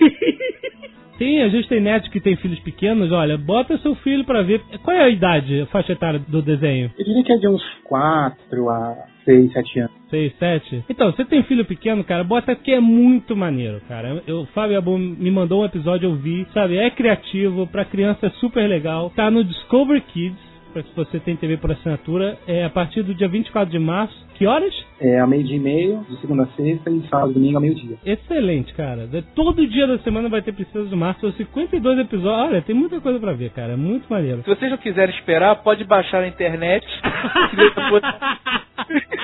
Sim, 1.17 1.41
a 1.41 1.49
gente 1.49 1.67
tem 1.67 1.81
netos 1.81 2.09
que 2.09 2.21
tem 2.21 2.37
filhos 2.37 2.59
pequenos. 2.61 3.11
Olha, 3.11 3.37
bota 3.37 3.77
seu 3.79 3.93
filho 3.95 4.23
pra 4.23 4.41
ver. 4.41 4.61
Qual 4.81 4.95
é 4.95 5.03
a 5.03 5.09
idade, 5.09 5.61
a 5.61 5.65
faixa 5.67 5.91
etária 5.91 6.19
do 6.19 6.41
desenho? 6.41 6.89
Eu 6.97 7.05
diria 7.05 7.23
que 7.23 7.33
é 7.33 7.37
de 7.37 7.47
uns 7.49 7.61
4 7.83 8.69
a 8.69 8.95
6, 9.25 9.51
7 9.51 9.79
anos. 9.79 9.91
6, 10.09 10.33
7? 10.39 10.85
Então, 10.89 11.11
você 11.11 11.25
tem 11.25 11.43
filho 11.43 11.65
pequeno, 11.65 12.03
cara, 12.03 12.23
bota 12.23 12.55
que 12.55 12.71
é 12.71 12.79
muito 12.79 13.35
maneiro, 13.35 13.81
cara. 13.87 14.23
Eu, 14.25 14.41
o 14.41 14.45
Fábio 14.47 14.77
Abu 14.77 14.97
me 14.97 15.29
mandou 15.29 15.61
um 15.61 15.65
episódio, 15.65 16.09
eu 16.09 16.15
vi, 16.15 16.47
sabe? 16.53 16.77
É 16.77 16.89
criativo, 16.89 17.67
pra 17.67 17.85
criança 17.85 18.27
é 18.27 18.29
super 18.31 18.67
legal. 18.67 19.11
Tá 19.11 19.29
no 19.29 19.43
Discover 19.43 20.01
Kids. 20.01 20.52
Se 20.81 20.95
você 20.95 21.19
tem 21.19 21.35
TV 21.35 21.57
por 21.57 21.71
assinatura, 21.71 22.37
é 22.47 22.65
a 22.65 22.69
partir 22.69 23.03
do 23.03 23.13
dia 23.13 23.27
24 23.27 23.71
de 23.71 23.77
março. 23.77 24.23
Que 24.35 24.47
horas? 24.47 24.73
É 24.99 25.19
ao 25.19 25.27
meio-dia 25.27 25.57
e 25.57 25.59
meio, 25.59 26.05
de 26.09 26.19
segunda 26.19 26.43
a 26.43 26.47
sexta, 26.47 26.89
e 26.89 27.01
sábado 27.07 27.31
e 27.31 27.33
domingo 27.35 27.57
ao 27.57 27.61
meio-dia. 27.61 27.97
Excelente, 28.03 28.73
cara. 28.73 29.07
Todo 29.35 29.67
dia 29.67 29.85
da 29.85 29.99
semana 29.99 30.27
vai 30.29 30.41
ter 30.41 30.53
Princesa 30.53 30.85
do 30.85 30.97
Mar. 30.97 31.15
São 31.19 31.31
52 31.31 31.99
episódios. 31.99 32.49
Olha, 32.49 32.61
tem 32.61 32.75
muita 32.75 32.99
coisa 32.99 33.19
pra 33.19 33.33
ver, 33.33 33.51
cara. 33.51 33.73
É 33.73 33.77
muito 33.77 34.07
maneiro. 34.09 34.41
Se 34.41 34.49
vocês 34.49 34.71
não 34.71 34.77
quiserem 34.77 35.15
esperar, 35.15 35.55
pode 35.57 35.83
baixar 35.83 36.21
na 36.21 36.27
internet. 36.27 36.85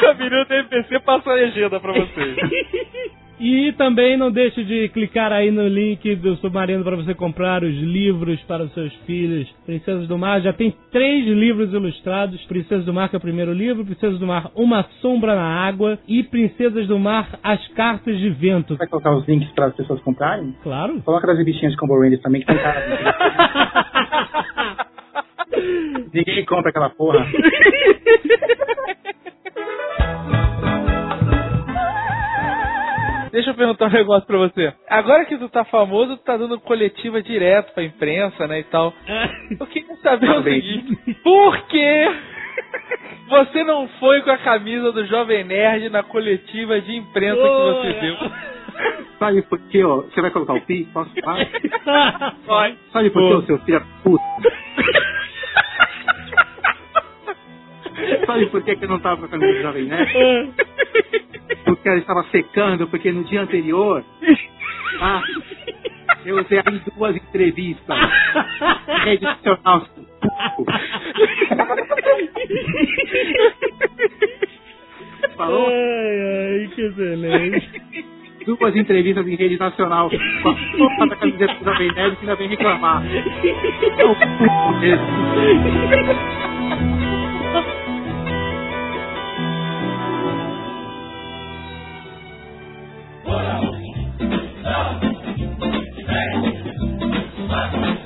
a 0.06 0.14
menina 0.14 0.45
do 0.45 0.54
MPC 0.54 1.00
passa 1.00 1.32
a 1.32 1.34
legenda 1.34 1.80
pra 1.80 1.93
vocês. 1.93 2.36
E 3.39 3.71
também 3.77 4.17
não 4.17 4.29
deixe 4.29 4.65
de 4.65 4.89
clicar 4.89 5.31
aí 5.31 5.49
no 5.49 5.65
link 5.65 6.13
do 6.17 6.35
Submarino 6.37 6.83
para 6.83 6.97
você 6.97 7.13
comprar 7.13 7.63
os 7.63 7.73
livros 7.73 8.37
para 8.41 8.63
os 8.63 8.73
seus 8.73 8.93
filhos. 9.05 9.49
Princesas 9.65 10.09
do 10.09 10.17
Mar 10.17 10.41
já 10.41 10.51
tem 10.51 10.75
três 10.91 11.25
livros 11.25 11.71
ilustrados. 11.71 12.43
Princesas 12.45 12.83
do 12.83 12.93
Mar 12.93 13.07
que 13.07 13.15
é 13.15 13.17
o 13.17 13.21
primeiro 13.21 13.53
livro, 13.53 13.85
Princesas 13.85 14.19
do 14.19 14.27
Mar 14.27 14.51
Uma 14.55 14.83
Sombra 15.01 15.35
na 15.35 15.65
Água 15.65 15.97
e 16.05 16.21
Princesas 16.21 16.85
do 16.87 16.99
Mar 16.99 17.39
As 17.41 17.65
Cartas 17.69 18.19
de 18.19 18.29
Vento. 18.29 18.75
Vai 18.75 18.87
colocar 18.87 19.15
os 19.15 19.25
links 19.25 19.49
para 19.51 19.67
as 19.67 19.75
pessoas 19.75 20.01
comprarem? 20.01 20.53
Claro. 20.61 21.01
Coloca 21.03 21.27
das 21.27 21.45
bichinhas 21.45 21.71
de 21.71 21.77
Combo 21.77 21.97
Rangers 21.97 22.21
também, 22.21 22.41
que 22.41 22.47
tem 22.47 22.57
cara. 22.57 22.83
Ninguém 26.13 26.45
compra 26.45 26.71
aquela 26.71 26.89
porra. 26.89 27.25
Deixa 33.39 33.51
eu 33.51 33.55
perguntar 33.55 33.85
um 33.85 33.91
negócio 33.91 34.27
pra 34.27 34.37
você. 34.37 34.73
Agora 34.89 35.23
que 35.23 35.37
tu 35.37 35.47
tá 35.47 35.63
famoso, 35.63 36.17
tu 36.17 36.23
tá 36.23 36.35
dando 36.35 36.59
coletiva 36.59 37.21
direto 37.21 37.73
pra 37.73 37.81
imprensa, 37.85 38.45
né, 38.47 38.59
e 38.59 38.63
tal. 38.65 38.93
Eu 39.57 39.65
queria 39.65 39.95
saber 40.03 40.29
o 40.29 40.43
seguinte. 40.43 41.15
Por 41.23 41.57
que 41.67 42.11
você 43.29 43.63
não 43.63 43.87
foi 43.97 44.21
com 44.23 44.31
a 44.31 44.37
camisa 44.39 44.91
do 44.91 45.05
Jovem 45.05 45.45
Nerd 45.45 45.87
na 45.87 46.03
coletiva 46.03 46.81
de 46.81 46.97
imprensa 46.97 47.41
que 47.41 47.47
você 47.47 47.93
deu? 48.01 48.17
Sabe 49.17 49.41
por 49.43 49.59
quê, 49.69 49.85
ó? 49.85 50.01
Você 50.01 50.19
vai 50.19 50.31
colocar 50.31 50.55
o 50.55 50.61
pi? 50.61 50.85
Posso 50.91 51.09
falar? 51.21 51.47
Vai. 52.45 52.77
Sabe 52.91 53.09
por 53.09 53.21
quê, 53.21 53.33
ô, 53.35 53.41
seu 53.43 53.59
filho 53.59 53.79
da 53.79 53.85
puta? 54.03 54.23
Sabe 58.26 58.45
por 58.47 58.64
que 58.64 58.76
que 58.76 58.86
eu 58.86 58.89
não 58.89 59.00
tava 59.00 59.18
com 59.18 59.26
a 59.26 59.30
camisa 59.30 59.54
do 59.54 59.62
Jovem 59.62 59.86
Nerd? 59.86 60.54
Porque 61.66 61.89
ela 61.89 61.97
estava 61.97 62.24
secando, 62.32 62.88
porque 62.88 63.12
no 63.12 63.24
dia 63.24 63.41
anterior... 63.41 64.04
Ah, 65.02 65.22
eu 66.26 66.39
usei 66.39 66.60
em 66.60 66.82
duas 66.97 67.16
entrevistas. 67.16 67.97
Rede 69.06 69.24
nacional. 69.24 69.88
Falou? 75.38 75.68
Ai, 75.68 76.64
ai, 76.64 76.70
que 76.76 76.82
excelente. 76.82 77.82
duas 78.45 78.76
entrevistas 78.76 79.28
em 79.28 79.36
rede 79.36 79.58
nacional 79.60 80.10
com 80.10 80.50
a 80.50 80.56
porra 80.78 81.08
da 81.08 81.16
camiseta 81.16 81.54
do 81.54 81.66
Jovem 81.66 81.91
Nerd 81.93 82.16
que 82.16 82.22
ainda 82.22 82.36
vem 82.36 82.50
reclamar. 82.50 83.04
É 83.97 84.06
o 84.06 84.16
puto 84.16 84.80
mesmo. 84.80 86.59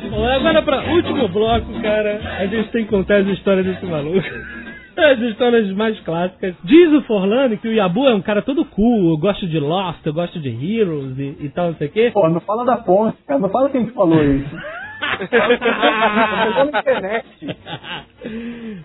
Bom, 0.10 0.26
agora 0.26 0.62
para 0.62 0.84
último 0.94 1.28
bloco, 1.28 1.82
cara, 1.82 2.20
a 2.40 2.46
gente 2.46 2.70
tem 2.70 2.84
que 2.84 2.90
contar 2.90 3.18
as 3.18 3.28
histórias 3.28 3.66
desse 3.66 3.86
maluco. 3.86 4.20
As 4.96 5.20
histórias 5.20 5.72
mais 5.72 6.00
clássicas. 6.02 6.54
Diz 6.64 6.94
o 6.94 7.02
Forlani 7.02 7.58
que 7.58 7.68
o 7.68 7.74
Yabu 7.74 8.08
é 8.08 8.14
um 8.14 8.22
cara 8.22 8.44
todo 8.44 8.64
cool, 8.64 9.10
eu 9.10 9.18
gosto 9.18 9.48
de 9.48 9.60
Lost, 9.60 10.06
eu 10.06 10.14
gosto 10.14 10.40
de 10.40 10.50
Heroes 10.50 11.18
e, 11.18 11.36
e 11.42 11.50
tal, 11.50 11.70
não 11.70 11.76
sei 11.76 11.88
o 11.88 11.92
quê. 11.92 12.12
Pô, 12.14 12.30
não 12.30 12.40
fala 12.40 12.64
da 12.64 12.78
ponte, 12.78 13.18
cara. 13.26 13.40
Não 13.40 13.50
fala 13.50 13.72
quem 13.72 13.88
que 13.88 13.92
falou 13.94 14.24
isso. 14.24 14.56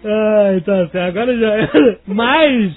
Ai, 0.04 0.60
tá 0.62 0.88
certo. 0.88 0.96
Agora 0.96 1.38
já 1.38 1.52
era. 1.52 1.98
Mas 2.08 2.72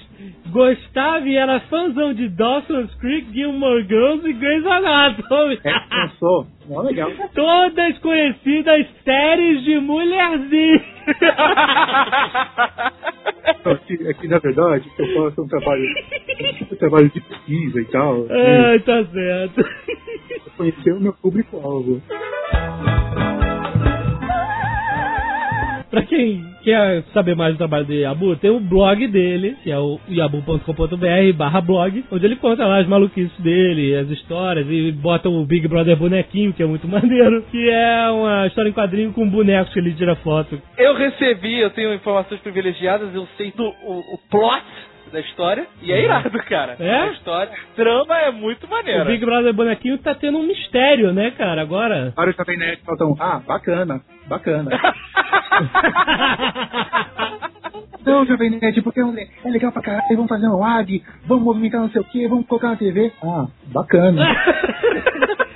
gostava 0.52 1.26
e 1.28 1.36
era 1.36 1.60
fãzão 1.60 2.12
de 2.14 2.28
Dawson's 2.28 2.94
Creek, 2.96 3.32
Gilmore 3.32 3.84
Girls 3.84 4.28
e 4.28 4.32
Grey's 4.34 4.66
Anatomy. 4.66 5.58
É, 5.64 5.72
não 5.90 6.08
sou. 6.18 6.46
Não, 6.68 6.82
legal. 6.82 7.10
Todas 7.34 7.98
conhecidas 7.98 8.86
séries 9.04 9.64
de 9.64 9.80
mulherzinha. 9.80 10.84
Aqui, 13.64 14.08
aqui, 14.08 14.28
na 14.28 14.38
verdade, 14.38 14.88
eu 14.98 15.14
faço 15.14 15.42
um 15.42 15.48
trabalho, 15.48 15.84
um 16.70 16.76
trabalho 16.76 17.10
de 17.10 17.20
pesquisa 17.20 17.80
e 17.80 17.84
tal. 17.86 18.26
Ai, 18.30 18.78
tá 18.80 19.04
certo. 19.04 19.64
Conhecer 20.56 20.92
o 20.92 21.00
meu 21.00 21.12
público-alvo. 21.12 22.00
Pra 25.92 26.06
quem 26.06 26.42
quer 26.64 27.02
saber 27.12 27.36
mais 27.36 27.52
do 27.52 27.58
trabalho 27.58 27.84
do 27.84 27.92
Yabu, 27.92 28.34
tem 28.36 28.50
o 28.50 28.58
blog 28.58 29.06
dele, 29.08 29.58
que 29.62 29.70
é 29.70 29.78
o 29.78 30.00
yabu.com.br 30.08 31.36
barra 31.36 31.60
blog, 31.60 32.02
onde 32.10 32.24
ele 32.24 32.36
conta 32.36 32.66
lá 32.66 32.78
as 32.78 32.86
maluquices 32.86 33.38
dele, 33.40 33.94
as 33.94 34.08
histórias, 34.08 34.66
e 34.70 34.90
bota 34.90 35.28
o 35.28 35.44
Big 35.44 35.68
Brother 35.68 35.94
bonequinho, 35.94 36.54
que 36.54 36.62
é 36.62 36.66
muito 36.66 36.88
maneiro, 36.88 37.42
que 37.50 37.68
é 37.68 38.08
uma 38.08 38.46
história 38.46 38.70
em 38.70 38.72
quadrinho 38.72 39.12
com 39.12 39.28
bonecos 39.28 39.70
que 39.74 39.80
ele 39.80 39.92
tira 39.92 40.16
foto. 40.16 40.58
Eu 40.78 40.94
recebi, 40.94 41.60
eu 41.60 41.68
tenho 41.68 41.92
informações 41.92 42.40
privilegiadas, 42.40 43.14
eu 43.14 43.28
sei 43.36 43.52
do 43.54 43.62
o, 43.62 44.14
o 44.14 44.18
plot 44.30 44.64
da 45.12 45.20
história, 45.20 45.66
e 45.82 45.92
é 45.92 46.02
irado, 46.04 46.30
cara. 46.48 46.76
É? 46.78 47.02
A 47.02 47.12
história, 47.12 47.52
a 47.52 47.76
trama 47.76 48.18
é 48.18 48.30
muito 48.32 48.66
O 48.66 48.70
maneira. 48.70 49.04
Big 49.04 49.24
Brother 49.24 49.52
bonequinho 49.52 49.98
tá 49.98 50.14
tendo 50.14 50.38
um 50.38 50.46
mistério, 50.46 51.12
né, 51.12 51.30
cara, 51.32 51.60
agora. 51.60 52.12
Para 52.16 52.30
o 52.30 52.32
Jovem 52.32 52.58
Nerd 52.58 52.80
faltam, 52.84 53.14
ah, 53.20 53.40
bacana, 53.46 54.00
bacana. 54.26 54.70
Não, 58.04 58.26
Jovem 58.26 58.50
Nerd, 58.50 58.82
porque 58.82 59.00
é 59.00 59.48
legal 59.48 59.70
pra 59.70 59.82
caralho, 59.82 60.16
vamos 60.16 60.28
fazer 60.28 60.48
um 60.48 60.58
lag, 60.58 61.04
vamos 61.26 61.44
movimentar 61.44 61.80
não 61.80 61.90
sei 61.90 62.00
o 62.00 62.04
que, 62.04 62.26
vamos 62.26 62.46
colocar 62.46 62.70
na 62.70 62.76
TV. 62.76 63.12
Ah, 63.22 63.46
bacana. 63.66 64.26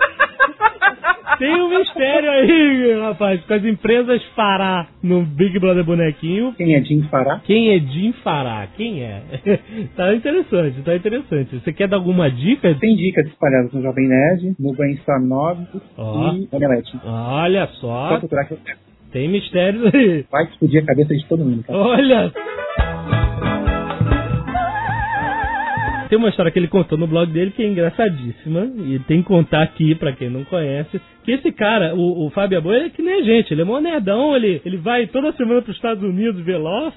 Tem 1.39 1.55
um 1.61 1.79
mistério 1.79 2.31
aí, 2.31 3.01
rapaz, 3.01 3.45
com 3.45 3.55
as 3.55 3.65
empresas 3.65 4.23
Fará 4.35 4.87
no 5.03 5.23
Big 5.23 5.59
Brother 5.59 5.85
bonequinho. 5.85 6.55
Quem 6.55 6.75
é 6.75 6.83
Jim 6.83 7.03
Fará? 7.11 7.41
Quem 7.45 7.75
é 7.75 7.79
Jim 7.79 8.13
Fará? 8.25 8.67
Quem 8.77 9.03
é? 9.03 9.23
tá 9.97 10.15
interessante, 10.15 10.83
tá 10.83 10.97
interessante. 10.97 11.59
Você 11.59 11.73
quer 11.73 11.89
dar 11.89 11.97
alguma 11.97 12.31
dica? 12.31 12.75
Tem 12.79 12.97
dicas 12.97 13.27
espalhadas 13.27 13.73
no 13.73 13.83
Jovem 13.83 14.09
Nerd, 14.09 14.55
no 14.59 14.73
Brainstorm 14.73 15.27
9 15.27 15.67
Ó. 15.99 16.33
e 16.35 16.49
Omelete. 16.53 16.99
Olha 17.05 17.67
Só 17.67 17.87
só, 17.87 18.19
procurar 18.19 18.45
que 18.47 18.55
eu 18.55 18.59
tem 19.13 19.29
mistérios 19.29 19.95
aí. 19.95 20.27
Vai 20.31 20.45
explodir 20.45 20.83
a 20.83 20.87
cabeça 20.87 21.15
de 21.15 21.27
todo 21.27 21.45
mundo, 21.45 21.65
cara. 21.65 21.79
Olha! 21.79 22.33
Tem 26.09 26.19
uma 26.19 26.29
história 26.29 26.51
que 26.51 26.59
ele 26.59 26.69
contou 26.69 26.97
no 26.97 27.07
blog 27.07 27.31
dele 27.33 27.51
que 27.51 27.63
é 27.63 27.67
engraçadíssima 27.67 28.71
e 28.87 28.99
tem 29.01 29.23
que 29.23 29.29
contar 29.29 29.63
aqui 29.63 29.95
pra 29.95 30.13
quem 30.13 30.31
não 30.31 30.45
conhece. 30.45 31.01
Que 31.25 31.33
esse 31.33 31.51
cara, 31.51 31.95
o, 31.95 32.27
o 32.27 32.31
Fábio 32.31 32.59
Aboi, 32.59 32.77
ele 32.77 32.87
é 32.87 32.91
que 32.91 33.03
nem 33.03 33.15
a 33.15 33.23
gente, 33.23 33.53
ele 33.53 33.63
é 33.63 33.65
mó 33.65 33.81
nerdão, 33.81 34.37
ele, 34.37 34.61
ele 34.65 34.77
vai 34.77 35.09
toda 35.09 35.33
semana 35.33 35.61
pros 35.61 35.75
Estados 35.75 36.03
Unidos 36.05 36.45
ver 36.45 36.57
Lost. 36.57 36.97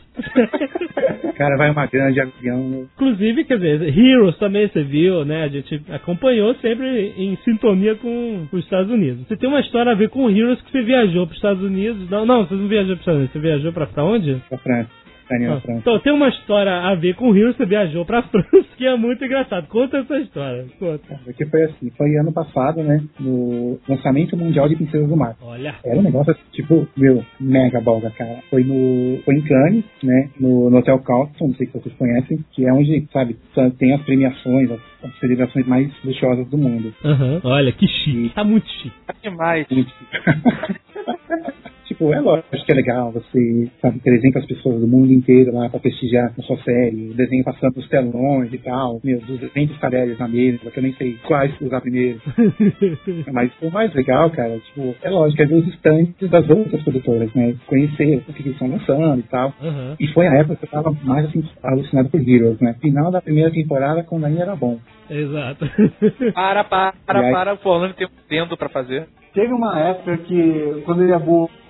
O 1.23 1.33
cara 1.33 1.57
vai 1.57 1.71
uma 1.71 1.87
grande 1.87 2.19
avião. 2.19 2.87
Inclusive, 2.93 3.45
quer 3.45 3.57
dizer, 3.57 3.97
Heroes 3.97 4.37
também 4.37 4.67
você 4.67 4.83
viu, 4.83 5.25
né? 5.25 5.45
A 5.45 5.47
gente 5.47 5.81
acompanhou 5.89 6.53
sempre 6.55 7.13
em 7.17 7.37
sintonia 7.37 7.95
com 7.95 8.47
os 8.51 8.63
Estados 8.63 8.91
Unidos. 8.91 9.25
Você 9.27 9.37
tem 9.37 9.49
uma 9.49 9.61
história 9.61 9.93
a 9.93 9.95
ver 9.95 10.09
com 10.09 10.29
Heroes 10.29 10.61
que 10.61 10.71
você 10.71 10.83
viajou 10.83 11.25
pros 11.25 11.37
Estados 11.37 11.63
Unidos. 11.63 12.09
Não, 12.09 12.25
não, 12.25 12.45
você 12.45 12.53
não 12.53 12.67
viajou 12.67 12.95
pros 12.97 13.01
Estados 13.01 13.19
Unidos, 13.19 13.33
você 13.33 13.39
viajou 13.39 13.73
pra, 13.73 13.87
pra 13.87 14.03
onde? 14.03 14.35
pra 14.49 14.57
França. 14.59 14.98
Ah, 15.31 15.61
França. 15.61 15.79
Então, 15.79 15.99
tem 15.99 16.11
uma 16.11 16.29
história 16.29 16.71
a 16.71 16.95
ver 16.95 17.15
com 17.15 17.35
Heroes, 17.35 17.55
você 17.55 17.65
viajou 17.65 18.05
pra 18.05 18.23
França, 18.29 18.65
que 18.77 18.85
é 18.85 18.95
muito 18.97 19.23
engraçado. 19.23 19.67
Conta 19.67 19.97
essa 19.97 20.17
história, 20.19 20.65
conta. 20.79 21.19
Porque 21.23 21.45
foi 21.45 21.63
assim, 21.63 21.89
foi 21.91 22.15
ano 22.17 22.33
passado, 22.33 22.81
né? 22.81 23.03
No 23.19 23.79
lançamento 23.87 24.35
mundial 24.35 24.67
de 24.67 24.75
Princesas 24.75 25.07
do 25.07 25.15
Mar. 25.15 25.35
Olha. 25.41 25.75
Era 25.83 25.99
um 25.99 26.03
negócio, 26.03 26.35
tipo, 26.51 26.87
meu, 26.97 27.23
mega 27.39 27.79
bolga, 27.81 28.09
cara. 28.11 28.39
Foi 28.49 28.63
no. 28.63 29.21
Foi 29.23 29.35
em 29.35 29.41
Cannes, 29.41 29.83
né? 30.03 30.29
No, 30.39 30.69
no 30.69 30.77
Hotel 30.77 30.99
Carlton, 30.99 31.47
não 31.47 31.55
sei 31.55 31.67
se 31.67 31.73
vocês 31.73 31.95
conhecem, 31.95 32.39
que 32.51 32.65
é 32.65 32.73
onde, 32.73 33.07
sabe, 33.11 33.37
tem 33.77 33.93
as 33.93 34.01
premiações, 34.01 34.71
as, 34.71 34.79
as 35.03 35.19
celebrações 35.19 35.67
mais 35.67 35.91
luxuosas 36.03 36.47
do 36.49 36.57
mundo. 36.57 36.93
Aham. 37.03 37.41
Olha, 37.43 37.71
que 37.71 37.87
chique. 37.87 38.29
Tá 38.33 38.43
muito 38.43 38.67
chique. 38.67 38.95
Tá 39.05 39.13
demais. 39.21 39.67
Muito. 39.69 39.89
tipo 39.89 41.49
tipo, 41.99 42.13
é 42.13 42.19
lógico 42.21 42.65
que 42.65 42.71
é 42.71 42.75
legal 42.75 43.11
você, 43.11 43.69
sabe, 43.81 43.99
300 43.99 44.45
pessoas 44.45 44.79
do 44.79 44.87
mundo 44.87 45.11
inteiro 45.11 45.53
lá 45.53 45.69
pra 45.69 45.79
prestigiar 45.79 46.31
a 46.37 46.41
sua 46.41 46.57
série, 46.63 47.09
o 47.11 47.13
desenho 47.13 47.43
passando 47.43 47.77
os 47.77 47.87
telões 47.89 48.51
e 48.53 48.57
tal, 48.59 49.01
meu, 49.03 49.19
200 49.19 49.77
talheres 49.79 50.17
na 50.17 50.27
mesa, 50.27 50.71
que 50.71 50.79
eu 50.79 50.83
nem 50.83 50.93
sei 50.93 51.17
quais 51.27 51.53
usar 51.61 51.81
primeiro. 51.81 52.21
Mas 53.31 53.51
o 53.61 53.69
mais 53.69 53.93
legal, 53.93 54.29
cara, 54.31 54.57
tipo, 54.59 54.95
é 55.01 55.09
lógico, 55.09 55.41
é 55.41 55.45
ver 55.45 55.55
os 55.55 55.67
estantes 55.67 56.29
das 56.29 56.49
outras 56.49 56.81
produtoras, 56.83 57.33
né? 57.33 57.55
Conhecer 57.67 58.23
o 58.27 58.33
que 58.33 58.41
eles 58.41 58.53
estão 58.53 58.69
lançando 58.69 59.19
e 59.19 59.23
tal. 59.23 59.53
Aham. 59.61 59.95
E 59.99 60.07
foi 60.07 60.27
a 60.27 60.35
época 60.35 60.55
que 60.55 60.65
eu 60.65 60.69
tava 60.69 60.91
mais 61.03 61.25
assim, 61.25 61.43
alucinado 61.63 62.09
por 62.09 62.21
Heroes, 62.21 62.59
né? 62.59 62.75
Final 62.79 63.11
da 63.11 63.21
primeira 63.21 63.51
temporada, 63.51 64.03
quando 64.03 64.25
ainda 64.25 64.41
era 64.41 64.55
bom. 64.55 64.79
Exato. 65.09 65.65
Para, 66.33 66.63
para, 66.63 66.93
E 67.21 67.25
aí? 67.25 67.31
para, 67.31 67.53
o 67.55 67.69
Orlando 67.69 67.95
tem 67.95 68.05
um 68.05 68.09
tendo 68.29 68.55
pra 68.55 68.69
fazer. 68.69 69.07
Teve 69.33 69.53
uma 69.53 69.79
época 69.79 70.17
que, 70.17 70.83
quando 70.85 71.03
ele 71.03 71.13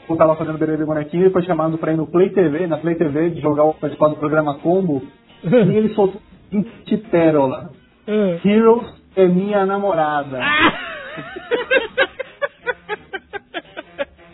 Iabu 0.10 0.18
tava 0.18 0.36
fazendo 0.36 0.57
Bebê 0.57 0.84
Bonequinho, 0.84 1.24
ele 1.24 1.30
foi 1.32 1.43
chamado 1.43 1.78
pra 1.78 1.93
ir 1.93 1.97
no 1.97 2.07
Play 2.07 2.30
TV, 2.30 2.68
na 2.68 2.78
Play 2.78 2.95
TV, 2.95 3.30
de 3.30 3.41
jogar 3.41 3.64
o 3.66 3.74
participar 3.74 4.10
do 4.10 4.16
programa 4.16 4.57
Combo, 4.60 5.03
e 5.43 5.76
ele 5.76 5.89
soltou 5.89 6.22
20 6.51 6.97
pérola. 7.10 7.70
Ah. 8.12 8.39
Heroes 8.43 8.88
é 9.16 9.28
minha 9.28 9.68
namorada. 9.68 10.39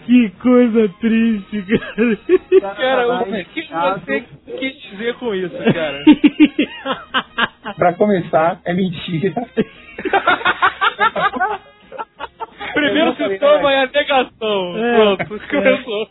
que 0.06 0.30
coisa 0.42 0.88
triste, 1.02 1.62
cara. 2.62 2.76
Cara, 2.78 3.22
o 3.22 3.26
que 3.26 3.68
você 3.68 4.24
quis 4.58 4.82
dizer 4.82 5.16
com 5.16 5.36
isso, 5.36 5.58
cara? 5.74 6.06
Pra 7.76 7.92
começar, 7.96 8.62
é 8.64 8.74
mentira. 8.74 9.34
Primeiro 12.76 13.16
sintoma 13.16 13.72
é 13.74 13.84
a 13.84 13.88
negação. 13.88 14.78
É. 14.78 14.96
Pronto, 14.96 15.40
começou. 15.50 16.10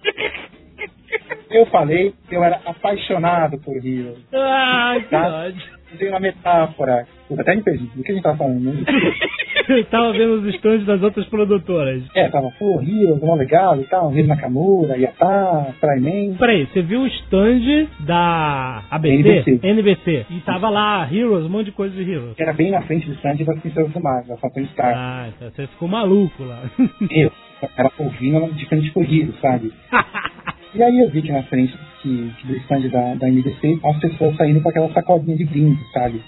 Eu 1.50 1.66
falei 1.66 2.12
que 2.28 2.34
eu 2.34 2.42
era 2.42 2.60
apaixonado 2.66 3.58
por 3.60 3.76
Heroes. 3.76 4.18
Ai, 4.34 5.02
que 5.02 5.08
Tá. 5.10 5.28
ódio. 5.46 5.74
Tem 5.96 6.08
uma 6.08 6.18
metáfora. 6.18 7.06
Eu 7.30 7.40
até 7.40 7.54
me 7.54 7.62
perdi. 7.62 7.86
Do 7.86 8.02
que 8.02 8.10
a 8.10 8.14
gente 8.16 8.24
tava 8.24 8.36
falando? 8.38 8.60
Né? 8.64 8.82
Tava 9.90 10.12
vendo 10.12 10.34
os 10.34 10.54
stands 10.54 10.86
das 10.86 11.02
outras 11.02 11.26
produtoras. 11.26 12.02
É, 12.14 12.28
tava, 12.28 12.50
pô, 12.58 12.80
Heroes, 12.80 13.22
mó 13.22 13.34
legal 13.34 13.80
e 13.80 13.84
tal. 13.84 14.10
Rio 14.10 14.26
Nakamura, 14.26 14.96
Yatá, 14.96 15.74
Fryman. 15.80 16.34
Peraí, 16.34 16.66
você 16.66 16.82
viu 16.82 17.02
o 17.02 17.06
stand 17.06 17.88
da 18.00 18.82
ABC? 18.90 19.14
NBC. 19.14 19.60
NBC. 19.62 20.26
E 20.30 20.40
tava 20.40 20.68
lá, 20.68 21.08
Heroes, 21.10 21.46
um 21.46 21.48
monte 21.48 21.66
de 21.66 21.72
coisa 21.72 21.94
de 21.94 22.10
Heroes. 22.10 22.34
Era 22.38 22.52
bem 22.52 22.70
na 22.70 22.82
frente 22.82 23.06
do 23.06 23.14
stand 23.14 23.36
das 23.44 23.58
Princesas 23.60 23.92
do 23.92 24.00
Mar, 24.00 24.22
da 24.24 24.36
Phantom 24.36 24.64
Star. 24.66 24.94
Ah, 24.96 25.28
então 25.34 25.50
você 25.50 25.66
ficou 25.66 25.88
maluco 25.88 26.44
lá. 26.44 26.62
Eu, 27.10 27.30
era 27.76 27.90
ouvindo 27.98 28.52
de 28.54 28.66
frente 28.66 28.92
sabe? 29.40 29.72
E 30.74 30.82
aí 30.82 30.98
eu 30.98 31.08
vi 31.08 31.22
que 31.22 31.30
na 31.30 31.44
frente 31.44 31.72
que, 32.02 32.32
que 32.40 32.46
do 32.48 32.56
stand 32.56 32.88
da, 32.88 33.14
da 33.14 33.28
NBC, 33.28 33.78
as 33.84 33.96
pessoas 34.00 34.36
saindo 34.36 34.60
com 34.60 34.68
aquela 34.68 34.92
sacolinha 34.92 35.36
de 35.36 35.44
brinde, 35.44 35.80
sabe? 35.92 36.20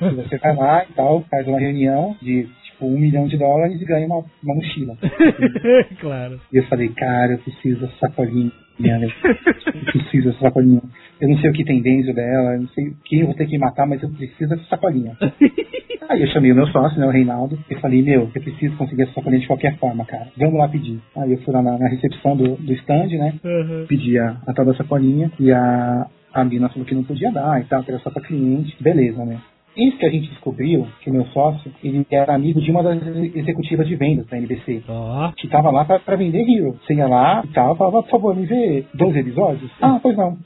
Você 0.00 0.36
vai 0.38 0.56
lá 0.56 0.84
e 0.84 0.92
tal, 0.94 1.24
faz 1.30 1.46
uma 1.46 1.60
reunião 1.60 2.16
de 2.20 2.48
tipo 2.74 2.86
um 2.86 2.98
milhão 2.98 3.26
de 3.26 3.36
dólares 3.36 3.80
e 3.80 3.84
ganha 3.84 4.06
uma, 4.06 4.24
uma 4.42 4.54
mochila. 4.54 4.96
claro. 6.00 6.40
E 6.52 6.56
eu 6.56 6.64
falei, 6.64 6.88
cara, 6.90 7.32
eu 7.32 7.38
preciso 7.38 7.80
dessa 7.80 7.96
sacolinha, 7.98 8.52
né? 8.78 9.08
Eu 9.66 9.92
preciso 9.92 10.28
dessa 10.28 10.40
sacolinha. 10.40 10.82
Eu 11.20 11.28
não 11.28 11.38
sei 11.38 11.50
o 11.50 11.52
que 11.52 11.64
tem 11.64 11.80
dentro 11.80 12.12
dela, 12.12 12.54
eu 12.54 12.62
não 12.62 12.68
sei 12.68 12.92
quem 13.04 13.20
eu 13.20 13.26
vou 13.26 13.34
ter 13.34 13.46
que 13.46 13.58
matar, 13.58 13.86
mas 13.86 14.02
eu 14.02 14.10
preciso 14.10 14.50
dessa 14.50 14.64
sacolinha. 14.64 15.16
Aí 16.06 16.20
eu 16.20 16.28
chamei 16.28 16.52
o 16.52 16.54
meu 16.54 16.66
sócio, 16.66 17.00
né, 17.00 17.06
o 17.06 17.10
Reinaldo, 17.10 17.58
e 17.70 17.74
falei, 17.76 18.02
meu, 18.02 18.30
eu 18.34 18.42
preciso 18.42 18.76
conseguir 18.76 19.04
essa 19.04 19.14
sacolinha 19.14 19.40
de 19.40 19.46
qualquer 19.46 19.78
forma, 19.78 20.04
cara. 20.04 20.28
Vamos 20.36 20.58
lá 20.58 20.68
pedir. 20.68 21.00
Aí 21.16 21.32
eu 21.32 21.38
fui 21.38 21.54
lá 21.54 21.62
na, 21.62 21.78
na 21.78 21.88
recepção 21.88 22.36
do, 22.36 22.56
do 22.56 22.72
stand, 22.74 23.08
né? 23.08 23.34
Uhum. 23.42 23.86
Pedi 23.88 24.18
a, 24.18 24.36
a 24.46 24.52
tal 24.52 24.66
da 24.66 24.74
sacolinha 24.74 25.32
e 25.40 25.50
a, 25.50 26.06
a 26.34 26.44
mina 26.44 26.68
falou 26.68 26.84
que 26.84 26.94
não 26.94 27.04
podia 27.04 27.32
dar 27.32 27.58
e 27.58 27.64
tal, 27.64 27.82
que 27.82 27.90
era 27.90 28.00
só 28.00 28.10
pra 28.10 28.22
cliente. 28.22 28.76
Beleza, 28.82 29.24
né? 29.24 29.40
Isso 29.76 29.98
que 29.98 30.06
a 30.06 30.10
gente 30.10 30.28
descobriu, 30.28 30.86
que 31.00 31.10
o 31.10 31.12
meu 31.12 31.24
sócio, 31.26 31.70
ele 31.82 32.06
era 32.10 32.34
amigo 32.34 32.60
de 32.60 32.70
uma 32.70 32.82
das 32.82 33.00
executivas 33.34 33.86
de 33.86 33.96
vendas 33.96 34.26
da 34.26 34.36
NBC 34.36 34.82
que 35.36 35.48
tava 35.48 35.70
lá 35.70 35.84
pra, 35.84 35.98
pra 35.98 36.16
vender 36.16 36.48
Hero. 36.48 36.78
Você 36.84 36.94
ia 36.94 37.06
lá 37.06 37.42
e 37.44 37.52
tal, 37.52 37.76
falava, 37.76 38.02
por 38.02 38.10
favor, 38.10 38.36
me 38.36 38.46
vê 38.46 38.84
12 38.94 39.18
episódios? 39.18 39.70
Ah, 39.80 39.98
pois 40.02 40.16
não. 40.16 40.36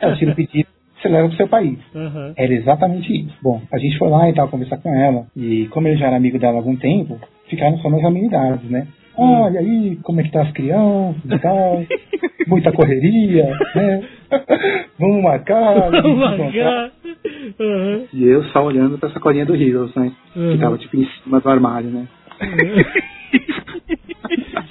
Ela 0.00 0.16
tira 0.16 0.32
o 0.32 0.34
pedido, 0.34 0.68
você 1.00 1.08
leva 1.08 1.28
pro 1.28 1.36
seu 1.36 1.48
país. 1.48 1.78
Uhum. 1.94 2.32
Era 2.36 2.52
exatamente 2.52 3.12
isso. 3.12 3.36
Bom, 3.42 3.60
a 3.72 3.78
gente 3.78 3.98
foi 3.98 4.08
lá 4.08 4.28
e 4.28 4.34
tal, 4.34 4.48
conversar 4.48 4.78
com 4.78 4.92
ela. 4.94 5.26
E 5.36 5.66
como 5.68 5.88
ele 5.88 5.96
já 5.96 6.06
era 6.06 6.16
amigo 6.16 6.38
dela 6.38 6.54
há 6.54 6.58
algum 6.58 6.76
tempo, 6.76 7.18
ficaram 7.48 7.78
só 7.78 7.88
nas 7.88 8.04
amenidades, 8.04 8.68
né? 8.70 8.88
Olha 9.18 9.60
aí, 9.60 9.96
como 10.02 10.20
é 10.20 10.24
que 10.24 10.30
tá 10.30 10.42
as 10.42 10.52
crianças 10.52 11.24
e 11.24 11.38
tal. 11.38 11.82
Muita 12.46 12.70
correria, 12.70 13.46
né? 13.74 14.02
Vamos 14.98 15.22
marcar. 15.22 15.90
Vamos 15.90 16.18
marcar. 16.18 16.92
Uhum. 17.58 18.06
E 18.12 18.24
eu 18.24 18.44
só 18.44 18.64
olhando 18.64 18.98
pra 18.98 19.10
sacolinha 19.10 19.46
do 19.46 19.54
Heroes, 19.54 19.94
né? 19.94 20.12
Uhum. 20.34 20.52
Que 20.52 20.58
tava 20.58 20.78
tipo 20.78 20.96
em 20.96 21.06
cima 21.22 21.40
do 21.40 21.48
armário, 21.48 21.90
né? 21.90 22.08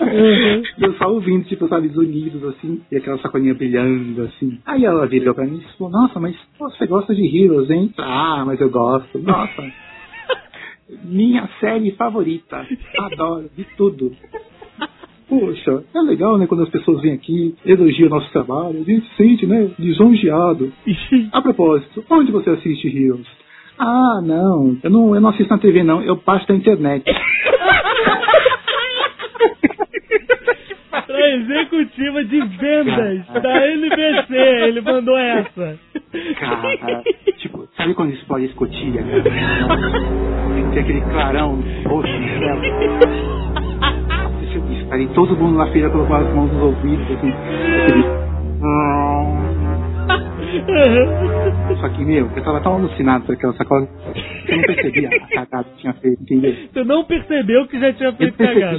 Uhum. 0.02 0.64
E 0.78 0.84
eu 0.84 0.94
só 0.94 1.10
ouvindo, 1.12 1.46
tipo, 1.46 1.68
sabe, 1.68 1.88
os 1.88 1.98
unidos, 1.98 2.44
assim, 2.44 2.82
e 2.92 2.98
aquela 2.98 3.18
sacolinha 3.20 3.54
brilhando, 3.54 4.24
assim. 4.24 4.60
Aí 4.66 4.86
ela 4.86 5.06
virou 5.08 5.34
pra 5.34 5.46
mim 5.46 5.58
e 5.58 5.78
falou, 5.78 5.92
nossa, 5.92 6.20
mas 6.20 6.36
pô, 6.58 6.70
você 6.70 6.86
gosta 6.86 7.14
de 7.14 7.24
Heroes, 7.26 7.70
hein? 7.70 7.94
Ah, 7.98 8.44
mas 8.46 8.60
eu 8.62 8.70
gosto. 8.70 9.20
Nossa. 9.20 9.64
Minha 11.04 11.50
série 11.60 11.92
favorita. 11.92 12.66
Adoro, 13.00 13.50
de 13.56 13.64
tudo. 13.76 14.16
Poxa, 15.28 15.84
é 15.94 16.00
legal, 16.02 16.38
né, 16.38 16.46
quando 16.46 16.64
as 16.64 16.70
pessoas 16.70 17.02
vêm 17.02 17.14
aqui, 17.14 17.56
elogiam 17.66 18.08
o 18.08 18.12
nosso 18.12 18.32
trabalho, 18.32 18.82
a 18.82 18.84
gente 18.84 19.08
se 19.10 19.16
sente, 19.16 19.46
né, 19.48 19.72
lisonjeado. 19.80 20.72
A 21.32 21.42
propósito, 21.42 22.04
onde 22.10 22.32
você 22.32 22.52
assiste 22.52 22.88
Heroes? 22.88 23.26
Ah, 23.78 24.22
não, 24.24 24.78
eu 24.84 24.90
não, 24.90 25.16
eu 25.16 25.22
não 25.22 25.30
assisto 25.30 25.52
na 25.52 25.60
TV, 25.60 25.84
não, 25.84 26.02
eu 26.02 26.16
baixo 26.16 26.48
da 26.48 26.56
internet. 26.56 27.04
Pra 31.08 31.30
executiva 31.30 32.24
de 32.24 32.40
vendas 32.40 33.26
da 33.42 33.68
NBC, 33.68 34.36
ele 34.68 34.82
mandou 34.82 35.18
essa. 35.18 35.80
Cara, 36.40 37.04
tipo, 37.38 37.68
sabe 37.76 37.94
quando 37.94 38.14
explode 38.14 38.46
a 38.46 38.48
escotilha? 38.48 39.04
Tem 40.74 40.80
aquele 40.80 41.02
clarão 41.02 41.62
roxo 41.86 42.14
no 42.14 42.28
céu. 42.40 43.65
E 44.94 45.08
todo 45.10 45.36
mundo 45.36 45.58
na 45.58 45.68
feira 45.68 45.90
colocou 45.90 46.16
as 46.16 46.34
mãos 46.34 46.52
nos 46.52 46.62
ouvidos, 46.62 47.06
assim. 47.12 47.32
aquele- 47.82 48.26
Só 51.80 51.90
que, 51.90 52.06
meu, 52.06 52.30
eu 52.36 52.44
tava 52.44 52.62
tão 52.62 52.76
alucinado 52.76 53.26
por 53.26 53.36
aquela 53.36 53.54
sacola 53.54 53.88
que 54.46 54.52
eu 54.52 54.58
não 54.58 54.64
percebia 54.64 55.10
a 55.10 55.28
cagada 55.28 55.64
que 55.70 55.82
tinha 55.82 55.94
feito, 55.94 56.22
entendeu? 56.24 56.56
Tu 56.74 56.86
não 56.86 57.04
percebeu 57.04 57.68
que 57.68 57.80
já 57.80 57.94
tinha 57.94 58.14
feito 58.14 58.38
cagada. 58.38 58.78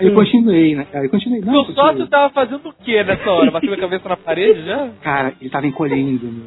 Eu 0.00 0.14
continuei, 0.14 0.74
né? 0.74 0.86
Aí 0.94 1.04
eu 1.04 1.10
continuei. 1.10 1.40
Não, 1.40 1.52
Seu 1.52 1.64
porque- 1.74 1.80
sócio 1.80 2.06
tava 2.08 2.30
fazendo 2.32 2.68
o 2.68 2.72
que 2.72 3.02
nessa 3.04 3.30
hora? 3.30 3.50
Batendo 3.50 3.74
a 3.74 3.78
cabeça 3.78 4.08
na 4.08 4.16
parede 4.16 4.64
já? 4.64 4.88
Cara, 5.02 5.32
ele 5.40 5.50
tava 5.50 5.66
encolhendo, 5.66 6.26
meu. 6.26 6.46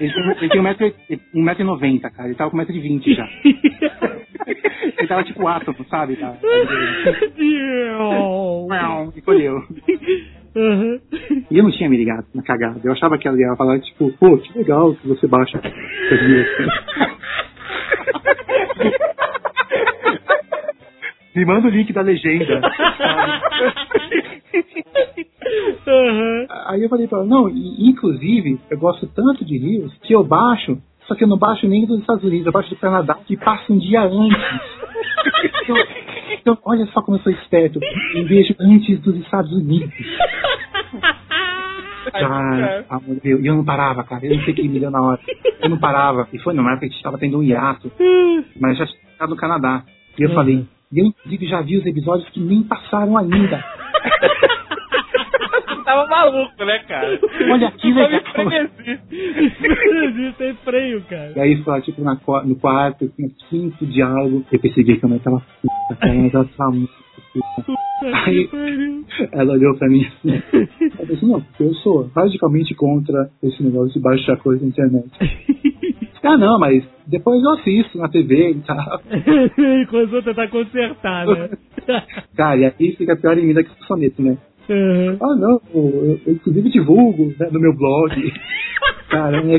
Ele 0.00 0.10
tem, 0.10 0.30
ele 0.40 0.48
tem 0.50 0.60
1,90m, 1.34 2.00
cara. 2.10 2.28
Ele 2.28 2.34
tava 2.36 2.50
com 2.50 2.56
1,20m 2.58 3.14
já. 3.14 3.28
Ele 4.98 5.06
tava 5.06 5.22
tipo 5.24 5.46
átomo, 5.46 5.84
sabe? 5.88 6.16
Tá? 6.16 6.34
Encolheu. 9.16 9.62
Uhum. 10.56 11.00
E 11.50 11.58
eu 11.58 11.62
não 11.64 11.70
tinha 11.70 11.88
me 11.88 11.96
ligado 11.96 12.26
na 12.34 12.42
cagada. 12.42 12.80
Eu 12.82 12.92
achava 12.92 13.16
que 13.18 13.28
ela 13.28 13.38
ia 13.38 13.54
falar, 13.56 13.78
tipo, 13.80 14.10
pô, 14.18 14.36
que 14.38 14.58
legal 14.58 14.94
que 14.94 15.06
você 15.06 15.26
baixa. 15.26 15.60
Me 21.34 21.44
manda 21.44 21.68
o 21.68 21.70
link 21.70 21.92
da 21.92 22.00
legenda. 22.02 22.60
Uhum. 25.86 26.46
Aí 26.66 26.82
eu 26.82 26.88
falei 26.88 27.06
pra 27.06 27.18
ela, 27.18 27.26
não, 27.26 27.48
inclusive, 27.48 28.58
eu 28.70 28.78
gosto 28.78 29.06
tanto 29.08 29.44
de 29.44 29.56
rios 29.58 29.92
que 30.02 30.14
eu 30.14 30.24
baixo, 30.24 30.78
só 31.06 31.14
que 31.14 31.24
eu 31.24 31.28
não 31.28 31.38
baixo 31.38 31.66
nem 31.66 31.86
dos 31.86 32.00
Estados 32.00 32.24
Unidos, 32.24 32.46
eu 32.46 32.52
baixo 32.52 32.70
do 32.70 32.76
Canadá, 32.76 33.14
que 33.26 33.36
passa 33.36 33.72
um 33.72 33.78
dia 33.78 34.02
antes. 34.02 34.36
então, 35.62 35.76
então, 36.40 36.58
olha 36.64 36.86
só 36.86 37.00
como 37.02 37.16
eu 37.16 37.22
sou 37.22 37.32
esperto. 37.32 37.78
Eu 38.14 38.26
vejo 38.26 38.54
antes 38.60 39.00
dos 39.00 39.16
Estados 39.16 39.52
Unidos. 39.52 39.92
Cara, 42.12 42.84
amor 42.88 43.14
de 43.16 43.20
Deus, 43.20 43.40
e 43.42 43.46
eu 43.46 43.54
não 43.54 43.64
parava, 43.64 44.02
cara. 44.04 44.24
Eu 44.26 44.36
não 44.36 44.44
sei 44.44 44.52
o 44.52 44.56
que 44.56 44.68
me 44.68 44.80
deu 44.80 44.90
na 44.90 45.00
hora. 45.02 45.20
Eu 45.62 45.68
não 45.68 45.78
parava. 45.78 46.26
E 46.32 46.38
foi 46.38 46.54
numa 46.54 46.70
época 46.72 46.86
que 46.86 46.92
a 46.92 46.94
gente 46.94 47.02
tava 47.02 47.18
tendo 47.18 47.38
um 47.38 47.42
hiato, 47.42 47.90
mas 48.60 48.76
já 48.78 48.84
estava 48.84 49.30
no 49.30 49.36
Canadá. 49.36 49.82
E 50.18 50.22
eu 50.22 50.30
Uhum. 50.30 50.34
falei, 50.34 50.66
e 50.92 50.98
eu 51.00 51.06
inclusive 51.06 51.46
já 51.46 51.60
vi 51.60 51.76
os 51.78 51.86
episódios 51.86 52.28
que 52.30 52.40
nem 52.40 52.62
passaram 52.62 53.16
ainda. 53.16 53.64
Tava 55.84 56.06
maluco, 56.06 56.64
né, 56.64 56.78
cara? 56.80 57.18
Olha 57.50 57.70
que 57.72 57.92
Só 57.92 57.98
legal. 57.98 58.22
Isso 59.10 60.32
tem 60.36 60.54
freio, 60.56 61.02
cara. 61.08 61.32
E 61.34 61.40
aí 61.40 61.62
foi 61.62 61.80
tipo 61.80 62.02
na, 62.02 62.18
no 62.44 62.56
quarto, 62.56 63.10
no 63.18 63.30
quinto 63.48 63.86
diálogo, 63.86 64.44
eu 64.52 64.60
percebi 64.60 64.98
que 64.98 65.06
a 65.06 65.08
mãe 65.08 65.18
tava 65.18 65.40
puta, 65.62 65.96
cara, 65.98 66.14
ela 66.14 66.44
tava 66.56 66.70
muito 66.72 66.92
puta. 67.32 67.78
Aí 68.02 68.48
ela 69.32 69.52
olhou 69.54 69.76
pra 69.78 69.88
mim 69.88 70.06
assim. 70.06 70.42
Ela 70.98 71.06
disse, 71.06 71.26
não, 71.26 71.42
eu 71.58 71.74
sou 71.74 72.10
radicalmente 72.14 72.74
contra 72.74 73.30
esse 73.42 73.62
negócio 73.62 73.92
de 73.92 74.00
baixar 74.00 74.36
coisa 74.36 74.62
na 74.62 74.68
internet. 74.68 75.08
Ah, 76.22 76.36
não, 76.36 76.58
mas 76.58 76.84
depois 77.06 77.42
eu 77.42 77.50
assisto 77.52 77.98
na 77.98 78.08
TV 78.08 78.50
e 78.50 78.60
tal. 78.60 79.00
e 79.12 79.86
começou 79.86 80.18
a 80.18 80.22
tentar 80.22 80.48
consertar, 80.48 81.26
né? 81.26 81.50
Cara, 82.36 82.56
e 82.60 82.64
aí 82.64 82.96
fica 82.96 83.16
pior 83.16 83.38
em 83.38 83.46
mim 83.46 83.54
daqui 83.54 83.70
do 83.70 83.84
soneto, 83.84 84.22
né? 84.22 84.36
Uhum. 84.68 85.16
Ah, 85.20 85.34
não, 85.36 85.60
eu, 85.74 86.20
eu 86.26 86.32
inclusive 86.34 86.68
divulgo 86.68 87.32
né, 87.38 87.48
no 87.50 87.60
meu 87.60 87.74
blog. 87.74 88.14
Cara, 89.08 89.38
é 89.38 89.58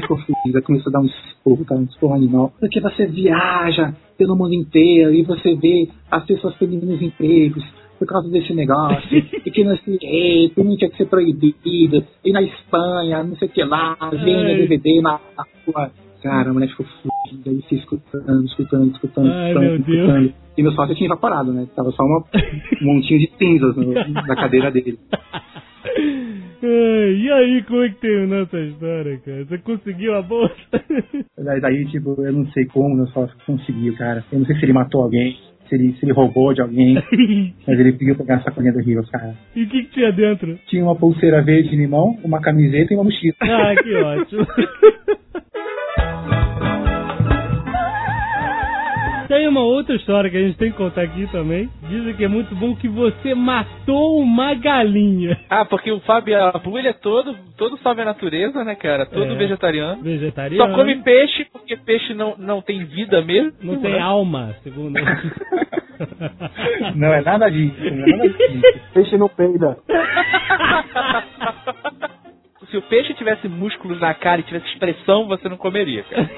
já 0.51 0.61
começou 0.61 0.91
a 0.91 0.93
dar 0.93 0.99
um 0.99 1.05
esporro, 1.05 1.65
cara, 1.65 1.81
um 1.81 1.85
esporro 1.85 2.13
animal. 2.13 2.53
Porque 2.59 2.79
você 2.79 3.07
viaja 3.07 3.95
pelo 4.15 4.35
mundo 4.35 4.53
inteiro 4.53 5.11
e 5.11 5.23
você 5.23 5.55
vê 5.55 5.89
as 6.11 6.23
pessoas 6.23 6.53
perdendo 6.55 6.93
os 6.93 7.01
empregos 7.01 7.63
por 7.97 8.07
causa 8.07 8.29
desse 8.29 8.53
negócio, 8.53 9.17
e 9.45 9.51
que 9.51 9.63
não 9.63 9.75
sei 9.75 9.95
o 9.95 9.99
que, 9.99 10.63
não 10.63 10.77
tinha 10.77 10.89
que 10.89 10.95
ser 10.95 11.07
proibido, 11.07 12.05
e 12.23 12.31
na 12.31 12.41
Espanha, 12.41 13.23
não 13.23 13.35
sei 13.35 13.49
o 13.49 13.51
que 13.51 13.61
lá, 13.61 13.97
venda. 14.09 14.55
DVD 14.55 15.01
na 15.01 15.19
rua. 15.65 15.91
Cara, 16.21 16.49
a 16.49 16.53
mulher 16.53 16.67
ficou 16.69 16.85
fudida, 16.85 17.49
e 17.51 17.61
fiquei 17.61 17.77
escutando, 17.79 18.45
escutando, 18.45 18.91
escutando, 18.91 19.31
Ai, 19.31 19.47
escutando, 19.51 19.61
meu 19.69 19.79
Deus. 19.79 19.97
escutando. 19.99 20.33
E 20.57 20.63
meu 20.63 20.71
sócio 20.73 20.95
tinha 20.95 21.07
evaporado, 21.07 21.53
né? 21.53 21.67
Tava 21.75 21.91
só 21.91 22.03
uma, 22.03 22.23
um 22.81 22.85
montinho 22.85 23.19
de 23.19 23.31
cinzas 23.37 23.75
no- 23.77 23.93
na 23.93 24.35
cadeira 24.35 24.69
dele. 24.71 24.99
E 26.61 27.29
aí, 27.31 27.63
como 27.63 27.83
é 27.83 27.89
que 27.89 27.95
terminou 28.01 28.41
essa 28.43 28.59
história, 28.59 29.17
cara? 29.25 29.45
Você 29.45 29.57
conseguiu 29.59 30.15
a 30.15 30.21
bolsa? 30.21 30.53
Daí, 31.37 31.61
daí, 31.61 31.85
tipo, 31.85 32.21
eu 32.21 32.33
não 32.33 32.45
sei 32.51 32.65
como 32.65 32.93
meu 32.95 33.07
sócio 33.07 33.33
conseguiu, 33.45 33.95
cara. 33.95 34.23
Eu 34.31 34.39
não 34.39 34.45
sei 34.45 34.57
se 34.57 34.65
ele 34.65 34.73
matou 34.73 35.01
alguém, 35.03 35.37
se 35.69 35.75
ele, 35.75 35.93
se 35.93 36.05
ele 36.05 36.11
roubou 36.11 36.53
de 36.53 36.61
alguém, 36.61 36.95
mas 37.65 37.79
ele 37.79 37.93
conseguiu 37.93 38.15
pegar 38.17 38.35
a 38.35 38.41
sacolinha 38.43 38.73
do 38.73 38.81
Heroes, 38.81 39.09
cara. 39.09 39.33
e 39.55 39.63
o 39.63 39.69
que, 39.69 39.83
que 39.83 39.91
tinha 39.93 40.11
dentro? 40.11 40.59
Tinha 40.67 40.83
uma 40.83 40.95
pulseira 40.97 41.41
verde 41.41 41.73
limão, 41.77 42.17
uma 42.25 42.41
camiseta 42.41 42.93
e 42.93 42.97
uma 42.97 43.05
mochila. 43.05 43.35
Ah, 43.41 43.73
que 43.81 43.95
ótimo. 43.95 44.45
Tem 49.29 49.47
uma 49.47 49.61
outra 49.61 49.95
história 49.95 50.27
que 50.27 50.37
a 50.37 50.41
gente 50.41 50.57
tem 50.57 50.71
que 50.71 50.77
contar 50.77 51.03
aqui 51.03 51.27
também. 51.31 51.69
Dizem 51.87 52.15
que 52.15 52.25
é 52.25 52.27
muito 52.27 52.55
bom 52.55 52.75
que 52.75 52.87
você 52.87 53.35
matou 53.35 54.19
uma 54.19 54.55
galinha. 54.55 55.37
Ah, 55.47 55.65
porque 55.65 55.91
o 55.91 55.99
Fábio 56.01 56.35
Abu, 56.45 56.77
ele 56.77 56.87
é 56.87 56.93
todo, 56.93 57.35
todo 57.57 57.77
salve 57.77 58.01
a 58.01 58.05
natureza, 58.05 58.63
né, 58.63 58.75
cara? 58.75 59.05
Todo 59.05 59.33
É. 59.33 59.35
vegetariano. 59.35 60.01
Vegetariano. 60.01 60.71
Só 60.71 60.77
come 60.77 60.95
peixe, 61.03 61.45
porque 61.51 61.75
peixe 61.77 62.13
não, 62.13 62.35
não 62.37 62.61
tem 62.61 62.83
vida 62.85 63.21
mesmo. 63.21 63.53
Não 63.61 63.79
tem 63.81 63.93
né? 63.93 63.99
alma, 63.99 64.55
segundo. 64.63 64.97
Não 66.95 67.13
é 67.13 67.21
nada 67.21 67.49
disso, 67.49 67.75
não 67.77 67.87
é 67.87 67.91
nada 68.07 68.29
disso. 68.29 68.61
Peixe 68.93 69.17
não 69.17 69.27
peida. 69.27 69.77
Se 72.71 72.77
o 72.77 72.81
peixe 72.83 73.13
tivesse 73.15 73.49
músculos 73.49 73.99
na 73.99 74.13
cara 74.13 74.39
e 74.39 74.43
tivesse 74.43 74.65
expressão, 74.67 75.27
você 75.27 75.49
não 75.49 75.57
comeria, 75.57 76.03
cara. 76.03 76.29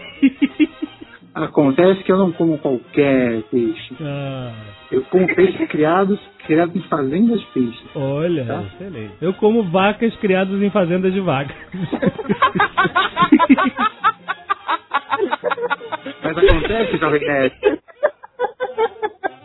Acontece 1.34 2.04
que 2.04 2.12
eu 2.12 2.18
não 2.18 2.34
como 2.34 2.58
qualquer 2.58 3.42
peixe. 3.44 3.96
Ah, 4.02 4.52
Eu 4.92 5.02
como 5.06 5.26
peixes 5.34 5.66
criados, 5.70 6.20
criados 6.46 6.76
em 6.76 6.82
fazendas 6.90 7.40
de 7.40 7.46
peixe. 7.48 7.80
olha, 7.96 8.46
Tá. 8.46 8.64
excelente. 8.64 9.14
Eu 9.22 9.34
como 9.36 9.64
vacas 9.64 10.14
criadas 10.18 10.62
em 10.62 10.70
fazendas 10.70 11.14
de 11.14 11.22
vacas. 11.22 11.56
Mas 16.24 16.38
acontece, 16.38 16.98
Jovem 16.98 17.22
Nerd. 17.22 17.54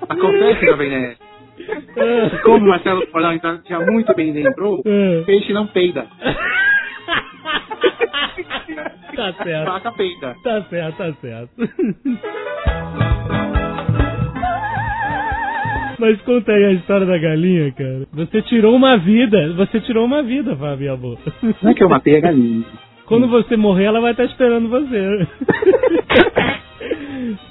Acontece, 0.08 0.66
Jovem 0.66 0.90
Nerd. 0.90 1.18
Como 2.42 2.66
o 2.66 2.68
Marcelo 2.68 3.06
Porão 3.08 3.32
então, 3.32 3.60
já 3.68 3.80
muito 3.80 4.14
bem 4.14 4.32
lembrou, 4.32 4.82
É. 4.84 5.22
peixe 5.24 5.52
não 5.52 5.66
peida. 5.68 6.06
tá 9.14 9.32
certo. 9.42 9.66
Vaca 9.66 9.92
peida. 9.92 10.34
Tá 10.42 10.62
certo, 10.62 10.96
tá 10.96 11.12
certo. 11.20 11.50
Mas 15.98 16.20
conta 16.22 16.52
aí 16.52 16.64
a 16.64 16.72
história 16.72 17.06
da 17.06 17.16
galinha, 17.18 17.72
cara. 17.72 18.06
Você 18.12 18.42
tirou 18.42 18.74
uma 18.76 18.98
vida. 18.98 19.52
Você 19.54 19.80
tirou 19.80 20.04
uma 20.04 20.22
vida, 20.22 20.54
Fábio. 20.56 20.98
Não 21.62 21.70
é 21.70 21.74
que 21.74 21.82
eu 21.82 21.88
matei 21.88 22.16
a 22.16 22.20
galinha. 22.20 22.64
Quando 23.06 23.28
você 23.28 23.56
morrer, 23.56 23.84
ela 23.84 24.00
vai 24.00 24.10
estar 24.10 24.24
esperando 24.24 24.68
você. 24.68 25.26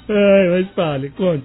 Ai, 0.08 0.48
mas 0.50 0.68
fale, 0.74 1.10
conte. 1.10 1.44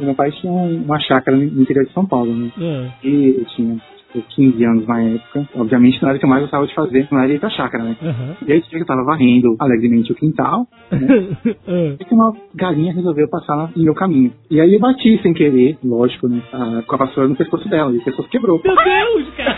Meu 0.00 0.14
pai 0.14 0.30
tinha 0.32 0.50
um- 0.52 0.82
uma 0.84 0.98
chácara 1.00 1.36
no 1.36 1.42
interior 1.44 1.84
de 1.84 1.92
São 1.92 2.06
Paulo, 2.06 2.34
né? 2.34 2.50
Ah, 2.58 2.88
E 3.04 3.34
eu 3.38 3.44
tinha 3.54 3.78
tipo, 4.12 4.22
15 4.28 4.64
anos 4.64 4.86
na 4.86 5.00
época. 5.02 5.48
Obviamente 5.54 6.00
não 6.02 6.08
era 6.08 6.16
o 6.16 6.18
que 6.20 6.24
eu 6.24 6.30
mais 6.30 6.42
gostava 6.42 6.66
de 6.66 6.74
fazer, 6.74 7.08
não 7.10 7.20
era 7.20 7.32
ir 7.32 7.38
pra 7.40 7.50
chácara, 7.50 7.84
né? 7.84 7.96
aham. 8.02 8.36
E 8.46 8.52
aí, 8.52 8.60
dia 8.60 8.70
que 8.70 8.76
eu 8.82 8.86
tava 8.86 9.04
varrendo 9.04 9.56
alegremente 9.58 10.10
o 10.12 10.14
quintal, 10.14 10.66
Ah, 11.68 11.94
e 12.00 12.04
que 12.04 12.14
uma 12.14 12.34
galinha 12.54 12.92
resolveu 12.92 13.28
passar 13.28 13.70
no 13.76 13.82
meu 13.84 13.94
caminho. 13.94 14.32
E 14.50 14.60
aí 14.60 14.74
eu 14.74 14.80
bati 14.80 15.18
sem 15.22 15.32
querer, 15.34 15.78
lógico, 15.84 16.28
né? 16.28 16.42
a- 16.52 16.82
com 16.86 16.94
a 16.94 16.98
vassoura 16.98 17.28
no 17.28 17.36
pescoço 17.36 17.68
dela, 17.68 17.92
e 17.92 17.98
o 17.98 18.04
pescoço 18.04 18.28
quebrou. 18.28 18.60
Meu 18.64 18.74
Deus, 18.74 19.28
cara! 19.36 19.56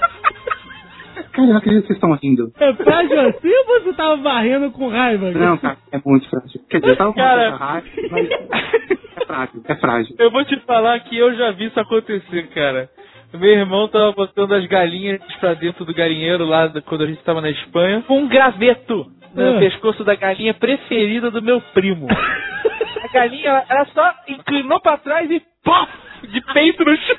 Cara, 1.33 1.47
eu 1.47 1.51
não 1.53 1.57
acredito 1.59 1.83
que 1.83 1.87
vocês 1.89 1.97
estão 1.97 2.13
rindo. 2.15 2.53
É 2.59 2.73
frágil 2.75 3.21
assim 3.21 3.49
ou 3.49 3.65
você 3.83 3.93
tava 3.95 4.17
varrendo 4.17 4.71
com 4.73 4.89
raiva? 4.89 5.31
Não, 5.31 5.57
cara, 5.59 5.77
é 5.93 6.01
muito 6.05 6.29
frágil. 6.29 6.61
Quer 6.69 6.81
dizer, 6.81 6.93
eu 6.93 6.97
tava 6.97 7.13
com 7.13 7.21
Cara. 7.21 7.51
raiva, 7.57 7.87
mas 8.11 8.31
é 8.31 9.25
frágil, 9.27 9.63
é 9.69 9.75
frágil. 9.77 10.17
Eu 10.19 10.31
vou 10.31 10.45
te 10.45 10.59
falar 10.61 10.99
que 11.01 11.17
eu 11.17 11.35
já 11.35 11.51
vi 11.53 11.67
isso 11.67 11.79
acontecer, 11.81 12.49
cara. 12.49 12.89
Meu 13.33 13.51
irmão 13.53 13.87
tava 13.87 14.11
botando 14.13 14.53
as 14.55 14.67
galinhas 14.67 15.21
pra 15.39 15.55
dentro 15.55 15.85
do 15.85 15.95
galinheiro 15.95 16.45
lá 16.45 16.69
quando 16.85 17.05
a 17.05 17.07
gente 17.07 17.23
tava 17.23 17.41
na 17.41 17.49
Espanha, 17.51 18.03
com 18.07 18.19
um 18.23 18.29
graveto 18.29 19.07
no 19.35 19.57
Ah. 19.57 19.59
pescoço 19.61 20.03
da 20.03 20.17
galinha 20.17 20.53
preferida 20.53 21.31
do 21.31 21.41
meu 21.41 21.61
primo. 21.73 22.09
A 22.11 23.13
galinha, 23.13 23.49
ela, 23.49 23.65
ela 23.71 23.85
só 23.87 24.13
inclinou 24.29 24.81
pra 24.81 24.97
trás 24.99 25.31
e 25.31 25.41
pô, 25.65 25.87
de 26.27 26.41
peito 26.53 26.85
no 26.85 26.97
chão. 26.97 27.17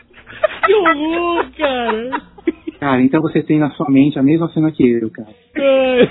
Que 0.66 0.74
horror, 0.74 1.46
cara! 1.58 2.10
Cara, 2.82 3.00
então 3.04 3.22
você 3.22 3.44
tem 3.44 3.60
na 3.60 3.70
sua 3.72 3.88
mente 3.92 4.18
a 4.18 4.24
mesma 4.24 4.50
cena 4.50 4.72
que 4.72 4.84
eu, 4.84 5.12
cara. 5.12 5.28
Ai, 5.56 6.10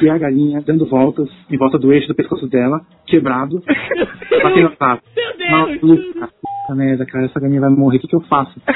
Que 0.00 0.08
é 0.08 0.10
a 0.10 0.18
galinha 0.18 0.60
dando 0.60 0.84
voltas 0.84 1.28
em 1.48 1.56
volta 1.56 1.78
do 1.78 1.92
eixo 1.92 2.08
do 2.08 2.14
pescoço 2.14 2.48
dela, 2.48 2.80
quebrado, 3.06 3.62
batendo 4.42 4.76
papo. 4.76 5.04
Meu 5.16 5.36
Deus! 5.38 5.50
Maluca, 5.52 6.26
puta 6.26 6.74
merda, 6.74 7.06
cara, 7.06 7.26
essa 7.26 7.38
galinha 7.38 7.60
vai 7.60 7.70
morrer, 7.70 7.98
o 7.98 8.00
que, 8.00 8.08
que 8.08 8.16
eu 8.16 8.20
faço? 8.22 8.60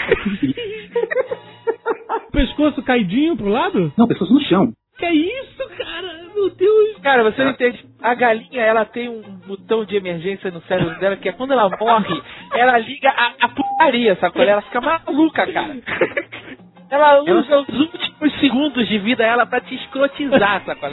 Pescoço 2.30 2.80
caidinho 2.82 3.36
pro 3.36 3.48
lado? 3.48 3.92
Não, 3.98 4.06
pescoço 4.06 4.32
no 4.32 4.40
chão. 4.42 4.72
Que 4.98 5.06
isso, 5.06 5.68
cara? 5.76 6.22
Meu 6.34 6.48
Deus! 6.48 6.96
Cara, 7.02 7.24
você 7.24 7.42
não 7.42 7.50
entende. 7.50 7.84
A 8.00 8.14
galinha, 8.14 8.62
ela 8.62 8.84
tem 8.84 9.08
um 9.08 9.20
botão 9.46 9.84
de 9.84 9.96
emergência 9.96 10.50
no 10.50 10.62
cérebro 10.62 10.98
dela 11.00 11.16
que 11.16 11.28
é 11.28 11.32
quando 11.32 11.52
ela 11.52 11.68
morre, 11.78 12.22
ela 12.54 12.78
liga 12.78 13.10
a, 13.10 13.34
a 13.46 13.48
putaria, 13.48 14.16
sacou? 14.16 14.42
Ela 14.42 14.62
fica 14.62 14.80
maluca, 14.80 15.52
cara. 15.52 15.76
Ela 16.92 17.22
usa 17.22 17.60
os 17.60 17.80
últimos 17.80 18.38
segundos 18.38 18.86
de 18.86 18.98
vida 18.98 19.24
ela 19.24 19.46
pra 19.46 19.62
te 19.62 19.74
escrotizar, 19.74 20.62
sacou? 20.66 20.90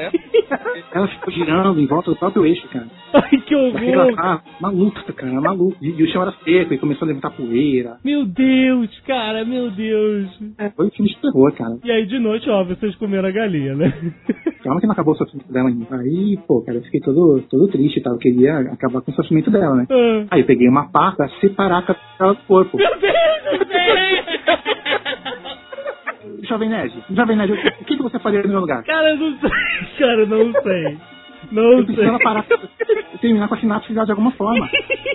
Ela 0.93 1.07
ficou 1.09 1.34
girando 1.34 1.80
em 1.80 1.85
volta 1.85 2.09
do 2.09 2.15
próprio 2.17 2.45
eixo, 2.45 2.67
cara. 2.69 2.88
Ai, 3.13 3.41
que 3.41 3.53
horror! 3.53 4.13
ah, 4.17 4.41
maluca, 4.61 5.11
cara, 5.13 5.41
maluca. 5.41 5.77
E, 5.81 5.89
e 5.89 6.03
o 6.03 6.07
chão 6.07 6.21
era 6.21 6.31
seco 6.43 6.73
e 6.73 6.77
começou 6.77 7.05
a 7.05 7.09
levantar 7.09 7.31
poeira. 7.31 7.97
Meu 8.03 8.26
Deus, 8.26 8.97
cara, 9.01 9.43
meu 9.43 9.69
Deus! 9.71 10.27
Foi 10.76 10.88
um 10.88 10.89
filme 10.91 11.11
de 11.11 11.19
terror, 11.19 11.53
cara. 11.53 11.77
E 11.84 11.91
aí, 11.91 12.05
de 12.05 12.17
noite, 12.17 12.49
óbvio, 12.49 12.77
vocês 12.77 12.95
comeram 12.95 13.27
a 13.27 13.31
galinha, 13.31 13.76
né? 13.76 13.93
Calma 14.63 14.80
que 14.80 14.88
não 14.88 14.93
acabou 14.93 15.13
o 15.13 15.17
sofrimento 15.17 15.51
dela 15.51 15.67
ainda. 15.67 15.95
Aí, 15.97 16.39
pô, 16.47 16.61
cara, 16.61 16.77
eu 16.77 16.84
fiquei 16.84 17.01
todo, 17.01 17.43
todo 17.49 17.67
triste 17.67 17.99
e 17.99 18.01
tal. 18.01 18.13
Eu 18.13 18.19
queria 18.19 18.57
acabar 18.71 19.01
com 19.01 19.11
o 19.11 19.15
sofrimento 19.15 19.51
dela, 19.51 19.76
né? 19.76 19.85
Ah. 19.91 20.27
Aí 20.31 20.41
eu 20.41 20.47
peguei 20.47 20.69
uma 20.69 20.89
pá 20.89 21.11
pra 21.11 21.27
separar 21.41 21.80
a 21.80 21.84
cabeça 21.84 22.05
dela 22.17 22.34
do 22.34 22.43
corpo. 22.43 22.77
Meu 22.77 22.99
Deus 22.99 23.59
do 23.59 23.67
céu! 23.67 23.95
Jovem 26.47 26.69
Nerd, 26.69 26.93
Jovem 27.11 27.35
Nerd, 27.38 27.51
o 27.53 27.85
que, 27.85 27.97
que 27.97 28.03
você 28.03 28.19
faria 28.19 28.41
no 28.43 28.49
meu 28.49 28.60
lugar? 28.61 28.84
Cara, 28.84 29.10
eu 29.11 29.18
não 29.18 29.38
sei. 29.39 29.49
Cara, 29.99 30.22
eu 30.22 30.27
não 30.27 30.51
sei. 30.61 30.97
Não 31.51 31.72
Eu 31.80 31.85
precisava 31.85 32.18
sei. 32.18 32.23
parar, 32.23 32.45
terminar 33.22 33.47
com 33.47 33.56
a 33.56 33.57
sinapse 33.60 33.93
de 33.93 33.99
alguma 33.99 34.31
forma. 34.31 34.69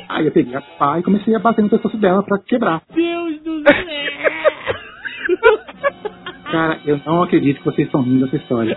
Aí 0.08 0.26
eu 0.26 0.32
peguei 0.32 0.54
a 0.56 0.60
pá 0.60 0.98
e 0.98 1.02
comecei 1.02 1.34
a 1.34 1.38
bater 1.38 1.62
no 1.62 1.68
pescoço 1.70 1.96
dela 1.98 2.22
pra 2.22 2.38
quebrar. 2.38 2.82
Deus 2.94 3.40
do 3.42 3.62
céu! 3.62 3.74
Cara, 6.50 6.78
eu 6.86 7.00
não 7.04 7.22
acredito 7.22 7.58
que 7.58 7.64
vocês 7.64 7.86
estão 7.86 8.02
rindo 8.02 8.24
dessa 8.24 8.36
história. 8.36 8.76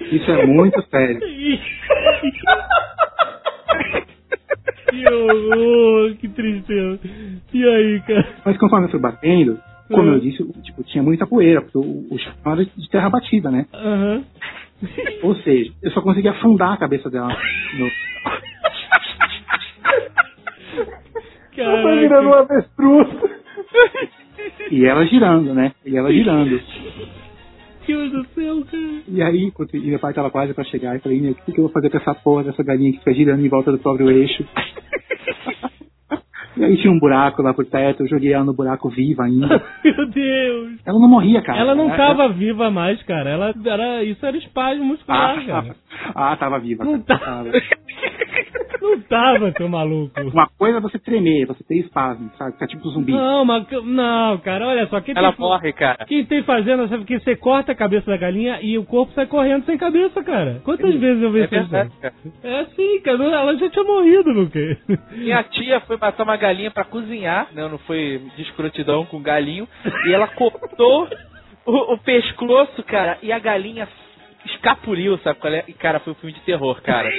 Isso 0.00 0.30
é 0.30 0.46
muito 0.46 0.80
sério. 0.90 1.20
Que 4.90 5.08
horror, 5.08 6.16
que 6.16 6.28
tristeza. 6.28 6.99
E 7.60 7.68
aí, 7.68 8.00
cara? 8.06 8.28
Mas 8.44 8.56
conforme 8.58 8.86
eu 8.86 8.90
fui 8.90 9.00
batendo, 9.00 9.58
como 9.88 10.02
Uhum. 10.08 10.14
eu 10.14 10.20
disse, 10.20 10.44
tipo, 10.62 10.82
tinha 10.84 11.02
muita 11.02 11.26
poeira, 11.26 11.60
porque 11.62 11.76
o, 11.78 12.06
o 12.10 12.18
chão 12.18 12.32
era 12.46 12.64
de 12.64 12.90
terra 12.90 13.10
batida, 13.10 13.50
né? 13.50 13.66
Aham. 13.74 14.24
Ou 15.22 15.34
seja, 15.36 15.72
eu 15.82 15.90
só 15.90 16.00
consegui 16.00 16.28
afundar 16.28 16.72
a 16.72 16.76
cabeça 16.78 17.10
dela 17.10 17.28
no, 17.78 17.90
Ela 21.56 21.82
tá 21.82 21.94
virando 21.94 22.28
um 22.28 22.34
avestruz. 22.34 23.08
E 24.70 24.84
ela 24.86 25.04
girando, 25.06 25.52
né? 25.54 25.72
E 25.84 25.96
ela 25.96 26.10
girando. 26.12 26.60
Deus 27.86 28.12
do 28.12 28.24
céu, 28.28 28.64
cara. 28.70 29.02
E 29.08 29.20
aí, 29.22 29.42
enquanto- 29.44 29.76
meu 29.76 29.98
pai 29.98 30.14
tava 30.14 30.30
quase 30.30 30.54
pra 30.54 30.62
chegar, 30.64 30.94
eu 30.94 31.00
falei, 31.00 31.20
meu, 31.20 31.32
o 31.32 31.34
que, 31.34 31.52
que 31.52 31.58
eu 31.58 31.64
vou 31.64 31.72
fazer 31.72 31.90
com 31.90 31.98
essa 31.98 32.14
porra 32.14 32.44
dessa 32.44 32.62
galinha 32.62 32.92
que 32.92 32.98
fica 33.00 33.12
girando 33.12 33.44
em 33.44 33.48
volta 33.48 33.72
do 33.72 33.78
próprio 33.78 34.10
eixo? 34.10 34.44
E 36.60 36.64
aí 36.64 36.76
tinha 36.76 36.92
um 36.92 36.98
buraco 36.98 37.42
lá 37.42 37.52
por 37.54 37.64
perto, 37.66 38.02
eu 38.02 38.08
joguei 38.08 38.32
ela 38.32 38.44
no 38.44 38.52
buraco 38.54 38.88
viva 38.88 39.24
ainda. 39.24 39.46
Meu 39.84 40.06
Deus. 40.08 40.78
Ela 40.84 40.98
não 40.98 41.08
morria, 41.08 41.42
cara. 41.42 41.58
Ela 41.58 41.74
não 41.74 41.86
Ela- 41.88 41.96
tava 41.96 42.28
viva 42.28 42.70
mais, 42.70 43.02
cara. 43.04 43.30
Ela 43.30 43.54
era. 43.64 44.04
Isso 44.04 44.24
era 44.24 44.36
espasmo 44.36 44.84
muscular, 44.84 45.38
Ah, 45.38 45.44
cara. 45.46 45.76
ah, 46.14 46.36
tava 46.36 46.58
viva. 46.58 46.84
Não 46.84 47.00
cara. 47.02 47.20
Tava. 47.20 47.50
Não 48.80 49.00
tava, 49.02 49.52
seu 49.52 49.68
maluco. 49.68 50.12
Uma 50.20 50.48
coisa 50.58 50.78
é 50.78 50.80
você 50.80 50.98
tremer, 50.98 51.46
você 51.46 51.62
ter 51.64 51.76
espasmo, 51.80 52.30
sabe? 52.38 52.52
Ficar 52.52 52.66
tipo 52.66 52.88
zumbi. 52.90 53.12
Não, 53.12 53.44
mas. 53.44 53.66
Não, 53.84 54.38
cara, 54.38 54.66
olha 54.68 54.86
só. 54.88 55.00
Quem 55.00 55.14
Ela 55.16 55.32
tem, 55.32 55.40
morre, 55.40 55.72
cara. 55.72 56.04
Quem 56.06 56.24
tem 56.24 56.42
fazenda 56.42 56.88
sabe 56.88 57.04
que 57.04 57.18
você 57.18 57.36
corta 57.36 57.72
a 57.72 57.74
cabeça 57.74 58.10
da 58.10 58.16
galinha 58.16 58.58
e 58.62 58.78
o 58.78 58.84
corpo 58.84 59.12
sai 59.12 59.26
correndo 59.26 59.64
sem 59.64 59.76
cabeça, 59.76 60.22
cara. 60.22 60.60
Quantas 60.64 60.94
vezes 60.94 61.22
eu 61.22 61.30
vi 61.30 61.40
É 61.40 61.44
isso? 61.44 61.50
verdade, 61.50 61.90
cara. 62.00 62.14
É 62.42 62.60
assim, 62.60 63.00
cara. 63.02 63.22
Ela 63.24 63.56
já 63.56 63.68
tinha 63.70 63.84
morrido, 63.84 64.30
Luque. 64.30 64.78
Minha 65.12 65.42
tia 65.44 65.80
foi 65.80 65.96
matar 65.96 66.22
uma 66.24 66.36
galinha 66.36 66.70
pra 66.70 66.84
cozinhar, 66.84 67.48
não, 67.54 67.68
não 67.68 67.78
foi 67.78 68.20
de 68.36 68.42
escrotidão 68.42 69.04
com 69.06 69.20
galinho, 69.22 69.68
e 70.06 70.12
ela 70.12 70.26
cortou 70.28 71.08
o, 71.66 71.94
o 71.94 71.98
pescoço, 71.98 72.82
cara, 72.84 73.18
e 73.22 73.30
a 73.32 73.38
galinha 73.38 73.86
escapuliu, 74.46 75.18
sabe 75.18 75.38
qual 75.38 75.52
é? 75.52 75.64
E, 75.68 75.72
cara, 75.72 76.00
foi 76.00 76.12
um 76.12 76.16
filme 76.16 76.32
de 76.34 76.40
terror, 76.40 76.80
cara. 76.82 77.10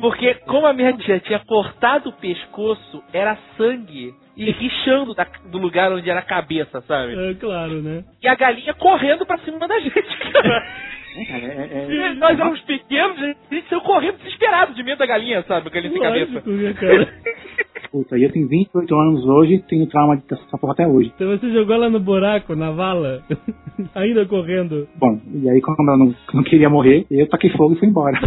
Porque 0.00 0.34
como 0.46 0.66
a 0.66 0.72
minha 0.72 0.92
tia 0.94 1.20
tinha 1.20 1.38
cortado 1.40 2.08
o 2.10 2.12
pescoço, 2.12 3.02
era 3.12 3.36
sangue 3.56 4.12
e 4.36 4.50
rixando 4.50 5.14
da- 5.14 5.26
do 5.46 5.58
lugar 5.58 5.92
onde 5.92 6.10
era 6.10 6.18
a 6.20 6.24
cabeça, 6.24 6.80
sabe? 6.82 7.14
É 7.30 7.34
claro, 7.34 7.80
né? 7.80 8.02
E 8.20 8.26
a 8.26 8.34
galinha 8.34 8.74
correndo 8.74 9.24
pra 9.24 9.38
cima 9.38 9.66
da 9.68 9.78
gente, 9.78 9.92
cara. 10.32 10.66
É, 11.16 11.22
é, 11.22 11.68
é, 11.70 12.12
E 12.12 12.14
Nós 12.14 12.38
éramos 12.38 12.60
pequenos, 12.62 13.16
a 13.18 13.54
gente 13.54 13.68
saiu 13.68 13.80
correndo 13.82 14.18
desesperado 14.18 14.74
de 14.74 14.82
medo 14.82 14.98
da 14.98 15.06
galinha, 15.06 15.44
sabe? 15.46 15.70
Galinha 15.70 15.92
sem 15.92 16.02
cabeça. 16.02 16.42
Puta, 17.94 18.18
e 18.18 18.24
eu 18.24 18.32
tenho 18.32 18.48
28 18.48 18.92
anos 18.92 19.24
hoje, 19.24 19.62
tenho 19.68 19.86
trauma 19.86 20.16
dessa 20.16 20.58
porra 20.58 20.72
até 20.72 20.84
hoje. 20.84 21.12
Então 21.14 21.28
você 21.28 21.48
jogou 21.52 21.76
ela 21.76 21.88
no 21.88 22.00
buraco, 22.00 22.56
na 22.56 22.72
vala, 22.72 23.22
ainda 23.94 24.26
correndo. 24.26 24.88
Bom, 24.96 25.20
e 25.32 25.48
aí 25.48 25.60
como 25.60 25.76
ela 25.88 25.96
não, 25.96 26.12
não 26.32 26.42
queria 26.42 26.68
morrer, 26.68 27.06
eu 27.08 27.28
taquei 27.28 27.50
fogo 27.50 27.74
e 27.74 27.78
fui 27.78 27.86
embora. 27.86 28.18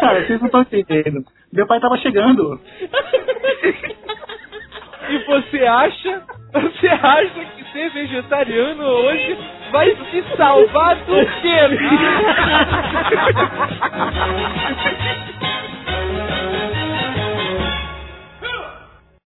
Cara, 0.00 0.26
vocês 0.26 0.40
não 0.40 0.46
estão 0.46 0.62
entendendo. 0.62 1.24
Meu 1.52 1.66
pai 1.66 1.78
tava 1.80 1.98
chegando. 1.98 2.58
E 5.12 5.18
você 5.26 5.66
acha, 5.66 6.22
você 6.54 6.88
acha 6.88 7.44
que 7.54 7.70
ser 7.70 7.90
vegetariano 7.90 8.82
hoje 8.82 9.36
vai 9.70 9.94
se 10.10 10.24
salvar 10.38 10.96
do 11.04 11.26
quê? 11.42 11.58
Ah. 13.92 14.28